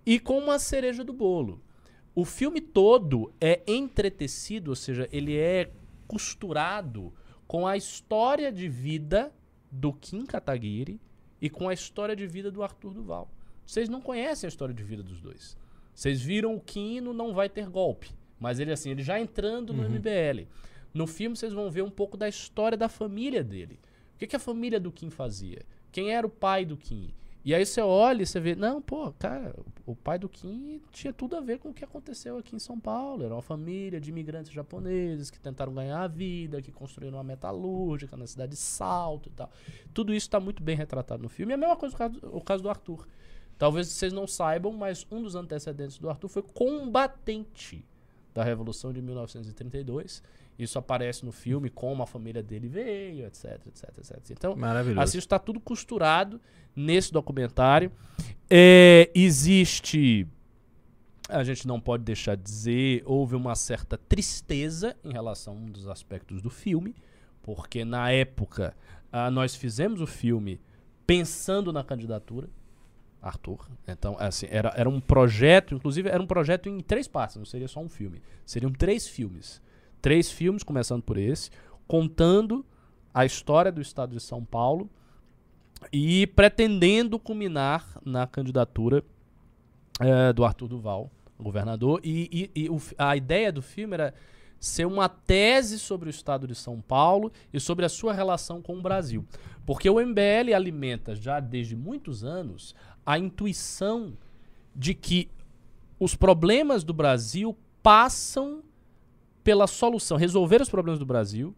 e 0.05 0.19
com 0.19 0.37
uma 0.37 0.59
cereja 0.59 1.05
do 1.05 1.13
bolo. 1.13 1.63
O 2.15 2.25
filme 2.25 2.61
todo 2.61 3.33
é 3.41 3.63
entretecido, 3.67 4.69
ou 4.69 4.77
seja, 4.77 5.09
ele 5.11 5.37
é 5.37 5.71
costurado 6.07 7.13
com 7.47 7.67
a 7.67 7.77
história 7.77 8.53
de 8.53 8.69
vida 8.69 9.33
do 9.71 9.93
Kim 9.93 10.27
Kataguiri 10.27 11.01
e 11.41 11.49
com 11.49 11.69
a 11.69 11.73
história 11.73 12.15
de 12.15 12.27
vida 12.27 12.51
do 12.51 12.63
Arthur 12.63 12.93
Duval. 12.93 13.31
Vocês 13.65 13.89
não 13.89 14.01
conhecem 14.01 14.47
a 14.47 14.49
história 14.49 14.75
de 14.75 14.83
vida 14.83 15.03
dos 15.03 15.21
dois. 15.21 15.57
Vocês 15.95 16.21
viram 16.21 16.55
o 16.55 16.61
Kim 16.61 17.01
no 17.01 17.15
Não 17.15 17.33
Vai 17.33 17.49
Ter 17.49 17.69
Golpe, 17.69 18.11
mas 18.39 18.59
ele 18.59 18.73
assim, 18.73 18.91
ele 18.91 19.03
já 19.03 19.19
entrando 19.19 19.73
no 19.73 19.83
uhum. 19.83 19.91
MBL. 19.91 20.47
No 20.93 21.07
filme 21.07 21.37
vocês 21.37 21.53
vão 21.53 21.71
ver 21.71 21.83
um 21.83 21.91
pouco 21.91 22.17
da 22.17 22.29
história 22.29 22.77
da 22.77 22.89
família 22.89 23.43
dele. 23.43 23.81
O 24.15 24.19
que, 24.19 24.27
que 24.27 24.37
a 24.37 24.41
família 24.41 24.79
do 24.79 24.93
Kim 24.93 25.09
fazia? 25.09 25.63
Quem 25.91 26.13
era 26.13 26.27
o 26.27 26.31
pai 26.31 26.65
do 26.65 26.77
Kim? 26.77 27.15
E 27.45 27.53
aí 27.55 27.67
você 27.67 27.81
olha 27.81 28.23
e 28.23 28.27
você 28.27 28.39
vê, 28.39 28.55
não, 28.55 28.81
pô, 28.81 29.13
cara, 29.19 29.53
o 29.85 29.97
pai 29.97 30.17
do 30.17 30.29
Kim 30.29 30.81
tinha 30.93 31.13
tudo 31.13 31.37
a 31.37 31.41
ver 31.41 31.59
com 31.59 31.71
o 31.71 31.75
que 31.75 31.85
aconteceu 31.85 32.39
aqui 32.39 32.55
em 32.55 32.59
São 32.61 32.79
Paulo. 32.79 33.25
Era 33.25 33.35
uma 33.35 33.43
família 33.43 34.01
de 34.01 34.11
imigrantes 34.11 34.53
japoneses 34.53 35.29
que 35.29 35.41
tentaram 35.41 35.75
ganhar 35.75 36.01
a 36.03 36.07
vida, 36.07 36.63
que 36.63 36.71
construíram 36.71 37.19
uma 37.19 37.25
metalúrgica 37.25 38.17
na 38.17 38.29
cidade 38.29 38.53
de 38.53 38.59
Salto 38.59 39.29
e 39.29 39.33
tal. 39.33 39.51
Tudo 39.93 40.15
isso 40.15 40.29
está 40.29 40.39
muito 40.39 40.63
bem 40.63 40.77
retratado 40.77 41.21
no 41.21 41.29
filme. 41.29 41.53
E 41.53 41.55
a 41.55 41.59
mesma 41.59 41.77
coisa 41.77 41.95
o 41.95 41.99
caso, 41.99 42.21
o 42.23 42.41
caso 42.41 42.63
do 42.63 42.69
Arthur. 42.69 43.09
Talvez 43.59 43.89
vocês 43.89 44.13
não 44.13 44.27
saibam, 44.27 44.73
mas 44.73 45.05
um 45.11 45.21
dos 45.21 45.35
antecedentes 45.35 45.99
do 45.99 46.09
Arthur 46.09 46.29
foi 46.29 46.43
combatente 46.43 47.85
da 48.33 48.45
Revolução 48.45 48.93
de 48.93 49.03
1932 49.03 50.23
isso 50.59 50.79
aparece 50.79 51.25
no 51.25 51.33
filme, 51.33 51.71
como 51.71 52.03
a 52.03 52.07
família 52.07 52.43
dele 52.43 52.69
veio, 52.69 53.27
etc, 53.27 53.61
etc, 53.67 53.99
etc. 53.99 54.31
Então, 54.31 54.57
assim, 54.99 55.19
está 55.19 55.39
tudo 55.39 55.59
costurado 55.59 56.41
nesse 56.75 57.13
documentário. 57.13 57.91
É, 58.49 59.11
existe, 59.15 60.27
a 61.29 61.43
gente 61.43 61.67
não 61.67 61.81
pode 61.81 62.05
deixar 62.05 62.37
de 62.37 62.43
dizer, 62.43 63.03
houve 63.07 63.35
uma 63.35 63.55
certa 63.55 63.97
tristeza 63.97 64.97
em 65.03 65.13
relação 65.13 65.55
a 65.55 65.57
um 65.57 65.67
dos 65.67 65.89
aspectos 65.89 66.43
do 66.43 66.51
filme, 66.51 66.95
porque 67.43 67.85
na 67.85 68.11
época 68.11 68.77
ah, 69.11 69.31
nós 69.31 69.57
fizemos 69.57 70.01
o 70.01 70.07
filme 70.07 70.61
pensando 71.07 71.73
na 71.73 71.83
candidatura. 71.83 72.49
Arthur. 73.21 73.69
Então, 73.87 74.17
assim, 74.19 74.47
era, 74.51 74.73
era 74.77 74.89
um 74.89 75.01
projeto, 75.01 75.77
inclusive 75.77 76.09
era 76.09 76.21
um 76.21 76.27
projeto 76.27 76.69
em 76.69 76.81
três 76.81 77.07
partes, 77.07 77.37
não 77.37 77.45
seria 77.45 77.69
só 77.69 77.79
um 77.79 77.89
filme. 77.89 78.21
Seriam 78.45 78.73
três 78.73 79.07
filmes 79.07 79.63
três 80.03 80.31
filmes, 80.31 80.65
começando 80.65 81.03
por 81.03 81.17
esse, 81.17 81.51
contando 81.87 82.67
a 83.15 83.25
história 83.25 83.71
do 83.71 83.81
estado 83.81 84.15
de 84.15 84.21
São 84.21 84.45
Paulo 84.45 84.91
e 85.93 86.27
pretendendo 86.27 87.19
culminar 87.19 87.99
na 88.05 88.27
candidatura 88.27 89.05
é, 90.01 90.33
do 90.33 90.45
Arthur 90.45 90.69
Duval, 90.69 91.11
governador. 91.39 92.01
E, 92.03 92.51
e, 92.55 92.65
e 92.65 92.69
o, 92.69 92.81
a 92.99 93.17
ideia 93.17 93.53
do 93.53 93.63
filme 93.63 93.95
era 93.95 94.15
ser 94.59 94.87
uma 94.87 95.09
tese 95.09 95.79
sobre 95.79 96.09
o 96.09 96.11
estado 96.11 96.47
de 96.47 96.55
São 96.55 96.81
Paulo 96.81 97.33
e 97.53 97.59
sobre 97.59 97.85
a 97.85 97.89
sua 97.89 98.13
relação 98.13 98.61
com 98.61 98.79
o 98.79 98.83
Brasil. 98.83 99.25
Porque 99.65 99.89
o 99.89 100.01
MBL 100.01 100.55
alimenta 100.55 101.15
já 101.15 101.41
desde 101.41 101.77
muitos 101.77 102.25
anos 102.25 102.75
a 103.05 103.19
intuição 103.19 104.17
de 104.75 104.95
que 104.95 105.31
os 105.99 106.15
problemas 106.15 106.83
do 106.85 106.93
Brasil 106.93 107.57
passam 107.83 108.63
pela 109.43 109.67
solução, 109.67 110.17
resolver 110.17 110.61
os 110.61 110.69
problemas 110.69 110.99
do 110.99 111.07
Brasil 111.07 111.55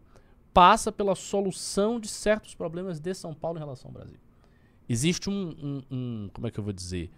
passa 0.53 0.91
pela 0.91 1.15
solução 1.15 1.99
de 1.99 2.07
certos 2.07 2.55
problemas 2.55 2.99
de 2.99 3.13
São 3.13 3.33
Paulo 3.33 3.57
em 3.57 3.61
relação 3.61 3.89
ao 3.89 3.93
Brasil. 3.93 4.17
Existe 4.87 5.29
um, 5.29 5.49
um, 5.61 5.83
um 5.91 6.29
como 6.31 6.47
é 6.47 6.51
que 6.51 6.59
eu 6.59 6.63
vou 6.63 6.73
dizer, 6.73 7.11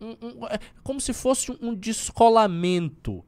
um, 0.00 0.46
é 0.46 0.58
como 0.82 1.00
se 1.00 1.12
fosse 1.12 1.50
um 1.60 1.74
descolamento 1.74 3.24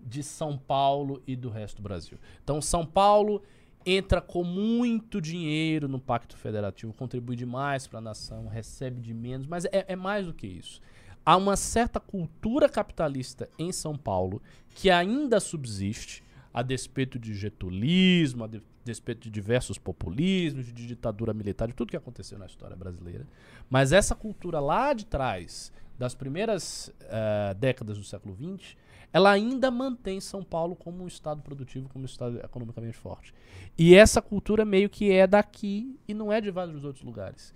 de 0.00 0.22
São 0.22 0.56
Paulo 0.56 1.22
e 1.26 1.36
do 1.36 1.50
resto 1.50 1.76
do 1.76 1.82
Brasil. 1.82 2.18
Então, 2.42 2.60
São 2.62 2.86
Paulo 2.86 3.42
entra 3.84 4.20
com 4.20 4.42
muito 4.42 5.20
dinheiro 5.20 5.88
no 5.88 6.00
Pacto 6.00 6.36
Federativo, 6.36 6.92
contribui 6.92 7.36
demais 7.36 7.86
para 7.86 7.98
a 7.98 8.02
nação, 8.02 8.48
recebe 8.48 9.00
de 9.00 9.14
menos, 9.14 9.46
mas 9.46 9.64
é, 9.66 9.84
é 9.88 9.96
mais 9.96 10.26
do 10.26 10.34
que 10.34 10.46
isso. 10.46 10.80
Há 11.24 11.36
uma 11.36 11.56
certa 11.56 12.00
cultura 12.00 12.68
capitalista 12.68 13.48
em 13.58 13.72
São 13.72 13.96
Paulo 13.96 14.42
que 14.70 14.90
ainda 14.90 15.40
subsiste, 15.40 16.22
a 16.56 16.62
despeito 16.62 17.18
de 17.18 17.34
getulismo, 17.34 18.44
a 18.44 18.46
de, 18.46 18.62
despeito 18.82 19.20
de 19.20 19.30
diversos 19.30 19.76
populismos, 19.76 20.64
de 20.64 20.86
ditadura 20.86 21.34
militar, 21.34 21.68
de 21.68 21.74
tudo 21.74 21.90
que 21.90 21.96
aconteceu 21.98 22.38
na 22.38 22.46
história 22.46 22.74
brasileira. 22.74 23.26
Mas 23.68 23.92
essa 23.92 24.14
cultura 24.14 24.58
lá 24.58 24.94
de 24.94 25.04
trás, 25.04 25.70
das 25.98 26.14
primeiras 26.14 26.88
uh, 26.88 27.54
décadas 27.56 27.98
do 27.98 28.04
século 28.04 28.34
XX, 28.34 28.74
ela 29.12 29.30
ainda 29.30 29.70
mantém 29.70 30.18
São 30.18 30.42
Paulo 30.42 30.74
como 30.74 31.04
um 31.04 31.06
estado 31.06 31.42
produtivo, 31.42 31.90
como 31.90 32.04
um 32.04 32.06
estado 32.06 32.38
economicamente 32.38 32.96
forte. 32.96 33.34
E 33.76 33.94
essa 33.94 34.22
cultura 34.22 34.64
meio 34.64 34.88
que 34.88 35.12
é 35.12 35.26
daqui 35.26 35.94
e 36.08 36.14
não 36.14 36.32
é 36.32 36.40
de 36.40 36.50
vários 36.50 36.84
outros 36.84 37.04
lugares. 37.04 37.52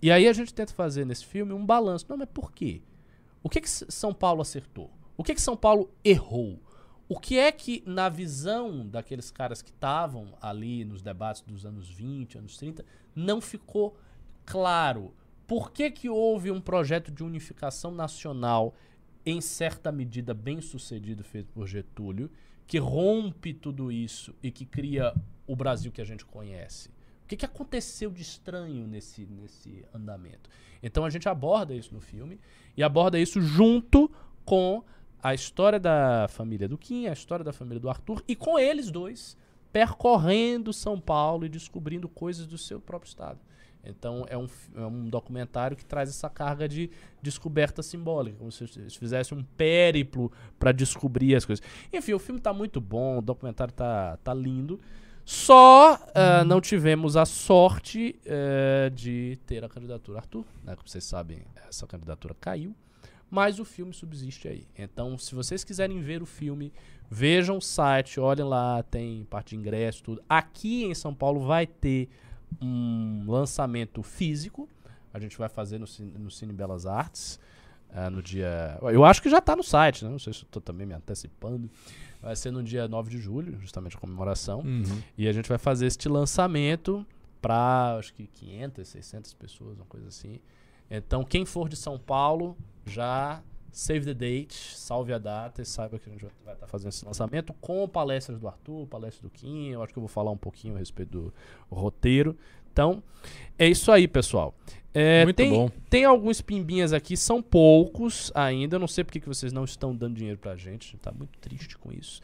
E 0.00 0.10
aí 0.10 0.26
a 0.26 0.32
gente 0.32 0.54
tenta 0.54 0.72
fazer 0.72 1.04
nesse 1.04 1.26
filme 1.26 1.52
um 1.52 1.66
balanço. 1.66 2.06
Não, 2.08 2.16
mas 2.16 2.28
por 2.32 2.50
quê? 2.50 2.80
O 3.42 3.50
que, 3.50 3.60
que 3.60 3.68
São 3.68 4.14
Paulo 4.14 4.40
acertou? 4.40 4.90
O 5.18 5.22
que, 5.22 5.34
que 5.34 5.40
São 5.42 5.56
Paulo 5.56 5.90
errou? 6.02 6.58
O 7.08 7.18
que 7.18 7.38
é 7.38 7.50
que, 7.50 7.82
na 7.86 8.10
visão 8.10 8.86
daqueles 8.86 9.30
caras 9.30 9.62
que 9.62 9.70
estavam 9.70 10.36
ali 10.42 10.84
nos 10.84 11.00
debates 11.00 11.40
dos 11.40 11.64
anos 11.64 11.88
20, 11.88 12.36
anos 12.36 12.58
30, 12.58 12.84
não 13.16 13.40
ficou 13.40 13.96
claro? 14.44 15.14
Por 15.46 15.72
que, 15.72 15.90
que 15.90 16.10
houve 16.10 16.50
um 16.50 16.60
projeto 16.60 17.10
de 17.10 17.24
unificação 17.24 17.90
nacional, 17.90 18.74
em 19.24 19.40
certa 19.40 19.90
medida 19.90 20.34
bem 20.34 20.60
sucedido, 20.60 21.24
feito 21.24 21.48
por 21.54 21.66
Getúlio, 21.66 22.30
que 22.66 22.76
rompe 22.76 23.54
tudo 23.54 23.90
isso 23.90 24.34
e 24.42 24.50
que 24.50 24.66
cria 24.66 25.14
o 25.46 25.56
Brasil 25.56 25.90
que 25.90 26.02
a 26.02 26.04
gente 26.04 26.26
conhece? 26.26 26.90
O 27.24 27.28
que, 27.28 27.38
que 27.38 27.46
aconteceu 27.46 28.10
de 28.10 28.20
estranho 28.20 28.86
nesse, 28.86 29.24
nesse 29.24 29.82
andamento? 29.94 30.50
Então 30.82 31.06
a 31.06 31.10
gente 31.10 31.26
aborda 31.26 31.74
isso 31.74 31.94
no 31.94 32.00
filme 32.00 32.38
e 32.76 32.82
aborda 32.82 33.18
isso 33.18 33.40
junto 33.40 34.10
com 34.44 34.84
a 35.22 35.34
história 35.34 35.78
da 35.78 36.26
família 36.28 36.68
do 36.68 36.78
Kim, 36.78 37.06
a 37.06 37.12
história 37.12 37.44
da 37.44 37.52
família 37.52 37.80
do 37.80 37.88
Arthur, 37.88 38.22
e 38.26 38.36
com 38.36 38.58
eles 38.58 38.90
dois 38.90 39.36
percorrendo 39.72 40.72
São 40.72 40.98
Paulo 40.98 41.44
e 41.44 41.48
descobrindo 41.48 42.08
coisas 42.08 42.46
do 42.46 42.56
seu 42.56 42.80
próprio 42.80 43.08
estado. 43.08 43.38
Então 43.84 44.24
é 44.28 44.36
um, 44.36 44.46
é 44.76 44.86
um 44.86 45.08
documentário 45.08 45.76
que 45.76 45.84
traz 45.84 46.08
essa 46.08 46.28
carga 46.28 46.68
de 46.68 46.90
descoberta 47.22 47.82
simbólica, 47.82 48.38
como 48.38 48.50
se 48.50 48.64
eles 48.64 48.96
fizessem 48.96 49.36
um 49.36 49.42
périplo 49.56 50.32
para 50.58 50.72
descobrir 50.72 51.34
as 51.34 51.44
coisas. 51.44 51.64
Enfim, 51.92 52.12
o 52.12 52.18
filme 52.18 52.38
está 52.38 52.52
muito 52.52 52.80
bom, 52.80 53.18
o 53.18 53.22
documentário 53.22 53.70
está 53.70 54.16
tá 54.18 54.34
lindo. 54.34 54.80
Só 55.24 55.94
uh, 55.94 56.44
não 56.46 56.60
tivemos 56.60 57.16
a 57.16 57.26
sorte 57.26 58.18
uh, 58.24 58.90
de 58.90 59.38
ter 59.46 59.62
a 59.62 59.68
candidatura 59.68 60.18
Arthur. 60.18 60.44
Né? 60.64 60.74
Como 60.74 60.88
vocês 60.88 61.04
sabem, 61.04 61.42
essa 61.68 61.86
candidatura 61.86 62.34
caiu 62.40 62.74
mas 63.30 63.58
o 63.58 63.64
filme 63.64 63.92
subsiste 63.92 64.48
aí. 64.48 64.66
Então, 64.76 65.18
se 65.18 65.34
vocês 65.34 65.64
quiserem 65.64 66.00
ver 66.00 66.22
o 66.22 66.26
filme, 66.26 66.72
vejam 67.10 67.58
o 67.58 67.62
site, 67.62 68.18
olhem 68.18 68.44
lá, 68.44 68.82
tem 68.82 69.24
parte 69.24 69.50
de 69.50 69.56
ingresso, 69.56 70.02
tudo. 70.02 70.22
Aqui 70.28 70.84
em 70.84 70.94
São 70.94 71.14
Paulo 71.14 71.40
vai 71.40 71.66
ter 71.66 72.08
um 72.60 73.24
lançamento 73.26 74.02
físico. 74.02 74.68
A 75.12 75.18
gente 75.18 75.36
vai 75.36 75.48
fazer 75.48 75.78
no, 75.78 75.86
no 76.18 76.30
Cine 76.30 76.52
Belas 76.52 76.86
Artes. 76.86 77.38
Uh, 77.90 78.10
no 78.10 78.22
dia. 78.22 78.78
Eu 78.82 79.02
acho 79.02 79.22
que 79.22 79.30
já 79.30 79.38
está 79.38 79.56
no 79.56 79.62
site, 79.62 80.04
né? 80.04 80.10
Não 80.10 80.18
sei 80.18 80.34
se 80.34 80.42
estou 80.42 80.60
também 80.60 80.86
me 80.86 80.92
antecipando. 80.92 81.70
Vai 82.20 82.36
ser 82.36 82.50
no 82.50 82.62
dia 82.62 82.86
9 82.86 83.10
de 83.10 83.18
julho, 83.18 83.58
justamente 83.60 83.96
a 83.96 83.98
comemoração. 83.98 84.60
Uhum. 84.60 85.02
E 85.16 85.26
a 85.26 85.32
gente 85.32 85.48
vai 85.48 85.56
fazer 85.56 85.86
este 85.86 86.06
lançamento 86.06 87.06
para 87.40 87.96
acho 87.98 88.12
que 88.12 88.26
500, 88.26 88.86
600 88.86 89.34
pessoas, 89.34 89.76
uma 89.76 89.86
coisa 89.86 90.08
assim. 90.08 90.38
Então, 90.90 91.22
quem 91.22 91.44
for 91.44 91.68
de 91.68 91.76
São 91.76 91.98
Paulo, 91.98 92.56
já 92.86 93.42
save 93.70 94.06
the 94.06 94.14
date, 94.14 94.76
salve 94.76 95.12
a 95.12 95.18
data 95.18 95.62
e 95.62 95.64
saiba 95.64 95.98
que 95.98 96.08
a 96.08 96.12
gente 96.12 96.26
vai 96.44 96.54
estar 96.54 96.66
fazendo 96.66 96.88
esse 96.88 97.04
lançamento 97.04 97.52
com 97.60 97.86
palestras 97.88 98.40
do 98.40 98.48
Arthur, 98.48 98.86
palestras 98.86 99.22
do 99.22 99.30
Kim. 99.30 99.68
Eu 99.68 99.82
acho 99.82 99.92
que 99.92 99.98
eu 99.98 100.02
vou 100.02 100.08
falar 100.08 100.30
um 100.30 100.36
pouquinho 100.36 100.74
a 100.74 100.78
respeito 100.78 101.10
do 101.10 101.34
roteiro. 101.70 102.36
Então, 102.72 103.02
é 103.58 103.68
isso 103.68 103.90
aí, 103.92 104.08
pessoal. 104.08 104.54
É, 104.94 105.24
Muito 105.24 105.36
tem, 105.36 105.50
bom. 105.50 105.70
Tem 105.90 106.04
alguns 106.04 106.40
pimbinhas 106.40 106.92
aqui, 106.92 107.16
são 107.16 107.42
poucos 107.42 108.32
ainda. 108.34 108.76
Eu 108.76 108.80
não 108.80 108.88
sei 108.88 109.04
porque 109.04 109.20
que 109.20 109.28
vocês 109.28 109.52
não 109.52 109.64
estão 109.64 109.94
dando 109.94 110.16
dinheiro 110.16 110.38
pra 110.38 110.56
gente. 110.56 110.88
A 110.88 110.90
gente 110.92 111.00
tá 111.00 111.12
muito 111.12 111.38
triste 111.38 111.76
com 111.78 111.92
isso. 111.92 112.20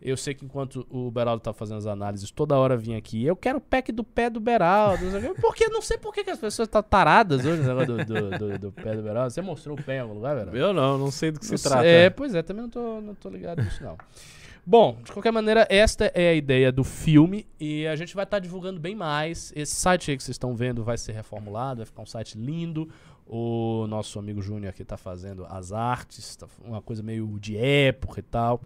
Eu 0.00 0.16
sei 0.16 0.32
que 0.32 0.44
enquanto 0.44 0.86
o 0.90 1.10
Beraldo 1.10 1.42
tá 1.42 1.52
fazendo 1.52 1.78
as 1.78 1.86
análises, 1.86 2.30
toda 2.30 2.56
hora 2.56 2.76
vinha 2.76 2.96
aqui. 2.96 3.24
Eu 3.24 3.34
quero 3.34 3.58
o 3.58 3.60
pack 3.60 3.90
do 3.90 4.04
pé 4.04 4.30
do 4.30 4.38
Beraldo. 4.38 5.04
Porque 5.40 5.68
não 5.68 5.82
sei 5.82 5.98
por 5.98 6.14
que 6.14 6.20
as 6.20 6.38
pessoas 6.38 6.68
estão 6.68 6.82
taradas 6.82 7.44
hoje 7.44 7.62
no 7.62 7.68
negócio 7.68 7.96
do, 7.96 8.04
do, 8.04 8.38
do, 8.38 8.58
do, 8.58 8.72
pé 8.72 8.94
do 8.94 9.02
Beraldo. 9.02 9.30
Você 9.30 9.42
mostrou 9.42 9.76
o 9.76 9.82
pé 9.82 9.96
em 9.96 10.00
algum 10.00 10.14
lugar, 10.14 10.36
Beraldo? 10.36 10.56
Eu 10.56 10.72
não, 10.72 10.96
não 10.96 11.10
sei 11.10 11.32
do 11.32 11.40
que 11.40 11.50
não 11.50 11.56
se 11.56 11.64
trata. 11.64 11.84
É, 11.84 12.08
pois 12.10 12.34
é, 12.34 12.42
também 12.42 12.62
não 12.62 12.70
tô, 12.70 13.00
não 13.00 13.14
tô 13.14 13.28
ligado 13.28 13.62
nisso, 13.62 13.82
não. 13.82 13.96
Bom, 14.70 14.98
de 15.02 15.10
qualquer 15.12 15.32
maneira, 15.32 15.66
esta 15.70 16.12
é 16.14 16.28
a 16.28 16.34
ideia 16.34 16.70
do 16.70 16.84
filme 16.84 17.46
e 17.58 17.86
a 17.86 17.96
gente 17.96 18.14
vai 18.14 18.24
estar 18.24 18.36
tá 18.36 18.38
divulgando 18.38 18.78
bem 18.78 18.94
mais. 18.94 19.50
Esse 19.56 19.74
site 19.74 20.10
aí 20.10 20.16
que 20.18 20.22
vocês 20.22 20.34
estão 20.34 20.54
vendo 20.54 20.84
vai 20.84 20.98
ser 20.98 21.12
reformulado, 21.12 21.78
vai 21.78 21.86
ficar 21.86 22.02
um 22.02 22.06
site 22.06 22.36
lindo. 22.36 22.86
O 23.30 23.86
nosso 23.86 24.18
amigo 24.18 24.40
Júnior 24.40 24.70
aqui 24.70 24.82
tá 24.82 24.96
fazendo 24.96 25.44
as 25.50 25.70
artes, 25.70 26.34
tá 26.34 26.46
uma 26.64 26.80
coisa 26.80 27.02
meio 27.02 27.38
de 27.38 27.58
época 27.58 28.20
e 28.20 28.22
tal. 28.22 28.58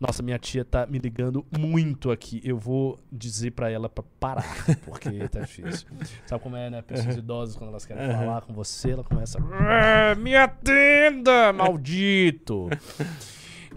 Nossa, 0.00 0.20
minha 0.20 0.36
tia 0.36 0.64
tá 0.64 0.84
me 0.84 0.98
ligando 0.98 1.46
muito 1.56 2.10
aqui. 2.10 2.40
Eu 2.42 2.58
vou 2.58 2.98
dizer 3.12 3.52
para 3.52 3.70
ela 3.70 3.88
para 3.88 4.02
parar, 4.18 4.66
porque 4.84 5.28
tá 5.28 5.40
difícil. 5.46 5.86
Sabe 6.26 6.42
como 6.42 6.56
é, 6.56 6.68
né? 6.68 6.82
Pessoas 6.82 7.16
idosas, 7.16 7.54
quando 7.54 7.70
elas 7.70 7.86
querem 7.86 8.10
falar 8.10 8.40
com 8.40 8.52
você, 8.52 8.90
ela 8.90 9.04
começa. 9.04 9.38
Ah, 9.52 10.14
me 10.18 10.34
atenda, 10.34 11.52
maldito! 11.52 12.68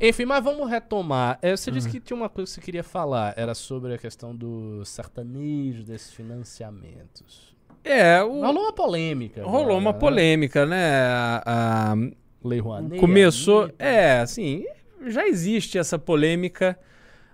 Enfim, 0.01 0.25
mas 0.25 0.43
vamos 0.43 0.67
retomar. 0.67 1.37
É, 1.43 1.55
você 1.55 1.69
disse 1.69 1.87
que 1.87 1.99
tinha 1.99 2.17
uma 2.17 2.27
coisa 2.27 2.49
que 2.49 2.55
você 2.55 2.61
queria 2.61 2.83
falar, 2.83 3.35
era 3.37 3.53
sobre 3.53 3.93
a 3.93 3.97
questão 3.99 4.35
do 4.35 4.83
sertanejo, 4.83 5.83
desses 5.83 6.11
financiamentos. 6.11 7.52
É, 7.83 8.23
o... 8.23 8.41
rolou 8.41 8.63
uma 8.63 8.73
polêmica. 8.73 9.43
Rolou 9.43 9.77
uma 9.77 9.91
né? 9.91 9.99
polêmica, 9.99 10.65
né? 10.65 11.01
A, 11.05 11.43
a... 11.45 11.95
Lei 12.43 12.59
Rouanet. 12.59 12.99
Começou, 12.99 13.71
é, 13.79 14.19
assim, 14.19 14.65
já 15.07 15.27
existe 15.27 15.77
essa 15.77 15.97
polêmica 15.97 16.77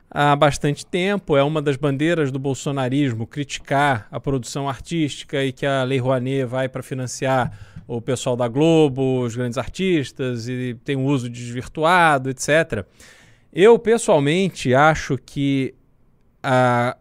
há 0.10 0.36
bastante 0.36 0.86
tempo. 0.86 1.38
É 1.38 1.44
uma 1.44 1.62
das 1.62 1.78
bandeiras 1.78 2.32
do 2.32 2.40
bolsonarismo 2.40 3.28
criticar 3.28 4.08
a 4.12 4.20
produção 4.20 4.68
artística 4.68 5.44
e 5.44 5.52
que 5.52 5.66
a 5.66 5.84
Lei 5.84 6.00
Rouanet 6.00 6.46
vai 6.46 6.70
para 6.70 6.84
financiar 6.84 7.58
o 7.88 8.00
pessoal 8.00 8.36
da 8.36 8.48
Globo, 8.48 9.22
os 9.22 9.36
grandes 9.36 9.58
artistas 9.58 10.48
e 10.48 10.78
tem 10.84 10.96
um 10.96 11.06
uso 11.06 11.28
desvirtuado, 11.28 12.30
etc. 12.30 12.86
Eu 13.52 13.80
pessoalmente 13.80 14.76
acho 14.76 15.18
que 15.18 15.74
a 16.44 16.96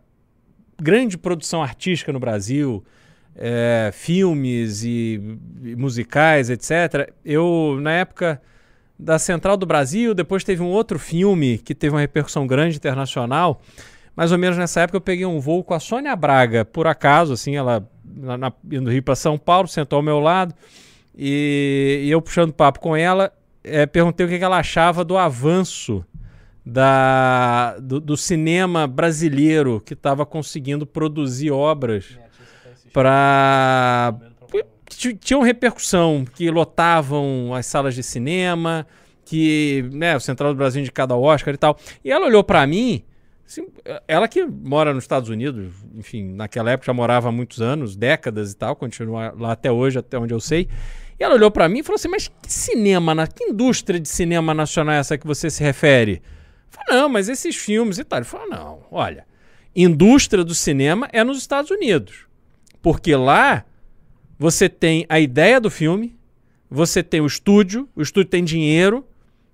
grande 0.81 1.19
produção 1.19 1.63
artística 1.63 2.11
no 2.11 2.19
Brasil, 2.19 2.83
é, 3.39 3.91
filmes 3.93 4.83
e, 4.83 5.21
e, 5.63 5.77
musicais, 5.77 6.51
etc. 6.51 7.13
Eu, 7.25 7.79
na 7.81 7.93
época 7.93 8.43
da 8.99 9.19
Central 9.19 9.57
do 9.57 9.65
Brasil, 9.65 10.13
depois 10.13 10.43
teve 10.43 10.61
um 10.61 10.67
outro 10.67 10.99
filme 10.99 11.59
que 11.59 11.75
teve 11.75 11.95
uma 11.95 12.01
repercussão 12.01 12.47
grande 12.47 12.77
internacional. 12.77 13.61
Mais 14.17 14.33
ou 14.33 14.39
menos 14.39 14.59
nessa 14.59 14.81
época 14.81 14.97
eu 14.97 15.01
peguei 15.01 15.25
um 15.25 15.39
voo 15.39 15.63
com 15.63 15.73
a 15.73 15.79
Sônia 15.79 16.17
Braga, 16.17 16.65
por 16.65 16.89
acaso, 16.89 17.33
assim, 17.33 17.55
ela 17.55 17.89
na, 18.05 18.53
indo 18.65 18.87
do 18.87 18.91
Rio 18.91 19.03
para 19.03 19.15
São 19.15 19.39
Paulo, 19.39 19.69
sentou 19.69 19.99
ao 19.99 20.03
meu 20.03 20.19
lado 20.19 20.53
e, 21.17 22.03
e 22.05 22.11
eu 22.11 22.21
puxando 22.21 22.53
papo 22.53 22.81
com 22.81 22.97
ela, 22.97 23.33
é, 23.63 23.87
perguntei 23.87 24.27
o 24.27 24.29
que, 24.29 24.39
que 24.39 24.45
ela 24.45 24.59
achava 24.59 25.05
do 25.05 25.17
avanço 25.17 26.05
da, 26.65 27.77
do, 27.79 28.01
do 28.01 28.17
cinema 28.17 28.87
brasileiro 28.87 29.81
que 29.81 29.95
estava 29.95 30.27
conseguindo 30.27 30.87
produzir 30.87 31.51
obras 31.51 32.19
para 32.93 34.15
que 34.87 35.15
tinham 35.15 35.43
repercussão, 35.43 36.25
que 36.35 36.51
lotavam 36.51 37.55
as 37.55 37.67
salas 37.67 37.95
de 37.95 38.03
cinema, 38.03 38.87
que 39.25 39.89
né, 39.93 40.17
o 40.17 40.21
Central 40.21 40.53
do 40.53 40.57
Brasil 40.57 40.81
indicado 40.81 41.13
ao 41.13 41.23
Oscar 41.23 41.55
e 41.55 41.59
tal. 41.59 41.79
E 42.05 42.11
ela 42.11 42.27
olhou 42.27 42.43
para 42.43 42.67
mim, 42.67 43.03
assim, 43.47 43.67
ela 44.07 44.27
que 44.27 44.45
mora 44.45 44.95
nos 44.95 45.05
Estados 45.05 45.29
Unidos, 45.29 45.73
enfim, 45.95 46.33
naquela 46.33 46.71
época 46.71 46.87
já 46.87 46.95
morava 46.95 47.29
há 47.29 47.33
muitos 47.33 47.61
anos, 47.61 47.95
décadas 47.95 48.53
e 48.53 48.57
tal, 48.57 48.75
continua 48.75 49.35
lá 49.39 49.53
até 49.53 49.71
hoje, 49.71 49.99
até 49.99 50.19
onde 50.19 50.33
eu 50.33 50.41
sei. 50.41 50.69
E 51.19 51.25
ela 51.25 51.35
olhou 51.35 51.51
para 51.51 51.69
mim 51.69 51.81
e 51.81 51.83
falou 51.83 51.97
assim: 51.97 52.09
Mas 52.09 52.29
que 52.29 52.53
cinema, 52.53 53.27
que 53.27 53.45
indústria 53.45 53.99
de 53.99 54.09
cinema 54.09 54.55
nacional 54.55 54.95
é 54.95 54.99
essa 54.99 55.19
que 55.19 55.27
você 55.27 55.51
se 55.51 55.63
refere? 55.63 56.23
Eu 56.73 56.85
falei, 56.85 57.03
não, 57.03 57.09
mas 57.09 57.29
esses 57.29 57.57
filmes 57.57 57.99
e 57.99 58.05
tal. 58.05 58.21
Ele 58.21 58.25
falou: 58.25 58.49
não, 58.49 58.79
olha, 58.91 59.27
indústria 59.75 60.45
do 60.45 60.55
cinema 60.55 61.09
é 61.13 61.25
nos 61.25 61.39
Estados 61.39 61.71
Unidos. 61.71 62.28
Porque 62.89 63.15
lá 63.15 63.67
você 64.39 64.67
tem 64.67 65.05
a 65.11 65.21
ideia 65.21 65.61
do 65.61 65.71
filme, 65.71 66.19
você 66.71 67.03
tem 67.03 67.21
o 67.21 67.27
estúdio, 67.27 67.87
o 67.95 68.01
estúdio 68.01 68.31
tem 68.31 68.43
dinheiro, 68.43 69.07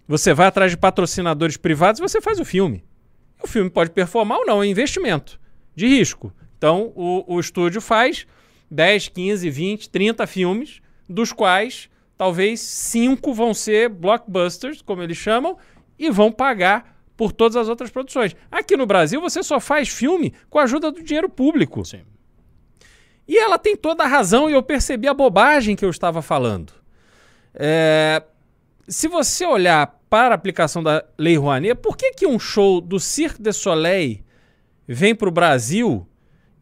você 0.07 0.33
vai 0.33 0.47
atrás 0.47 0.71
de 0.71 0.77
patrocinadores 0.77 1.57
privados 1.57 1.99
e 1.99 2.03
você 2.03 2.21
faz 2.21 2.39
o 2.39 2.45
filme. 2.45 2.85
O 3.43 3.49
filme 3.49 3.69
pode 3.69 3.91
performar 3.91 4.39
ou 4.39 4.47
não, 4.47 4.63
é 4.63 4.69
investimento 4.69 5.41
de 5.75 5.89
risco. 5.89 6.33
Então 6.57 6.93
o, 6.95 7.25
o 7.27 7.41
estúdio 7.41 7.81
faz 7.81 8.25
10, 8.71 9.09
15, 9.09 9.51
20, 9.51 9.91
30 9.91 10.27
filmes, 10.29 10.81
dos 11.09 11.33
quais 11.33 11.91
talvez 12.17 12.61
cinco 12.61 13.35
vão 13.35 13.53
ser 13.53 13.89
blockbusters, 13.89 14.81
como 14.81 15.03
eles 15.03 15.17
chamam, 15.17 15.59
e 15.99 16.09
vão 16.09 16.31
pagar 16.31 16.97
por 17.17 17.33
todas 17.33 17.57
as 17.57 17.69
outras 17.69 17.91
produções. 17.91 18.37
Aqui 18.49 18.77
no 18.77 18.87
Brasil, 18.87 19.21
você 19.21 19.43
só 19.43 19.59
faz 19.59 19.89
filme 19.89 20.33
com 20.49 20.61
a 20.61 20.63
ajuda 20.63 20.93
do 20.93 21.03
dinheiro 21.03 21.29
público. 21.29 21.85
Sim. 21.85 22.03
E 23.27 23.39
ela 23.39 23.59
tem 23.59 23.77
toda 23.77 24.05
a 24.05 24.07
razão 24.07 24.49
e 24.49 24.53
eu 24.53 24.63
percebi 24.63 25.09
a 25.09 25.15
bobagem 25.15 25.75
que 25.75 25.85
eu 25.85 25.91
estava 25.91 26.21
falando. 26.21 26.73
É, 27.55 28.23
se 28.87 29.09
você 29.09 29.47
olhar 29.47 29.99
para 30.11 30.35
a 30.35 30.37
aplicação 30.37 30.83
da 30.83 31.05
Lei 31.19 31.37
Rouanet, 31.37 31.75
por 31.77 31.97
que, 31.97 32.13
que 32.13 32.27
um 32.27 32.39
show 32.39 32.81
do 32.81 33.01
Cirque 33.01 33.41
du 33.41 33.53
Soleil 33.53 34.21
vem 34.87 35.15
para 35.15 35.29
o 35.29 35.33
Brasil 35.33 36.07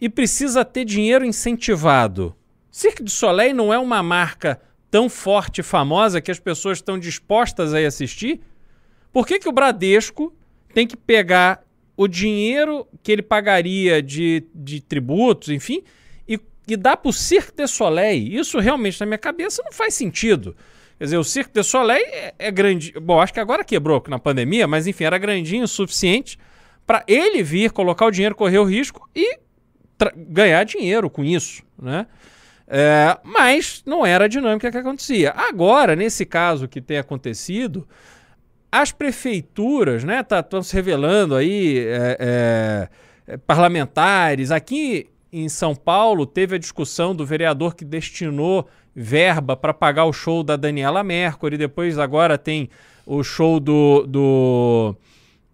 e 0.01 0.09
precisa 0.09 0.65
ter 0.65 0.85
dinheiro 0.85 1.25
incentivado? 1.25 2.35
Cirque 2.71 3.03
du 3.03 3.11
Soleil 3.11 3.55
não 3.55 3.73
é 3.73 3.79
uma 3.79 4.03
marca 4.03 4.61
tão 4.91 5.09
forte 5.09 5.61
e 5.61 5.65
famosa 5.65 6.21
que 6.21 6.31
as 6.31 6.39
pessoas 6.39 6.79
estão 6.79 6.99
dispostas 6.99 7.75
a 7.75 7.81
ir 7.81 7.87
assistir? 7.87 8.41
Por 9.13 9.27
que, 9.27 9.39
que 9.39 9.49
o 9.49 9.53
Bradesco 9.53 10.33
tem 10.73 10.87
que 10.87 10.97
pegar 10.97 11.63
o 11.97 12.09
dinheiro 12.09 12.87
que 13.03 13.13
ele 13.13 13.23
pagaria 13.23 14.03
de, 14.03 14.45
de 14.55 14.81
tributos, 14.81 15.51
enfim, 15.51 15.83
e, 16.67 16.77
dar 16.77 16.97
para 16.97 17.09
o 17.09 17.13
Cirque 17.13 17.57
du 17.57 17.69
Soleil? 17.69 18.41
Isso 18.41 18.59
realmente 18.59 19.01
na 19.01 19.07
minha 19.07 19.19
cabeça 19.19 19.63
não 19.65 19.73
faz 19.73 19.95
sentido. 19.95 20.57
Quer 20.99 21.05
dizer, 21.05 21.17
o 21.17 21.25
Cirque 21.25 21.53
du 21.53 21.65
Soleil 21.65 22.05
é, 22.07 22.35
é 22.39 22.51
grande. 22.51 22.93
Bom, 23.01 23.21
acho 23.21 23.33
que 23.33 23.41
agora 23.41 23.65
quebrou 23.65 24.03
na 24.09 24.19
pandemia, 24.19 24.67
mas 24.67 24.87
enfim, 24.87 25.05
era 25.05 25.19
grandinho 25.19 25.65
o 25.65 25.69
suficiente 25.69 26.39
para 26.87 27.05
ele 27.07 27.43
vir, 27.43 27.71
colocar 27.71 28.07
o 28.07 28.11
dinheiro, 28.11 28.35
correr 28.35 28.59
o 28.59 28.65
risco 28.65 29.09
e 29.15 29.39
ganhar 30.17 30.65
dinheiro 30.65 31.09
com 31.09 31.25
isso, 31.25 31.63
né? 31.81 32.07
É, 32.67 33.19
mas 33.23 33.83
não 33.85 34.05
era 34.07 34.25
a 34.25 34.29
dinâmica 34.29 34.71
que 34.71 34.79
acontecia. 34.79 35.33
Agora, 35.37 35.95
nesse 35.95 36.25
caso 36.25 36.67
que 36.67 36.81
tem 36.81 36.97
acontecido, 36.97 37.87
as 38.71 38.91
prefeituras 38.91 40.03
né, 40.03 40.21
estão 40.21 40.43
tá, 40.43 40.63
se 40.63 40.75
revelando 40.75 41.35
aí, 41.35 41.79
é, 41.81 42.17
é, 42.19 42.89
é, 43.35 43.37
parlamentares. 43.37 44.51
Aqui 44.51 45.11
em 45.33 45.49
São 45.49 45.74
Paulo 45.74 46.26
teve 46.26 46.57
a 46.57 46.59
discussão 46.59 47.14
do 47.14 47.24
vereador 47.24 47.74
que 47.74 47.85
destinou 47.85 48.68
verba 48.95 49.57
para 49.57 49.72
pagar 49.72 50.05
o 50.05 50.12
show 50.12 50.43
da 50.43 50.57
Daniela 50.57 51.03
Mercury. 51.03 51.57
Depois 51.57 51.99
agora 51.99 52.37
tem 52.37 52.68
o 53.07 53.24
show 53.24 53.59
do, 53.59 54.07
do 54.07 54.95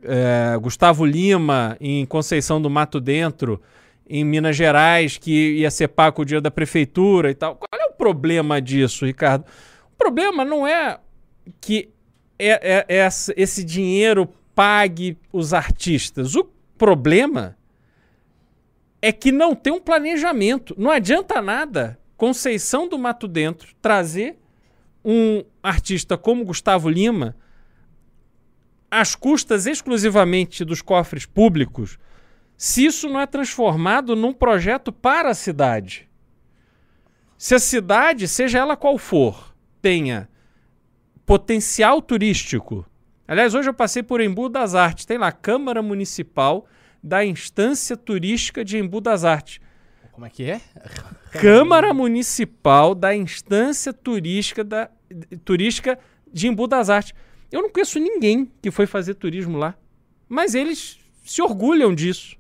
é, 0.03 0.59
Gustavo 0.61 1.05
Lima 1.07 1.77
em 1.81 2.05
Conceição 2.05 2.61
do 2.61 2.69
Mato 2.69 3.01
Dentro, 3.01 3.63
em 4.09 4.25
Minas 4.25 4.57
Gerais, 4.57 5.17
que 5.17 5.59
ia 5.59 5.71
ser 5.71 5.89
pago 5.89 6.23
o 6.23 6.25
dinheiro 6.25 6.43
da 6.43 6.51
prefeitura 6.51 7.31
e 7.31 7.35
tal. 7.35 7.55
Qual 7.55 7.81
é 7.81 7.87
o 7.87 7.93
problema 7.93 8.61
disso, 8.61 9.07
Ricardo? 9.07 9.45
O 9.93 9.97
problema 9.97 10.45
não 10.45 10.67
é 10.67 10.99
que 11.61 11.91
é, 12.39 12.87
é, 12.89 12.97
é 12.97 13.09
esse 13.37 13.63
dinheiro 13.63 14.29
pague 14.55 15.17
os 15.33 15.55
artistas. 15.55 16.35
O 16.35 16.49
problema 16.77 17.58
é 19.01 19.13
que 19.13 19.31
não 19.31 19.55
tem 19.55 19.73
um 19.73 19.81
planejamento. 19.81 20.75
Não 20.77 20.91
adianta 20.91 21.41
nada 21.41 21.99
Conceição 22.17 22.89
do 22.89 22.99
Mato 22.99 23.29
Dentro 23.29 23.75
trazer 23.81 24.39
um 25.05 25.45
artista 25.63 26.19
como 26.19 26.45
Gustavo 26.45 26.89
Lima 26.89 27.37
às 28.91 29.15
custas 29.15 29.67
exclusivamente 29.67 30.65
dos 30.65 30.83
cofres 30.83 31.27
públicos, 31.27 31.99
se 32.57 32.87
isso 32.87 33.09
não 33.09 33.21
é 33.21 33.27
transformado 33.27 34.17
num 34.17 34.33
projeto 34.33 34.91
para 34.91 35.31
a 35.31 35.35
cidade. 35.35 36.09
Se 37.37 37.55
a 37.55 37.59
cidade, 37.59 38.27
seja 38.27 38.59
ela 38.59 38.77
qual 38.77 38.99
for, 38.99 39.55
tenha 39.81 40.29
potencial 41.25 42.03
turístico. 42.03 42.85
Aliás, 43.29 43.55
hoje 43.55 43.69
eu 43.69 43.75
passei 43.75 44.03
por 44.03 44.21
Embu 44.21 44.49
das 44.49 44.75
Artes. 44.75 45.05
Tem 45.05 45.19
lá 45.19 45.31
Câmara 45.31 45.83
Municipal 45.83 46.67
da 47.03 47.25
Instância 47.25 47.97
Turística 47.97 48.65
de 48.65 48.79
Embu 48.79 49.01
das 49.01 49.25
Artes. 49.25 49.61
Como 50.13 50.27
é 50.27 50.31
que 50.31 50.45
é? 50.45 50.61
Câmara 51.33 51.95
Municipal 51.95 52.95
da 52.95 53.15
Instância 53.15 53.93
Turística, 53.93 54.65
da, 54.65 54.91
Turística 55.45 55.99
de 56.33 56.49
Embu 56.49 56.67
das 56.67 56.91
Artes. 56.91 57.15
Eu 57.51 57.63
não 57.63 57.71
conheço 57.71 57.99
ninguém 57.99 58.51
que 58.61 58.71
foi 58.71 58.87
fazer 58.87 59.15
turismo 59.15 59.57
lá, 59.57 59.75
mas 60.29 60.55
eles 60.55 60.99
se 61.25 61.41
orgulham 61.41 61.95
disso. 61.95 62.37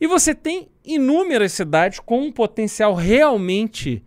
E 0.00 0.06
você 0.06 0.34
tem 0.34 0.68
inúmeras 0.84 1.52
cidades 1.52 2.00
com 2.00 2.20
um 2.20 2.30
potencial 2.30 2.94
realmente 2.94 4.04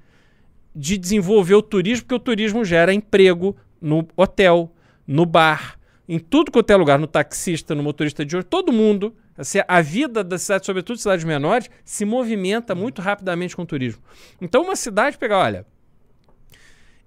de 0.75 0.97
desenvolver 0.97 1.55
o 1.55 1.61
turismo, 1.61 2.05
porque 2.05 2.15
o 2.15 2.19
turismo 2.19 2.63
gera 2.63 2.93
emprego, 2.93 3.55
no 3.81 4.07
hotel, 4.15 4.71
no 5.07 5.25
bar, 5.25 5.79
em 6.07 6.19
tudo 6.19 6.51
quanto 6.51 6.71
é 6.71 6.75
lugar, 6.75 6.99
no 6.99 7.07
taxista, 7.07 7.73
no 7.73 7.83
motorista 7.83 8.25
de 8.25 8.35
ônibus, 8.35 8.49
todo 8.49 8.71
mundo, 8.71 9.15
assim, 9.39 9.59
a 9.67 9.81
vida 9.81 10.23
da 10.23 10.37
cidade, 10.37 10.65
sobretudo 10.65 10.97
cidades 10.97 11.23
menores, 11.23 11.69
se 11.85 12.03
movimenta 12.03 12.75
muito 12.75 13.01
rapidamente 13.01 13.55
com 13.55 13.61
o 13.61 13.65
turismo. 13.65 14.03
Então, 14.41 14.63
uma 14.63 14.75
cidade 14.75 15.17
pegar, 15.17 15.39
olha, 15.39 15.65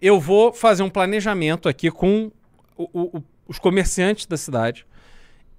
eu 0.01 0.19
vou 0.19 0.53
fazer 0.53 0.83
um 0.83 0.91
planejamento 0.91 1.69
aqui 1.69 1.91
com 1.91 2.33
o, 2.77 3.19
o, 3.19 3.23
os 3.47 3.59
comerciantes 3.59 4.27
da 4.27 4.37
cidade, 4.37 4.87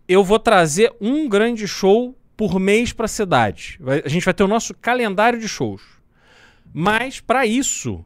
eu 0.07 0.23
vou 0.23 0.39
trazer 0.39 0.91
um 0.99 1.29
grande 1.29 1.67
show 1.67 2.17
por 2.35 2.59
mês 2.59 2.91
para 2.91 3.05
a 3.05 3.09
cidade. 3.09 3.79
a 4.03 4.09
gente 4.09 4.25
vai 4.25 4.33
ter 4.33 4.43
o 4.43 4.47
nosso 4.47 4.73
calendário 4.73 5.39
de 5.39 5.47
shows. 5.47 5.83
Mas, 6.73 7.19
para 7.19 7.45
isso, 7.45 8.03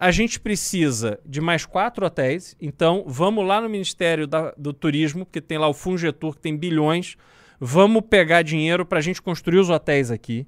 a 0.00 0.10
gente 0.10 0.40
precisa 0.40 1.20
de 1.26 1.40
mais 1.40 1.66
quatro 1.66 2.06
hotéis, 2.06 2.56
então 2.58 3.04
vamos 3.06 3.46
lá 3.46 3.60
no 3.60 3.68
Ministério 3.68 4.26
da, 4.26 4.54
do 4.56 4.72
Turismo, 4.72 5.26
que 5.26 5.40
tem 5.40 5.58
lá 5.58 5.68
o 5.68 5.74
Fungetur, 5.74 6.34
que 6.34 6.40
tem 6.40 6.56
bilhões. 6.56 7.16
Vamos 7.60 8.02
pegar 8.08 8.42
dinheiro 8.42 8.84
para 8.86 8.98
a 8.98 9.02
gente 9.02 9.20
construir 9.20 9.58
os 9.58 9.70
hotéis 9.70 10.10
aqui. 10.10 10.46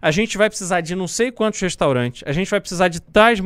A 0.00 0.10
gente 0.10 0.38
vai 0.38 0.48
precisar 0.48 0.80
de 0.80 0.94
não 0.94 1.08
sei 1.08 1.30
quantos 1.30 1.60
restaurantes. 1.60 2.22
A 2.26 2.32
gente 2.32 2.50
vai 2.50 2.60
precisar 2.60 2.88
de 2.88 3.00
tais 3.00 3.40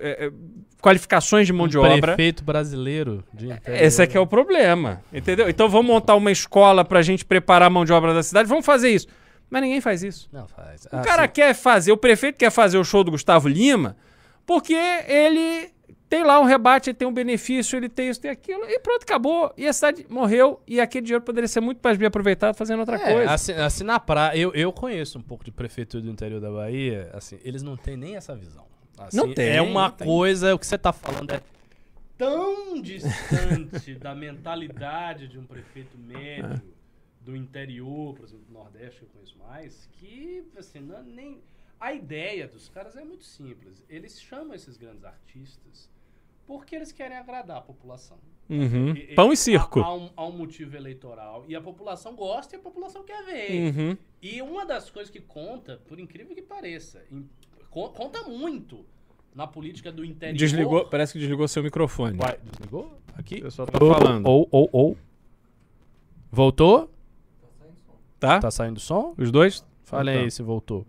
é, 0.00 0.26
é, 0.26 0.32
qualificações 0.80 1.46
de 1.46 1.52
mão 1.52 1.66
um 1.66 1.68
de 1.68 1.78
obra. 1.78 2.14
Prefeito 2.14 2.44
brasileiro. 2.44 3.24
De 3.32 3.48
Esse 3.66 4.02
aqui 4.02 4.16
é 4.16 4.20
o 4.20 4.26
problema, 4.26 5.02
entendeu? 5.12 5.48
Então 5.48 5.68
vamos 5.68 5.86
montar 5.86 6.14
uma 6.14 6.30
escola 6.30 6.84
para 6.84 6.98
a 6.98 7.02
gente 7.02 7.24
preparar 7.24 7.66
a 7.66 7.70
mão 7.70 7.84
de 7.84 7.92
obra 7.92 8.14
da 8.14 8.22
cidade. 8.22 8.48
Vamos 8.48 8.66
fazer 8.66 8.90
isso. 8.90 9.06
Mas 9.50 9.62
ninguém 9.62 9.80
faz 9.80 10.02
isso. 10.02 10.28
Não 10.32 10.48
faz. 10.48 10.84
O 10.86 10.96
ah, 10.96 11.00
cara 11.02 11.24
sim. 11.24 11.32
quer 11.34 11.54
fazer, 11.54 11.92
o 11.92 11.96
prefeito 11.96 12.38
quer 12.38 12.50
fazer 12.50 12.78
o 12.78 12.84
show 12.84 13.04
do 13.04 13.10
Gustavo 13.10 13.48
Lima 13.48 13.96
porque 14.46 14.74
ele 14.74 15.71
tem 16.12 16.22
lá 16.22 16.38
um 16.38 16.44
rebate, 16.44 16.90
ele 16.90 16.94
tem 16.94 17.08
um 17.08 17.12
benefício, 17.12 17.74
ele 17.74 17.88
tem 17.88 18.10
isso, 18.10 18.20
tem 18.20 18.30
aquilo, 18.30 18.66
e 18.66 18.78
pronto, 18.80 19.02
acabou. 19.02 19.50
E 19.56 19.66
a 19.66 19.72
cidade 19.72 20.04
morreu, 20.10 20.60
e 20.66 20.78
aquele 20.78 21.06
dinheiro 21.06 21.24
poderia 21.24 21.48
ser 21.48 21.62
muito 21.62 21.80
mais 21.82 21.96
bem 21.96 22.06
aproveitado 22.06 22.54
fazendo 22.54 22.80
outra 22.80 22.96
é, 22.96 23.14
coisa. 23.14 23.32
Assim, 23.32 23.52
assim 23.52 23.82
na 23.82 23.98
praia, 23.98 24.36
eu, 24.36 24.52
eu 24.52 24.70
conheço 24.74 25.18
um 25.18 25.22
pouco 25.22 25.42
de 25.42 25.50
prefeitura 25.50 26.02
do 26.02 26.10
interior 26.10 26.38
da 26.38 26.50
Bahia, 26.50 27.08
assim, 27.14 27.38
eles 27.42 27.62
não 27.62 27.78
têm 27.78 27.96
nem 27.96 28.14
essa 28.14 28.36
visão. 28.36 28.66
Assim, 28.98 29.16
não 29.16 29.32
tem. 29.32 29.56
É 29.56 29.62
uma 29.62 29.90
tem. 29.90 30.06
coisa, 30.06 30.54
o 30.54 30.58
que 30.58 30.66
você 30.66 30.74
está 30.74 30.92
falando 30.92 31.30
é 31.30 31.40
tão 32.18 32.78
distante 32.82 33.94
da 33.96 34.14
mentalidade 34.14 35.28
de 35.28 35.38
um 35.38 35.46
prefeito 35.46 35.96
médio 35.96 36.44
é. 36.44 36.60
do 37.22 37.34
interior, 37.34 38.14
por 38.14 38.26
exemplo, 38.26 38.44
do 38.48 38.52
Nordeste, 38.52 38.98
que 38.98 39.04
eu 39.06 39.08
conheço 39.14 39.38
mais, 39.38 39.88
que, 39.94 40.44
assim, 40.58 40.80
não, 40.80 41.02
nem 41.02 41.40
a 41.80 41.94
ideia 41.94 42.46
dos 42.46 42.68
caras 42.68 42.96
é 42.96 43.02
muito 43.02 43.24
simples. 43.24 43.82
Eles 43.88 44.20
chamam 44.20 44.54
esses 44.54 44.76
grandes 44.76 45.06
artistas 45.06 45.90
porque 46.46 46.76
eles 46.76 46.92
querem 46.92 47.16
agradar 47.16 47.58
a 47.58 47.60
população. 47.60 48.18
Uhum. 48.48 48.90
E, 48.90 49.14
Pão 49.14 49.32
e 49.32 49.36
circo. 49.36 49.80
Há, 49.80 49.86
há, 49.86 49.94
um, 49.94 50.10
há, 50.16 50.26
um, 50.26 50.32
motivo 50.32 50.76
eleitoral. 50.76 51.44
E 51.48 51.56
a 51.56 51.60
população 51.60 52.14
gosta 52.14 52.56
e 52.56 52.58
a 52.58 52.62
população 52.62 53.02
quer 53.02 53.24
ver. 53.24 53.74
Uhum. 53.74 53.96
E 54.20 54.42
uma 54.42 54.66
das 54.66 54.90
coisas 54.90 55.10
que 55.10 55.20
conta, 55.20 55.80
por 55.88 55.98
incrível 55.98 56.34
que 56.34 56.42
pareça, 56.42 57.02
em, 57.10 57.28
co 57.70 57.88
conta 57.90 58.22
muito 58.24 58.84
na 59.34 59.46
política 59.46 59.90
do 59.90 60.04
interior. 60.04 60.36
Desligou, 60.36 60.86
parece 60.86 61.14
que 61.14 61.18
desligou 61.18 61.48
seu 61.48 61.62
microfone. 61.62 62.18
Vai, 62.18 62.38
desligou? 62.38 62.98
Aqui? 63.16 63.40
Eu 63.40 63.50
só 63.50 63.64
tô 63.64 63.78
falando. 63.78 64.26
Ou, 64.26 64.46
ou, 64.50 64.68
ou. 64.72 64.96
Voltou? 66.30 66.90
Tá? 68.20 68.38
Tá 68.38 68.50
saindo 68.50 68.78
som? 68.78 69.14
Os 69.18 69.30
dois? 69.30 69.64
Então. 69.84 69.98
aí 69.98 70.30
se 70.30 70.42
voltou. 70.42 70.86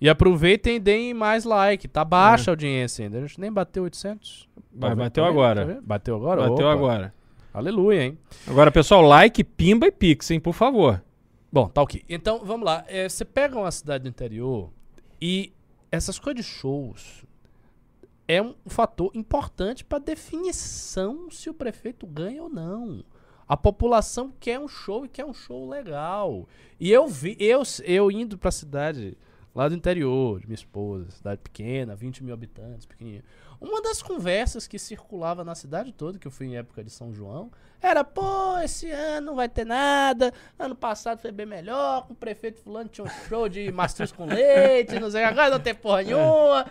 E 0.00 0.08
aproveitem 0.08 0.76
e 0.76 0.80
deem 0.80 1.12
mais 1.12 1.44
like. 1.44 1.88
Tá 1.88 2.04
baixa 2.04 2.50
é. 2.50 2.50
a 2.50 2.52
audiência 2.52 3.04
ainda. 3.04 3.18
A 3.18 3.20
gente 3.22 3.40
nem 3.40 3.52
bateu 3.52 3.82
800. 3.82 4.48
Vai, 4.72 4.94
bateu 4.94 5.24
agora. 5.24 5.74
Tá 5.74 5.80
bateu 5.82 6.14
agora? 6.14 6.48
Bateu 6.48 6.66
Opa. 6.66 6.72
agora. 6.72 7.14
Aleluia, 7.52 8.04
hein? 8.04 8.18
Agora, 8.46 8.70
pessoal, 8.70 9.02
like, 9.02 9.42
pimba 9.42 9.86
e 9.86 9.90
pix, 9.90 10.30
hein? 10.30 10.38
Por 10.38 10.52
favor. 10.52 11.02
Bom, 11.50 11.68
tá 11.68 11.82
ok. 11.82 12.04
Então, 12.08 12.44
vamos 12.44 12.64
lá. 12.64 12.84
É, 12.86 13.08
você 13.08 13.24
pega 13.24 13.58
uma 13.58 13.70
cidade 13.70 14.04
do 14.04 14.08
interior 14.08 14.70
e 15.20 15.52
essas 15.90 16.18
coisas 16.18 16.44
de 16.44 16.48
shows 16.48 17.24
é 18.28 18.42
um 18.42 18.54
fator 18.66 19.10
importante 19.14 19.84
para 19.84 19.98
definição 19.98 21.30
se 21.30 21.48
o 21.48 21.54
prefeito 21.54 22.06
ganha 22.06 22.42
ou 22.42 22.50
não. 22.50 23.02
A 23.48 23.56
população 23.56 24.30
quer 24.38 24.60
um 24.60 24.68
show 24.68 25.06
e 25.06 25.08
quer 25.08 25.24
um 25.24 25.32
show 25.32 25.66
legal. 25.66 26.46
E 26.78 26.92
eu 26.92 27.08
vi, 27.08 27.34
eu, 27.40 27.62
eu 27.82 28.10
indo 28.10 28.36
para 28.36 28.50
a 28.50 28.52
cidade 28.52 29.16
lá 29.58 29.68
do 29.68 29.74
interior, 29.74 30.38
de 30.38 30.46
minha 30.46 30.54
esposa, 30.54 31.10
cidade 31.10 31.40
pequena, 31.42 31.96
20 31.96 32.22
mil 32.22 32.32
habitantes, 32.32 32.86
pequenininha. 32.86 33.24
Uma 33.60 33.82
das 33.82 34.00
conversas 34.00 34.68
que 34.68 34.78
circulava 34.78 35.42
na 35.42 35.52
cidade 35.52 35.90
toda, 35.90 36.16
que 36.16 36.28
eu 36.28 36.30
fui 36.30 36.46
em 36.46 36.56
época 36.56 36.84
de 36.84 36.90
São 36.90 37.12
João, 37.12 37.50
era, 37.82 38.04
pô, 38.04 38.56
esse 38.60 38.88
ano 38.88 39.26
não 39.26 39.34
vai 39.34 39.48
ter 39.48 39.66
nada, 39.66 40.32
ano 40.56 40.76
passado 40.76 41.18
foi 41.18 41.32
bem 41.32 41.44
melhor, 41.44 42.06
com 42.06 42.12
o 42.12 42.16
prefeito 42.16 42.60
fulano 42.60 42.88
tinha 42.88 43.04
um 43.04 43.10
show 43.28 43.48
de 43.48 43.72
mastruz 43.72 44.12
com 44.12 44.26
leite, 44.26 45.00
não 45.00 45.10
sei, 45.10 45.24
agora 45.24 45.50
não 45.50 45.58
tem 45.58 45.74
porra 45.74 46.04
nenhuma. 46.04 46.64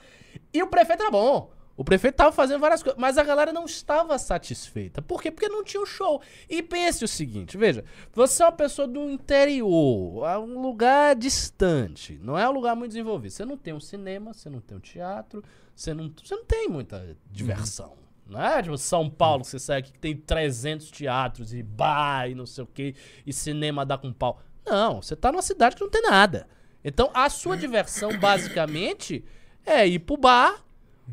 E 0.53 0.63
o 0.63 0.67
prefeito 0.67 1.01
era 1.03 1.11
bom. 1.11 1.51
O 1.77 1.83
prefeito 1.83 2.15
estava 2.15 2.31
fazendo 2.31 2.59
várias 2.59 2.81
coisas, 2.81 2.99
mas 2.99 3.19
a 3.19 3.23
galera 3.23 3.53
não 3.53 3.65
estava 3.65 4.17
satisfeita. 4.17 4.99
Por 4.99 5.21
quê? 5.21 5.29
Porque 5.29 5.47
não 5.47 5.63
tinha 5.63 5.81
o 5.81 5.85
show. 5.85 6.19
E 6.49 6.63
pense 6.63 7.05
o 7.05 7.07
seguinte, 7.07 7.55
veja, 7.55 7.85
você 8.11 8.41
é 8.41 8.47
uma 8.47 8.51
pessoa 8.51 8.87
do 8.87 9.07
interior, 9.11 10.27
é 10.27 10.39
um 10.39 10.59
lugar 10.59 11.15
distante, 11.15 12.19
não 12.23 12.35
é 12.35 12.49
um 12.49 12.51
lugar 12.51 12.75
muito 12.75 12.89
desenvolvido. 12.89 13.31
Você 13.31 13.45
não 13.45 13.55
tem 13.55 13.75
um 13.75 13.79
cinema, 13.79 14.33
você 14.33 14.49
não 14.49 14.59
tem 14.59 14.75
um 14.75 14.79
teatro, 14.79 15.43
você 15.75 15.93
não, 15.93 16.11
você 16.11 16.35
não 16.35 16.45
tem 16.45 16.67
muita 16.67 17.15
diversão. 17.29 17.91
Uhum. 17.91 18.33
Não 18.33 18.41
é 18.41 18.61
tipo 18.63 18.75
São 18.75 19.07
Paulo, 19.07 19.45
você 19.45 19.59
sai 19.59 19.79
aqui 19.79 19.91
que 19.91 19.99
tem 19.99 20.17
300 20.17 20.89
teatros 20.89 21.53
e 21.53 21.61
bar 21.61 22.27
e 22.27 22.33
não 22.33 22.47
sei 22.47 22.63
o 22.63 22.67
que, 22.67 22.95
e 23.23 23.31
cinema 23.31 23.85
dá 23.85 23.99
com 23.99 24.11
pau. 24.11 24.41
Não, 24.65 25.01
você 25.01 25.15
tá 25.15 25.31
numa 25.31 25.43
cidade 25.43 25.75
que 25.75 25.81
não 25.83 25.91
tem 25.91 26.01
nada. 26.01 26.47
Então 26.83 27.11
a 27.13 27.29
sua 27.29 27.55
diversão, 27.55 28.17
basicamente, 28.19 29.23
é 29.63 29.87
ir 29.87 29.99
pro 29.99 30.17
bar, 30.17 30.65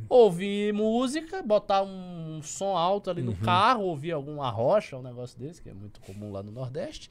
ouvir 0.09 0.73
música, 0.73 1.43
botar 1.43 1.83
um 1.83 2.41
som 2.43 2.77
alto 2.77 3.11
ali 3.11 3.23
no 3.23 3.33
uhum. 3.33 3.39
carro, 3.39 3.85
ouvir 3.85 4.13
alguma 4.13 4.51
rocha, 4.51 4.97
um 4.97 5.03
negócio 5.03 5.39
desse, 5.39 5.63
que 5.63 5.69
é 5.69 5.75
muito 5.75 6.01
comum 6.01 6.33
lá 6.33 6.43
no 6.43 6.51
Nordeste. 6.51 7.11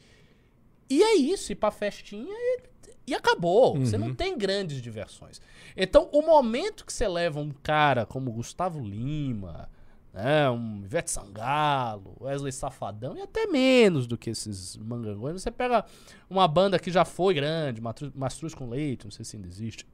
E 0.89 1.01
é 1.01 1.15
isso, 1.15 1.51
ir 1.51 1.55
pra 1.55 1.71
festinha 1.71 2.33
e, 2.33 2.61
e 3.07 3.15
acabou. 3.15 3.75
Uhum. 3.75 3.85
Você 3.85 3.97
não 3.97 4.07
uhum. 4.07 4.15
tem 4.15 4.37
grandes 4.37 4.81
diversões. 4.81 5.41
Então, 5.75 6.09
o 6.11 6.21
momento 6.21 6.85
que 6.85 6.93
você 6.93 7.07
leva 7.07 7.39
um 7.39 7.51
cara 7.51 8.05
como 8.05 8.31
Gustavo 8.31 8.79
Lima, 8.79 9.69
né, 10.13 10.49
um 10.49 10.81
Ivete 10.83 11.09
Sangalo, 11.09 12.15
Wesley 12.21 12.51
Safadão, 12.51 13.17
e 13.17 13.21
até 13.21 13.47
menos 13.47 14.05
do 14.05 14.17
que 14.17 14.29
esses 14.29 14.77
mangangões, 14.77 15.41
você 15.41 15.49
pega 15.49 15.83
uma 16.29 16.47
banda 16.47 16.77
que 16.77 16.91
já 16.91 17.03
foi 17.03 17.33
grande, 17.33 17.81
Mastruz 18.13 18.53
com 18.53 18.69
Leite, 18.69 19.05
não 19.05 19.11
sei 19.11 19.25
se 19.25 19.35
ainda 19.35 19.47
existe. 19.47 19.87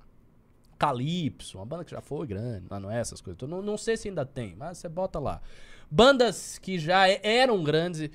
Calypso, 0.79 1.57
uma 1.57 1.65
banda 1.65 1.83
que 1.83 1.91
já 1.91 1.99
foi 1.99 2.25
grande, 2.25 2.65
mas 2.69 2.81
não 2.81 2.89
é 2.89 2.99
essas 2.99 3.19
coisas. 3.19 3.47
Não, 3.47 3.61
não 3.61 3.77
sei 3.77 3.97
se 3.97 4.07
ainda 4.07 4.25
tem, 4.25 4.55
mas 4.55 4.77
você 4.77 4.87
bota 4.87 5.19
lá. 5.19 5.41
Bandas 5.91 6.57
que 6.57 6.79
já 6.79 7.05
eram 7.07 7.61
grandes. 7.61 8.09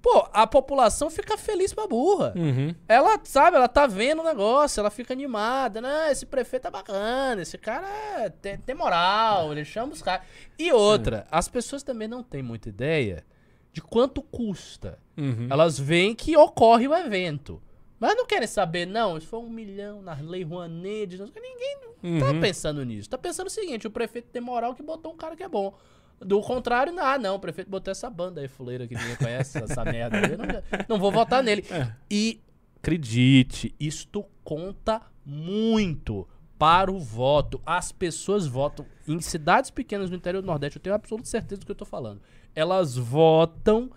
Pô, 0.00 0.26
a 0.32 0.46
população 0.46 1.10
fica 1.10 1.36
feliz 1.36 1.74
pra 1.74 1.86
burra. 1.86 2.32
Uhum. 2.34 2.74
Ela, 2.88 3.20
sabe, 3.22 3.58
ela 3.58 3.68
tá 3.68 3.86
vendo 3.86 4.22
o 4.22 4.24
negócio, 4.24 4.80
ela 4.80 4.88
fica 4.88 5.12
animada. 5.12 5.82
Né? 5.82 6.10
Esse 6.10 6.24
prefeito 6.24 6.68
é 6.68 6.70
bacana, 6.70 7.42
esse 7.42 7.58
cara 7.58 7.86
é, 7.86 8.30
tem, 8.30 8.56
tem, 8.56 8.74
moral, 8.74 9.52
ele 9.52 9.64
chama 9.66 9.92
os 9.92 10.00
caras. 10.00 10.26
E 10.58 10.72
outra, 10.72 11.18
uhum. 11.18 11.38
as 11.38 11.48
pessoas 11.48 11.82
também 11.82 12.08
não 12.08 12.22
têm 12.22 12.42
muita 12.42 12.70
ideia 12.70 13.26
de 13.74 13.82
quanto 13.82 14.22
custa. 14.22 14.98
Uhum. 15.18 15.48
Elas 15.50 15.78
veem 15.78 16.14
que 16.14 16.34
ocorre 16.34 16.88
o 16.88 16.94
evento. 16.94 17.60
Mas 18.00 18.16
não 18.16 18.24
querem 18.24 18.48
saber, 18.48 18.86
não, 18.86 19.18
isso 19.18 19.26
foi 19.26 19.40
um 19.40 19.50
milhão 19.50 20.00
na 20.00 20.14
Lei 20.14 20.42
Rouanet. 20.42 21.18
Ninguém 21.18 21.78
uhum. 22.02 22.18
tá 22.18 22.40
pensando 22.40 22.82
nisso. 22.82 23.10
Tá 23.10 23.18
pensando 23.18 23.48
o 23.48 23.50
seguinte, 23.50 23.86
o 23.86 23.90
prefeito 23.90 24.28
tem 24.32 24.40
moral 24.40 24.74
que 24.74 24.82
botou 24.82 25.12
um 25.12 25.16
cara 25.16 25.36
que 25.36 25.42
é 25.42 25.48
bom. 25.48 25.76
Do 26.18 26.40
contrário, 26.40 26.94
ah, 26.98 27.18
não, 27.18 27.36
o 27.36 27.38
prefeito 27.38 27.70
botou 27.70 27.92
essa 27.92 28.08
banda 28.08 28.40
aí, 28.40 28.48
fuleira, 28.48 28.88
que 28.88 28.94
ninguém 28.94 29.16
conhece, 29.16 29.62
essa 29.62 29.84
merda 29.84 30.16
aí. 30.16 30.34
Não, 30.34 30.46
não, 30.88 30.98
vou 30.98 31.12
votar 31.12 31.42
nele. 31.42 31.62
É. 31.70 31.92
E, 32.10 32.40
acredite, 32.78 33.74
isto 33.78 34.24
conta 34.42 35.02
muito 35.24 36.26
para 36.58 36.90
o 36.90 36.98
voto. 36.98 37.60
As 37.66 37.92
pessoas 37.92 38.46
votam. 38.46 38.86
Em 39.06 39.20
cidades 39.20 39.70
pequenas 39.70 40.08
no 40.08 40.16
interior 40.16 40.40
do 40.40 40.46
Nordeste, 40.46 40.78
eu 40.78 40.82
tenho 40.82 40.94
absoluta 40.94 41.28
certeza 41.28 41.60
do 41.60 41.66
que 41.66 41.72
eu 41.72 41.76
tô 41.76 41.84
falando. 41.84 42.22
Elas 42.54 42.96
votam 42.96 43.90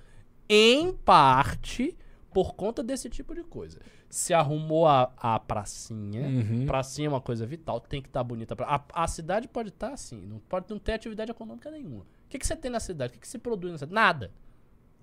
em 0.50 0.92
parte 0.92 1.98
por 2.34 2.56
conta 2.56 2.82
desse 2.82 3.10
tipo 3.10 3.36
de 3.36 3.44
coisa. 3.44 3.80
Se 4.10 4.34
arrumou 4.34 4.88
a, 4.88 5.12
a 5.18 5.40
pracinha, 5.40 6.28
uhum. 6.28 6.66
pracinha 6.66 7.08
é 7.08 7.10
uma 7.10 7.22
coisa 7.22 7.46
vital, 7.46 7.80
tem 7.80 8.02
que 8.02 8.10
estar 8.10 8.20
tá 8.20 8.24
bonita. 8.24 8.56
A, 8.62 8.84
a 8.94 9.08
cidade 9.08 9.48
pode 9.48 9.70
estar 9.70 9.90
tá 9.90 9.94
assim, 9.94 10.26
não 10.26 10.40
pode 10.40 10.66
não 10.70 10.80
ter 10.80 10.94
atividade 10.94 11.32
econômica 11.32 11.70
nenhuma. 11.70 12.02
O 12.02 12.30
que, 12.30 12.40
que 12.40 12.48
você 12.48 12.56
tem 12.56 12.72
na 12.72 12.80
cidade? 12.80 13.12
O 13.12 13.14
que, 13.14 13.20
que 13.20 13.28
se 13.28 13.38
produz 13.38 13.72
na 13.72 13.78
cidade? 13.78 13.94
Nada. 13.94 14.32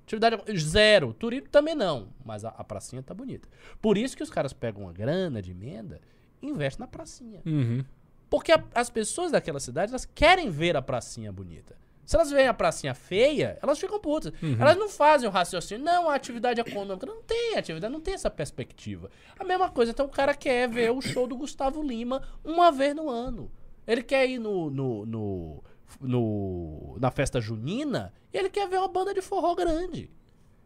Atividade 0.05 0.59
zero. 0.59 1.15
Turismo 1.15 1.49
também 1.49 1.75
não. 1.75 2.09
Mas 2.25 2.45
a, 2.45 2.49
a 2.49 2.65
pracinha 2.65 3.03
tá 3.03 3.15
bonita. 3.15 3.49
Por 3.81 3.97
isso 3.97 4.17
que 4.17 4.23
os 4.23 4.31
caras 4.31 4.53
pegam 4.53 4.83
uma 4.83 4.93
grana 4.93 5.41
de 5.41 5.53
emenda 5.53 6.01
e 6.43 6.49
investem 6.49 6.85
na 6.85 6.89
pracinha. 6.89 7.41
Uhum. 7.47 7.85
Porque 8.29 8.51
a, 8.51 8.63
as 8.75 8.91
pessoas 8.91 9.31
daquela 9.31 9.61
cidade, 9.61 9.93
elas 9.93 10.05
querem 10.05 10.51
ver 10.51 10.77
a 10.77 10.83
pracinha 10.83 11.31
bonita. 11.31 11.77
Se 12.11 12.17
elas 12.17 12.33
veem 12.33 12.49
a 12.49 12.53
pracinha 12.53 12.93
feia, 12.93 13.57
elas 13.63 13.79
ficam 13.79 14.01
putas. 14.01 14.33
Uhum. 14.43 14.57
Elas 14.59 14.77
não 14.77 14.89
fazem 14.89 15.29
o 15.29 15.31
raciocínio. 15.31 15.85
Não, 15.85 16.11
a 16.11 16.17
atividade 16.17 16.61
econômica 16.61 17.07
não 17.07 17.23
tem, 17.23 17.57
atividade 17.57 17.93
não 17.93 18.01
tem 18.01 18.15
essa 18.15 18.29
perspectiva. 18.29 19.09
A 19.39 19.45
mesma 19.45 19.71
coisa, 19.71 19.93
então 19.93 20.07
o 20.07 20.09
cara 20.09 20.35
quer 20.35 20.69
ver 20.69 20.91
o 20.91 21.01
show 21.01 21.29
do 21.29 21.37
Gustavo 21.37 21.81
Lima 21.81 22.21
uma 22.43 22.73
vez 22.73 22.97
no 22.97 23.09
ano. 23.09 23.49
Ele 23.87 24.03
quer 24.03 24.29
ir 24.29 24.41
no, 24.41 24.69
no, 24.71 25.07
no, 25.07 25.65
no 26.01 26.97
na 26.99 27.13
festa 27.13 27.41
junina 27.41 28.13
e 28.35 28.39
ele 28.39 28.51
quer 28.51 28.69
ver 28.69 28.79
uma 28.79 28.89
banda 28.89 29.15
de 29.15 29.23
forró 29.23 29.55
grande. 29.55 30.11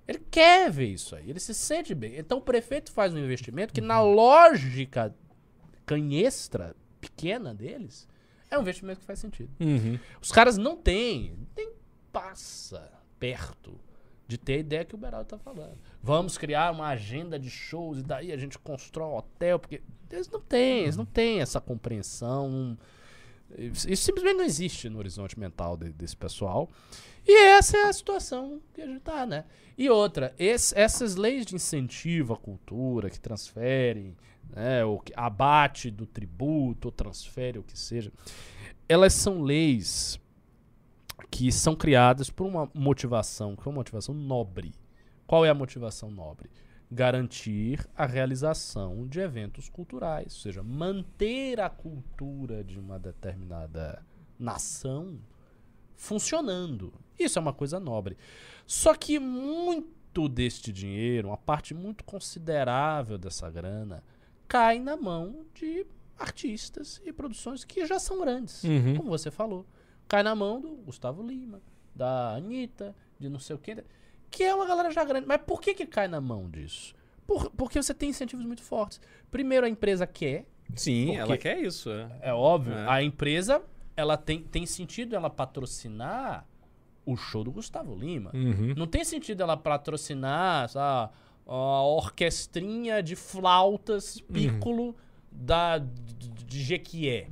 Ele 0.09 0.23
quer 0.31 0.71
ver 0.71 0.87
isso 0.87 1.15
aí, 1.15 1.29
ele 1.29 1.41
se 1.41 1.53
sente 1.53 1.95
bem. 1.95 2.17
Então 2.17 2.39
o 2.39 2.41
prefeito 2.41 2.91
faz 2.91 3.13
um 3.13 3.19
investimento 3.19 3.75
que, 3.75 3.83
na 3.83 4.01
lógica 4.01 5.15
canhestra, 5.85 6.75
pequena 7.03 7.53
deles, 7.53 8.09
é 8.55 8.59
um 8.59 8.63
investimento 8.63 9.01
que 9.01 9.07
faz 9.07 9.19
sentido. 9.19 9.51
Uhum. 9.61 9.99
Os 10.21 10.33
caras 10.33 10.57
não 10.57 10.77
têm, 10.77 11.37
nem 11.57 11.73
passa 12.13 12.93
perto 13.19 13.79
de 14.27 14.39
ter 14.39 14.55
a 14.55 14.59
ideia 14.59 14.85
que 14.85 14.95
o 14.95 14.99
Beraldo 14.99 15.29
tá 15.29 15.39
falando. 15.39 15.79
Vamos 16.03 16.39
criar 16.39 16.73
uma 16.73 16.89
agenda 16.89 17.39
de 17.39 17.51
shows 17.51 17.99
e 17.99 18.03
daí 18.03 18.33
a 18.33 18.37
gente 18.37 18.59
constrói 18.59 19.09
um 19.09 19.17
hotel, 19.17 19.59
porque 19.59 19.83
eles 20.11 20.29
não 20.29 20.41
têm, 20.41 20.83
eles 20.83 20.97
não 20.97 21.05
têm 21.05 21.41
essa 21.41 21.61
compreensão. 21.61 22.79
Isso 23.57 24.05
simplesmente 24.05 24.37
não 24.37 24.45
existe 24.45 24.89
no 24.89 24.99
horizonte 24.99 25.39
mental 25.39 25.77
de, 25.77 25.91
desse 25.91 26.17
pessoal. 26.17 26.71
E 27.27 27.45
essa 27.49 27.77
é 27.77 27.83
a 27.85 27.93
situação 27.93 28.61
que 28.73 28.81
a 28.81 28.87
gente 28.87 29.01
tá, 29.01 29.27
né? 29.27 29.45
E 29.77 29.91
outra, 29.91 30.35
esse, 30.39 30.77
essas 30.79 31.17
leis 31.17 31.45
de 31.45 31.55
incentivo 31.55 32.35
à 32.35 32.37
cultura 32.37 33.11
que 33.11 33.21
transferem 33.21 34.17
né, 34.51 34.81
que 35.05 35.13
abate 35.17 35.91
do 35.91 36.07
tributo, 36.07 36.89
ou 36.89 36.93
transfere 36.93 37.59
o 37.59 37.63
que 37.63 37.79
seja, 37.79 38.13
elas 38.89 39.13
são 39.13 39.43
leis 39.43 40.21
que 41.31 41.51
são 41.51 41.75
criadas 41.75 42.31
por 42.31 42.47
uma 42.47 42.71
motivação, 42.75 43.57
que 43.57 43.63
é 43.63 43.71
uma 43.71 43.77
motivação 43.77 44.15
nobre. 44.15 44.75
Qual 45.27 45.45
é 45.45 45.51
a 45.51 45.55
motivação 45.55 46.11
nobre? 46.11 46.51
Garantir 46.91 47.85
a 47.97 48.07
realização 48.07 49.07
de 49.07 49.21
eventos 49.21 49.69
culturais, 49.69 50.35
ou 50.35 50.41
seja, 50.41 50.63
manter 50.63 51.61
a 51.61 51.69
cultura 51.69 52.63
de 52.63 52.79
uma 52.79 52.99
determinada 52.99 54.05
nação 54.39 55.19
funcionando. 55.97 56.93
Isso 57.19 57.39
é 57.39 57.43
uma 57.43 57.53
coisa 57.53 57.81
nobre. 57.81 58.17
Só 58.67 58.95
que 58.95 59.19
muito 59.19 60.29
deste 60.29 60.73
dinheiro, 60.73 61.29
uma 61.29 61.37
parte 61.37 61.75
muito 61.75 62.05
considerável 62.05 63.19
dessa 63.19 63.51
grana, 63.51 64.03
cai 64.55 64.79
na 64.79 64.97
mão 64.97 65.45
de 65.53 65.85
artistas 66.17 67.03
e 67.05 67.13
produções 67.13 67.65
que 67.65 67.85
já 67.85 67.99
são 67.99 68.21
grandes, 68.21 68.63
uhum. 68.63 68.97
como 68.97 69.09
você 69.09 69.29
falou. 69.29 69.67
Cai 70.07 70.23
na 70.23 70.33
mão 70.33 70.61
do 70.61 70.77
Gustavo 70.77 71.25
Lima, 71.25 71.61
da 71.93 72.37
Anitta, 72.37 72.95
de 73.19 73.29
não 73.29 73.41
sei 73.41 73.57
o 73.57 73.59
quê, 73.59 73.83
que 74.31 74.45
é 74.45 74.55
uma 74.55 74.65
galera 74.65 74.93
já 74.93 75.03
grande. 75.03 75.27
Mas 75.27 75.41
por 75.45 75.61
que 75.61 75.75
que 75.75 75.85
cai 75.85 76.07
na 76.07 76.21
mão 76.21 76.49
disso? 76.49 76.95
Por, 77.27 77.51
porque 77.51 77.83
você 77.83 77.93
tem 77.93 78.11
incentivos 78.11 78.47
muito 78.47 78.63
fortes. 78.63 79.01
Primeiro, 79.29 79.67
a 79.67 79.69
empresa 79.69 80.07
quer. 80.07 80.47
Sim, 80.77 81.17
ela 81.17 81.37
quer 81.37 81.59
isso. 81.59 81.91
É, 81.91 82.19
é 82.23 82.33
óbvio. 82.33 82.75
É. 82.75 82.89
A 82.89 83.03
empresa, 83.03 83.61
ela 83.97 84.17
tem, 84.17 84.41
tem 84.41 84.67
sentido 84.67 85.17
ela 85.17 85.29
patrocinar 85.29 86.47
o 87.05 87.17
show 87.17 87.43
do 87.43 87.51
Gustavo 87.51 87.93
Lima. 87.93 88.31
Uhum. 88.33 88.73
Não 88.77 88.87
tem 88.87 89.05
sentido 89.05 89.43
ela 89.43 89.57
patrocinar, 89.57 90.69
sabe, 90.69 91.13
a 91.47 91.83
orquestrinha 91.83 93.03
de 93.03 93.17
flautas 93.17 94.21
piccolo 94.21 94.87
uhum. 94.87 94.95
da, 95.31 95.79
de, 95.79 96.29
de 96.29 96.63
Jequié. 96.63 97.29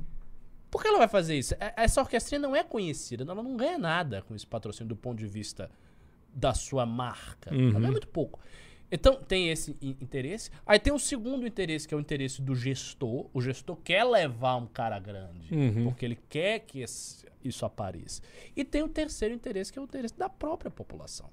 Por 0.69 0.81
que 0.81 0.87
ela 0.87 0.97
vai 0.97 1.07
fazer 1.07 1.37
isso? 1.37 1.53
É, 1.59 1.73
essa 1.77 2.01
orquestrinha 2.01 2.39
não 2.39 2.55
é 2.55 2.63
conhecida, 2.63 3.23
ela 3.23 3.35
não 3.35 3.55
ganha 3.55 3.77
nada 3.77 4.21
com 4.23 4.35
esse 4.35 4.45
patrocínio 4.45 4.89
do 4.89 4.95
ponto 4.95 5.17
de 5.17 5.27
vista 5.27 5.69
da 6.33 6.53
sua 6.53 6.85
marca. 6.85 7.53
Uhum. 7.53 7.69
Ela 7.69 7.79
ganha 7.79 7.91
muito 7.91 8.07
pouco. 8.07 8.39
Então, 8.91 9.15
tem 9.15 9.49
esse 9.49 9.75
interesse. 9.81 10.51
Aí 10.65 10.77
tem 10.77 10.93
o 10.93 10.99
segundo 10.99 11.47
interesse, 11.47 11.87
que 11.87 11.95
é 11.95 11.97
o 11.97 11.99
interesse 11.99 12.39
do 12.41 12.55
gestor. 12.55 13.27
O 13.33 13.41
gestor 13.41 13.75
quer 13.77 14.03
levar 14.03 14.55
um 14.55 14.67
cara 14.67 14.99
grande, 14.99 15.51
uhum. 15.51 15.85
porque 15.85 16.05
ele 16.05 16.19
quer 16.29 16.59
que 16.59 16.81
esse, 16.81 17.25
isso 17.43 17.65
apareça. 17.65 18.21
E 18.55 18.63
tem 18.63 18.83
o 18.83 18.87
terceiro 18.87 19.33
interesse, 19.33 19.73
que 19.73 19.79
é 19.79 19.81
o 19.81 19.85
interesse 19.85 20.15
da 20.15 20.29
própria 20.29 20.69
população. 20.69 21.27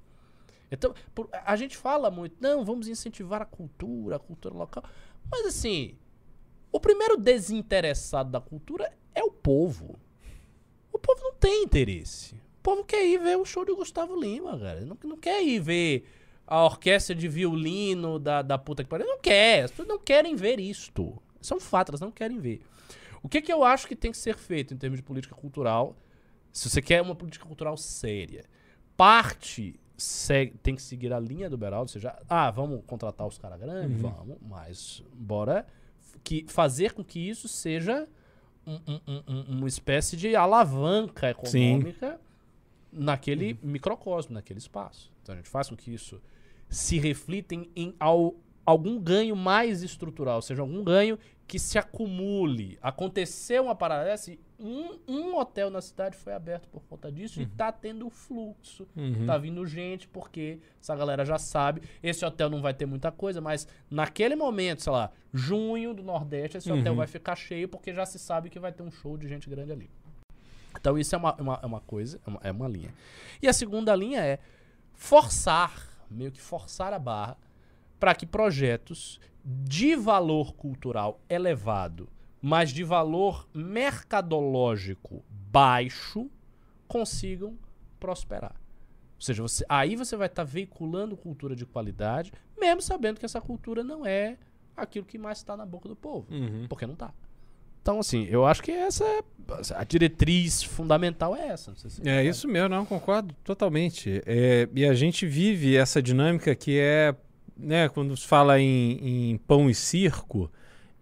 Então, 0.70 0.94
por, 1.14 1.28
a 1.32 1.56
gente 1.56 1.76
fala 1.76 2.10
muito, 2.10 2.36
não, 2.40 2.64
vamos 2.64 2.86
incentivar 2.88 3.42
a 3.42 3.46
cultura, 3.46 4.16
a 4.16 4.18
cultura 4.18 4.54
local. 4.54 4.84
Mas 5.30 5.46
assim, 5.46 5.96
o 6.72 6.78
primeiro 6.78 7.16
desinteressado 7.16 8.30
da 8.30 8.40
cultura 8.40 8.92
é 9.14 9.22
o 9.22 9.30
povo. 9.30 9.98
O 10.92 10.98
povo 10.98 11.20
não 11.22 11.34
tem 11.34 11.64
interesse. 11.64 12.34
O 12.34 12.62
povo 12.62 12.84
quer 12.84 13.04
ir 13.06 13.18
ver 13.18 13.36
o 13.36 13.44
show 13.44 13.64
de 13.64 13.74
Gustavo 13.74 14.18
Lima, 14.20 14.58
cara. 14.58 14.80
Não, 14.84 14.96
não 15.04 15.16
quer 15.16 15.42
ir 15.42 15.58
ver 15.60 16.06
a 16.46 16.64
orquestra 16.64 17.14
de 17.14 17.28
violino 17.28 18.18
da, 18.18 18.42
da 18.42 18.58
puta 18.58 18.84
que 18.84 18.90
pariu. 18.90 19.06
Não 19.06 19.20
quer. 19.20 19.64
As 19.64 19.70
pessoas 19.70 19.88
não 19.88 19.98
querem 19.98 20.36
ver 20.36 20.60
isto. 20.60 21.20
São 21.40 21.58
fatos, 21.58 21.90
elas 21.90 22.00
não 22.00 22.10
querem 22.10 22.38
ver. 22.38 22.60
O 23.22 23.28
que, 23.28 23.40
que 23.40 23.52
eu 23.52 23.64
acho 23.64 23.86
que 23.86 23.96
tem 23.96 24.10
que 24.10 24.18
ser 24.18 24.36
feito 24.36 24.74
em 24.74 24.76
termos 24.76 24.98
de 24.98 25.02
política 25.02 25.34
cultural 25.34 25.96
Se 26.52 26.68
você 26.68 26.80
quer 26.80 27.02
uma 27.02 27.14
política 27.14 27.46
cultural 27.46 27.76
séria, 27.76 28.44
parte 28.96 29.78
segue- 30.02 30.54
tem 30.62 30.74
que 30.74 30.82
seguir 30.82 31.12
a 31.12 31.20
linha 31.20 31.48
do 31.50 31.56
Beraldo, 31.58 31.82
ou 31.84 31.88
seja, 31.88 32.16
ah, 32.28 32.50
vamos 32.50 32.82
contratar 32.86 33.26
os 33.26 33.38
caras 33.38 33.58
grandes? 33.60 34.02
Uhum. 34.02 34.10
Vamos, 34.10 34.36
mas 34.40 35.02
bora 35.14 35.66
que, 36.24 36.44
fazer 36.48 36.92
com 36.92 37.02
que 37.04 37.18
isso 37.18 37.46
seja 37.48 38.08
um- 38.66 38.80
um- 38.86 39.00
um- 39.08 39.22
um- 39.28 39.58
uma 39.58 39.68
espécie 39.68 40.16
de 40.16 40.34
alavanca 40.36 41.30
econômica 41.30 42.20
naquele 42.92 43.58
microcosmo, 43.62 44.34
naquele 44.34 44.58
espaço. 44.58 45.10
Então 45.22 45.34
a 45.34 45.36
gente 45.36 45.48
faz 45.48 45.68
com 45.68 45.76
que 45.76 45.92
isso 45.92 46.20
se 46.68 46.98
reflita 46.98 47.54
em, 47.54 47.70
em 47.74 47.94
ao- 47.98 48.34
algum 48.66 48.98
ganho 49.00 49.34
mais 49.34 49.82
estrutural, 49.82 50.36
ou 50.36 50.42
seja, 50.42 50.60
algum 50.62 50.82
ganho 50.84 51.18
que 51.46 51.58
se 51.58 51.78
acumule. 51.78 52.78
Aconteceu 52.82 53.64
uma 53.64 53.74
parada 53.74 54.04
dessa 54.04 54.30
e 54.32 54.38
um, 54.60 54.98
um 55.08 55.36
hotel 55.38 55.70
na 55.70 55.80
cidade 55.80 56.16
foi 56.16 56.32
aberto 56.32 56.68
por 56.68 56.82
conta 56.82 57.10
disso 57.10 57.40
e 57.40 57.46
tá 57.46 57.72
tendo 57.72 58.08
fluxo. 58.10 58.86
Uhum. 58.94 59.26
Tá 59.26 59.38
vindo 59.38 59.66
gente, 59.66 60.06
porque 60.06 60.58
essa 60.80 60.94
galera 60.94 61.24
já 61.24 61.38
sabe. 61.38 61.82
Esse 62.02 62.24
hotel 62.24 62.50
não 62.50 62.60
vai 62.60 62.74
ter 62.74 62.86
muita 62.86 63.10
coisa, 63.10 63.40
mas 63.40 63.66
naquele 63.90 64.36
momento, 64.36 64.82
sei 64.82 64.92
lá, 64.92 65.10
junho 65.32 65.94
do 65.94 66.02
Nordeste, 66.02 66.58
esse 66.58 66.70
hotel 66.70 66.92
Uhum. 66.92 66.98
vai 66.98 67.06
ficar 67.06 67.36
cheio 67.36 67.68
porque 67.68 67.94
já 67.94 68.04
se 68.04 68.18
sabe 68.18 68.50
que 68.50 68.58
vai 68.58 68.72
ter 68.72 68.82
um 68.82 68.90
show 68.90 69.16
de 69.16 69.26
gente 69.26 69.48
grande 69.48 69.72
ali. 69.72 69.90
Então 70.78 70.98
isso 70.98 71.14
é 71.14 71.18
uma, 71.18 71.34
uma, 71.34 71.60
é 71.62 71.66
uma 71.66 71.80
coisa, 71.80 72.20
é 72.26 72.30
uma, 72.30 72.40
é 72.44 72.52
uma 72.52 72.68
linha. 72.68 72.92
E 73.42 73.48
a 73.48 73.52
segunda 73.52 73.94
linha 73.94 74.20
é 74.20 74.38
forçar, 74.94 75.88
meio 76.10 76.30
que 76.30 76.40
forçar 76.40 76.92
a 76.92 76.98
barra, 76.98 77.36
para 77.98 78.14
que 78.14 78.26
projetos 78.26 79.20
de 79.44 79.96
valor 79.96 80.54
cultural 80.54 81.18
elevado, 81.28 82.08
mas 82.40 82.70
de 82.72 82.82
valor 82.84 83.46
mercadológico 83.54 85.22
baixo, 85.50 86.28
consigam 86.86 87.56
prosperar. 87.98 88.54
Ou 89.16 89.20
seja, 89.22 89.42
você- 89.42 89.64
aí 89.68 89.96
você 89.96 90.16
vai 90.16 90.26
estar 90.26 90.44
veiculando 90.44 91.16
cultura 91.16 91.54
de 91.54 91.66
qualidade, 91.66 92.32
mesmo 92.58 92.80
sabendo 92.80 93.18
que 93.18 93.26
essa 93.26 93.40
cultura 93.40 93.84
não 93.84 94.06
é 94.06 94.36
aquilo 94.76 95.04
que 95.04 95.18
mais 95.18 95.38
está 95.38 95.56
na 95.56 95.66
boca 95.66 95.88
do 95.88 95.96
povo. 95.96 96.26
Uhum. 96.30 96.66
Porque 96.68 96.86
não 96.86 96.94
tá. 96.94 97.12
Então, 97.82 97.98
assim, 97.98 98.26
eu 98.30 98.46
acho 98.46 98.62
que 98.62 98.70
essa 98.70 99.04
é 99.04 99.22
a 99.74 99.84
diretriz 99.84 100.62
fundamental 100.62 101.34
é 101.34 101.48
essa. 101.48 101.74
Se 101.76 102.06
É 102.08 102.24
isso 102.24 102.46
mesmo, 102.46 102.68
não, 102.68 102.84
concordo 102.86 103.34
totalmente. 103.42 104.22
É, 104.26 104.68
e 104.74 104.84
a 104.84 104.94
gente 104.94 105.26
vive 105.26 105.76
essa 105.76 106.00
dinâmica 106.02 106.54
que 106.54 106.78
é, 106.78 107.14
né, 107.56 107.88
quando 107.88 108.16
se 108.16 108.26
fala 108.26 108.60
em, 108.60 109.30
em 109.32 109.38
pão 109.38 109.68
e 109.68 109.74
circo, 109.74 110.50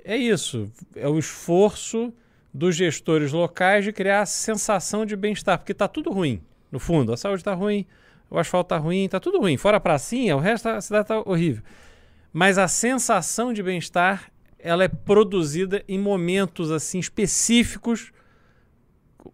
é 0.04 0.16
isso, 0.16 0.70
é 0.96 1.08
o 1.08 1.18
esforço 1.18 2.12
dos 2.52 2.74
gestores 2.74 3.32
locais 3.32 3.84
de 3.84 3.92
criar 3.92 4.22
a 4.22 4.26
sensação 4.26 5.04
de 5.04 5.14
bem-estar, 5.14 5.58
porque 5.58 5.74
tá 5.74 5.86
tudo 5.86 6.10
ruim, 6.10 6.42
no 6.70 6.78
fundo, 6.78 7.12
a 7.12 7.16
saúde 7.16 7.44
tá 7.44 7.54
ruim, 7.54 7.86
o 8.30 8.38
asfalto 8.38 8.68
tá 8.68 8.78
ruim, 8.78 9.08
tá 9.08 9.20
tudo 9.20 9.38
ruim, 9.38 9.56
fora 9.56 9.76
a 9.76 9.80
pracinha, 9.80 10.36
o 10.36 10.40
resto 10.40 10.64
da 10.64 10.80
cidade 10.80 11.08
tá 11.08 11.22
horrível. 11.24 11.62
Mas 12.32 12.58
a 12.58 12.68
sensação 12.68 13.52
de 13.52 13.62
bem-estar, 13.62 14.30
ela 14.58 14.84
é 14.84 14.88
produzida 14.88 15.82
em 15.88 15.98
momentos 15.98 16.70
assim 16.70 16.98
específicos. 16.98 18.12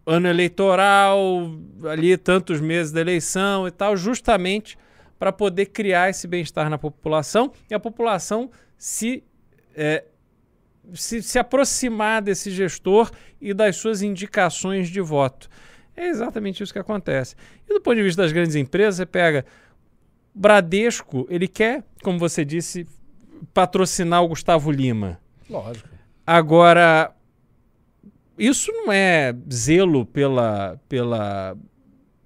Ano 0.06 0.28
eleitoral, 0.28 1.50
ali 1.90 2.16
tantos 2.16 2.60
meses 2.60 2.92
da 2.92 3.00
eleição 3.00 3.66
e 3.66 3.70
tal, 3.70 3.96
justamente 3.96 4.78
para 5.18 5.32
poder 5.32 5.66
criar 5.66 6.10
esse 6.10 6.26
bem-estar 6.26 6.68
na 6.68 6.78
população. 6.78 7.52
E 7.70 7.74
a 7.74 7.80
população 7.80 8.50
se, 8.76 9.24
é, 9.74 10.04
se, 10.93 11.22
se 11.22 11.39
aproximar 11.39 12.20
desse 12.22 12.51
gestor 12.51 13.11
e 13.41 13.55
das 13.55 13.76
suas 13.76 14.03
indicações 14.03 14.89
de 14.89 15.01
voto. 15.01 15.49
É 15.97 16.09
exatamente 16.09 16.62
isso 16.62 16.72
que 16.72 16.78
acontece. 16.78 17.35
E 17.68 17.72
do 17.74 17.80
ponto 17.80 17.97
de 17.97 18.03
vista 18.03 18.22
das 18.22 18.32
grandes 18.32 18.57
empresas, 18.57 18.97
você 18.97 19.07
pega 19.07 19.45
Bradesco, 20.35 21.26
ele 21.30 21.47
quer, 21.47 21.85
como 22.03 22.18
você 22.18 22.45
disse, 22.45 22.87
patrocinar 23.53 24.22
o 24.22 24.28
Gustavo 24.28 24.70
Lima. 24.70 25.20
Lógico. 25.49 25.89
Agora, 26.26 27.12
isso 28.39 28.72
não 28.72 28.93
é 28.93 29.35
zelo 29.53 30.05
pela, 30.05 30.80
pela, 30.89 31.57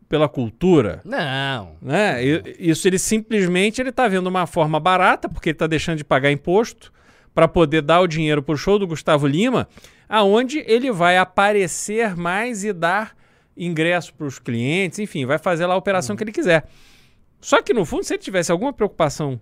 pela 0.08 0.28
cultura, 0.28 1.02
Não. 1.04 1.76
né? 1.82 2.24
I- 2.24 2.56
Isso 2.58 2.88
ele 2.88 2.98
simplesmente 2.98 3.80
ele 3.82 3.90
está 3.90 4.08
vendo 4.08 4.26
uma 4.28 4.46
forma 4.46 4.80
barata, 4.80 5.28
porque 5.28 5.50
ele 5.50 5.54
está 5.56 5.66
deixando 5.66 5.98
de 5.98 6.04
pagar 6.04 6.30
imposto 6.32 6.90
para 7.38 7.46
poder 7.46 7.82
dar 7.82 8.00
o 8.00 8.08
dinheiro 8.08 8.42
para 8.42 8.56
o 8.56 8.58
show 8.58 8.80
do 8.80 8.86
Gustavo 8.88 9.24
Lima, 9.24 9.68
aonde 10.08 10.58
ele 10.66 10.90
vai 10.90 11.16
aparecer 11.16 12.16
mais 12.16 12.64
e 12.64 12.72
dar 12.72 13.16
ingresso 13.56 14.12
para 14.12 14.26
os 14.26 14.40
clientes, 14.40 14.98
enfim, 14.98 15.24
vai 15.24 15.38
fazer 15.38 15.64
lá 15.64 15.74
a 15.74 15.76
operação 15.76 16.16
que 16.16 16.24
ele 16.24 16.32
quiser. 16.32 16.68
Só 17.40 17.62
que 17.62 17.72
no 17.72 17.84
fundo, 17.84 18.02
se 18.02 18.14
ele 18.14 18.22
tivesse 18.24 18.50
alguma 18.50 18.72
preocupação 18.72 19.40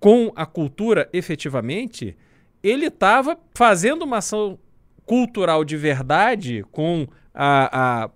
com 0.00 0.32
a 0.34 0.46
cultura 0.46 1.06
efetivamente, 1.12 2.16
ele 2.62 2.86
estava 2.86 3.38
fazendo 3.54 4.06
uma 4.06 4.16
ação 4.16 4.58
cultural 5.04 5.66
de 5.66 5.76
verdade 5.76 6.64
com 6.72 7.06
a, 7.34 8.04
a, 8.04 8.10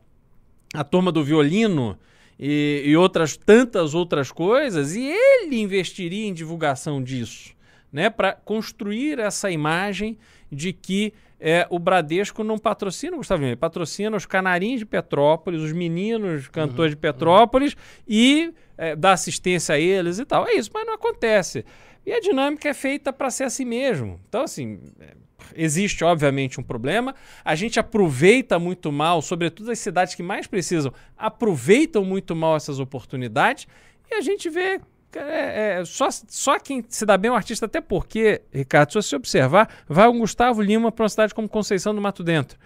a 0.72 0.84
turma 0.84 1.12
do 1.12 1.22
violino 1.22 1.98
e, 2.40 2.82
e 2.82 2.96
outras 2.96 3.36
tantas 3.36 3.92
outras 3.92 4.32
coisas, 4.32 4.96
e 4.96 5.04
ele 5.06 5.60
investiria 5.60 6.26
em 6.26 6.32
divulgação 6.32 7.02
disso, 7.02 7.57
né, 7.92 8.10
para 8.10 8.32
construir 8.32 9.18
essa 9.18 9.50
imagem 9.50 10.18
de 10.50 10.72
que 10.72 11.12
é, 11.40 11.66
o 11.70 11.78
Bradesco 11.78 12.42
não 12.42 12.58
patrocina 12.58 13.14
o 13.14 13.18
Gustavo 13.18 13.40
Lima, 13.40 13.50
ele 13.50 13.56
patrocina 13.56 14.16
os 14.16 14.26
canarinhos 14.26 14.80
de 14.80 14.86
Petrópolis, 14.86 15.62
os 15.62 15.72
meninos 15.72 16.48
cantores 16.48 16.92
de 16.92 16.96
Petrópolis 16.96 17.76
e 18.06 18.52
é, 18.76 18.96
dá 18.96 19.12
assistência 19.12 19.76
a 19.76 19.78
eles 19.78 20.18
e 20.18 20.24
tal. 20.24 20.46
É 20.46 20.54
isso, 20.54 20.70
mas 20.74 20.86
não 20.86 20.94
acontece. 20.94 21.64
E 22.04 22.12
a 22.12 22.20
dinâmica 22.20 22.68
é 22.68 22.74
feita 22.74 23.12
para 23.12 23.30
ser 23.30 23.44
assim 23.44 23.64
mesmo. 23.64 24.20
Então, 24.28 24.42
assim, 24.42 24.80
é, 24.98 25.14
existe 25.54 26.02
obviamente 26.04 26.58
um 26.58 26.62
problema. 26.62 27.14
A 27.44 27.54
gente 27.54 27.78
aproveita 27.78 28.58
muito 28.58 28.90
mal, 28.90 29.22
sobretudo 29.22 29.70
as 29.70 29.78
cidades 29.78 30.14
que 30.14 30.22
mais 30.22 30.46
precisam, 30.46 30.92
aproveitam 31.16 32.04
muito 32.04 32.34
mal 32.34 32.56
essas 32.56 32.80
oportunidades 32.80 33.66
e 34.10 34.14
a 34.14 34.20
gente 34.20 34.48
vê. 34.48 34.80
É, 35.14 35.80
é, 35.80 35.84
só, 35.84 36.08
só 36.10 36.58
quem 36.58 36.84
se 36.88 37.06
dá 37.06 37.16
bem 37.16 37.28
é 37.30 37.32
um 37.32 37.36
artista, 37.36 37.66
até 37.66 37.80
porque, 37.80 38.42
Ricardo, 38.52 38.90
se 38.92 39.02
você 39.02 39.16
observar, 39.16 39.68
vai 39.88 40.08
um 40.08 40.18
Gustavo 40.18 40.60
Lima 40.60 40.92
para 40.92 41.04
uma 41.04 41.08
cidade 41.08 41.34
como 41.34 41.48
Conceição 41.48 41.94
do 41.94 42.00
Mato 42.00 42.22
Dentro. 42.22 42.58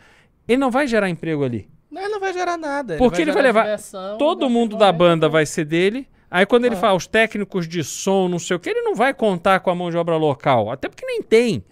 Ele 0.49 0.59
não 0.59 0.71
vai 0.71 0.87
gerar 0.87 1.09
emprego 1.09 1.45
ali. 1.45 1.69
Não, 1.91 2.03
ele 2.03 2.13
não 2.13 2.21
vai 2.21 2.33
gerar 2.33 2.57
nada. 2.57 2.97
Porque 2.97 3.23
ele 3.23 3.31
vai 3.33 3.43
gerar 3.43 3.49
levar- 3.61 3.63
diversão, 3.65 4.19
Todo 4.19 4.41
vai 4.41 4.49
mundo 4.49 4.77
da 4.77 4.91
banda 4.91 5.29
vai 5.29 5.47
ser 5.47 5.65
dele. 5.65 6.09
Aí 6.31 6.47
quando 6.47 6.65
ele 6.65 6.75
Ah. 6.75 6.79
fala 6.79 6.95
os 6.97 7.07
técnicos 7.07 7.69
de 7.69 7.85
som, 7.85 8.27
não 8.29 8.39
sei 8.39 8.57
o 8.57 8.59
que, 8.61 8.71
ele 8.71 8.81
não 8.81 8.95
vai 8.95 9.13
contar 9.13 9.61
com 9.61 9.71
a 9.71 9.75
mão 9.75 9.91
de 9.91 9.97
obra 9.99 10.17
local. 10.17 10.71
Até 10.71 10.89
porque 10.89 11.05
nem 11.07 11.23
tem. 11.23 11.63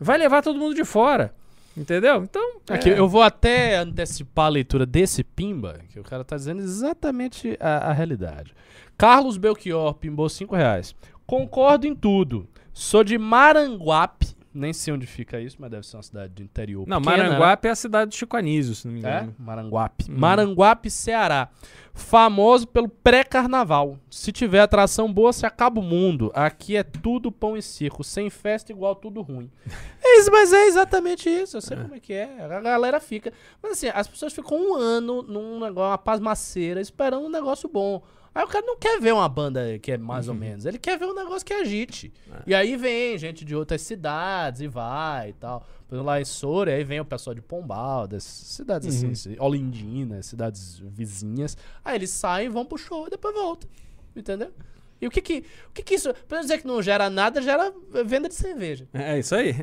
Vai 0.00 0.18
levar 0.18 0.42
todo 0.42 0.58
mundo 0.58 0.74
de 0.74 0.84
fora. 0.84 1.32
Entendeu? 1.76 2.24
Então. 2.24 2.42
Aqui, 2.68 2.90
é. 2.90 2.98
eu 2.98 3.08
vou 3.08 3.22
até 3.22 3.76
antecipar 3.76 4.46
a 4.46 4.48
leitura 4.48 4.84
desse 4.84 5.22
Pimba, 5.22 5.78
que 5.90 6.00
o 6.00 6.02
cara 6.02 6.24
tá 6.24 6.34
dizendo 6.36 6.60
exatamente 6.60 7.56
a, 7.60 7.90
a 7.90 7.92
realidade. 7.92 8.52
Carlos 8.98 9.36
Belchior 9.38 9.94
pimbou 9.94 10.28
5 10.28 10.54
reais. 10.56 10.94
Concordo 11.24 11.86
em 11.86 11.94
tudo. 11.94 12.48
Sou 12.72 13.02
de 13.04 13.16
Maranguape. 13.16 14.36
Nem 14.52 14.72
sei 14.72 14.92
onde 14.92 15.06
fica 15.06 15.38
isso, 15.40 15.56
mas 15.60 15.70
deve 15.70 15.86
ser 15.86 15.96
uma 15.98 16.02
cidade 16.02 16.32
do 16.32 16.42
interior. 16.42 16.84
Não, 16.88 17.00
pequena, 17.00 17.16
né? 17.18 17.22
Maranguape 17.28 17.68
é 17.68 17.70
a 17.70 17.74
cidade 17.76 18.08
do 18.10 18.14
Chico 18.16 18.36
Anísio, 18.36 18.74
se 18.74 18.86
não 18.88 18.94
me 18.94 18.98
É? 19.04 19.18
engano. 19.18 19.34
Maranguape. 19.38 20.10
Uhum. 20.10 20.18
Maranguape, 20.18 20.90
Ceará. 20.90 21.48
Famoso 21.94 22.66
pelo 22.66 22.88
pré-carnaval. 22.88 23.98
Se 24.10 24.32
tiver 24.32 24.60
atração 24.60 25.12
boa, 25.12 25.32
se 25.32 25.46
acaba 25.46 25.78
o 25.78 25.82
mundo. 25.82 26.32
Aqui 26.34 26.76
é 26.76 26.82
tudo 26.82 27.30
pão 27.30 27.56
e 27.56 27.62
circo. 27.62 28.02
Sem 28.02 28.30
festa, 28.30 28.72
igual 28.72 28.96
tudo 28.96 29.20
ruim. 29.22 29.50
É 30.10 30.20
isso, 30.20 30.30
mas 30.32 30.52
é 30.52 30.64
exatamente 30.66 31.28
isso. 31.28 31.58
Eu 31.58 31.60
sei 31.60 31.76
como 31.76 31.94
é 31.94 32.00
que 32.00 32.14
é. 32.14 32.42
A 32.42 32.60
galera 32.60 32.98
fica. 32.98 33.30
Mas 33.62 33.72
assim, 33.72 33.88
as 33.92 34.08
pessoas 34.08 34.32
ficam 34.32 34.56
um 34.58 34.74
ano 34.74 35.22
num 35.22 35.60
negócio, 35.60 35.90
uma 35.90 35.98
pasmaceira, 35.98 36.80
esperando 36.80 37.26
um 37.26 37.30
negócio 37.30 37.68
bom. 37.68 38.02
Aí 38.34 38.44
o 38.44 38.48
cara 38.48 38.64
não 38.64 38.76
quer 38.76 39.00
ver 39.00 39.12
uma 39.12 39.28
banda 39.28 39.78
que 39.78 39.92
é 39.92 39.98
mais 39.98 40.28
ou 40.28 40.34
menos. 40.34 40.64
Ele 40.64 40.78
quer 40.78 40.98
ver 40.98 41.06
um 41.06 41.14
negócio 41.14 41.44
que 41.44 41.52
agite. 41.52 42.12
E 42.46 42.54
aí 42.54 42.76
vem 42.76 43.18
gente 43.18 43.44
de 43.44 43.54
outras 43.54 43.82
cidades 43.82 44.60
e 44.60 44.68
vai 44.68 45.30
e 45.30 45.32
tal. 45.32 45.66
Por 45.88 45.94
exemplo, 45.94 46.06
lá 46.06 46.20
em 46.20 46.24
Soura, 46.24 46.72
aí 46.72 46.84
vem 46.84 47.00
o 47.00 47.04
pessoal 47.04 47.34
de 47.34 47.40
Pombal, 47.40 48.06
dessas 48.06 48.30
cidades 48.30 48.88
assim, 48.88 49.10
assim, 49.10 49.36
Olindina, 49.38 50.22
cidades 50.22 50.78
vizinhas. 50.84 51.56
Aí 51.84 51.96
eles 51.96 52.10
saem, 52.10 52.48
vão 52.48 52.64
pro 52.64 52.76
show 52.76 53.06
e 53.06 53.10
depois 53.10 53.34
voltam. 53.34 53.68
Entendeu? 54.14 54.52
E 55.00 55.06
o 55.06 55.10
que 55.10 55.20
que, 55.20 55.44
o 55.68 55.72
que, 55.72 55.82
que 55.82 55.94
isso. 55.94 56.12
Pra 56.26 56.38
não 56.38 56.42
dizer 56.42 56.58
que 56.58 56.66
não 56.66 56.82
gera 56.82 57.08
nada, 57.08 57.40
gera 57.40 57.72
venda 58.04 58.28
de 58.28 58.34
cerveja. 58.34 58.88
É 58.92 59.18
isso 59.18 59.34
aí. 59.34 59.54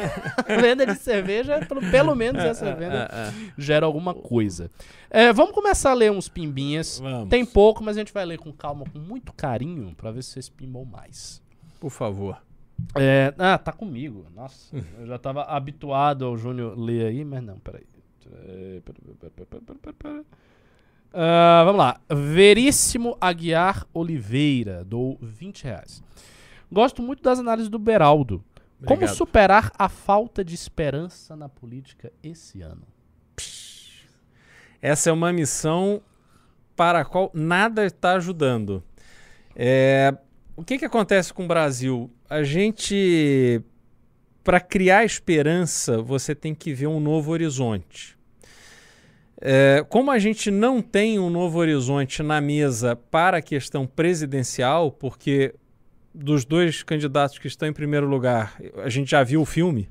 venda 0.60 0.84
de 0.86 0.96
cerveja, 0.96 1.64
pelo, 1.66 1.80
pelo 1.90 2.14
menos 2.14 2.42
essa 2.44 2.74
venda 2.74 3.08
É, 3.10 3.28
é. 3.28 3.52
gera 3.56 3.86
alguma 3.86 4.12
coisa. 4.14 4.70
É, 5.10 5.32
vamos 5.32 5.52
começar 5.52 5.92
a 5.92 5.94
ler 5.94 6.10
uns 6.10 6.28
pimbinhas. 6.28 6.98
Vamos. 6.98 7.28
Tem 7.28 7.44
pouco, 7.44 7.82
mas 7.82 7.96
a 7.96 8.00
gente 8.00 8.12
vai 8.12 8.24
ler 8.26 8.38
com 8.38 8.52
calma, 8.52 8.84
com 8.92 8.98
muito 8.98 9.32
carinho, 9.32 9.94
pra 9.94 10.10
ver 10.10 10.22
se 10.22 10.30
vocês 10.30 10.48
pimbam 10.48 10.84
mais. 10.84 11.42
Por 11.80 11.90
favor. 11.90 12.42
É, 12.94 13.32
ah, 13.38 13.56
tá 13.58 13.72
comigo. 13.72 14.26
Nossa, 14.34 14.76
eu 14.98 15.06
já 15.06 15.18
tava 15.18 15.42
habituado 15.42 16.24
ao 16.24 16.36
Júnior 16.36 16.78
ler 16.78 17.06
aí, 17.06 17.24
mas 17.24 17.42
não, 17.42 17.58
peraí. 17.58 17.84
É, 18.46 18.80
pera, 18.84 18.98
pera, 19.18 19.46
pera, 19.60 19.92
pera, 19.92 20.24
Ah, 21.12 21.62
vamos 21.64 21.78
lá. 21.78 22.00
Veríssimo 22.08 23.16
Aguiar 23.20 23.86
Oliveira, 23.92 24.84
dou 24.84 25.18
20 25.20 25.64
reais. 25.64 26.02
Gosto 26.70 27.02
muito 27.02 27.22
das 27.22 27.38
análises 27.38 27.68
do 27.68 27.78
Beraldo. 27.78 28.42
Como 28.78 28.94
Obrigado. 28.94 29.14
superar 29.14 29.72
a 29.78 29.88
falta 29.88 30.44
de 30.44 30.54
esperança 30.54 31.36
na 31.36 31.48
política 31.48 32.12
esse 32.22 32.62
ano? 32.62 32.82
Essa 34.80 35.10
é 35.10 35.12
uma 35.12 35.32
missão 35.32 36.02
para 36.74 37.00
a 37.00 37.04
qual 37.04 37.30
nada 37.32 37.84
está 37.84 38.14
ajudando. 38.14 38.82
É, 39.54 40.16
o 40.56 40.64
que, 40.64 40.78
que 40.78 40.84
acontece 40.84 41.32
com 41.32 41.44
o 41.44 41.48
Brasil? 41.48 42.10
A 42.28 42.42
gente, 42.42 43.62
para 44.42 44.58
criar 44.58 45.04
esperança, 45.04 46.02
você 46.02 46.34
tem 46.34 46.54
que 46.54 46.72
ver 46.72 46.88
um 46.88 46.98
novo 46.98 47.30
horizonte. 47.30 48.18
É, 49.44 49.84
como 49.88 50.12
a 50.12 50.20
gente 50.20 50.52
não 50.52 50.80
tem 50.80 51.18
um 51.18 51.28
novo 51.28 51.58
horizonte 51.58 52.22
na 52.22 52.40
mesa 52.40 52.94
para 52.94 53.38
a 53.38 53.42
questão 53.42 53.88
presidencial, 53.88 54.92
porque 54.92 55.52
dos 56.14 56.44
dois 56.44 56.84
candidatos 56.84 57.40
que 57.40 57.48
estão 57.48 57.66
em 57.66 57.72
primeiro 57.72 58.06
lugar, 58.06 58.56
a 58.84 58.88
gente 58.88 59.10
já 59.10 59.24
viu 59.24 59.40
o 59.42 59.44
filme, 59.44 59.88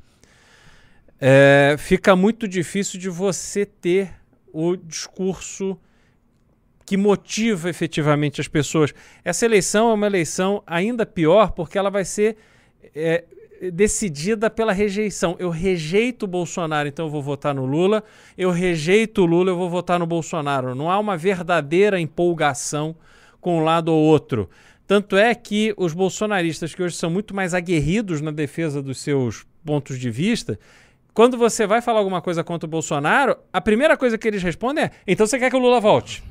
é, 1.20 1.76
fica 1.78 2.16
muito 2.16 2.48
difícil 2.48 2.98
de 2.98 3.10
você 3.10 3.66
ter 3.66 4.14
o 4.54 4.78
discurso 4.78 5.78
que 6.86 6.96
motiva 6.96 7.70
efetivamente 7.70 8.40
as 8.40 8.48
pessoas. 8.48 8.94
Essa 9.22 9.46
eleição 9.46 9.92
é 9.92 9.94
uma 9.94 10.08
eleição 10.08 10.64
ainda 10.66 11.06
pior 11.06 11.52
porque 11.52 11.78
ela 11.78 11.90
vai 11.90 12.06
ser 12.06 12.38
é, 12.96 13.26
decidida 13.70 14.50
pela 14.50 14.74
rejeição. 14.74 15.36
Eu 15.38 15.50
rejeito 15.50 16.24
o 16.24 16.28
Bolsonaro, 16.28 16.88
então 16.88 17.06
eu 17.06 17.12
vou 17.12 17.22
votar 17.22 17.54
no 17.54 17.66
Lula. 17.66 18.04
Eu 18.38 18.50
rejeito 18.50 19.22
o 19.22 19.26
Lula, 19.26 19.52
eu 19.52 19.58
vou 19.58 19.70
votar 19.70 20.00
no 20.00 20.08
Bolsonaro. 20.08 20.74
Não 20.74 20.90
há 20.90 20.98
uma 20.98 21.16
verdadeira 21.16 22.00
empolgação 22.00 22.96
com 23.40 23.60
um 23.60 23.64
lado 23.64 23.90
ou 23.90 24.02
outro. 24.02 24.50
Tanto 24.88 25.16
é 25.16 25.34
que 25.36 25.74
os 25.78 25.94
bolsonaristas, 25.94 26.74
que 26.74 26.82
hoje 26.82 26.96
são 26.96 27.10
muito 27.10 27.36
mais 27.36 27.54
aguerridos 27.54 28.20
na 28.20 28.32
defesa 28.32 28.82
dos 28.82 29.00
seus 29.00 29.46
pontos 29.64 30.00
de 30.00 30.10
vista, 30.10 30.60
quando 31.14 31.38
você 31.38 31.68
vai 31.68 31.82
falar 31.82 32.00
alguma 32.00 32.22
coisa 32.22 32.44
contra 32.44 32.66
o 32.66 32.70
Bolsonaro, 32.70 33.38
a 33.52 33.62
primeira 33.62 33.96
coisa 33.96 34.18
que 34.18 34.28
eles 34.28 34.42
respondem 34.42 34.86
é: 34.86 34.92
então 35.06 35.26
você 35.26 35.38
quer 35.38 35.50
que 35.50 35.56
o 35.56 35.60
Lula 35.60 35.80
volte? 35.80 36.24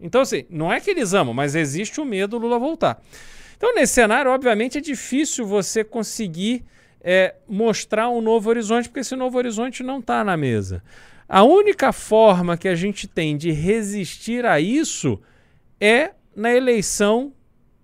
Então, 0.00 0.20
assim, 0.20 0.44
não 0.50 0.72
é 0.72 0.80
que 0.80 0.90
eles 0.90 1.14
amam, 1.14 1.32
mas 1.32 1.54
existe 1.54 2.00
o 2.00 2.04
medo 2.04 2.38
do 2.38 2.42
Lula 2.42 2.58
voltar. 2.58 3.02
Então, 3.56 3.74
nesse 3.74 3.94
cenário, 3.94 4.30
obviamente, 4.30 4.78
é 4.78 4.80
difícil 4.80 5.46
você 5.46 5.82
conseguir 5.82 6.64
é, 7.00 7.34
mostrar 7.48 8.08
um 8.08 8.20
novo 8.20 8.50
horizonte, 8.50 8.88
porque 8.88 9.00
esse 9.00 9.16
novo 9.16 9.38
horizonte 9.38 9.82
não 9.82 10.00
está 10.00 10.22
na 10.24 10.36
mesa. 10.36 10.82
A 11.28 11.42
única 11.42 11.92
forma 11.92 12.56
que 12.56 12.68
a 12.68 12.74
gente 12.74 13.08
tem 13.08 13.36
de 13.36 13.50
resistir 13.50 14.44
a 14.44 14.60
isso 14.60 15.20
é 15.80 16.10
na 16.34 16.52
eleição 16.52 17.32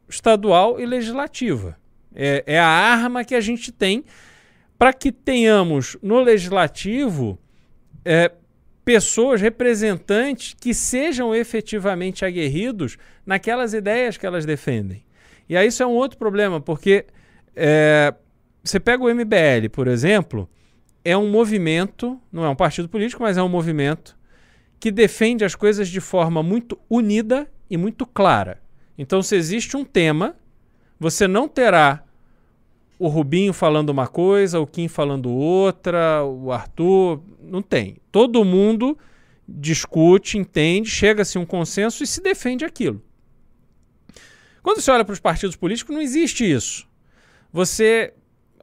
estadual 0.08 0.78
e 0.78 0.86
legislativa. 0.86 1.76
É, 2.14 2.44
é 2.46 2.58
a 2.58 2.66
arma 2.66 3.24
que 3.24 3.34
a 3.34 3.40
gente 3.40 3.72
tem 3.72 4.04
para 4.78 4.92
que 4.92 5.10
tenhamos 5.10 5.96
no 6.02 6.20
legislativo 6.20 7.38
é, 8.04 8.30
pessoas, 8.84 9.40
representantes 9.40 10.54
que 10.60 10.74
sejam 10.74 11.34
efetivamente 11.34 12.24
aguerridos 12.24 12.98
naquelas 13.24 13.72
ideias 13.72 14.16
que 14.16 14.26
elas 14.26 14.44
defendem. 14.44 15.04
E 15.49 15.57
aí 15.57 15.68
isso 15.68 15.82
é 15.82 15.86
um 15.86 15.93
outro 15.93 16.18
problema, 16.18 16.61
porque 16.61 17.07
é, 17.55 18.14
você 18.62 18.78
pega 18.78 19.03
o 19.03 19.12
MBL, 19.12 19.68
por 19.70 19.88
exemplo, 19.88 20.49
é 21.05 21.16
um 21.16 21.30
movimento, 21.30 22.20
não 22.30 22.45
é 22.45 22.49
um 22.49 22.57
partido 22.57 22.88
político, 22.88 23.22
mas 23.22 23.36
é 23.36 23.43
um 23.43 23.49
movimento 23.49 24.16
que 24.78 24.90
defende 24.90 25.45
as 25.45 25.55
coisas 25.55 25.88
de 25.88 26.01
forma 26.01 26.43
muito 26.43 26.78
unida 26.88 27.51
e 27.68 27.76
muito 27.76 28.07
clara. 28.07 28.61
Então, 28.97 29.22
se 29.22 29.36
existe 29.36 29.76
um 29.76 29.84
tema, 29.84 30.36
você 30.99 31.26
não 31.26 31.49
terá 31.49 32.05
o 32.99 33.09
Rubinho 33.09 33.53
falando 33.53 33.90
uma 33.90 34.07
coisa, 34.07 34.61
o 34.61 34.66
Kim 34.66 34.86
falando 34.86 35.28
outra, 35.28 36.24
o 36.24 36.53
Arthur. 36.53 37.20
Não 37.43 37.61
tem. 37.61 37.97
Todo 38.12 38.45
mundo 38.45 38.97
discute, 39.49 40.38
entende, 40.38 40.88
chega-se 40.88 41.36
a 41.36 41.40
um 41.40 41.45
consenso 41.45 42.05
e 42.05 42.07
se 42.07 42.22
defende 42.22 42.64
aquilo. 42.64 43.03
Quando 44.62 44.80
você 44.80 44.90
olha 44.90 45.04
para 45.04 45.12
os 45.12 45.20
partidos 45.20 45.56
políticos, 45.56 45.94
não 45.94 46.02
existe 46.02 46.50
isso. 46.50 46.88
Você. 47.52 48.14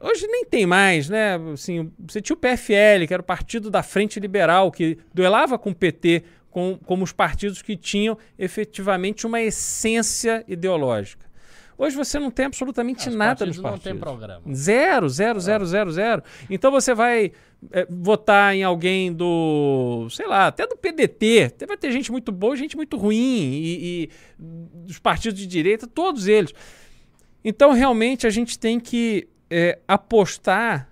Hoje 0.02 0.26
nem 0.26 0.46
tem 0.46 0.64
mais, 0.64 1.10
né? 1.10 1.38
Assim, 1.52 1.92
você 1.98 2.22
tinha 2.22 2.34
o 2.34 2.38
PFL, 2.38 3.06
que 3.06 3.12
era 3.12 3.20
o 3.20 3.24
Partido 3.24 3.70
da 3.70 3.82
Frente 3.82 4.18
Liberal, 4.18 4.72
que 4.72 4.96
duelava 5.12 5.58
com 5.58 5.70
o 5.70 5.74
PT 5.74 6.24
com, 6.50 6.78
como 6.84 7.04
os 7.04 7.12
partidos 7.12 7.62
que 7.62 7.76
tinham 7.76 8.18
efetivamente 8.38 9.26
uma 9.26 9.40
essência 9.40 10.44
ideológica. 10.48 11.29
Hoje 11.80 11.96
você 11.96 12.18
não 12.18 12.30
tem 12.30 12.44
absolutamente 12.44 13.08
Os 13.08 13.14
nada 13.14 13.46
nos 13.46 13.56
partidos 13.56 13.62
partidos. 13.62 13.84
não 13.86 13.92
tem 13.92 13.98
programa. 13.98 14.54
Zero, 14.54 15.08
zero, 15.08 15.40
zero, 15.40 15.64
zero, 15.64 15.90
zero. 15.90 16.22
Então 16.50 16.70
você 16.70 16.92
vai 16.92 17.32
é, 17.72 17.86
votar 17.88 18.54
em 18.54 18.62
alguém 18.62 19.10
do, 19.10 20.06
sei 20.10 20.26
lá, 20.26 20.48
até 20.48 20.66
do 20.66 20.76
PDT. 20.76 21.54
Vai 21.66 21.78
ter 21.78 21.90
gente 21.90 22.12
muito 22.12 22.30
boa 22.30 22.54
e 22.54 22.58
gente 22.58 22.76
muito 22.76 22.98
ruim. 22.98 23.16
E, 23.16 24.04
e 24.04 24.10
dos 24.38 24.98
partidos 24.98 25.40
de 25.40 25.46
direita, 25.46 25.86
todos 25.86 26.28
eles. 26.28 26.52
Então 27.42 27.72
realmente 27.72 28.26
a 28.26 28.30
gente 28.30 28.58
tem 28.58 28.78
que 28.78 29.26
é, 29.48 29.78
apostar 29.88 30.86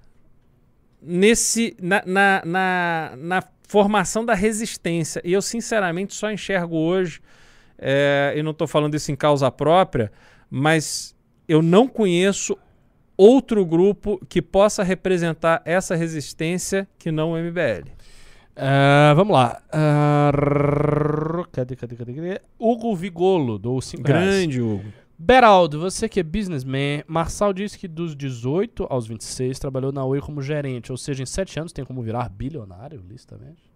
nesse 1.03 1.77
na, 1.79 2.03
na, 2.07 2.43
na, 2.47 3.13
na 3.19 3.43
formação 3.65 4.25
da 4.25 4.33
resistência. 4.33 5.21
E 5.23 5.35
eu, 5.35 5.43
sinceramente, 5.43 6.15
só 6.15 6.33
enxergo 6.33 6.77
hoje, 6.79 7.21
é, 7.77 8.33
e 8.35 8.43
não 8.43 8.53
estou 8.53 8.67
falando 8.67 8.95
isso 8.95 9.13
em 9.13 9.17
causa 9.17 9.51
própria, 9.51 10.11
mas 10.51 11.15
eu 11.47 11.63
não 11.63 11.89
conheço 11.89 12.57
outro 13.17 13.65
grupo 13.67 14.21
que 14.29 14.41
possa 14.41 14.83
representar 14.83 15.61
essa 15.65 15.97
resistência 15.97 16.89
que 16.99 17.11
não 17.11 17.33
o 17.33 17.37
MBL. 17.37 17.91
Ah, 18.57 19.13
vamos 19.15 19.33
lá. 19.33 19.63
Ah, 19.73 20.33
cadê, 21.53 21.77
cadê, 21.77 21.97
cadê, 21.97 22.15
cadê? 22.15 22.41
Hugo 22.59 22.95
Vigolo, 22.95 23.59
do 23.59 23.81
5 23.81 24.03
Grande, 24.03 24.61
Hugo. 24.61 24.85
Beraldo, 25.17 25.81
você 25.81 26.09
que 26.09 26.21
é 26.21 26.23
businessman, 26.23 27.03
Marçal 27.09 27.53
disse 27.53 27.77
que 27.77 27.89
dos 27.89 28.15
18 28.15 28.87
aos 28.89 29.09
26 29.09 29.59
trabalhou 29.59 29.91
na 29.91 30.05
Oi 30.05 30.21
como 30.21 30.41
gerente, 30.41 30.93
ou 30.93 30.99
seja, 30.99 31.25
em 31.25 31.27
7 31.27 31.59
anos 31.59 31.73
tem 31.73 31.85
como 31.85 32.03
virar 32.03 32.29
bilionário, 32.29 33.03
listamente? 33.09 33.69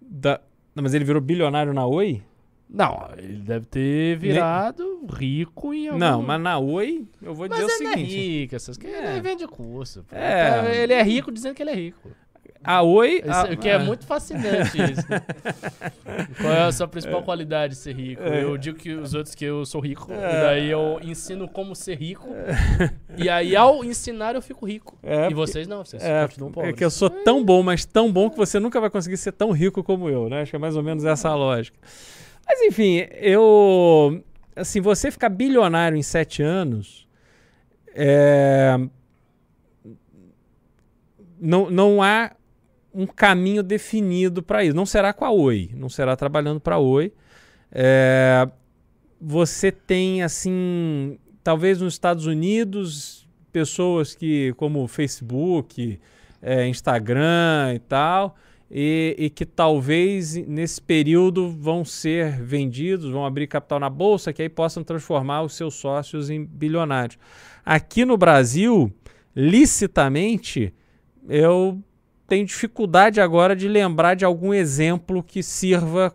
Da... 0.00 0.40
Não, 0.74 0.82
mas 0.82 0.92
ele 0.92 1.06
virou 1.06 1.22
bilionário 1.22 1.72
na 1.72 1.86
Oi? 1.86 2.22
Não, 2.68 3.08
ele 3.16 3.34
deve 3.38 3.66
ter 3.66 4.16
virado 4.18 5.06
rico 5.12 5.72
em 5.72 5.86
algum... 5.88 5.98
Não, 5.98 6.22
mas 6.22 6.40
na 6.40 6.58
Oi, 6.58 7.06
eu 7.22 7.34
vou 7.34 7.48
Mas 7.48 7.58
dizer 7.60 7.70
o 7.72 7.76
ele 7.76 7.86
é 7.86 7.90
seguinte. 7.92 8.16
rico, 8.16 8.56
essas 8.56 8.76
coisas. 8.76 8.98
É. 9.00 9.12
Ele 9.12 9.20
vende 9.20 9.46
curso. 9.46 10.04
pô. 10.08 10.16
É. 10.16 10.82
Ele 10.82 10.92
é 10.92 11.02
rico 11.02 11.30
dizendo 11.30 11.54
que 11.54 11.62
ele 11.62 11.70
é 11.70 11.74
rico. 11.74 12.10
A 12.66 12.80
Oi. 12.82 13.20
Isso- 13.20 13.30
a- 13.30 13.44
o 13.52 13.56
que 13.58 13.68
é 13.68 13.78
muito 13.78 14.06
fascinante 14.06 14.78
isso. 14.78 15.02
Qual 16.40 16.52
é 16.52 16.62
a 16.62 16.72
sua 16.72 16.88
principal 16.88 17.22
qualidade 17.22 17.74
de 17.74 17.78
ser 17.78 17.94
rico? 17.94 18.22
É. 18.22 18.42
Eu 18.42 18.56
digo 18.56 18.78
que 18.78 18.90
os 18.90 19.12
outros 19.12 19.34
que 19.34 19.44
eu 19.44 19.66
sou 19.66 19.82
rico, 19.82 20.10
e 20.10 20.16
daí 20.16 20.70
eu 20.70 20.98
ensino 21.02 21.46
como 21.46 21.74
ser 21.76 21.96
rico. 21.98 22.28
E 23.16 23.28
aí 23.28 23.54
ao 23.54 23.84
ensinar 23.84 24.34
eu 24.34 24.42
fico 24.42 24.66
rico. 24.66 24.98
É, 25.00 25.30
e 25.30 25.34
vocês 25.34 25.68
não, 25.68 25.84
vocês 25.84 26.02
É, 26.02 26.26
continuam 26.26 26.50
pobres. 26.50 26.72
é 26.74 26.76
que 26.76 26.84
eu 26.84 26.90
sou 26.90 27.08
tão 27.08 27.44
bom, 27.44 27.62
mas 27.62 27.84
tão 27.84 28.10
bom 28.10 28.28
que 28.28 28.36
você 28.36 28.58
nunca 28.58 28.80
vai 28.80 28.90
conseguir 28.90 29.16
ser 29.18 29.30
tão 29.30 29.52
rico 29.52 29.84
como 29.84 30.08
eu, 30.08 30.28
né? 30.28 30.40
Acho 30.42 30.50
que 30.50 30.56
é 30.56 30.58
mais 30.58 30.74
ou 30.74 30.82
menos 30.82 31.04
essa 31.04 31.28
a 31.28 31.34
lógica. 31.36 31.78
Mas 32.46 32.60
enfim, 32.62 33.06
eu. 33.12 34.22
Assim, 34.54 34.80
você 34.80 35.10
ficar 35.10 35.28
bilionário 35.28 35.96
em 35.96 36.02
sete 36.02 36.42
anos. 36.42 37.08
É, 37.96 38.76
não, 41.40 41.70
não 41.70 42.02
há 42.02 42.32
um 42.92 43.06
caminho 43.06 43.62
definido 43.62 44.42
para 44.42 44.64
isso. 44.64 44.76
Não 44.76 44.86
será 44.86 45.12
com 45.12 45.24
a 45.24 45.30
Oi, 45.30 45.70
não 45.74 45.88
será 45.88 46.16
trabalhando 46.16 46.60
para 46.60 46.76
a 46.76 46.78
Oi. 46.78 47.12
É, 47.70 48.48
você 49.20 49.72
tem, 49.72 50.22
assim, 50.22 51.18
talvez 51.42 51.80
nos 51.80 51.94
Estados 51.94 52.26
Unidos, 52.26 53.28
pessoas 53.52 54.14
que, 54.14 54.52
como 54.56 54.86
Facebook, 54.86 56.00
é, 56.40 56.66
Instagram 56.68 57.72
e 57.74 57.78
tal, 57.80 58.36
e, 58.76 59.14
e 59.16 59.30
que 59.30 59.46
talvez 59.46 60.34
nesse 60.48 60.82
período 60.82 61.48
vão 61.48 61.84
ser 61.84 62.42
vendidos, 62.42 63.08
vão 63.08 63.24
abrir 63.24 63.46
capital 63.46 63.78
na 63.78 63.88
bolsa, 63.88 64.32
que 64.32 64.42
aí 64.42 64.48
possam 64.48 64.82
transformar 64.82 65.42
os 65.42 65.54
seus 65.54 65.74
sócios 65.74 66.28
em 66.28 66.44
bilionários. 66.44 67.16
Aqui 67.64 68.04
no 68.04 68.16
Brasil, 68.16 68.92
licitamente, 69.34 70.74
eu 71.28 71.80
tenho 72.26 72.44
dificuldade 72.44 73.20
agora 73.20 73.54
de 73.54 73.68
lembrar 73.68 74.14
de 74.14 74.24
algum 74.24 74.52
exemplo 74.52 75.22
que 75.22 75.40
sirva 75.40 76.12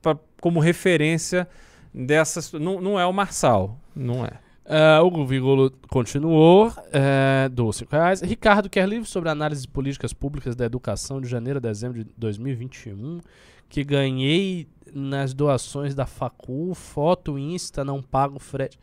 pra- 0.00 0.18
como 0.40 0.60
referência 0.60 1.46
dessas. 1.92 2.50
Não, 2.54 2.80
não 2.80 2.98
é 2.98 3.04
o 3.04 3.12
Marçal, 3.12 3.78
não 3.94 4.24
é. 4.24 4.32
Uh, 4.72 5.04
o 5.04 5.26
Vigolo 5.26 5.70
continuou, 5.90 6.68
uh, 6.68 7.48
do 7.50 7.70
5 7.70 7.92
reais. 7.92 8.22
Ricardo 8.22 8.70
quer 8.70 8.88
livro 8.88 9.06
sobre 9.06 9.28
análise 9.28 9.62
de 9.62 9.68
políticas 9.68 10.14
públicas 10.14 10.56
da 10.56 10.64
educação 10.64 11.20
de 11.20 11.28
janeiro 11.28 11.58
a 11.58 11.60
dezembro 11.60 12.02
de 12.02 12.10
2021, 12.16 13.20
que 13.68 13.84
ganhei 13.84 14.66
nas 14.94 15.34
doações 15.34 15.94
da 15.94 16.06
Facul, 16.06 16.74
foto, 16.74 17.38
Insta, 17.38 17.84
não 17.84 18.00
pago 18.00 18.38
frete. 18.38 18.78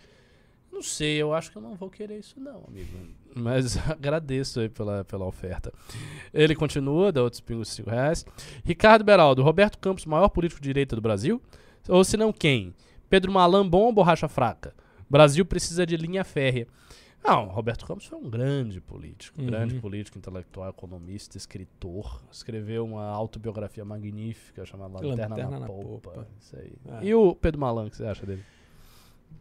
Não 0.72 0.84
sei, 0.84 1.18
eu 1.18 1.34
acho 1.34 1.52
que 1.52 1.58
eu 1.58 1.62
não 1.62 1.74
vou 1.74 1.90
querer 1.90 2.20
isso 2.20 2.40
não, 2.40 2.66
amigo. 2.68 2.96
Mas 3.34 3.76
agradeço 3.90 4.60
aí 4.60 4.70
pela, 4.70 5.04
pela 5.04 5.26
oferta. 5.26 5.74
Ele 6.32 6.54
continua, 6.54 7.12
dá 7.12 7.24
outros 7.24 7.42
pingos 7.42 7.68
de 7.70 7.74
5 7.74 7.90
reais. 7.90 8.24
Ricardo 8.64 9.04
Beraldo, 9.04 9.42
Roberto 9.42 9.80
Campos, 9.80 10.06
maior 10.06 10.30
político 10.30 10.62
de 10.62 10.70
direita 10.70 10.96
do 10.96 11.02
Brasil? 11.02 11.42
Ou 11.88 12.04
se 12.04 12.16
não, 12.16 12.32
quem? 12.32 12.76
Pedro 13.10 13.32
Malan, 13.32 13.68
bom 13.68 13.86
ou 13.86 13.92
borracha 13.92 14.28
fraca? 14.28 14.72
Brasil 15.10 15.46
precisa 15.46 15.86
de 15.86 15.98
linha 15.98 16.24
férrea. 16.24 16.68
Não, 17.24 17.48
Roberto 17.48 17.86
Campos 17.86 18.06
foi 18.06 18.18
um 18.18 18.30
grande 18.30 18.80
político, 18.80 19.40
uhum. 19.42 19.48
grande 19.48 19.76
político, 19.76 20.18
intelectual, 20.18 20.70
economista, 20.70 21.38
escritor. 21.38 22.22
Escreveu 22.32 22.86
uma 22.86 23.06
autobiografia 23.06 23.84
magnífica 23.84 24.66
chamada 24.66 24.94
Lanterna, 24.94 25.28
Lanterna 25.28 25.52
na, 25.52 25.60
na 25.60 25.66
Polpa. 25.66 26.12
Polpa. 26.12 26.28
Isso 26.40 26.56
aí. 26.56 26.74
É. 27.02 27.06
E 27.06 27.14
o 27.14 27.36
Pedro 27.36 27.60
Malan, 27.60 27.88
o 27.88 27.90
que 27.90 27.98
você 27.98 28.06
acha 28.06 28.26
dele? 28.26 28.44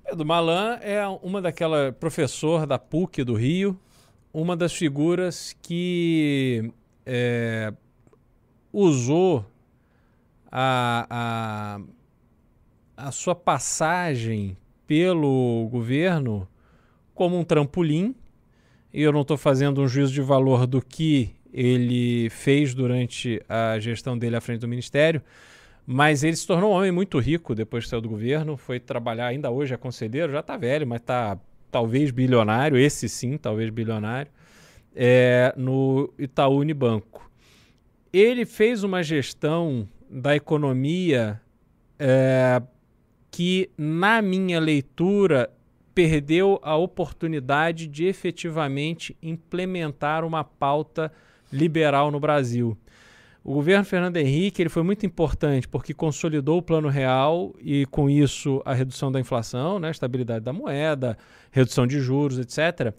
Pedro 0.05 0.27
Malan 0.27 0.75
é 0.83 1.07
uma 1.23 1.41
daquela 1.41 1.93
professor 1.93 2.67
da 2.67 2.79
PUC 2.79 3.23
do 3.23 3.35
Rio, 3.35 3.79
uma 4.33 4.57
das 4.57 4.75
figuras 4.75 5.57
que 5.63 6.73
é, 7.07 7.73
usou 8.73 9.47
a, 10.51 11.07
a, 12.97 13.07
a 13.07 13.13
sua 13.13 13.35
passagem 13.35 14.57
pelo 14.89 15.69
governo 15.71 16.49
como 17.15 17.39
um 17.39 17.45
trampolim. 17.45 18.17
E 18.93 19.03
eu 19.03 19.13
não 19.13 19.21
estou 19.21 19.37
fazendo 19.37 19.83
um 19.83 19.87
juízo 19.87 20.15
de 20.15 20.23
valor 20.23 20.67
do 20.67 20.81
que 20.81 21.31
ele 21.53 22.29
fez 22.31 22.75
durante 22.75 23.41
a 23.47 23.79
gestão 23.79 24.19
dele 24.19 24.37
à 24.37 24.41
frente 24.41 24.61
do 24.61 24.69
ministério, 24.69 25.23
mas 25.87 26.25
ele 26.25 26.37
se 26.37 26.47
tornou 26.47 26.73
um 26.73 26.75
homem 26.75 26.91
muito 26.91 27.19
rico 27.19 27.55
depois 27.55 27.85
que 27.85 27.91
saiu 27.91 28.01
do 28.01 28.09
governo, 28.09 28.57
foi 28.57 28.81
trabalhar, 28.81 29.27
ainda 29.27 29.51
hoje 29.51 29.75
é 29.75 29.77
conselheiro, 29.77 30.33
já 30.33 30.41
está 30.41 30.57
velho, 30.57 30.87
mas 30.87 31.01
está 31.01 31.39
talvez 31.71 32.11
bilionário, 32.11 32.79
esse 32.79 33.09
sim, 33.09 33.37
talvez 33.37 33.71
bilionário, 33.71 34.31
é, 34.97 35.53
no 35.57 36.13
Itaú 36.19 36.59
Unibanco. 36.59 37.31
Ele 38.13 38.47
fez 38.47 38.83
uma 38.83 39.03
gestão 39.03 39.87
da 40.11 40.35
economia 40.35 41.41
é, 41.99 42.63
que, 43.31 43.71
na 43.77 44.23
minha 44.23 44.59
leitura, 44.61 45.51
perdeu 45.95 46.61
a 46.63 46.77
oportunidade 46.77 47.87
de 47.87 48.07
efetivamente 48.07 49.17
implementar 49.23 50.25
uma 50.25 50.45
pauta 50.45 51.13
liberal 51.53 52.11
no 52.11 52.21
Brasil. 52.21 52.77
O 53.43 53.55
governo 53.55 53.85
Fernando 53.85 54.17
Henrique 54.17 54.61
ele 54.61 54.69
foi 54.69 54.83
muito 54.83 55.07
importante 55.07 55.67
porque 55.67 55.95
consolidou 55.95 56.59
o 56.59 56.63
plano 56.63 56.89
real 56.89 57.55
e, 57.61 57.87
com 57.87 58.11
isso, 58.11 58.61
a 58.65 58.75
redução 58.75 59.11
da 59.11 59.19
inflação, 59.19 59.79
né, 59.79 59.91
estabilidade 59.91 60.45
da 60.45 60.53
moeda, 60.53 61.17
redução 61.51 61.87
de 61.87 61.99
juros, 61.99 62.39
etc. 62.39 62.95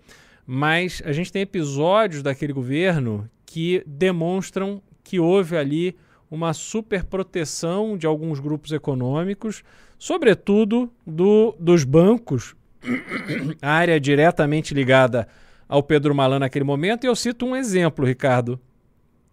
Mas 0.45 1.03
a 1.05 1.11
gente 1.11 1.31
tem 1.31 1.43
episódios 1.43 2.23
daquele 2.23 2.51
governo 2.51 3.29
que 3.45 3.83
demonstram 3.85 4.81
que 5.03 5.19
houve 5.19 5.55
ali 5.55 5.95
uma 6.31 6.53
superproteção 6.53 7.97
de 7.97 8.05
alguns 8.07 8.39
grupos 8.39 8.71
econômicos, 8.71 9.63
sobretudo 9.99 10.91
do, 11.05 11.55
dos 11.59 11.83
bancos, 11.83 12.55
área 13.61 13.99
diretamente 13.99 14.73
ligada 14.73 15.27
ao 15.67 15.83
Pedro 15.83 16.15
Malan 16.15 16.39
naquele 16.39 16.65
momento. 16.65 17.03
E 17.03 17.07
eu 17.07 17.15
cito 17.15 17.45
um 17.45 17.55
exemplo, 17.55 18.03
Ricardo. 18.03 18.59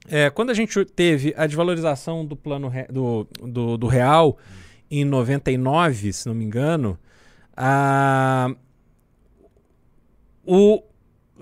É, 0.08 0.28
quando 0.28 0.50
a 0.50 0.54
gente 0.54 0.84
teve 0.84 1.32
a 1.36 1.46
desvalorização 1.46 2.26
do 2.26 2.36
plano 2.36 2.70
do, 2.90 3.26
do, 3.42 3.78
do, 3.78 3.86
real 3.86 4.36
em 4.90 5.04
99, 5.04 6.12
se 6.12 6.28
não 6.28 6.34
me 6.34 6.44
engano, 6.44 6.98
a, 7.56 8.54
o 10.44 10.82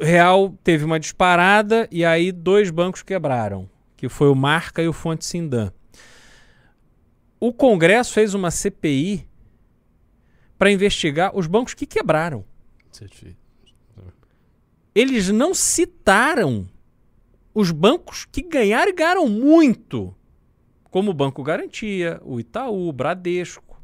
real 0.01 0.55
teve 0.63 0.85
uma 0.85 1.01
disparada 1.01 1.89
e 1.91 2.05
aí 2.05 2.31
dois 2.31 2.71
bancos 2.71 3.03
quebraram 3.03 3.69
que 4.05 4.09
foi 4.11 4.29
o 4.29 4.35
Marca 4.35 4.83
e 4.83 4.89
o 4.89 4.93
Fonte 4.93 5.25
Sindan. 5.25 5.73
O 7.47 7.53
Congresso 7.53 8.15
fez 8.15 8.33
uma 8.33 8.51
CPI 8.51 9.29
para 10.57 10.73
investigar 10.73 11.37
os 11.37 11.47
bancos 11.47 11.75
que 11.75 11.85
quebraram. 11.85 12.43
Eles 14.95 15.29
não 15.29 15.53
citaram 15.53 16.67
os 17.53 17.71
bancos 17.71 18.25
que 18.25 18.41
ganharam 18.41 18.91
e 18.91 18.95
ganharam 18.95 19.29
muito, 19.29 20.17
como 20.85 21.11
o 21.11 21.15
Banco 21.15 21.43
Garantia, 21.43 22.19
o 22.25 22.41
Itaú, 22.41 22.89
o 22.89 22.93
Bradesco. 22.95 23.79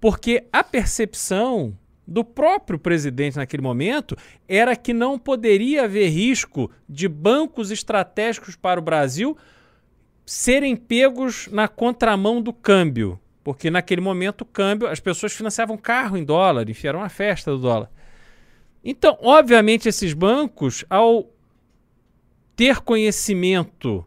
Porque 0.00 0.48
a 0.50 0.64
percepção 0.64 1.76
do 2.06 2.24
próprio 2.24 2.78
presidente 2.78 3.36
naquele 3.36 3.62
momento 3.62 4.16
era 4.48 4.74
que 4.74 4.94
não 4.94 5.18
poderia 5.18 5.84
haver 5.84 6.08
risco 6.08 6.70
de 6.88 7.06
bancos 7.06 7.70
estratégicos 7.70 8.56
para 8.56 8.80
o 8.80 8.82
Brasil 8.82 9.36
serem 10.28 10.76
pegos 10.76 11.48
na 11.50 11.66
contramão 11.66 12.42
do 12.42 12.52
câmbio. 12.52 13.18
Porque 13.42 13.70
naquele 13.70 14.02
momento 14.02 14.42
o 14.42 14.44
câmbio, 14.44 14.86
as 14.86 15.00
pessoas 15.00 15.32
financiavam 15.32 15.78
carro 15.78 16.18
em 16.18 16.24
dólar, 16.24 16.68
enfiaram 16.68 17.02
a 17.02 17.08
festa 17.08 17.50
do 17.50 17.58
dólar. 17.58 17.90
Então, 18.84 19.16
obviamente, 19.22 19.88
esses 19.88 20.12
bancos, 20.12 20.84
ao 20.90 21.30
ter 22.54 22.80
conhecimento 22.80 24.04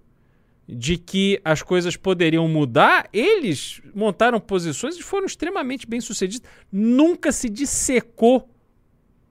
de 0.70 0.96
que 0.96 1.42
as 1.44 1.64
coisas 1.64 1.98
poderiam 1.98 2.48
mudar, 2.48 3.10
eles 3.12 3.82
montaram 3.96 4.40
posições 4.40 4.96
e 4.98 5.02
foram 5.02 5.26
extremamente 5.26 5.88
bem 5.88 6.00
sucedidos. 6.00 6.48
Nunca 6.72 7.32
se 7.32 7.50
dissecou 7.50 8.48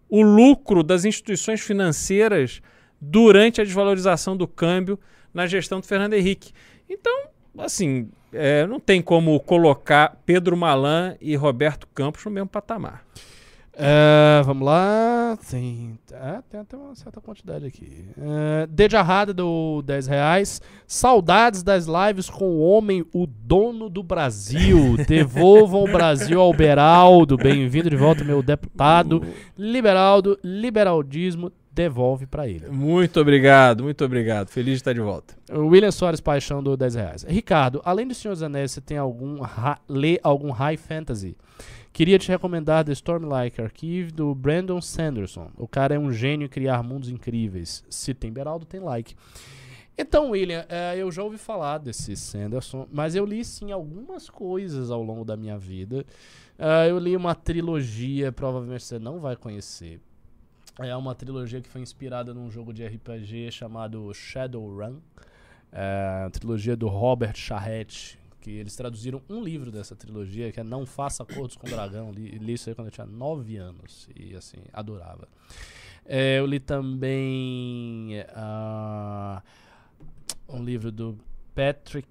o 0.09 0.22
lucro 0.22 0.82
das 0.82 1.05
instituições 1.05 1.61
financeiras 1.61 2.61
durante 3.01 3.61
a 3.61 3.64
desvalorização 3.64 4.36
do 4.36 4.49
câmbio 4.49 4.99
na 5.32 5.47
gestão 5.47 5.78
do 5.78 5.86
Fernando 5.86 6.14
Henrique. 6.14 6.53
Então, 6.91 7.28
assim, 7.59 8.09
é, 8.32 8.66
não 8.66 8.80
tem 8.80 9.01
como 9.01 9.38
colocar 9.38 10.20
Pedro 10.26 10.57
Malan 10.57 11.16
e 11.20 11.36
Roberto 11.36 11.86
Campos 11.95 12.24
no 12.24 12.32
mesmo 12.32 12.49
patamar. 12.49 13.05
Uh, 13.72 14.45
vamos 14.45 14.66
lá. 14.66 15.38
Tem, 15.49 15.99
é, 16.12 16.43
tem 16.51 16.61
até 16.61 16.76
uma 16.76 16.95
certa 16.95 17.20
quantidade 17.20 17.64
aqui. 17.64 18.11
Uh, 18.18 18.66
de 18.66 18.97
Arrada 18.97 19.32
do 19.32 19.80
10 19.82 20.07
reais. 20.09 20.61
Saudades 20.86 21.62
das 21.62 21.86
lives 21.86 22.28
com 22.28 22.45
o 22.45 22.61
homem, 22.61 23.07
o 23.14 23.26
dono 23.26 23.88
do 23.88 24.03
Brasil. 24.03 24.97
Devolvam 25.09 25.84
o 25.84 25.93
Brasil 25.93 26.41
ao 26.41 26.53
Beraldo. 26.53 27.38
Bem-vindo 27.38 27.88
de 27.88 27.97
volta, 27.97 28.24
meu 28.24 28.43
deputado. 28.43 29.22
Liberaldo, 29.57 30.38
liberaldismo, 30.45 31.51
devolve 31.81 32.26
para 32.26 32.47
ele. 32.47 32.68
Muito 32.68 33.18
obrigado, 33.18 33.83
muito 33.83 34.05
obrigado. 34.05 34.51
Feliz 34.51 34.74
de 34.74 34.81
estar 34.81 34.93
de 34.93 35.01
volta. 35.01 35.35
William 35.51 35.91
Soares 35.91 36.20
Paixão 36.20 36.62
do 36.62 36.76
10 36.76 36.95
reais. 36.95 37.22
Ricardo, 37.26 37.81
além 37.85 38.07
do 38.07 38.14
Senhor 38.14 38.35
dos 38.35 38.43
Anéis, 38.43 38.72
você 38.72 38.83
tem 38.83 38.99
algum 38.99 39.39
lê 39.89 40.20
algum 40.22 40.51
high 40.51 40.76
fantasy? 40.76 41.35
Queria 41.91 42.18
te 42.18 42.28
recomendar 42.28 42.85
The 42.85 42.93
Stormlight 42.93 43.62
Archive 43.62 44.12
do 44.12 44.35
Brandon 44.35 44.81
Sanderson. 44.81 45.51
O 45.57 45.66
cara 45.66 45.95
é 45.95 45.99
um 45.99 46.12
gênio 46.12 46.45
em 46.45 46.49
criar 46.49 46.83
mundos 46.83 47.09
incríveis. 47.09 47.83
Se 47.89 48.12
tem 48.12 48.31
Beraldo, 48.31 48.66
tem 48.66 48.81
like. 48.81 49.16
Então, 49.97 50.31
William, 50.31 50.61
uh, 50.62 50.97
eu 50.97 51.11
já 51.11 51.22
ouvi 51.22 51.39
falar 51.39 51.78
desse 51.78 52.14
Sanderson, 52.14 52.87
mas 52.93 53.14
eu 53.14 53.24
li 53.24 53.45
sim 53.45 53.72
algumas 53.72 54.28
coisas 54.28 54.91
ao 54.91 55.03
longo 55.03 55.24
da 55.24 55.37
minha 55.37 55.59
vida. 55.59 56.05
Uh, 56.59 56.89
eu 56.89 56.99
li 56.99 57.16
uma 57.16 57.35
trilogia, 57.35 58.31
provavelmente 58.31 58.85
você 58.85 58.99
não 58.99 59.18
vai 59.18 59.35
conhecer. 59.35 60.01
É 60.83 60.97
uma 60.97 61.14
trilogia 61.14 61.61
que 61.61 61.68
foi 61.68 61.83
inspirada 61.83 62.33
num 62.33 62.51
jogo 62.51 62.72
de 62.72 62.87
RPG 62.87 63.53
chamado 63.53 64.12
Shadowrun. 64.14 64.99
É, 65.70 66.28
trilogia 66.33 66.74
do 66.74 66.89
Robert 66.89 67.37
Charrette, 67.37 68.18
que 68.41 68.51
eles 68.51 68.74
traduziram 68.74 69.20
um 69.28 69.43
livro 69.43 69.70
dessa 69.70 69.95
trilogia, 69.95 70.51
que 70.51 70.59
é 70.59 70.64
Não 70.64 70.87
Faça 70.87 71.22
Acordos 71.22 71.55
com 71.55 71.66
o 71.66 71.70
Dragão. 71.70 72.11
Li, 72.11 72.39
li 72.39 72.55
isso 72.55 72.70
aí 72.70 72.74
quando 72.74 72.89
eu 72.89 72.93
tinha 72.93 73.07
9 73.07 73.57
anos 73.59 74.09
e, 74.16 74.35
assim, 74.35 74.59
adorava. 74.72 75.28
É, 76.07 76.39
eu 76.39 76.47
li 76.47 76.59
também 76.59 78.20
uh, 78.31 79.43
um 80.49 80.64
livro 80.64 80.91
do 80.91 81.18
Patrick... 81.55 82.09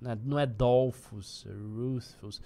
Né, 0.00 0.16
não 0.24 0.38
é 0.38 0.46
Dolphus, 0.46 1.46
é 1.48 1.52
Ruthfus. 1.52 2.40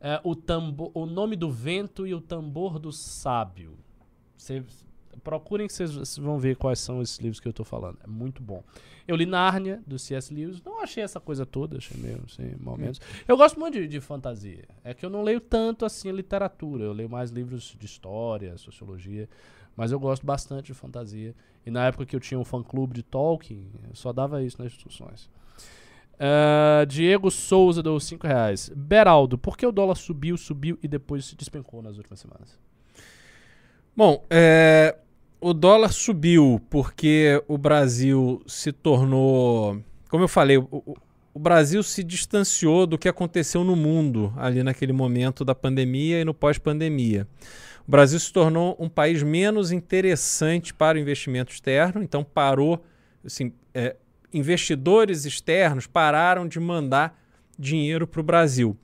É, 0.00 0.20
o, 0.24 0.34
tambor, 0.34 0.90
o 0.94 1.06
nome 1.06 1.36
do 1.36 1.50
vento 1.50 2.06
e 2.06 2.14
o 2.14 2.20
tambor 2.20 2.78
do 2.78 2.90
sábio. 2.90 3.83
Você 4.36 4.64
Procurem 5.22 5.66
que 5.66 5.72
vocês 5.72 6.18
vão 6.18 6.38
ver 6.38 6.56
quais 6.56 6.78
são 6.78 7.00
esses 7.00 7.18
livros 7.18 7.38
que 7.38 7.46
eu 7.46 7.52
tô 7.52 7.64
falando. 7.64 7.98
É 8.02 8.06
muito 8.06 8.42
bom. 8.42 8.62
Eu 9.06 9.16
li 9.16 9.26
Nárnia, 9.26 9.82
do 9.86 9.98
C.S. 9.98 10.32
Lewis. 10.32 10.62
Não 10.62 10.82
achei 10.82 11.02
essa 11.02 11.20
coisa 11.20 11.46
toda, 11.46 11.76
achei 11.76 11.96
meio 12.00 12.20
assim, 12.26 12.54
momentos. 12.58 13.00
Eu 13.28 13.36
gosto 13.36 13.60
muito 13.60 13.74
de, 13.74 13.86
de, 13.86 14.00
fantasia. 14.00 14.64
É 14.82 14.92
que 14.92 15.04
eu 15.04 15.10
não 15.10 15.22
leio 15.22 15.40
tanto 15.40 15.84
assim 15.84 16.10
literatura. 16.10 16.84
Eu 16.84 16.92
leio 16.92 17.08
mais 17.08 17.30
livros 17.30 17.76
de 17.78 17.86
história, 17.86 18.56
sociologia. 18.56 19.28
Mas 19.76 19.92
eu 19.92 20.00
gosto 20.00 20.24
bastante 20.24 20.66
de 20.66 20.74
fantasia. 20.74 21.34
E 21.64 21.70
na 21.70 21.86
época 21.86 22.06
que 22.06 22.16
eu 22.16 22.20
tinha 22.20 22.38
um 22.38 22.44
fã-clube 22.44 22.94
de 22.94 23.02
Tolkien, 23.02 23.66
eu 23.88 23.94
só 23.94 24.12
dava 24.12 24.42
isso 24.42 24.62
nas 24.62 24.72
instruções. 24.72 25.28
Uh, 26.14 26.86
Diego 26.86 27.30
Souza 27.30 27.82
deu 27.82 27.98
5 27.98 28.26
reais. 28.26 28.70
Beraldo, 28.74 29.36
por 29.36 29.56
que 29.56 29.66
o 29.66 29.72
dólar 29.72 29.96
subiu, 29.96 30.36
subiu 30.36 30.78
e 30.82 30.88
depois 30.88 31.24
se 31.24 31.36
despencou 31.36 31.82
nas 31.82 31.96
últimas 31.96 32.20
semanas? 32.20 32.58
Bom, 33.96 34.24
é, 34.28 34.96
o 35.40 35.54
dólar 35.54 35.92
subiu 35.92 36.60
porque 36.68 37.40
o 37.46 37.56
Brasil 37.56 38.42
se 38.46 38.72
tornou. 38.72 39.80
Como 40.08 40.24
eu 40.24 40.28
falei, 40.28 40.58
o, 40.58 40.96
o 41.32 41.38
Brasil 41.38 41.82
se 41.82 42.02
distanciou 42.02 42.86
do 42.86 42.98
que 42.98 43.08
aconteceu 43.08 43.62
no 43.62 43.76
mundo 43.76 44.32
ali 44.36 44.64
naquele 44.64 44.92
momento 44.92 45.44
da 45.44 45.54
pandemia 45.54 46.20
e 46.20 46.24
no 46.24 46.34
pós-pandemia. 46.34 47.28
O 47.86 47.90
Brasil 47.90 48.18
se 48.18 48.32
tornou 48.32 48.76
um 48.80 48.88
país 48.88 49.22
menos 49.22 49.70
interessante 49.70 50.74
para 50.74 50.96
o 50.96 51.00
investimento 51.00 51.52
externo, 51.52 52.02
então 52.02 52.24
parou, 52.24 52.82
assim, 53.24 53.52
é, 53.74 53.94
investidores 54.32 55.24
externos 55.24 55.86
pararam 55.86 56.48
de 56.48 56.58
mandar 56.58 57.16
dinheiro 57.58 58.06
para 58.06 58.20
o 58.20 58.24
Brasil. 58.24 58.76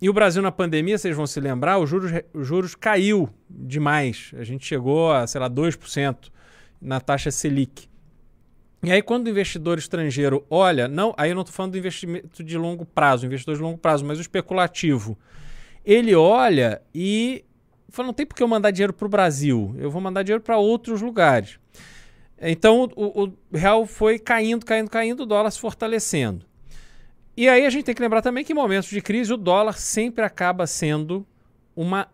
E 0.00 0.08
o 0.08 0.12
Brasil 0.12 0.42
na 0.42 0.50
pandemia, 0.50 0.96
vocês 0.96 1.14
vão 1.14 1.26
se 1.26 1.38
lembrar, 1.38 1.78
os 1.78 1.88
juros, 1.88 2.10
os 2.32 2.46
juros 2.46 2.74
caiu 2.74 3.28
demais. 3.48 4.32
A 4.36 4.44
gente 4.44 4.66
chegou 4.66 5.12
a, 5.12 5.26
sei 5.26 5.40
lá, 5.40 5.50
2% 5.50 6.30
na 6.80 7.00
taxa 7.00 7.30
Selic. 7.30 7.88
E 8.82 8.90
aí, 8.90 9.02
quando 9.02 9.26
o 9.26 9.30
investidor 9.30 9.78
estrangeiro 9.78 10.46
olha, 10.48 10.86
não, 10.86 11.14
aí 11.16 11.30
eu 11.30 11.34
não 11.34 11.42
estou 11.42 11.54
falando 11.54 11.72
do 11.72 11.78
investimento 11.78 12.44
de 12.44 12.56
longo 12.56 12.84
prazo, 12.84 13.26
investidor 13.26 13.56
de 13.56 13.62
longo 13.62 13.78
prazo, 13.78 14.04
mas 14.04 14.18
o 14.18 14.20
especulativo. 14.20 15.18
Ele 15.84 16.14
olha 16.14 16.80
e 16.94 17.44
fala: 17.88 18.06
não 18.06 18.14
tem 18.14 18.26
por 18.26 18.34
que 18.34 18.42
eu 18.42 18.48
mandar 18.48 18.70
dinheiro 18.70 18.92
para 18.92 19.06
o 19.06 19.08
Brasil, 19.08 19.74
eu 19.78 19.90
vou 19.90 20.00
mandar 20.00 20.22
dinheiro 20.22 20.42
para 20.42 20.58
outros 20.58 21.02
lugares. 21.02 21.58
Então 22.40 22.88
o, 22.94 23.24
o, 23.24 23.32
real 23.56 23.86
foi 23.86 24.18
caindo, 24.18 24.64
caindo, 24.64 24.90
caindo, 24.90 25.22
o 25.22 25.26
dólar 25.26 25.50
se 25.50 25.58
fortalecendo. 25.58 26.44
E 27.36 27.48
aí 27.48 27.66
a 27.66 27.70
gente 27.70 27.84
tem 27.84 27.94
que 27.94 28.00
lembrar 28.00 28.22
também 28.22 28.42
que 28.42 28.52
em 28.52 28.56
momentos 28.56 28.88
de 28.88 29.00
crise 29.02 29.32
o 29.32 29.36
dólar 29.36 29.74
sempre 29.74 30.24
acaba 30.24 30.66
sendo 30.66 31.26
uma, 31.74 32.08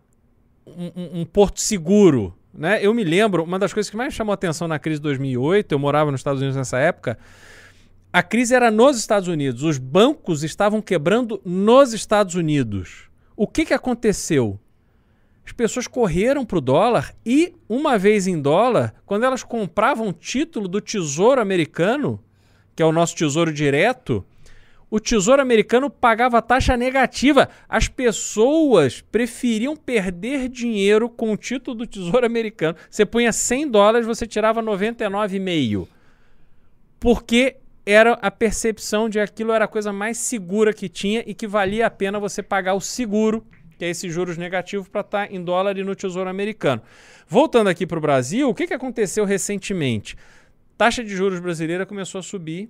um, 0.67 1.21
um 1.21 1.25
porto 1.25 1.61
seguro. 1.61 2.37
Né? 2.53 2.85
Eu 2.85 2.93
me 2.93 3.03
lembro, 3.03 3.43
uma 3.43 3.57
das 3.57 3.73
coisas 3.73 3.89
que 3.89 3.95
mais 3.95 4.13
chamou 4.13 4.33
atenção 4.33 4.67
na 4.67 4.77
crise 4.77 4.99
de 4.99 5.03
2008, 5.03 5.71
eu 5.71 5.79
morava 5.79 6.11
nos 6.11 6.19
Estados 6.19 6.41
Unidos 6.41 6.57
nessa 6.57 6.77
época, 6.77 7.17
a 8.11 8.21
crise 8.21 8.53
era 8.53 8.69
nos 8.69 8.97
Estados 8.97 9.27
Unidos, 9.27 9.63
os 9.63 9.77
bancos 9.77 10.43
estavam 10.43 10.81
quebrando 10.81 11.41
nos 11.43 11.93
Estados 11.93 12.35
Unidos. 12.35 13.09
O 13.35 13.47
que, 13.47 13.65
que 13.65 13.73
aconteceu? 13.73 14.59
As 15.45 15.51
pessoas 15.51 15.87
correram 15.87 16.45
para 16.45 16.57
o 16.57 16.61
dólar 16.61 17.15
e, 17.25 17.55
uma 17.67 17.97
vez 17.97 18.27
em 18.27 18.39
dólar, 18.39 18.93
quando 19.05 19.23
elas 19.23 19.43
compravam 19.43 20.13
título 20.13 20.67
do 20.67 20.79
Tesouro 20.79 21.41
Americano, 21.41 22.23
que 22.75 22.83
é 22.83 22.85
o 22.85 22.91
nosso 22.91 23.15
Tesouro 23.15 23.51
Direto, 23.51 24.23
o 24.93 24.99
Tesouro 24.99 25.41
Americano 25.41 25.89
pagava 25.89 26.39
taxa 26.39 26.77
negativa. 26.77 27.49
As 27.67 27.87
pessoas 27.87 29.01
preferiam 29.01 29.75
perder 29.75 30.47
dinheiro 30.47 31.09
com 31.09 31.31
o 31.31 31.35
título 31.35 31.77
do 31.77 31.87
Tesouro 31.87 32.23
Americano. 32.23 32.77
Você 32.91 33.03
punha 33.03 33.33
100 33.33 33.71
dólares, 33.71 34.05
você 34.05 34.27
tirava 34.27 34.61
99,5. 34.61 35.87
Porque 36.99 37.55
era 37.83 38.13
a 38.21 38.29
percepção 38.29 39.09
de 39.09 39.17
que 39.17 39.23
aquilo 39.23 39.51
era 39.51 39.65
a 39.65 39.67
coisa 39.67 39.91
mais 39.91 40.19
segura 40.19 40.71
que 40.71 40.87
tinha 40.87 41.23
e 41.25 41.33
que 41.33 41.47
valia 41.47 41.87
a 41.87 41.89
pena 41.89 42.19
você 42.19 42.43
pagar 42.43 42.75
o 42.75 42.79
seguro, 42.79 43.43
que 43.79 43.85
é 43.85 43.89
esses 43.89 44.13
juros 44.13 44.37
negativos, 44.37 44.87
para 44.87 45.01
estar 45.01 45.27
tá 45.27 45.33
em 45.33 45.43
dólar 45.43 45.75
e 45.75 45.83
no 45.83 45.95
Tesouro 45.95 46.29
Americano. 46.29 46.83
Voltando 47.27 47.67
aqui 47.67 47.87
para 47.87 47.97
o 47.97 48.01
Brasil, 48.01 48.47
o 48.47 48.53
que, 48.53 48.67
que 48.67 48.75
aconteceu 48.75 49.25
recentemente? 49.25 50.15
Taxa 50.77 51.03
de 51.03 51.15
juros 51.15 51.39
brasileira 51.39 51.83
começou 51.83 52.19
a 52.19 52.21
subir. 52.21 52.69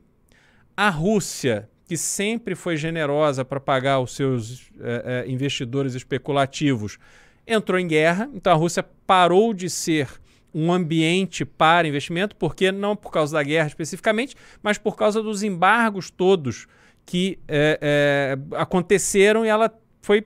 A 0.75 0.89
Rússia 0.89 1.69
que 1.93 1.97
sempre 1.97 2.55
foi 2.55 2.75
generosa 2.75 3.45
para 3.45 3.59
pagar 3.59 3.99
os 3.99 4.15
seus 4.15 4.71
é, 4.81 5.25
é, 5.27 5.31
investidores 5.31 5.93
especulativos, 5.93 6.97
entrou 7.45 7.79
em 7.79 7.87
guerra. 7.87 8.27
Então 8.33 8.51
a 8.51 8.55
Rússia 8.55 8.81
parou 9.05 9.53
de 9.53 9.69
ser 9.69 10.09
um 10.51 10.73
ambiente 10.73 11.45
para 11.45 11.87
investimento, 11.87 12.35
porque 12.35 12.71
não 12.71 12.95
por 12.95 13.11
causa 13.11 13.33
da 13.33 13.43
guerra 13.43 13.67
especificamente, 13.67 14.35
mas 14.63 14.79
por 14.79 14.95
causa 14.95 15.21
dos 15.21 15.43
embargos 15.43 16.09
todos 16.09 16.65
que 17.05 17.37
é, 17.47 18.35
aconteceram 18.53 19.45
e 19.45 19.49
ela 19.49 19.71
foi, 20.01 20.25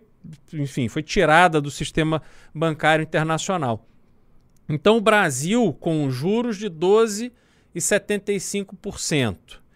enfim, 0.53 0.87
foi 0.87 1.03
tirada 1.03 1.59
do 1.59 1.69
sistema 1.69 2.21
bancário 2.55 3.03
internacional. 3.03 3.85
Então 4.69 4.95
o 4.95 5.01
Brasil, 5.01 5.75
com 5.81 6.09
juros 6.09 6.55
de 6.55 6.69
12,75%, 6.69 9.66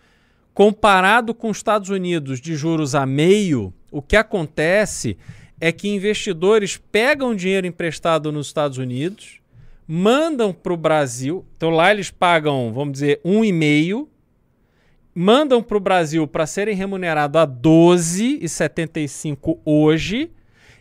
Comparado 0.54 1.34
com 1.34 1.50
os 1.50 1.58
Estados 1.58 1.90
Unidos 1.90 2.40
de 2.42 2.56
juros 2.56 2.94
a 2.94 3.06
meio, 3.06 3.74
o 3.90 4.02
que 4.02 4.18
acontece 4.18 5.18
é 5.60 5.72
que 5.72 5.88
investidores 5.88 6.76
pegam 6.78 7.36
dinheiro 7.36 7.68
emprestado 7.68 8.32
nos 8.32 8.48
Estados 8.48 8.78
Unidos, 8.78 9.40
mandam 9.88 10.52
para 10.52 10.74
o 10.74 10.78
Brasil, 10.78 11.46
então 11.56 11.70
lá 11.70 11.92
eles 11.92 12.12
pagam, 12.12 12.74
vamos 12.74 12.92
dizer, 12.94 13.22
1,5, 13.24 14.08
mandam 15.14 15.62
para 15.62 15.78
o 15.78 15.82
Brasil 15.82 16.26
para 16.28 16.48
serem 16.48 16.76
remunerados 16.76 17.40
a 17.40 17.48
12,75 17.48 19.60
hoje 19.64 20.32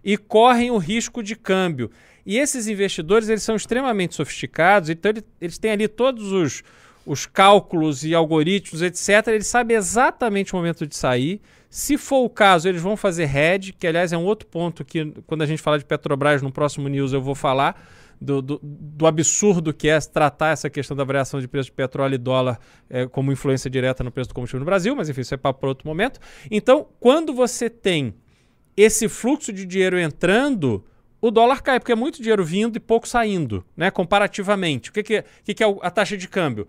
e 0.03 0.17
correm 0.17 0.71
o 0.71 0.79
risco 0.79 1.23
de 1.23 1.37
câmbio. 1.37 1.91
E 2.25 2.39
esses 2.39 2.67
investidores 2.69 3.29
eles 3.29 3.43
são 3.43 3.57
extremamente 3.57 4.15
sofisticados, 4.15 4.89
então 4.91 5.13
eles 5.41 5.59
têm 5.59 5.73
ali 5.73 5.89
todos 5.89 6.31
os 6.33 6.63
os 7.11 7.27
cálculos 7.27 8.05
e 8.05 8.15
algoritmos, 8.15 8.83
etc., 8.83 9.27
ele 9.27 9.43
sabe 9.43 9.75
exatamente 9.75 10.53
o 10.53 10.57
momento 10.57 10.87
de 10.87 10.95
sair. 10.95 11.41
Se 11.69 11.99
for 11.99 12.25
o 12.25 12.31
caso, 12.31 12.69
eles 12.69 12.81
vão 12.81 12.97
fazer 12.97 13.29
hedge, 13.37 13.73
que 13.73 13.85
aliás 13.85 14.13
é 14.13 14.17
um 14.17 14.25
outro 14.25 14.47
ponto 14.47 14.85
que, 14.85 15.13
quando 15.27 15.43
a 15.43 15.47
gente 15.47 15.61
falar 15.61 15.79
de 15.79 15.85
Petrobras 15.85 16.41
no 16.41 16.53
próximo 16.53 16.87
news, 16.87 17.13
eu 17.13 17.21
vou 17.21 17.35
falar 17.35 17.85
do, 18.21 18.41
do, 18.41 18.61
do 18.63 19.07
absurdo 19.09 19.75
que 19.75 19.89
é 19.89 19.99
tratar 19.99 20.51
essa 20.51 20.71
questão 20.71 20.97
da 20.97 21.03
variação 21.03 21.41
de 21.41 21.49
preço 21.49 21.71
de 21.71 21.73
petróleo 21.73 22.15
e 22.15 22.19
dólar 22.19 22.61
é, 22.89 23.09
como 23.09 23.33
influência 23.33 23.69
direta 23.69 24.05
no 24.05 24.13
preço 24.13 24.29
do 24.29 24.35
combustível 24.35 24.61
no 24.61 24.67
Brasil, 24.67 24.95
mas 24.95 25.09
enfim, 25.09 25.23
isso 25.23 25.35
é 25.35 25.37
para 25.37 25.57
outro 25.63 25.89
momento. 25.89 26.21
Então, 26.49 26.87
quando 27.01 27.35
você 27.35 27.69
tem 27.69 28.15
esse 28.77 29.09
fluxo 29.09 29.53
de 29.53 29.65
dinheiro 29.65 29.99
entrando, 29.99 30.85
o 31.21 31.33
dólar 31.33 31.61
cai, 31.61 31.81
porque 31.81 31.91
é 31.91 31.97
muito 31.97 32.23
dinheiro 32.23 32.45
vindo 32.45 32.77
e 32.77 32.81
pouco 32.81 33.09
saindo, 33.09 33.65
né? 33.77 33.91
Comparativamente. 33.91 34.91
O 34.91 34.93
que, 34.93 35.03
que, 35.03 35.25
que, 35.45 35.55
que 35.55 35.65
é 35.65 35.77
a 35.83 35.91
taxa 35.91 36.17
de 36.17 36.29
câmbio? 36.29 36.69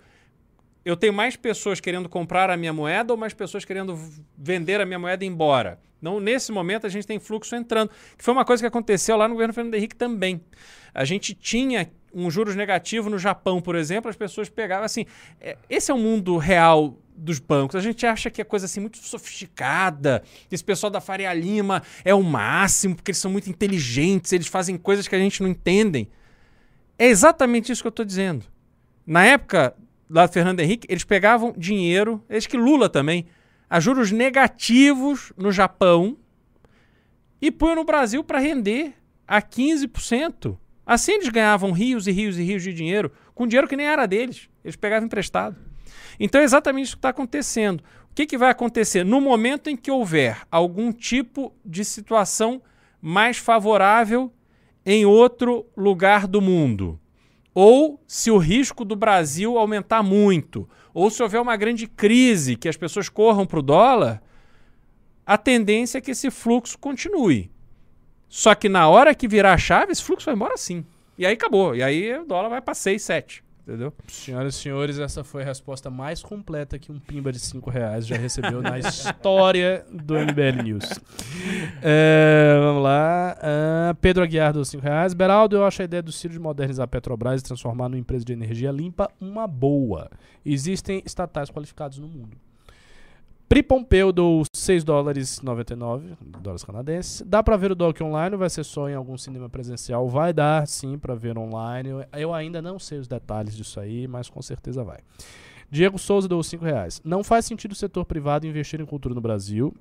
Eu 0.84 0.96
tenho 0.96 1.14
mais 1.14 1.36
pessoas 1.36 1.80
querendo 1.80 2.10
comprar 2.10 2.50
a 2.50 2.58
minha 2.58 2.74
moeda 2.74 3.14
ou 3.14 3.18
mais 3.18 3.34
pessoas 3.34 3.64
querendo 3.64 3.98
vender 4.38 4.82
a 4.82 4.86
minha 4.86 5.00
moeda 5.00 5.24
e 5.24 5.28
ir 5.28 5.32
embora? 5.32 5.80
Não, 6.02 6.20
nesse 6.20 6.52
momento 6.52 6.88
a 6.88 6.90
gente 6.90 7.06
tem 7.06 7.20
fluxo 7.20 7.56
entrando, 7.56 7.92
que 8.18 8.24
foi 8.24 8.34
uma 8.34 8.44
coisa 8.44 8.64
que 8.64 8.68
aconteceu 8.68 9.16
lá 9.16 9.28
no 9.28 9.36
governo 9.36 9.54
Fernando 9.54 9.76
Henrique 9.76 9.96
também. 9.96 10.42
A 10.94 11.06
gente 11.06 11.36
tinha 11.36 11.92
um 12.14 12.30
juros 12.30 12.56
negativo 12.56 13.10
no 13.10 13.20
Japão, 13.20 13.62
por 13.62 13.76
exemplo, 13.76 14.10
as 14.10 14.16
pessoas 14.16 14.50
pegavam 14.50 14.84
assim, 14.84 15.06
é, 15.40 15.58
esse 15.70 15.92
é 15.92 15.94
o 15.94 15.98
mundo 15.98 16.38
real 16.38 16.98
dos 17.16 17.38
bancos. 17.38 17.76
A 17.76 17.82
gente 17.82 18.06
acha 18.06 18.32
que 18.32 18.42
é 18.42 18.44
coisa 18.44 18.66
assim 18.66 18.80
muito 18.80 18.98
sofisticada. 18.98 20.24
Esse 20.52 20.64
pessoal 20.64 20.90
da 20.90 21.00
Faria 21.00 21.32
Lima 21.34 21.84
é 22.04 22.14
o 22.16 22.24
máximo, 22.24 22.96
porque 22.96 23.12
eles 23.12 23.20
são 23.20 23.32
muito 23.32 23.50
inteligentes, 23.50 24.34
eles 24.34 24.48
fazem 24.48 24.78
coisas 24.78 25.08
que 25.08 25.16
a 25.16 25.20
gente 25.20 25.44
não 25.44 25.50
entendem. 25.50 26.10
É 26.98 27.06
exatamente 27.06 27.72
isso 27.72 27.84
que 27.84 27.88
eu 27.88 27.92
estou 27.92 28.06
dizendo. 28.06 28.46
Na 29.06 29.24
época 29.24 29.76
lá 30.12 30.26
do 30.26 30.34
Fernando 30.34 30.60
Henrique, 30.60 30.88
eles 30.90 31.04
pegavam 31.04 31.54
dinheiro, 31.58 32.24
eles 32.30 32.46
que 32.46 32.58
Lula 32.58 32.90
também, 32.90 33.26
a 33.70 33.80
juros 33.80 34.12
negativos 34.12 35.32
no 35.38 35.52
Japão 35.52 36.18
e 37.42 37.50
punham 37.50 37.78
no 37.78 37.86
Brasil 37.86 38.24
para 38.24 38.40
render 38.40 38.94
a 39.26 39.42
15%. 39.42 40.58
Assim 40.86 41.14
eles 41.14 41.30
ganhavam 41.30 41.72
rios 41.72 42.06
e 42.06 42.12
rios 42.12 42.38
e 42.38 42.44
rios 42.44 42.64
de 42.64 42.74
dinheiro, 42.74 43.12
com 43.34 43.48
dinheiro 43.48 43.68
que 43.68 43.78
nem 43.78 43.88
era 43.88 44.06
deles. 44.06 44.50
Eles 44.64 44.76
pegavam 44.76 45.06
emprestado. 45.06 45.56
Então 46.20 46.42
é 46.42 46.44
exatamente 46.44 46.88
isso 46.88 46.96
que 46.96 47.00
está 47.00 47.10
acontecendo. 47.10 47.82
O 48.12 48.14
que, 48.14 48.26
que 48.26 48.38
vai 48.38 48.52
acontecer? 48.52 49.06
No 49.06 49.22
momento 49.22 49.70
em 49.70 49.78
que 49.78 49.90
houver 49.90 50.42
algum 50.52 50.92
tipo 50.92 51.56
de 51.66 51.86
situação 51.86 52.62
mais 53.02 53.38
favorável 53.38 54.32
em 54.86 55.06
outro 55.06 55.66
lugar 55.78 56.28
do 56.28 56.42
mundo, 56.42 57.00
ou 57.54 58.02
se 58.08 58.32
o 58.32 58.38
risco 58.38 58.86
do 58.86 58.96
Brasil 58.96 59.58
aumentar 59.58 60.02
muito, 60.02 60.68
ou 60.94 61.10
se 61.10 61.22
houver 61.22 61.42
uma 61.42 61.56
grande 61.56 61.88
crise 61.88 62.56
que 62.56 62.70
as 62.70 62.78
pessoas 62.78 63.10
corram 63.10 63.46
para 63.46 63.60
o 63.60 63.64
dólar, 63.64 64.22
a 65.26 65.38
tendência 65.38 65.98
é 65.98 66.02
que 66.02 66.12
esse 66.12 66.30
fluxo 66.32 66.78
continue. 66.78 67.52
Só 68.28 68.56
que 68.56 68.70
na 68.70 68.88
hora 68.88 69.14
que 69.14 69.28
virar 69.28 69.54
a 69.54 69.58
chave, 69.58 69.92
esse 69.92 70.04
fluxo 70.04 70.26
vai 70.26 70.36
embora 70.36 70.58
sim. 70.58 70.86
E 71.18 71.26
aí 71.26 71.34
acabou. 71.34 71.76
E 71.76 71.84
aí 71.84 72.18
o 72.18 72.26
dólar 72.26 72.50
vai 72.50 72.62
para 72.62 72.74
6, 72.74 73.02
7. 73.02 73.44
Entendeu? 73.72 73.94
Senhoras 74.06 74.56
e 74.56 74.58
senhores, 74.58 75.00
essa 75.00 75.24
foi 75.24 75.44
a 75.44 75.46
resposta 75.46 75.90
mais 75.90 76.22
completa 76.22 76.78
que 76.78 76.92
um 76.92 77.00
pimba 77.00 77.32
de 77.32 77.40
5 77.40 77.70
reais 77.70 78.06
já 78.06 78.18
recebeu 78.18 78.62
na 78.62 78.78
história 78.78 79.86
do 79.90 80.16
MBL 80.16 80.62
News. 80.62 81.00
É, 81.82 82.58
vamos 82.60 82.84
lá. 82.84 83.38
Ah, 83.42 83.96
Pedro 84.02 84.24
Aguiar 84.24 84.52
dos 84.52 84.68
5 84.68 84.84
reais. 84.84 85.14
Beraldo, 85.14 85.56
eu 85.56 85.64
acho 85.64 85.82
a 85.82 85.86
ideia 85.86 86.04
do 86.04 86.12
Ciro 86.12 86.34
de 86.34 86.40
modernizar 86.40 86.84
a 86.84 86.88
Petrobras 86.88 87.40
e 87.40 87.44
transformar 87.46 87.88
numa 87.88 88.00
empresa 88.00 88.26
de 88.26 88.34
energia 88.34 88.72
limpa 88.72 89.10
uma 89.22 89.48
boa. 89.48 90.12
Existem 90.46 91.02
estatais 91.06 91.50
qualificados 91.50 91.98
no 91.98 92.10
mundo. 92.10 92.36
Pri 93.52 93.62
Pompeu 93.62 94.14
dou 94.14 94.44
6 94.56 94.82
dólares 94.82 95.42
99 95.42 96.16
dólares 96.40 96.64
canadenses. 96.64 97.22
Dá 97.28 97.44
pra 97.44 97.58
ver 97.58 97.74
o 97.74 97.76
doc 97.76 98.00
online, 98.00 98.38
vai 98.38 98.50
ser 98.50 98.64
só 98.64 98.88
em 98.88 98.94
algum 98.94 99.18
cinema 99.18 99.50
presencial. 99.50 100.08
Vai 100.08 100.32
dar 100.32 100.66
sim 100.66 100.98
pra 100.98 101.16
ver 101.16 101.38
online. 101.38 101.90
Eu- 102.14 102.34
ainda 102.34 102.62
não 102.62 102.80
sei 102.80 102.98
os 102.98 103.10
detalhes 103.10 103.54
disso 103.54 103.78
aí, 103.78 104.08
mas 104.08 104.30
com 104.30 104.42
certeza 104.42 104.86
vai. 104.86 105.00
Diego 105.70 106.00
Souza 106.00 106.30
deu 106.30 106.42
5 106.42 106.64
reais. 106.64 107.02
Não 107.04 107.26
faz 107.26 107.44
sentido 107.44 107.74
o 107.74 107.76
setor 107.76 108.06
privado 108.06 108.48
investir 108.48 108.80
em 108.80 108.86
cultura 108.86 109.14
no 109.14 109.20
Brasil 109.20 109.76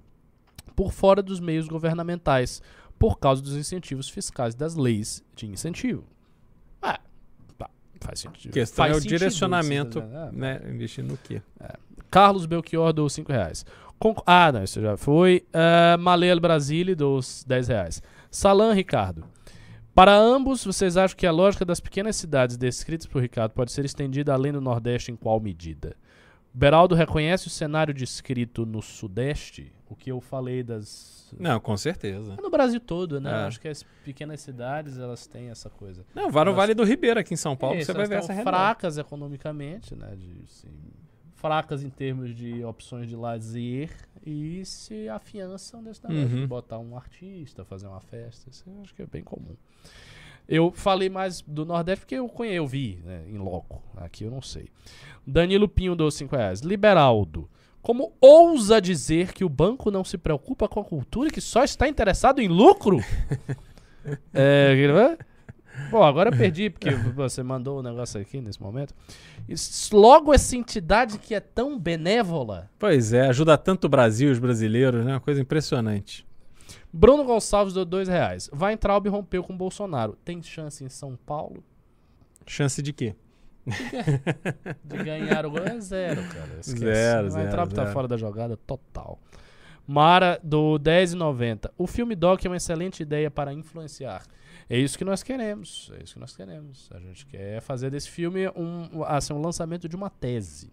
por 0.75 0.91
fora 0.91 1.23
dos 1.23 1.39
meios 1.39 1.69
governamentais, 1.69 2.61
por 2.99 3.21
causa 3.21 3.41
dos 3.41 3.55
incentivos 3.55 4.09
fiscais 4.09 4.53
das 4.53 4.75
leis 4.75 5.23
de 5.37 5.47
incentivo. 5.47 6.03
Ah, 6.83 6.99
tá, 7.57 7.71
faz 8.01 8.19
sentido. 8.19 8.51
A 8.51 8.55
questão 8.55 8.85
Faz 8.85 8.95
é 8.95 8.99
o 8.99 9.01
sentido, 9.01 9.17
direcionamento, 9.17 10.01
tá 10.01 10.33
né? 10.33 10.61
Investir 10.69 11.05
no 11.05 11.17
quê? 11.17 11.41
Carlos 12.11 12.47
Belchior 12.47 12.93
dou 12.93 13.09
5 13.09 13.31
reais. 13.33 13.65
Conc- 13.99 14.23
ah, 14.27 14.51
não, 14.51 14.63
isso 14.65 14.81
já 14.81 14.97
foi. 14.97 15.45
Uh, 15.55 15.99
Malelo 16.01 16.41
Brasile 16.41 16.95
dou 16.95 17.21
10 17.47 17.69
reais. 17.69 18.03
Salam 18.31 18.73
Ricardo. 18.73 19.25
Para 19.95 20.17
ambos, 20.17 20.65
vocês 20.65 20.97
acham 20.97 21.17
que 21.17 21.27
a 21.27 21.33
lógica 21.33 21.65
das 21.65 21.81
pequenas 21.81 22.17
cidades 22.17 22.57
descritas 22.57 23.07
por 23.07 23.21
Ricardo 23.21 23.53
pode 23.53 23.73
ser 23.73 23.85
estendida 23.85 24.33
além 24.33 24.53
do 24.53 24.61
Nordeste 24.61 25.11
em 25.13 25.17
qual 25.17 25.39
medida? 25.41 25.95
Beraldo 26.55 26.95
reconhece 26.95 27.47
o 27.47 27.51
cenário 27.51 27.93
descrito 27.93 28.65
no 28.65 28.81
Sudeste? 28.81 29.73
O 29.89 29.95
que 29.95 30.11
eu 30.11 30.21
falei 30.21 30.63
das. 30.63 31.29
Não, 31.39 31.61
com 31.61 31.77
certeza. 31.77 32.35
É 32.39 32.43
no 32.43 32.49
Brasil 32.51 32.81
todo, 32.81 33.21
né? 33.21 33.31
É. 33.31 33.35
Acho 33.47 33.61
que 33.61 33.69
as 33.69 33.85
pequenas 34.05 34.41
cidades 34.41 34.99
elas 34.99 35.27
têm 35.27 35.51
essa 35.51 35.69
coisa. 35.69 36.05
Não, 36.15 36.31
vá 36.31 36.45
no 36.45 36.51
Elas- 36.51 36.57
Vale 36.57 36.75
do 36.75 36.85
Ribeira, 36.85 37.21
aqui 37.21 37.35
em 37.35 37.37
São 37.37 37.57
Paulo, 37.57 37.77
Isso, 37.77 37.87
você 37.87 37.93
vai 37.93 38.07
ver 38.07 38.19
essa 38.19 38.33
realidade. 38.33 38.57
fracas 38.57 38.99
economicamente, 38.99 39.95
né? 39.95 40.15
De, 40.17 40.43
assim, 40.45 40.69
fracas 41.41 41.83
em 41.83 41.89
termos 41.91 42.35
de 42.35 42.63
opções 42.65 43.09
de 43.09 43.17
lazer 43.17 43.91
e 44.27 44.63
se 44.65 45.09
afiançam 45.09 45.81
nesse 45.81 46.07
negócio 46.07 46.35
Uhum. 46.37 46.41
de 46.43 46.47
botar 46.47 46.79
um 46.79 46.97
artista, 46.97 47.65
fazer 47.65 47.87
uma 47.87 48.01
festa. 48.01 48.51
Isso 48.51 48.65
eu 48.67 48.83
acho 48.83 48.95
que 48.95 49.03
é 49.03 49.07
bem 49.07 49.23
comum. 49.23 49.57
Eu 50.49 50.71
falei 50.73 51.09
mais 51.09 51.41
do 51.41 51.65
Nordeste 51.65 52.05
porque 52.05 52.17
eu 52.17 52.29
conheço, 52.29 52.57
eu 52.57 52.67
vi, 52.67 53.01
né, 53.05 53.23
em 53.29 53.39
loco. 53.39 53.83
Aqui 53.97 54.25
eu 54.25 54.31
não 54.31 54.43
sei. 54.43 54.69
Danilo 55.27 55.69
Pinho 55.69 55.95
dou 55.95 56.11
5 56.11 56.35
reais. 56.37 56.61
Liberaldo. 56.61 57.49
Como 57.81 58.13
ousa 58.21 58.79
dizer 58.81 59.33
que 59.33 59.43
o 59.45 59.49
banco 59.49 59.91
não 59.91 60.05
se 60.05 60.19
preocupa 60.19 60.69
com 60.69 60.81
a 60.81 60.85
cultura 60.85 61.29
e 61.29 61.33
que 61.33 61.41
só 61.41 61.65
está 61.65 61.89
interessado 61.89 62.41
em 62.41 62.49
lucro? 62.49 62.99
é, 64.35 64.75
Bom, 65.91 66.03
agora 66.03 66.31
eu 66.31 66.37
perdi, 66.37 66.71
porque 66.71 66.91
você 67.15 67.43
mandou 67.43 67.79
o 67.79 67.83
negócio 67.83 68.21
aqui 68.21 68.41
nesse 68.41 68.61
momento. 68.61 68.95
Logo 69.93 70.33
essa 70.35 70.57
entidade 70.57 71.19
que 71.19 71.35
é 71.35 71.41
tão 71.41 71.79
benévola. 71.79 72.71
Pois 72.79 73.13
é, 73.13 73.29
ajuda 73.29 73.57
tanto 73.57 73.85
o 73.85 73.89
Brasil 73.89 74.29
e 74.29 74.33
os 74.33 74.39
brasileiros, 74.39 75.05
né? 75.05 75.13
Uma 75.13 75.21
coisa 75.21 75.41
impressionante. 75.41 76.27
Bruno 76.93 77.25
Gonçalves 77.25 77.75
deu 77.75 77.85
dois 77.85 78.09
reais. 78.09 78.51
Weintraub 78.53 79.07
rompeu 79.09 79.43
com 79.43 79.57
Bolsonaro. 79.57 80.17
Tem 80.25 80.43
chance 80.43 80.85
em 80.85 80.89
São 80.89 81.17
Paulo 81.17 81.63
Chance 82.51 82.83
de 82.83 82.93
quê? 82.93 83.15
de 84.85 85.05
ganhar 85.05 85.47
o 85.47 85.51
gol? 85.53 85.63
É 85.63 85.79
zero, 85.79 86.23
cara. 86.25 86.59
Esquece. 86.59 86.79
Zero, 86.79 87.31
zero, 87.31 87.43
Weintraub 87.43 87.73
tá 87.73 87.83
zero. 87.83 87.95
fora 87.95 88.09
da 88.09 88.17
jogada 88.17 88.57
total. 88.57 89.21
Mara 89.87 90.41
do 90.43 90.79
10,90. 90.81 91.71
O 91.79 91.87
filme 91.87 92.17
Doc 92.17 92.45
é 92.45 92.49
uma 92.49 92.57
excelente 92.57 93.03
ideia 93.03 93.31
para 93.31 93.53
influenciar. 93.53 94.25
É 94.71 94.79
isso 94.79 94.97
que 94.97 95.05
nós 95.05 95.21
queremos. 95.25 95.91
É 95.99 96.05
isso 96.05 96.15
que 96.15 96.21
nós 96.21 96.37
queremos. 96.37 96.89
A 96.95 97.01
gente 97.01 97.27
quer 97.27 97.61
fazer 97.61 97.91
desse 97.91 98.09
filme 98.09 98.49
um, 98.51 99.03
assim, 99.03 99.33
um 99.33 99.43
lançamento 99.43 99.89
de 99.89 99.97
uma 99.97 100.09
tese. 100.09 100.73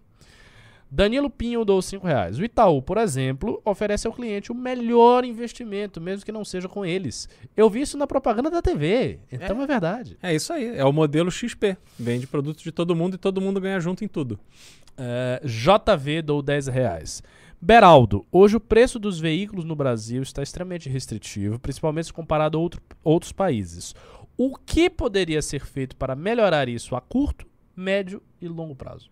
Danilo 0.89 1.29
Pinho 1.29 1.65
dou 1.65 1.81
5 1.81 2.05
reais. 2.05 2.37
O 2.37 2.45
Itaú, 2.45 2.81
por 2.81 2.97
exemplo, 2.97 3.59
oferece 3.65 4.05
ao 4.05 4.13
cliente 4.13 4.51
o 4.51 4.55
melhor 4.55 5.25
investimento, 5.25 5.99
mesmo 5.99 6.23
que 6.23 6.31
não 6.31 6.45
seja 6.45 6.69
com 6.69 6.85
eles. 6.85 7.27
Eu 7.57 7.69
vi 7.69 7.81
isso 7.81 7.97
na 7.97 8.05
propaganda 8.05 8.51
da 8.51 8.61
TV. 8.61 9.19
Então 9.31 9.61
é, 9.63 9.67
verdade. 9.67 10.15
É 10.21 10.33
isso 10.33 10.53
aí, 10.53 10.77
é 10.77 10.85
o 10.85 10.93
modelo 10.93 11.31
XP. 11.31 11.75
Vende 11.99 12.27
produtos 12.27 12.63
de 12.63 12.71
todo 12.71 12.95
mundo 12.95 13.15
e 13.15 13.17
todo 13.17 13.41
mundo 13.41 13.59
ganha 13.59 13.79
junto 13.79 14.05
em 14.05 14.07
tudo. 14.07 14.39
É, 14.95 15.41
JV 15.43 16.21
dou 16.21 16.41
10 16.41 16.67
reais. 16.67 17.21
Beraldo, 17.59 18.25
hoje 18.31 18.55
o 18.55 18.59
preço 18.59 18.99
dos 18.99 19.19
veículos 19.19 19.65
no 19.65 19.75
Brasil 19.75 20.21
está 20.21 20.43
extremamente 20.43 20.89
restritivo, 20.89 21.57
principalmente 21.57 22.13
comparado 22.13 22.57
a 22.57 22.61
outro- 22.61 22.81
outros 23.03 23.31
países. 23.31 23.95
O 24.37 24.55
que 24.55 24.89
poderia 24.89 25.41
ser 25.41 25.65
feito 25.65 25.95
para 25.95 26.15
melhorar 26.15 26.69
isso 26.69 26.95
a 26.95 27.01
curto, 27.01 27.47
médio 27.75 28.21
e 28.39 28.47
longo 28.47 28.75
prazo? 28.75 29.09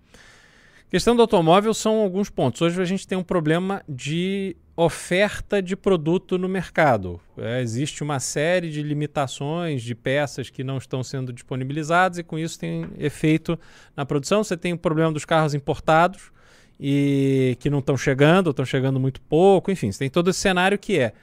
Questão 0.87 1.15
do 1.15 1.23
automóvel 1.23 1.73
são 1.73 1.95
alguns 2.01 2.29
pontos. 2.29 2.61
Hoje 2.61 2.79
a 2.79 2.85
gente 2.85 3.07
tem 3.07 3.17
um 3.17 3.23
problema 3.23 3.83
de 3.89 4.55
oferta 4.77 5.59
de 5.59 5.75
produto 5.75 6.37
no 6.37 6.47
mercado. 6.47 7.19
É, 7.37 7.61
existe 7.61 8.03
uma 8.03 8.19
série 8.19 8.69
de 8.69 8.83
limitações 8.83 9.81
de 9.81 9.95
peças 9.95 10.51
que 10.51 10.63
não 10.63 10.77
estão 10.77 11.03
sendo 11.03 11.33
disponibilizadas 11.33 12.19
e 12.19 12.23
com 12.23 12.37
isso 12.37 12.59
tem 12.59 12.87
efeito 12.99 13.59
na 13.97 14.05
produção. 14.05 14.43
Você 14.43 14.55
tem 14.55 14.73
o 14.73 14.77
problema 14.77 15.11
dos 15.11 15.25
carros 15.25 15.55
importados 15.55 16.31
e 16.79 17.57
que 17.59 17.69
não 17.69 17.79
estão 17.79 17.97
chegando, 17.97 18.49
estão 18.49 18.65
chegando 18.65 18.99
muito 18.99 19.21
pouco. 19.21 19.71
Enfim, 19.71 19.91
você 19.91 19.99
tem 19.99 20.09
todo 20.09 20.29
esse 20.29 20.39
cenário 20.39 20.77
que 20.77 20.99
é 20.99 21.13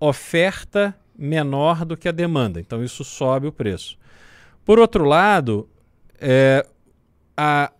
oferta 0.00 0.96
menor 1.16 1.84
do 1.84 1.96
que 1.96 2.08
a 2.08 2.12
demanda. 2.12 2.60
Então 2.60 2.82
isso 2.82 3.04
sobe 3.04 3.46
o 3.46 3.52
preço. 3.52 3.98
Por 4.64 4.78
outro 4.78 5.04
lado, 5.04 5.68
é, 6.20 6.64
a, 7.36 7.72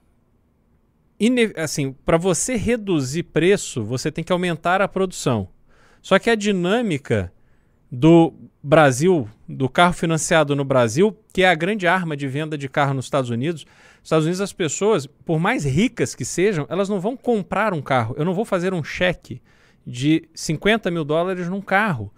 assim, 1.57 1.93
para 2.05 2.16
você 2.16 2.57
reduzir 2.57 3.25
preço, 3.25 3.85
você 3.85 4.11
tem 4.11 4.25
que 4.25 4.33
aumentar 4.33 4.81
a 4.81 4.89
produção. 4.89 5.49
Só 6.03 6.19
que 6.19 6.31
a 6.31 6.35
dinâmica 6.35 7.33
do 7.91 8.35
Brasil, 8.62 9.29
do 9.49 9.69
carro 9.69 9.93
financiado 9.93 10.55
no 10.55 10.65
Brasil, 10.65 11.16
que 11.33 11.43
é 11.43 11.49
a 11.49 11.55
grande 11.55 11.87
arma 11.87 12.16
de 12.16 12.27
venda 12.27 12.57
de 12.57 12.69
carro 12.69 12.95
nos 12.95 13.07
Estados 13.07 13.31
Unidos, 13.31 13.66
nos 13.99 14.05
Estados 14.05 14.25
Unidos 14.25 14.41
as 14.41 14.53
pessoas, 14.53 15.07
por 15.07 15.39
mais 15.39 15.65
ricas 15.65 16.15
que 16.15 16.25
sejam, 16.25 16.66
elas 16.69 16.89
não 16.89 17.01
vão 17.01 17.16
comprar 17.16 17.73
um 17.73 17.83
carro. 17.83 18.15
Eu 18.19 18.25
não 18.25 18.35
vou 18.35 18.45
fazer 18.45 18.73
um 18.73 18.83
cheque 18.83 19.43
de 19.87 20.29
50 20.35 20.91
mil 20.91 21.05
dólares 21.05 21.49
num 21.49 21.61
carro, 21.61 22.12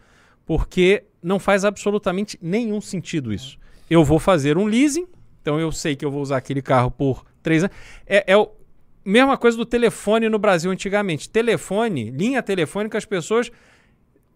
porque 0.44 1.04
não 1.22 1.38
faz 1.38 1.64
absolutamente 1.64 2.38
nenhum 2.40 2.80
sentido 2.80 3.32
isso. 3.32 3.58
Eu 3.88 4.04
vou 4.04 4.18
fazer 4.18 4.56
um 4.56 4.66
leasing, 4.66 5.06
então 5.40 5.58
eu 5.58 5.72
sei 5.72 5.96
que 5.96 6.04
eu 6.04 6.10
vou 6.10 6.22
usar 6.22 6.36
aquele 6.36 6.62
carro 6.62 6.90
por 6.90 7.24
três 7.42 7.64
anos. 7.64 7.76
É, 8.06 8.32
é 8.32 8.36
o 8.36 8.50
mesma 9.04 9.36
coisa 9.36 9.56
do 9.56 9.66
telefone 9.66 10.28
no 10.28 10.38
Brasil 10.38 10.70
antigamente. 10.70 11.28
Telefone, 11.28 12.10
linha 12.10 12.42
telefônica, 12.42 12.96
as 12.96 13.04
pessoas 13.04 13.50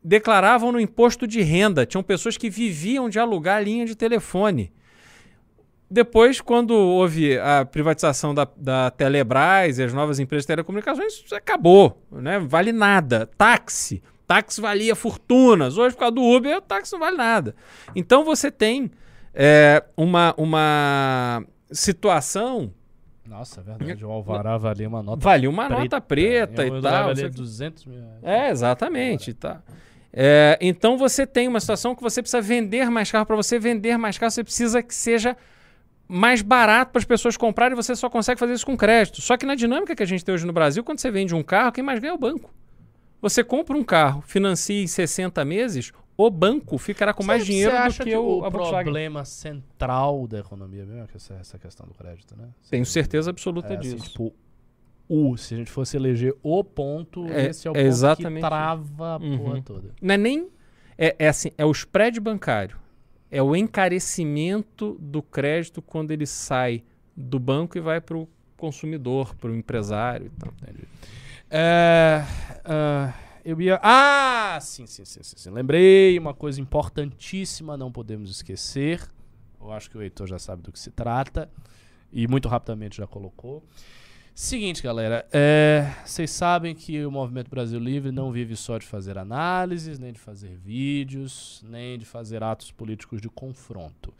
declaravam 0.03 0.73
no 0.73 0.81
imposto 0.81 1.27
de 1.27 1.41
renda. 1.43 1.87
Tinham 1.87 2.03
pessoas 2.03 2.37
que 2.37 2.51
viviam 2.51 3.09
de 3.09 3.19
alugar 3.19 3.62
linha 3.62 3.87
de 3.87 3.95
telefone. 3.95 4.73
Depois, 5.95 6.41
quando 6.41 6.73
houve 6.75 7.39
a 7.39 7.65
privatização 7.65 8.35
da, 8.35 8.49
da 8.57 8.91
Telebrás 8.91 9.79
e 9.79 9.85
as 9.85 9.93
novas 9.93 10.19
empresas 10.19 10.43
de 10.43 10.49
telecomunicações, 10.49 11.23
isso 11.25 11.35
acabou. 11.37 12.03
Né? 12.11 12.41
Vale 12.41 12.73
nada. 12.73 13.31
Táxi. 13.39 14.03
Táxi 14.27 14.61
valia 14.61 14.97
fortunas. 14.97 15.79
Hoje, 15.79 15.95
por 15.95 16.01
causa 16.01 16.15
do 16.16 16.23
Uber, 16.23 16.57
o 16.57 16.61
táxi 16.61 16.93
não 16.95 16.99
vale 16.99 17.16
nada. 17.16 17.55
Então, 17.95 18.25
você 18.25 18.51
tem 18.51 18.91
é, 19.33 19.85
uma, 19.97 20.35
uma 20.37 21.45
situação. 21.71 22.73
Nossa, 23.25 23.61
é 23.61 23.62
verdade. 23.62 24.05
O 24.05 24.11
Alvará 24.11 24.59
valia 24.59 24.89
uma 24.89 25.01
nota 25.01 25.23
Valia 25.23 25.49
uma 25.49 25.66
preta. 25.66 25.81
nota 25.83 26.01
preta 26.01 26.62
Eu 26.66 26.79
e 26.79 26.81
valia 26.81 26.91
tal. 26.91 27.15
você- 27.15 27.29
200 27.29 27.87
mil 27.87 28.01
reais. 28.01 28.19
é, 28.25 28.51
exatamente. 28.51 29.33
Tá. 29.33 29.62
É, 30.12 30.59
então 30.61 30.99
você 30.99 31.25
tem 31.25 31.47
uma 31.47 31.61
situação 31.61 31.95
que 31.95 32.03
você 32.03 32.21
precisa 32.21 32.41
vender 32.43 32.91
mais 32.91 33.12
carro. 33.12 33.27
Para 33.27 33.37
você 33.37 33.61
vender 33.61 33.97
mais 33.97 34.19
carro, 34.19 34.33
você 34.33 34.43
precisa 34.43 34.83
que 34.83 34.93
seja 34.95 35.37
mais 36.09 36.43
barato 36.43 36.93
para 36.93 36.98
as 36.98 37.05
pessoas 37.05 37.36
comprarem 37.36 37.72
e 37.72 37.82
você 37.82 37.94
só 37.97 38.10
consegue 38.10 38.39
fazer 38.39 38.52
isso 38.52 38.66
com 38.66 38.76
crédito. 38.76 39.20
Só 39.22 39.36
que 39.36 39.47
na 39.47 39.55
dinâmica 39.55 39.94
que 39.97 40.02
a 40.02 40.06
gente 40.06 40.24
tem 40.24 40.35
hoje 40.35 40.47
no 40.47 40.52
Brasil, 40.52 40.85
quando 40.85 40.98
você 40.98 41.10
vende 41.10 41.35
um 41.35 41.43
carro, 41.43 41.72
quem 41.72 41.82
mais 41.85 41.98
ganha 42.01 42.12
é 42.12 42.14
o 42.14 42.18
banco. 42.18 42.52
Você 43.22 43.43
compra 43.43 43.76
um 43.76 43.82
carro, 43.82 44.20
financia 44.20 44.82
em 44.82 44.86
60 44.86 45.43
meses, 45.47 45.93
o 46.16 46.31
banco 46.31 46.76
ficará 46.76 47.14
com 47.14 47.24
mais 47.24 47.43
Cê- 47.43 47.47
dinheiro 47.51 47.72
do 47.72 47.76
acha 47.78 48.05
que, 48.05 48.14
o, 48.14 48.39
o 48.47 48.51
problema 48.51 49.24
central 49.24 50.26
da 50.28 50.40
economia 50.40 50.85
mesmo 50.85 51.02
é 51.02 51.06
que 51.06 51.16
essa, 51.16 51.35
essa 51.35 51.59
questão 51.59 51.86
do 51.86 51.94
crédito, 51.94 52.36
né? 52.36 52.48
Tenho 52.70 52.85
certeza 52.85 53.31
absoluta 53.31 53.72
É, 53.72 53.78
assim, 53.78 53.97
disso. 53.97 54.10
tipo, 54.10 54.35
o, 55.09 55.36
se 55.39 55.55
a 55.55 55.56
gente 55.56 55.70
fosse 55.70 55.97
eleger 55.97 56.35
o 56.43 56.62
ponto, 56.62 57.26
É- 57.32 57.47
esse 57.47 57.66
é 57.66 57.70
o 57.70 57.74
é 57.76 57.89
ponto 57.90 58.16
que 58.16 58.40
trava 58.40 59.14
a 59.14 59.16
Uhum. 59.16 59.39
porra 59.39 59.62
toda. 59.62 59.94
Não 60.02 60.14
é 60.14 60.18
nem. 60.18 60.48
É, 60.98 61.16
é 61.18 61.28
assim, 61.28 61.51
é 61.56 61.64
o 61.64 61.72
spread 61.72 62.20
bancário. 62.20 62.76
É 63.35 63.43
o 63.43 63.56
encarecimento 63.56 64.97
do 65.01 65.20
crédito 65.20 65.82
quando 65.82 66.12
ele 66.12 66.24
sai 66.24 66.85
do 67.16 67.40
banco 67.40 67.77
e 67.77 67.81
vai 67.81 68.01
para 68.01 68.16
o 68.16 68.28
consumidor, 68.56 69.35
para 69.35 69.51
o 69.51 69.56
empresário. 69.56 70.31
Então. 70.36 70.52
É, 71.51 72.24
ah, 72.65 73.12
eu 73.44 73.61
ia. 73.61 73.81
Ah, 73.82 74.56
sim, 74.62 74.86
sim, 74.86 75.05
sim, 75.05 75.20
sim, 75.24 75.36
sim. 75.36 75.51
Lembrei 75.51 76.16
uma 76.16 76.32
coisa 76.32 76.61
importantíssima, 76.61 77.77
não 77.77 77.90
podemos 77.90 78.31
esquecer. 78.31 79.02
Eu 79.61 79.73
acho 79.73 79.90
que 79.90 79.98
o 79.98 80.02
Heitor 80.02 80.28
já 80.28 80.39
sabe 80.39 80.62
do 80.62 80.70
que 80.70 80.78
se 80.78 80.93
trata. 80.93 81.51
E 82.12 82.28
muito 82.28 82.48
rapidamente 82.48 82.98
já 82.98 83.06
colocou. 83.09 83.65
Seguinte, 84.35 84.82
galera, 84.82 85.24
é, 85.32 85.93
vocês 86.05 86.28
sabem 86.31 86.74
que 86.74 87.06
o 87.06 87.11
Movimento 87.11 87.48
Brasil 87.48 87.78
Livre 87.78 88.11
não 88.11 88.32
vive 88.32 88.56
só 88.56 88.78
de 88.78 88.85
fazer 88.86 89.16
análises, 89.16 89.97
nem 90.01 90.12
de 90.12 90.19
fazer 90.19 90.56
vídeos, 90.56 91.62
nem 91.65 91.97
de 91.97 92.05
fazer 92.05 92.43
atos 92.43 92.73
políticos 92.73 93.20
de 93.20 93.28
confronto. 93.28 94.12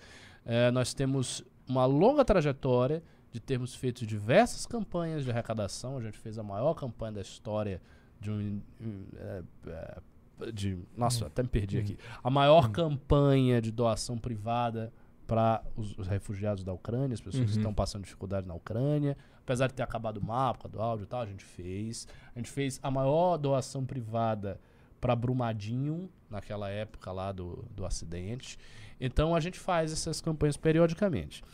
É, 0.47 0.71
nós 0.71 0.95
temos 0.95 1.43
uma 1.67 1.85
longa 1.85 2.25
trajetória 2.25 3.03
de 3.33 3.41
termos 3.41 3.75
feito 3.75 4.07
diversas 4.07 4.67
campanhas 4.67 5.25
de 5.25 5.31
arrecadação. 5.33 5.97
A 5.97 6.01
gente 6.01 6.17
fez 6.17 6.39
a 6.39 6.45
maior 6.45 6.75
campanha 6.75 7.13
da 7.15 7.21
história 7.21 7.83
de 8.21 8.31
um. 8.31 8.61
é, 9.17 9.43
de, 10.53 10.79
nossa, 10.97 11.27
até 11.27 11.43
me 11.43 11.49
perdi 11.49 11.79
aqui. 11.79 11.99
A 12.23 12.31
maior 12.31 12.71
campanha 12.71 13.61
de 13.61 13.73
doação 13.73 14.17
privada 14.17 14.93
para 15.27 15.61
os, 15.75 15.99
os 15.99 16.07
refugiados 16.07 16.63
da 16.63 16.73
Ucrânia, 16.73 17.15
as 17.15 17.21
pessoas 17.21 17.47
que 17.47 17.51
Uhum. 17.53 17.59
estão 17.59 17.75
passando 17.75 18.05
dificuldade 18.05 18.47
na 18.47 18.55
Ucrânia. 18.55 19.17
Apesar 19.45 19.67
de 19.67 19.75
ter 19.75 19.83
acabado 19.83 20.17
o 20.17 20.25
mapa 20.25 20.67
do 20.67 20.81
áudio 20.81 21.05
e 21.05 21.07
tal, 21.07 21.21
a 21.21 21.27
gente 21.27 21.45
fez. 21.45 22.09
A 22.35 22.39
gente 22.39 22.51
fez 22.51 22.81
a 22.83 22.91
maior 22.91 23.37
doação 23.37 23.85
privada 23.85 24.59
para 25.01 25.15
Brumadinho, 25.15 26.09
naquela 26.31 26.71
época 26.71 27.13
lá 27.13 27.31
do, 27.31 27.63
do 27.71 27.85
acidente. 27.85 28.59
Então 28.99 29.35
a 29.35 29.41
gente 29.41 29.59
faz 29.59 29.93
essas 29.93 30.19
campanhas 30.19 30.57
periodicamente. 30.57 31.45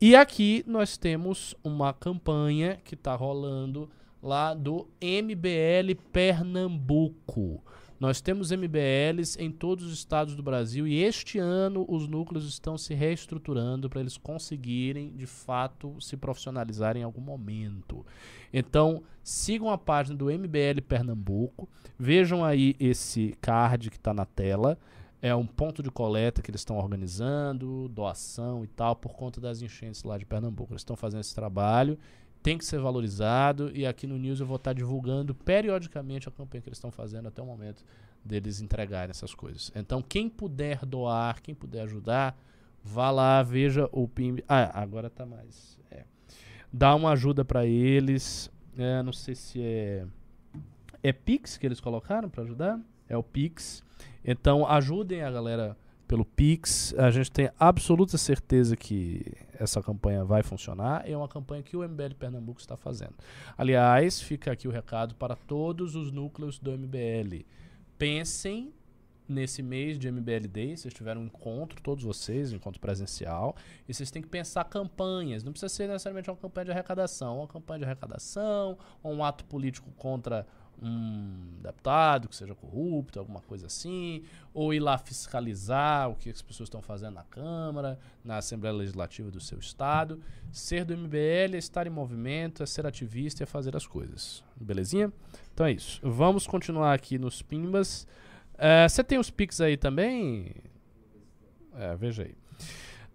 E 0.00 0.16
aqui 0.16 0.64
nós 0.66 0.96
temos 0.96 1.54
uma 1.62 1.92
campanha 1.92 2.80
que 2.82 2.94
está 2.94 3.14
rolando 3.14 3.90
lá 4.22 4.54
do 4.54 4.88
MBL 5.02 6.00
Pernambuco. 6.10 7.62
Nós 8.04 8.20
temos 8.20 8.52
MBLs 8.52 9.42
em 9.42 9.50
todos 9.50 9.86
os 9.86 9.94
estados 9.94 10.36
do 10.36 10.42
Brasil 10.42 10.86
e 10.86 11.02
este 11.02 11.38
ano 11.38 11.86
os 11.88 12.06
núcleos 12.06 12.46
estão 12.46 12.76
se 12.76 12.92
reestruturando 12.92 13.88
para 13.88 13.98
eles 13.98 14.18
conseguirem, 14.18 15.16
de 15.16 15.24
fato, 15.24 15.98
se 16.02 16.14
profissionalizar 16.14 16.98
em 16.98 17.02
algum 17.02 17.22
momento. 17.22 18.04
Então, 18.52 19.02
sigam 19.22 19.70
a 19.70 19.78
página 19.78 20.14
do 20.14 20.26
MBL 20.26 20.82
Pernambuco, 20.86 21.66
vejam 21.98 22.44
aí 22.44 22.76
esse 22.78 23.34
card 23.40 23.88
que 23.88 23.96
está 23.96 24.12
na 24.12 24.26
tela. 24.26 24.78
É 25.22 25.34
um 25.34 25.46
ponto 25.46 25.82
de 25.82 25.90
coleta 25.90 26.42
que 26.42 26.50
eles 26.50 26.60
estão 26.60 26.76
organizando, 26.76 27.88
doação 27.88 28.62
e 28.62 28.66
tal, 28.66 28.94
por 28.94 29.14
conta 29.14 29.40
das 29.40 29.62
enchentes 29.62 30.02
lá 30.02 30.18
de 30.18 30.26
Pernambuco. 30.26 30.74
Eles 30.74 30.82
estão 30.82 30.94
fazendo 30.94 31.22
esse 31.22 31.34
trabalho, 31.34 31.98
tem 32.44 32.58
que 32.58 32.64
ser 32.66 32.78
valorizado 32.78 33.74
e 33.74 33.86
aqui 33.86 34.06
no 34.06 34.18
News 34.18 34.38
eu 34.38 34.44
vou 34.44 34.56
estar 34.56 34.74
divulgando 34.74 35.34
periodicamente 35.34 36.28
a 36.28 36.30
campanha 36.30 36.60
que 36.60 36.68
eles 36.68 36.76
estão 36.76 36.90
fazendo 36.90 37.26
até 37.26 37.40
o 37.40 37.46
momento 37.46 37.82
deles 38.22 38.60
entregarem 38.60 39.10
essas 39.10 39.34
coisas. 39.34 39.72
Então, 39.74 40.02
quem 40.02 40.28
puder 40.28 40.84
doar, 40.84 41.40
quem 41.40 41.54
puder 41.54 41.84
ajudar, 41.84 42.38
vá 42.82 43.10
lá, 43.10 43.42
veja 43.42 43.88
o 43.90 44.06
PIM. 44.06 44.40
Ah, 44.46 44.78
agora 44.78 45.08
tá 45.08 45.24
mais. 45.24 45.80
É. 45.90 46.04
Dá 46.70 46.94
uma 46.94 47.12
ajuda 47.12 47.46
para 47.46 47.64
eles. 47.64 48.50
É, 48.76 49.02
não 49.02 49.12
sei 49.14 49.34
se 49.34 49.62
é. 49.62 50.06
É 51.02 51.14
Pix 51.14 51.56
que 51.56 51.64
eles 51.64 51.80
colocaram 51.80 52.28
para 52.28 52.42
ajudar? 52.42 52.78
É 53.08 53.16
o 53.16 53.22
Pix. 53.22 53.82
Então, 54.22 54.66
ajudem 54.66 55.22
a 55.22 55.30
galera 55.30 55.78
pelo 56.06 56.24
Pix. 56.24 56.94
A 56.96 57.10
gente 57.10 57.30
tem 57.30 57.50
absoluta 57.58 58.16
certeza 58.18 58.76
que 58.76 59.32
essa 59.58 59.82
campanha 59.82 60.24
vai 60.24 60.42
funcionar. 60.42 61.08
É 61.08 61.16
uma 61.16 61.28
campanha 61.28 61.62
que 61.62 61.76
o 61.76 61.86
MBL 61.86 62.14
Pernambuco 62.18 62.60
está 62.60 62.76
fazendo. 62.76 63.14
Aliás, 63.56 64.20
fica 64.20 64.52
aqui 64.52 64.68
o 64.68 64.70
recado 64.70 65.14
para 65.14 65.36
todos 65.36 65.94
os 65.94 66.10
núcleos 66.10 66.58
do 66.58 66.70
MBL. 66.72 67.44
Pensem 67.98 68.72
nesse 69.28 69.62
mês 69.62 69.98
de 69.98 70.10
MBL 70.10 70.46
Day, 70.50 70.76
vocês 70.76 70.92
tiveram 70.92 71.22
um 71.22 71.24
encontro, 71.26 71.80
todos 71.80 72.04
vocês, 72.04 72.52
um 72.52 72.56
encontro 72.56 72.80
presencial, 72.80 73.56
e 73.88 73.94
vocês 73.94 74.10
têm 74.10 74.20
que 74.20 74.28
pensar 74.28 74.64
campanhas. 74.64 75.42
Não 75.42 75.52
precisa 75.52 75.68
ser 75.68 75.88
necessariamente 75.88 76.30
uma 76.30 76.36
campanha 76.36 76.66
de 76.66 76.70
arrecadação, 76.72 77.38
uma 77.38 77.48
campanha 77.48 77.78
de 77.80 77.84
arrecadação, 77.86 78.78
ou 79.02 79.14
um 79.14 79.24
ato 79.24 79.44
político 79.44 79.90
contra 79.92 80.46
um 80.82 81.60
deputado 81.62 82.28
que 82.28 82.36
seja 82.36 82.54
corrupto, 82.54 83.18
alguma 83.18 83.40
coisa 83.40 83.66
assim, 83.66 84.22
ou 84.52 84.74
ir 84.74 84.80
lá 84.80 84.98
fiscalizar 84.98 86.10
o 86.10 86.14
que 86.14 86.30
as 86.30 86.42
pessoas 86.42 86.66
estão 86.68 86.82
fazendo 86.82 87.14
na 87.14 87.22
Câmara, 87.24 87.98
na 88.24 88.38
Assembleia 88.38 88.74
Legislativa 88.74 89.30
do 89.30 89.40
seu 89.40 89.58
estado. 89.58 90.20
Ser 90.52 90.84
do 90.84 90.96
MBL 90.96 91.54
é 91.54 91.58
estar 91.58 91.86
em 91.86 91.90
movimento, 91.90 92.62
é 92.62 92.66
ser 92.66 92.86
ativista 92.86 93.42
e 93.42 93.44
é 93.44 93.46
fazer 93.46 93.76
as 93.76 93.86
coisas. 93.86 94.44
Belezinha? 94.56 95.12
Então 95.52 95.66
é 95.66 95.72
isso. 95.72 96.00
Vamos 96.02 96.46
continuar 96.46 96.94
aqui 96.94 97.18
nos 97.18 97.42
Pimbas. 97.42 98.06
É, 98.56 98.88
Você 98.88 99.02
tem 99.02 99.18
os 99.18 99.30
Pix 99.30 99.60
aí 99.60 99.76
também? 99.76 100.54
É, 101.76 101.96
veja 101.96 102.22
aí. 102.22 102.34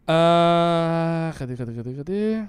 Ah, 0.07 1.31
cadê, 1.37 1.55
cadê, 1.55 1.73
cadê, 1.73 1.93
cadê? 1.93 2.47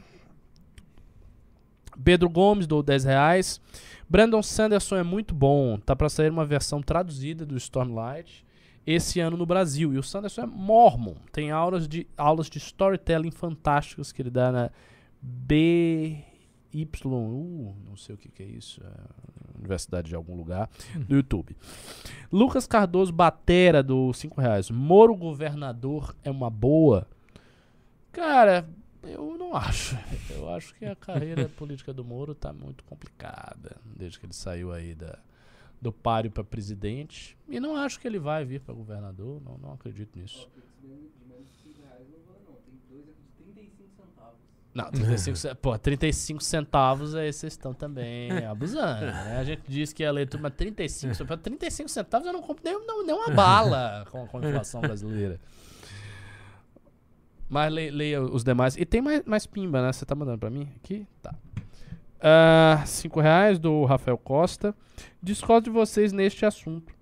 Pedro 2.04 2.28
Gomes 2.28 2.66
dou 2.66 2.82
10 2.82 3.04
reais. 3.04 3.60
Brandon 4.08 4.42
Sanderson 4.42 4.96
é 4.96 5.02
muito 5.02 5.34
bom. 5.34 5.78
Tá 5.78 5.94
pra 5.94 6.08
sair 6.08 6.30
uma 6.30 6.44
versão 6.44 6.82
traduzida 6.82 7.46
do 7.46 7.56
Stormlight 7.56 8.44
esse 8.86 9.20
ano 9.20 9.36
no 9.36 9.46
Brasil. 9.46 9.94
E 9.94 9.98
o 9.98 10.02
Sanderson 10.02 10.42
é 10.42 10.46
mormon. 10.46 11.14
Tem 11.32 11.50
aulas 11.50 11.86
de, 11.86 12.06
aulas 12.16 12.48
de 12.48 12.58
storytelling 12.58 13.30
fantásticas 13.30 14.12
que 14.12 14.22
ele 14.22 14.30
dá 14.30 14.50
na 14.50 14.70
BYU, 15.22 16.24
não 17.84 17.96
sei 17.96 18.14
o 18.14 18.18
que, 18.18 18.30
que 18.30 18.42
é 18.42 18.46
isso, 18.46 18.80
é 18.82 18.90
universidade 19.58 20.08
de 20.08 20.14
algum 20.14 20.34
lugar, 20.34 20.70
do 21.06 21.14
YouTube. 21.16 21.54
Lucas 22.32 22.66
Cardoso 22.66 23.12
Batera 23.12 23.82
do 23.82 24.12
5 24.12 24.40
reais. 24.40 24.70
Moro 24.70 25.14
governador 25.14 26.16
é 26.24 26.30
uma 26.30 26.48
boa? 26.48 27.06
Cara, 28.10 28.66
eu 29.02 29.36
não 29.38 29.54
acho. 29.56 29.96
Eu 30.30 30.48
acho 30.54 30.74
que 30.74 30.84
a 30.84 30.94
carreira 30.96 31.48
política 31.48 31.92
do 31.92 32.04
Moro 32.04 32.34
tá 32.34 32.52
muito 32.52 32.84
complicada 32.84 33.76
desde 33.84 34.18
que 34.18 34.26
ele 34.26 34.32
saiu 34.32 34.72
aí 34.72 34.94
da, 34.94 35.18
do 35.80 35.92
páreo 35.92 36.30
para 36.30 36.44
presidente. 36.44 37.36
E 37.48 37.58
não 37.60 37.76
acho 37.76 37.98
que 38.00 38.06
ele 38.06 38.18
vai 38.18 38.44
vir 38.44 38.60
para 38.60 38.74
governador. 38.74 39.40
Não, 39.42 39.58
não 39.58 39.72
acredito 39.72 40.18
nisso. 40.18 40.48
Não, 44.72 44.84
35, 44.92 45.36
ce- 45.36 45.54
pô, 45.56 45.76
35 45.78 46.42
centavos 46.42 47.14
aí 47.16 47.32
vocês 47.32 47.52
estão 47.54 47.74
também 47.74 48.30
abusando, 48.46 49.06
né? 49.06 49.36
A 49.38 49.44
gente 49.44 49.62
diz 49.66 49.92
que 49.92 50.04
a 50.04 50.12
leitura, 50.12 50.42
mas 50.42 50.54
35, 50.54 51.14
ce- 51.14 51.24
pra 51.24 51.36
35 51.36 51.88
centavos 51.88 52.26
eu 52.26 52.32
não 52.32 52.40
compro 52.42 52.62
nem, 52.64 52.86
não, 52.86 53.04
nem 53.04 53.14
uma 53.14 53.30
bala 53.30 54.06
com, 54.10 54.26
com 54.28 54.38
a 54.38 54.48
inflação 54.48 54.80
brasileira. 54.80 55.40
Mas 57.50 57.72
le- 57.72 57.90
leia 57.90 58.22
os 58.22 58.44
demais. 58.44 58.76
E 58.76 58.84
tem 58.86 59.02
mais, 59.02 59.22
mais 59.26 59.44
pimba, 59.44 59.82
né? 59.82 59.92
Você 59.92 60.06
tá 60.06 60.14
mandando 60.14 60.38
pra 60.38 60.48
mim 60.48 60.68
aqui? 60.76 61.04
Tá. 61.20 61.34
Ah, 62.20 62.82
cinco 62.86 63.20
reais 63.20 63.58
do 63.58 63.84
Rafael 63.84 64.16
Costa. 64.16 64.74
Discordo 65.22 65.64
de 65.64 65.70
vocês 65.70 66.12
neste 66.12 66.46
assunto. 66.46 66.94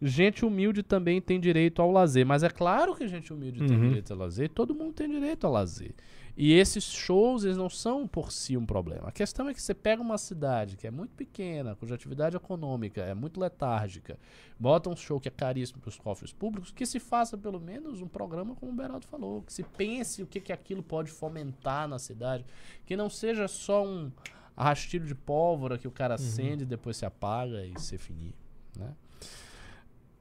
Gente 0.00 0.44
humilde 0.44 0.82
também 0.82 1.20
tem 1.20 1.40
direito 1.40 1.82
ao 1.82 1.90
lazer. 1.90 2.24
Mas 2.24 2.42
é 2.42 2.48
claro 2.48 2.94
que 2.94 3.06
gente 3.08 3.32
humilde 3.32 3.58
tem 3.66 3.76
Uhum. 3.76 3.88
direito 3.88 4.12
ao 4.12 4.18
lazer. 4.18 4.48
Todo 4.50 4.74
mundo 4.74 4.92
tem 4.92 5.08
direito 5.10 5.46
ao 5.46 5.52
lazer. 5.52 5.92
E 6.36 6.52
esses 6.52 6.84
shows, 6.84 7.44
eles 7.44 7.56
não 7.56 7.68
são 7.68 8.06
por 8.06 8.32
si 8.32 8.56
um 8.56 8.64
problema. 8.64 9.08
A 9.08 9.12
questão 9.12 9.48
é 9.48 9.54
que 9.54 9.60
você 9.60 9.74
pega 9.74 10.00
uma 10.00 10.18
cidade 10.18 10.76
que 10.76 10.86
é 10.86 10.90
muito 10.90 11.14
pequena, 11.14 11.74
cuja 11.74 11.94
atividade 11.94 12.36
econômica 12.36 13.02
é 13.02 13.14
muito 13.14 13.40
letárgica, 13.40 14.18
bota 14.58 14.88
um 14.88 14.96
show 14.96 15.20
que 15.20 15.28
é 15.28 15.30
caríssimo 15.30 15.80
para 15.80 15.88
os 15.88 15.98
cofres 15.98 16.32
públicos, 16.32 16.70
que 16.70 16.86
se 16.86 16.98
faça 16.98 17.36
pelo 17.36 17.60
menos 17.60 18.00
um 18.00 18.08
programa 18.08 18.54
como 18.54 18.72
o 18.72 18.74
Beraldo 18.74 19.06
falou, 19.06 19.42
que 19.42 19.52
se 19.52 19.62
pense 19.62 20.22
o 20.22 20.26
que, 20.26 20.40
que 20.40 20.52
aquilo 20.52 20.82
pode 20.82 21.10
fomentar 21.10 21.88
na 21.88 21.98
cidade, 21.98 22.44
que 22.86 22.96
não 22.96 23.10
seja 23.10 23.48
só 23.48 23.84
um 23.84 24.10
rastilho 24.56 25.06
de 25.06 25.14
pólvora 25.14 25.78
que 25.78 25.88
o 25.88 25.90
cara 25.90 26.14
acende 26.14 26.64
e 26.64 26.66
depois 26.66 26.96
se 26.96 27.06
apaga 27.06 27.64
e 27.64 27.78
se 27.80 27.96
finir, 27.96 28.34
né? 28.76 28.94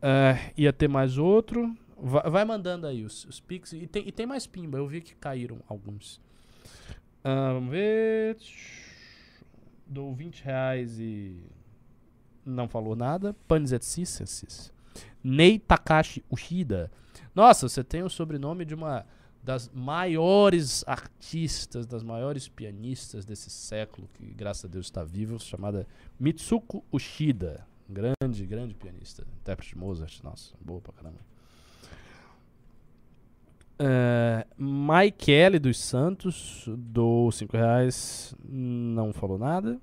É, 0.01 0.53
ia 0.55 0.71
ter 0.71 0.87
mais 0.87 1.17
outro. 1.17 1.75
Vai, 2.01 2.29
vai 2.29 2.45
mandando 2.45 2.87
aí 2.87 3.03
os, 3.03 3.25
os 3.25 3.39
pics. 3.39 3.73
E 3.73 3.87
tem, 3.87 4.07
e 4.07 4.11
tem 4.11 4.25
mais 4.25 4.47
pimba. 4.47 4.77
Eu 4.77 4.87
vi 4.87 5.01
que 5.01 5.15
caíram 5.15 5.59
alguns. 5.67 6.21
Ah, 7.23 7.53
vamos 7.53 7.71
ver. 7.71 8.37
Dou 9.85 10.13
20 10.13 10.43
reais 10.43 10.99
e. 10.99 11.37
Não 12.45 12.67
falou 12.67 12.95
nada. 12.95 13.35
Panzetsis. 13.47 14.71
Ney 15.23 15.59
Takashi 15.59 16.23
Ushida. 16.29 16.91
Nossa, 17.35 17.67
você 17.67 17.83
tem 17.83 18.03
o 18.03 18.09
sobrenome 18.09 18.65
de 18.65 18.73
uma 18.73 19.05
das 19.43 19.69
maiores 19.69 20.83
artistas, 20.87 21.85
das 21.85 22.03
maiores 22.03 22.47
pianistas 22.47 23.25
desse 23.25 23.49
século, 23.49 24.09
que 24.13 24.25
graças 24.33 24.65
a 24.65 24.67
Deus 24.67 24.87
está 24.87 25.03
vivo, 25.03 25.39
chamada 25.39 25.87
Mitsuko 26.19 26.83
Ushida. 26.91 27.65
Grande, 27.87 28.45
grande 28.45 28.75
pianista. 28.75 29.25
Intérprete 29.41 29.73
de 29.73 29.79
Mozart. 29.79 30.21
Nossa, 30.23 30.53
boa 30.61 30.79
pra 30.79 30.93
caramba. 30.93 31.19
É, 33.79 34.45
Maikele 34.57 35.57
dos 35.57 35.79
Santos, 35.79 36.65
do 36.67 37.31
5 37.31 37.55
reais, 37.55 38.35
não 38.43 39.13
falou 39.13 39.37
nada. 39.37 39.79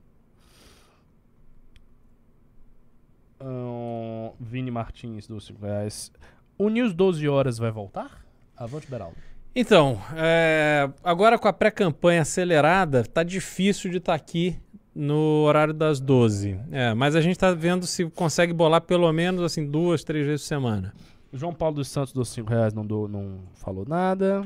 Ahn, 3.41 4.33
Vini 4.39 4.71
Martins, 4.71 5.27
do 5.27 5.41
5 5.41 5.65
reais. 5.65 6.13
O 6.59 6.69
News 6.69 6.93
12 6.93 7.27
horas 7.29 7.57
vai 7.59 7.71
voltar? 7.71 8.25
Avante, 8.57 8.87
Beraldo. 8.91 9.17
Então, 9.55 9.99
é, 10.15 10.91
agora 11.03 11.39
com 11.39 11.49
a 11.49 11.53
pré-campanha 11.53 12.21
acelerada, 12.21 13.03
tá 13.05 13.23
difícil 13.23 13.91
de 13.91 13.97
estar 13.97 14.15
aqui 14.15 14.59
no 14.95 15.45
horário 15.45 15.73
das 15.73 16.01
12. 16.01 16.61
É, 16.71 16.93
mas 16.93 17.17
a 17.17 17.23
gente 17.23 17.39
tá 17.39 17.53
vendo 17.53 17.87
se 17.87 18.05
consegue 18.11 18.53
bolar 18.53 18.83
pelo 18.83 19.11
menos 19.13 19.43
assim 19.43 19.67
duas, 19.67 20.05
três 20.05 20.27
vezes 20.27 20.43
por 20.43 20.49
semana. 20.49 20.95
João 21.37 21.55
Paulo 21.55 21.77
dos 21.77 21.89
Santos, 21.89 22.13
dos 22.13 22.29
5 22.31 22.51
reais, 22.51 22.73
não, 22.73 22.85
do, 22.85 23.07
não 23.07 23.41
falou 23.55 23.85
nada. 23.87 24.45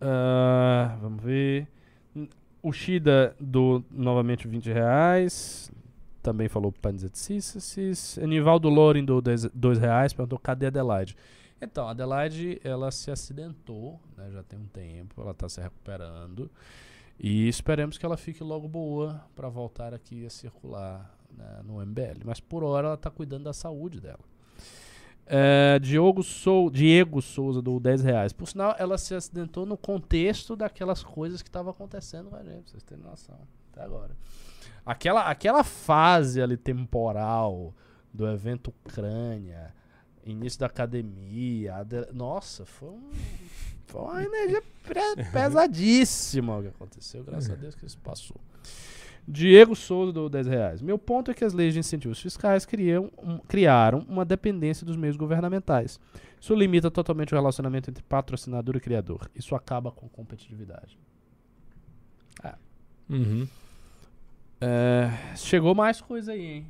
Ah, 0.00 0.96
vamos 1.00 1.22
ver. 1.22 1.68
O 2.62 2.72
Shida, 2.72 3.36
do 3.38 3.84
novamente 3.90 4.48
20 4.48 4.72
reais. 4.72 5.70
Também 6.22 6.48
falou 6.48 6.72
pães 6.72 7.04
et 7.04 7.16
sísseis. 7.16 8.16
Enivaldo 8.16 8.68
Loren, 8.68 9.04
do 9.04 9.20
2 9.20 9.78
reais, 9.78 10.12
perguntou 10.12 10.38
cadê 10.38 10.66
Adelaide. 10.66 11.16
Então, 11.60 11.88
Adelaide, 11.88 12.60
ela 12.64 12.90
se 12.90 13.10
acidentou, 13.10 14.00
né, 14.16 14.30
já 14.30 14.42
tem 14.42 14.58
um 14.58 14.66
tempo, 14.66 15.20
ela 15.20 15.30
está 15.30 15.48
se 15.48 15.60
recuperando. 15.60 16.50
E 17.18 17.48
esperemos 17.48 17.96
que 17.96 18.04
ela 18.04 18.16
fique 18.16 18.42
logo 18.42 18.68
boa 18.68 19.24
para 19.36 19.48
voltar 19.48 19.94
aqui 19.94 20.26
a 20.26 20.30
circular 20.30 21.14
né, 21.36 21.60
no 21.64 21.84
MBL. 21.84 22.22
Mas 22.24 22.40
por 22.40 22.64
hora 22.64 22.88
ela 22.88 22.96
está 22.96 23.10
cuidando 23.10 23.44
da 23.44 23.52
saúde 23.52 24.00
dela. 24.00 24.33
É, 25.26 25.78
Diogo 25.78 26.22
Sou, 26.22 26.68
Diego 26.70 27.22
Souza 27.22 27.62
do 27.62 27.80
10 27.80 28.02
reais. 28.02 28.32
Por 28.32 28.46
sinal, 28.46 28.74
ela 28.78 28.98
se 28.98 29.14
acidentou 29.14 29.64
no 29.64 29.76
contexto 29.76 30.54
daquelas 30.54 31.02
coisas 31.02 31.40
que 31.42 31.48
estavam 31.48 31.70
acontecendo 31.70 32.28
com 32.30 32.36
a 32.36 32.42
gente, 32.42 32.62
pra 32.62 32.70
vocês 32.72 32.82
terem 32.82 33.02
noção. 33.02 33.38
Até 33.72 33.82
agora. 33.84 34.16
Aquela, 34.84 35.22
aquela 35.30 35.64
fase 35.64 36.42
ali 36.42 36.56
temporal 36.58 37.74
do 38.12 38.28
evento 38.28 38.68
Ucrânia, 38.68 39.74
início 40.24 40.60
da 40.60 40.66
academia. 40.66 41.76
ade- 41.76 42.12
Nossa, 42.12 42.66
foi, 42.66 42.90
um, 42.90 43.10
foi 43.86 44.00
uma 44.02 44.22
energia 44.22 44.62
pesadíssima 45.32 46.58
o 46.58 46.62
que 46.62 46.68
aconteceu. 46.68 47.24
Graças 47.24 47.50
a 47.50 47.54
Deus 47.54 47.74
que 47.74 47.86
isso 47.86 47.98
passou. 47.98 48.36
Diego 49.26 49.74
Souza 49.74 50.12
do 50.12 50.28
10 50.28 50.46
reais. 50.46 50.82
Meu 50.82 50.98
ponto 50.98 51.30
é 51.30 51.34
que 51.34 51.44
as 51.44 51.52
leis 51.54 51.72
de 51.72 51.80
incentivos 51.80 52.20
fiscais 52.20 52.66
criam, 52.66 53.10
um- 53.22 53.38
criaram 53.38 54.04
uma 54.08 54.24
dependência 54.24 54.84
dos 54.86 54.96
meios 54.96 55.16
governamentais. 55.16 55.98
Isso 56.40 56.54
limita 56.54 56.90
totalmente 56.90 57.32
o 57.32 57.36
relacionamento 57.36 57.88
entre 57.90 58.02
patrocinador 58.02 58.76
e 58.76 58.80
criador. 58.80 59.30
Isso 59.34 59.54
acaba 59.54 59.90
com 59.90 60.08
competitividade. 60.08 60.98
Uhum. 63.08 63.46
É, 64.60 65.10
chegou 65.36 65.74
mais 65.74 66.00
coisa 66.00 66.32
aí, 66.32 66.40
hein? 66.42 66.66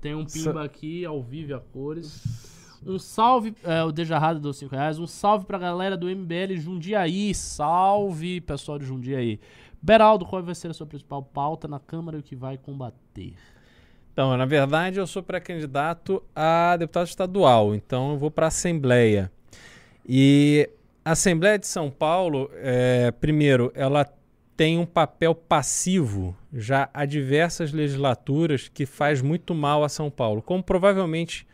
Tem 0.00 0.14
um 0.14 0.24
pimba 0.24 0.64
aqui, 0.64 1.04
ao 1.04 1.22
vivo 1.22 1.54
a 1.54 1.60
cores. 1.60 2.57
Um 2.86 2.98
salve, 2.98 3.54
é, 3.64 3.82
o 3.82 3.92
Dejarrado 3.92 4.40
dos 4.40 4.56
5 4.58 4.74
reais. 4.74 4.98
Um 4.98 5.06
salve 5.06 5.46
pra 5.46 5.58
galera 5.58 5.96
do 5.96 6.08
MBL 6.08 6.56
Jundiaí. 6.56 7.34
Salve, 7.34 8.40
pessoal 8.40 8.78
de 8.78 8.86
Jundiaí. 8.86 9.40
Beraldo, 9.80 10.24
qual 10.24 10.42
vai 10.42 10.54
ser 10.54 10.68
a 10.68 10.74
sua 10.74 10.86
principal 10.86 11.22
pauta 11.22 11.68
na 11.68 11.78
Câmara 11.78 12.16
e 12.16 12.20
o 12.20 12.22
que 12.22 12.34
vai 12.34 12.58
combater? 12.58 13.34
Então, 14.12 14.36
na 14.36 14.44
verdade, 14.44 14.98
eu 14.98 15.06
sou 15.06 15.22
pré-candidato 15.22 16.22
a 16.34 16.76
deputado 16.76 17.06
estadual, 17.06 17.74
então 17.74 18.10
eu 18.10 18.18
vou 18.18 18.30
para 18.30 18.46
a 18.46 18.48
Assembleia. 18.48 19.30
E 20.04 20.68
a 21.04 21.12
Assembleia 21.12 21.58
de 21.58 21.68
São 21.68 21.88
Paulo, 21.88 22.50
é, 22.54 23.12
primeiro, 23.12 23.70
ela 23.74 24.04
tem 24.56 24.76
um 24.76 24.84
papel 24.84 25.36
passivo 25.36 26.36
já 26.52 26.90
há 26.92 27.04
diversas 27.04 27.72
legislaturas 27.72 28.66
que 28.68 28.84
faz 28.84 29.22
muito 29.22 29.54
mal 29.54 29.84
a 29.84 29.88
São 29.88 30.10
Paulo. 30.10 30.42
Como 30.42 30.64
provavelmente, 30.64 31.46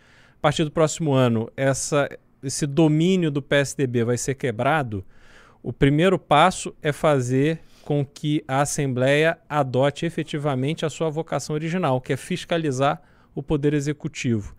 partir 0.45 0.63
do 0.63 0.71
próximo 0.71 1.15
ano, 1.15 1.51
essa, 1.57 2.07
esse 2.43 2.67
domínio 2.67 3.31
do 3.31 3.41
PSDB 3.41 4.05
vai 4.05 4.19
ser 4.19 4.35
quebrado, 4.35 5.03
o 5.63 5.73
primeiro 5.73 6.19
passo 6.19 6.77
é 6.83 6.93
fazer 6.93 7.61
com 7.83 8.05
que 8.05 8.45
a 8.47 8.61
Assembleia 8.61 9.39
adote 9.49 10.05
efetivamente 10.05 10.85
a 10.85 10.91
sua 10.91 11.09
vocação 11.09 11.55
original, 11.55 11.99
que 11.99 12.13
é 12.13 12.17
fiscalizar 12.19 13.01
o 13.35 13.43
Poder 13.43 13.73
Executivo. 13.73 14.55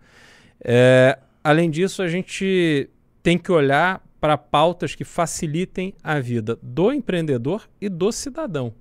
É, 0.60 1.20
além 1.44 1.70
disso, 1.70 2.02
a 2.02 2.08
gente 2.08 2.90
tem 3.22 3.38
que 3.38 3.52
olhar 3.52 4.04
para 4.20 4.36
pautas 4.36 4.92
que 4.96 5.04
facilitem 5.04 5.94
a 6.02 6.18
vida 6.18 6.58
do 6.60 6.92
empreendedor 6.92 7.68
e 7.80 7.88
do 7.88 8.10
cidadão. 8.10 8.74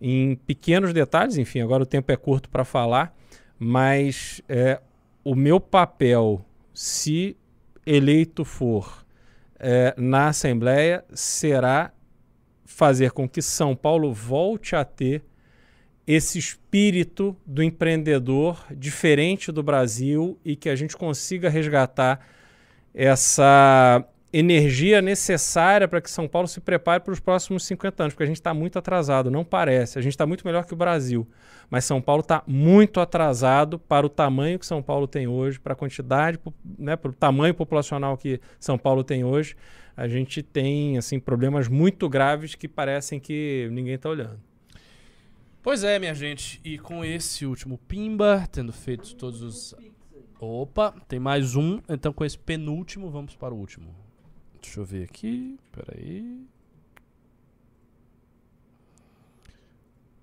Em 0.00 0.36
pequenos 0.36 0.94
detalhes, 0.94 1.36
enfim, 1.36 1.60
agora 1.60 1.82
o 1.82 1.86
tempo 1.86 2.10
é 2.10 2.16
curto 2.16 2.48
para 2.48 2.64
falar, 2.64 3.14
mas 3.58 4.40
é, 4.48 4.80
o 5.24 5.34
meu 5.34 5.60
papel, 5.60 6.44
se 6.72 7.36
eleito 7.84 8.44
for 8.44 9.04
é, 9.58 9.94
na 9.96 10.28
Assembleia, 10.28 11.04
será 11.12 11.92
fazer 12.64 13.10
com 13.10 13.28
que 13.28 13.42
São 13.42 13.76
Paulo 13.76 14.12
volte 14.12 14.74
a 14.74 14.84
ter 14.84 15.22
esse 16.06 16.38
espírito 16.38 17.36
do 17.44 17.62
empreendedor 17.62 18.64
diferente 18.74 19.52
do 19.52 19.62
Brasil 19.62 20.38
e 20.44 20.56
que 20.56 20.68
a 20.68 20.74
gente 20.74 20.96
consiga 20.96 21.48
resgatar 21.48 22.26
essa 22.94 24.04
energia 24.32 25.02
necessária 25.02 25.88
para 25.88 26.00
que 26.00 26.10
São 26.10 26.28
Paulo 26.28 26.46
se 26.46 26.60
prepare 26.60 27.02
para 27.02 27.12
os 27.12 27.20
próximos 27.20 27.64
50 27.64 28.02
anos, 28.02 28.14
porque 28.14 28.22
a 28.22 28.26
gente 28.26 28.36
está 28.36 28.54
muito 28.54 28.78
atrasado, 28.78 29.30
não 29.30 29.44
parece. 29.44 29.98
A 29.98 30.02
gente 30.02 30.12
está 30.12 30.26
muito 30.26 30.46
melhor 30.46 30.64
que 30.64 30.72
o 30.72 30.76
Brasil, 30.76 31.28
mas 31.68 31.84
São 31.84 32.00
Paulo 32.00 32.20
está 32.20 32.42
muito 32.46 33.00
atrasado 33.00 33.78
para 33.78 34.06
o 34.06 34.08
tamanho 34.08 34.58
que 34.58 34.66
São 34.66 34.82
Paulo 34.82 35.08
tem 35.08 35.26
hoje, 35.26 35.58
para 35.58 35.72
a 35.72 35.76
quantidade, 35.76 36.38
né, 36.78 36.94
para 36.96 37.10
o 37.10 37.14
tamanho 37.14 37.54
populacional 37.54 38.16
que 38.16 38.40
São 38.58 38.78
Paulo 38.78 39.02
tem 39.02 39.24
hoje. 39.24 39.56
A 39.96 40.06
gente 40.06 40.42
tem 40.42 40.96
assim 40.96 41.18
problemas 41.18 41.68
muito 41.68 42.08
graves 42.08 42.54
que 42.54 42.68
parecem 42.68 43.18
que 43.18 43.68
ninguém 43.72 43.94
está 43.94 44.08
olhando. 44.08 44.40
Pois 45.62 45.84
é, 45.84 45.98
minha 45.98 46.14
gente. 46.14 46.60
E 46.64 46.78
com 46.78 47.04
esse 47.04 47.44
último 47.44 47.76
pimba, 47.76 48.48
tendo 48.50 48.72
feito 48.72 49.14
todos 49.14 49.42
os. 49.42 49.74
Opa, 50.40 50.94
tem 51.06 51.20
mais 51.20 51.54
um. 51.54 51.80
Então, 51.86 52.14
com 52.14 52.24
esse 52.24 52.38
penúltimo, 52.38 53.10
vamos 53.10 53.36
para 53.36 53.52
o 53.52 53.58
último. 53.58 53.94
Deixa 54.60 54.80
eu 54.80 54.84
ver 54.84 55.04
aqui. 55.04 55.58
Peraí. 55.72 56.46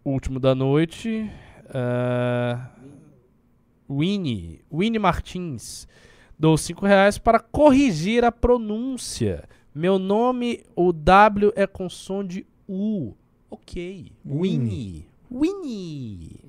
Último 0.04 0.40
da 0.40 0.56
noite. 0.56 1.30
ah, 1.70 2.70
Winnie. 3.90 4.62
Winnie 4.72 5.00
Martins. 5.00 5.88
Dou 6.40 6.58
5 6.58 6.86
reais 6.86 7.18
para 7.18 7.40
corrigir 7.40 8.24
a 8.24 8.32
pronúncia. 8.32 9.48
Meu 9.74 9.98
nome, 9.98 10.64
o 10.76 10.92
W 10.94 11.52
é 11.56 11.66
com 11.66 11.90
som 11.90 12.24
de 12.24 12.46
U. 12.68 13.14
Ok. 13.50 14.12
Winnie. 14.26 14.60
Winnie. 14.60 15.10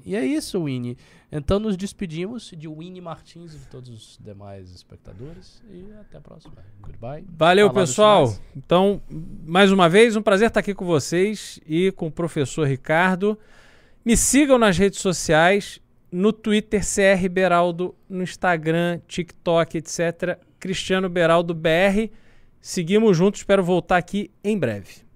E 0.05 0.15
é 0.15 0.25
isso, 0.25 0.65
Winnie. 0.65 0.97
Então 1.31 1.59
nos 1.59 1.77
despedimos 1.77 2.53
de 2.57 2.67
Winnie 2.67 3.01
Martins 3.01 3.55
e 3.55 3.59
de 3.59 3.67
todos 3.67 3.91
os 3.91 4.19
demais 4.19 4.71
espectadores. 4.71 5.63
E 5.71 5.93
até 6.01 6.19
a 6.19 6.21
próxima. 6.21 6.55
Goodbye. 6.81 7.25
Valeu, 7.37 7.71
pessoal. 7.71 8.35
Então, 8.57 9.03
mais 9.47 9.71
uma 9.71 9.89
vez, 9.89 10.17
um 10.17 10.23
prazer 10.23 10.49
estar 10.49 10.61
aqui 10.61 10.75
com 10.75 10.87
vocês 10.87 11.61
e 11.67 11.93
com 11.93 12.07
o 12.07 12.13
professor 12.13 12.67
Ricardo. 12.67 13.39
Me 14.05 14.17
sigam 14.17 14.57
nas 14.57 14.79
redes 14.79 15.01
sociais, 15.01 15.81
no 16.11 16.33
Twitter 16.33 16.81
CR 16.81 17.29
Beraldo, 17.29 17.95
no 18.09 18.23
Instagram, 18.23 19.01
TikTok, 19.07 19.77
etc. 19.77 20.39
Cristiano 20.59 21.09
Beraldo 21.09 21.53
BR. 21.53 22.11
Seguimos 22.61 23.17
juntos, 23.17 23.41
espero 23.41 23.63
voltar 23.63 23.99
aqui 23.99 24.31
em 24.43 24.59
breve. 24.59 25.08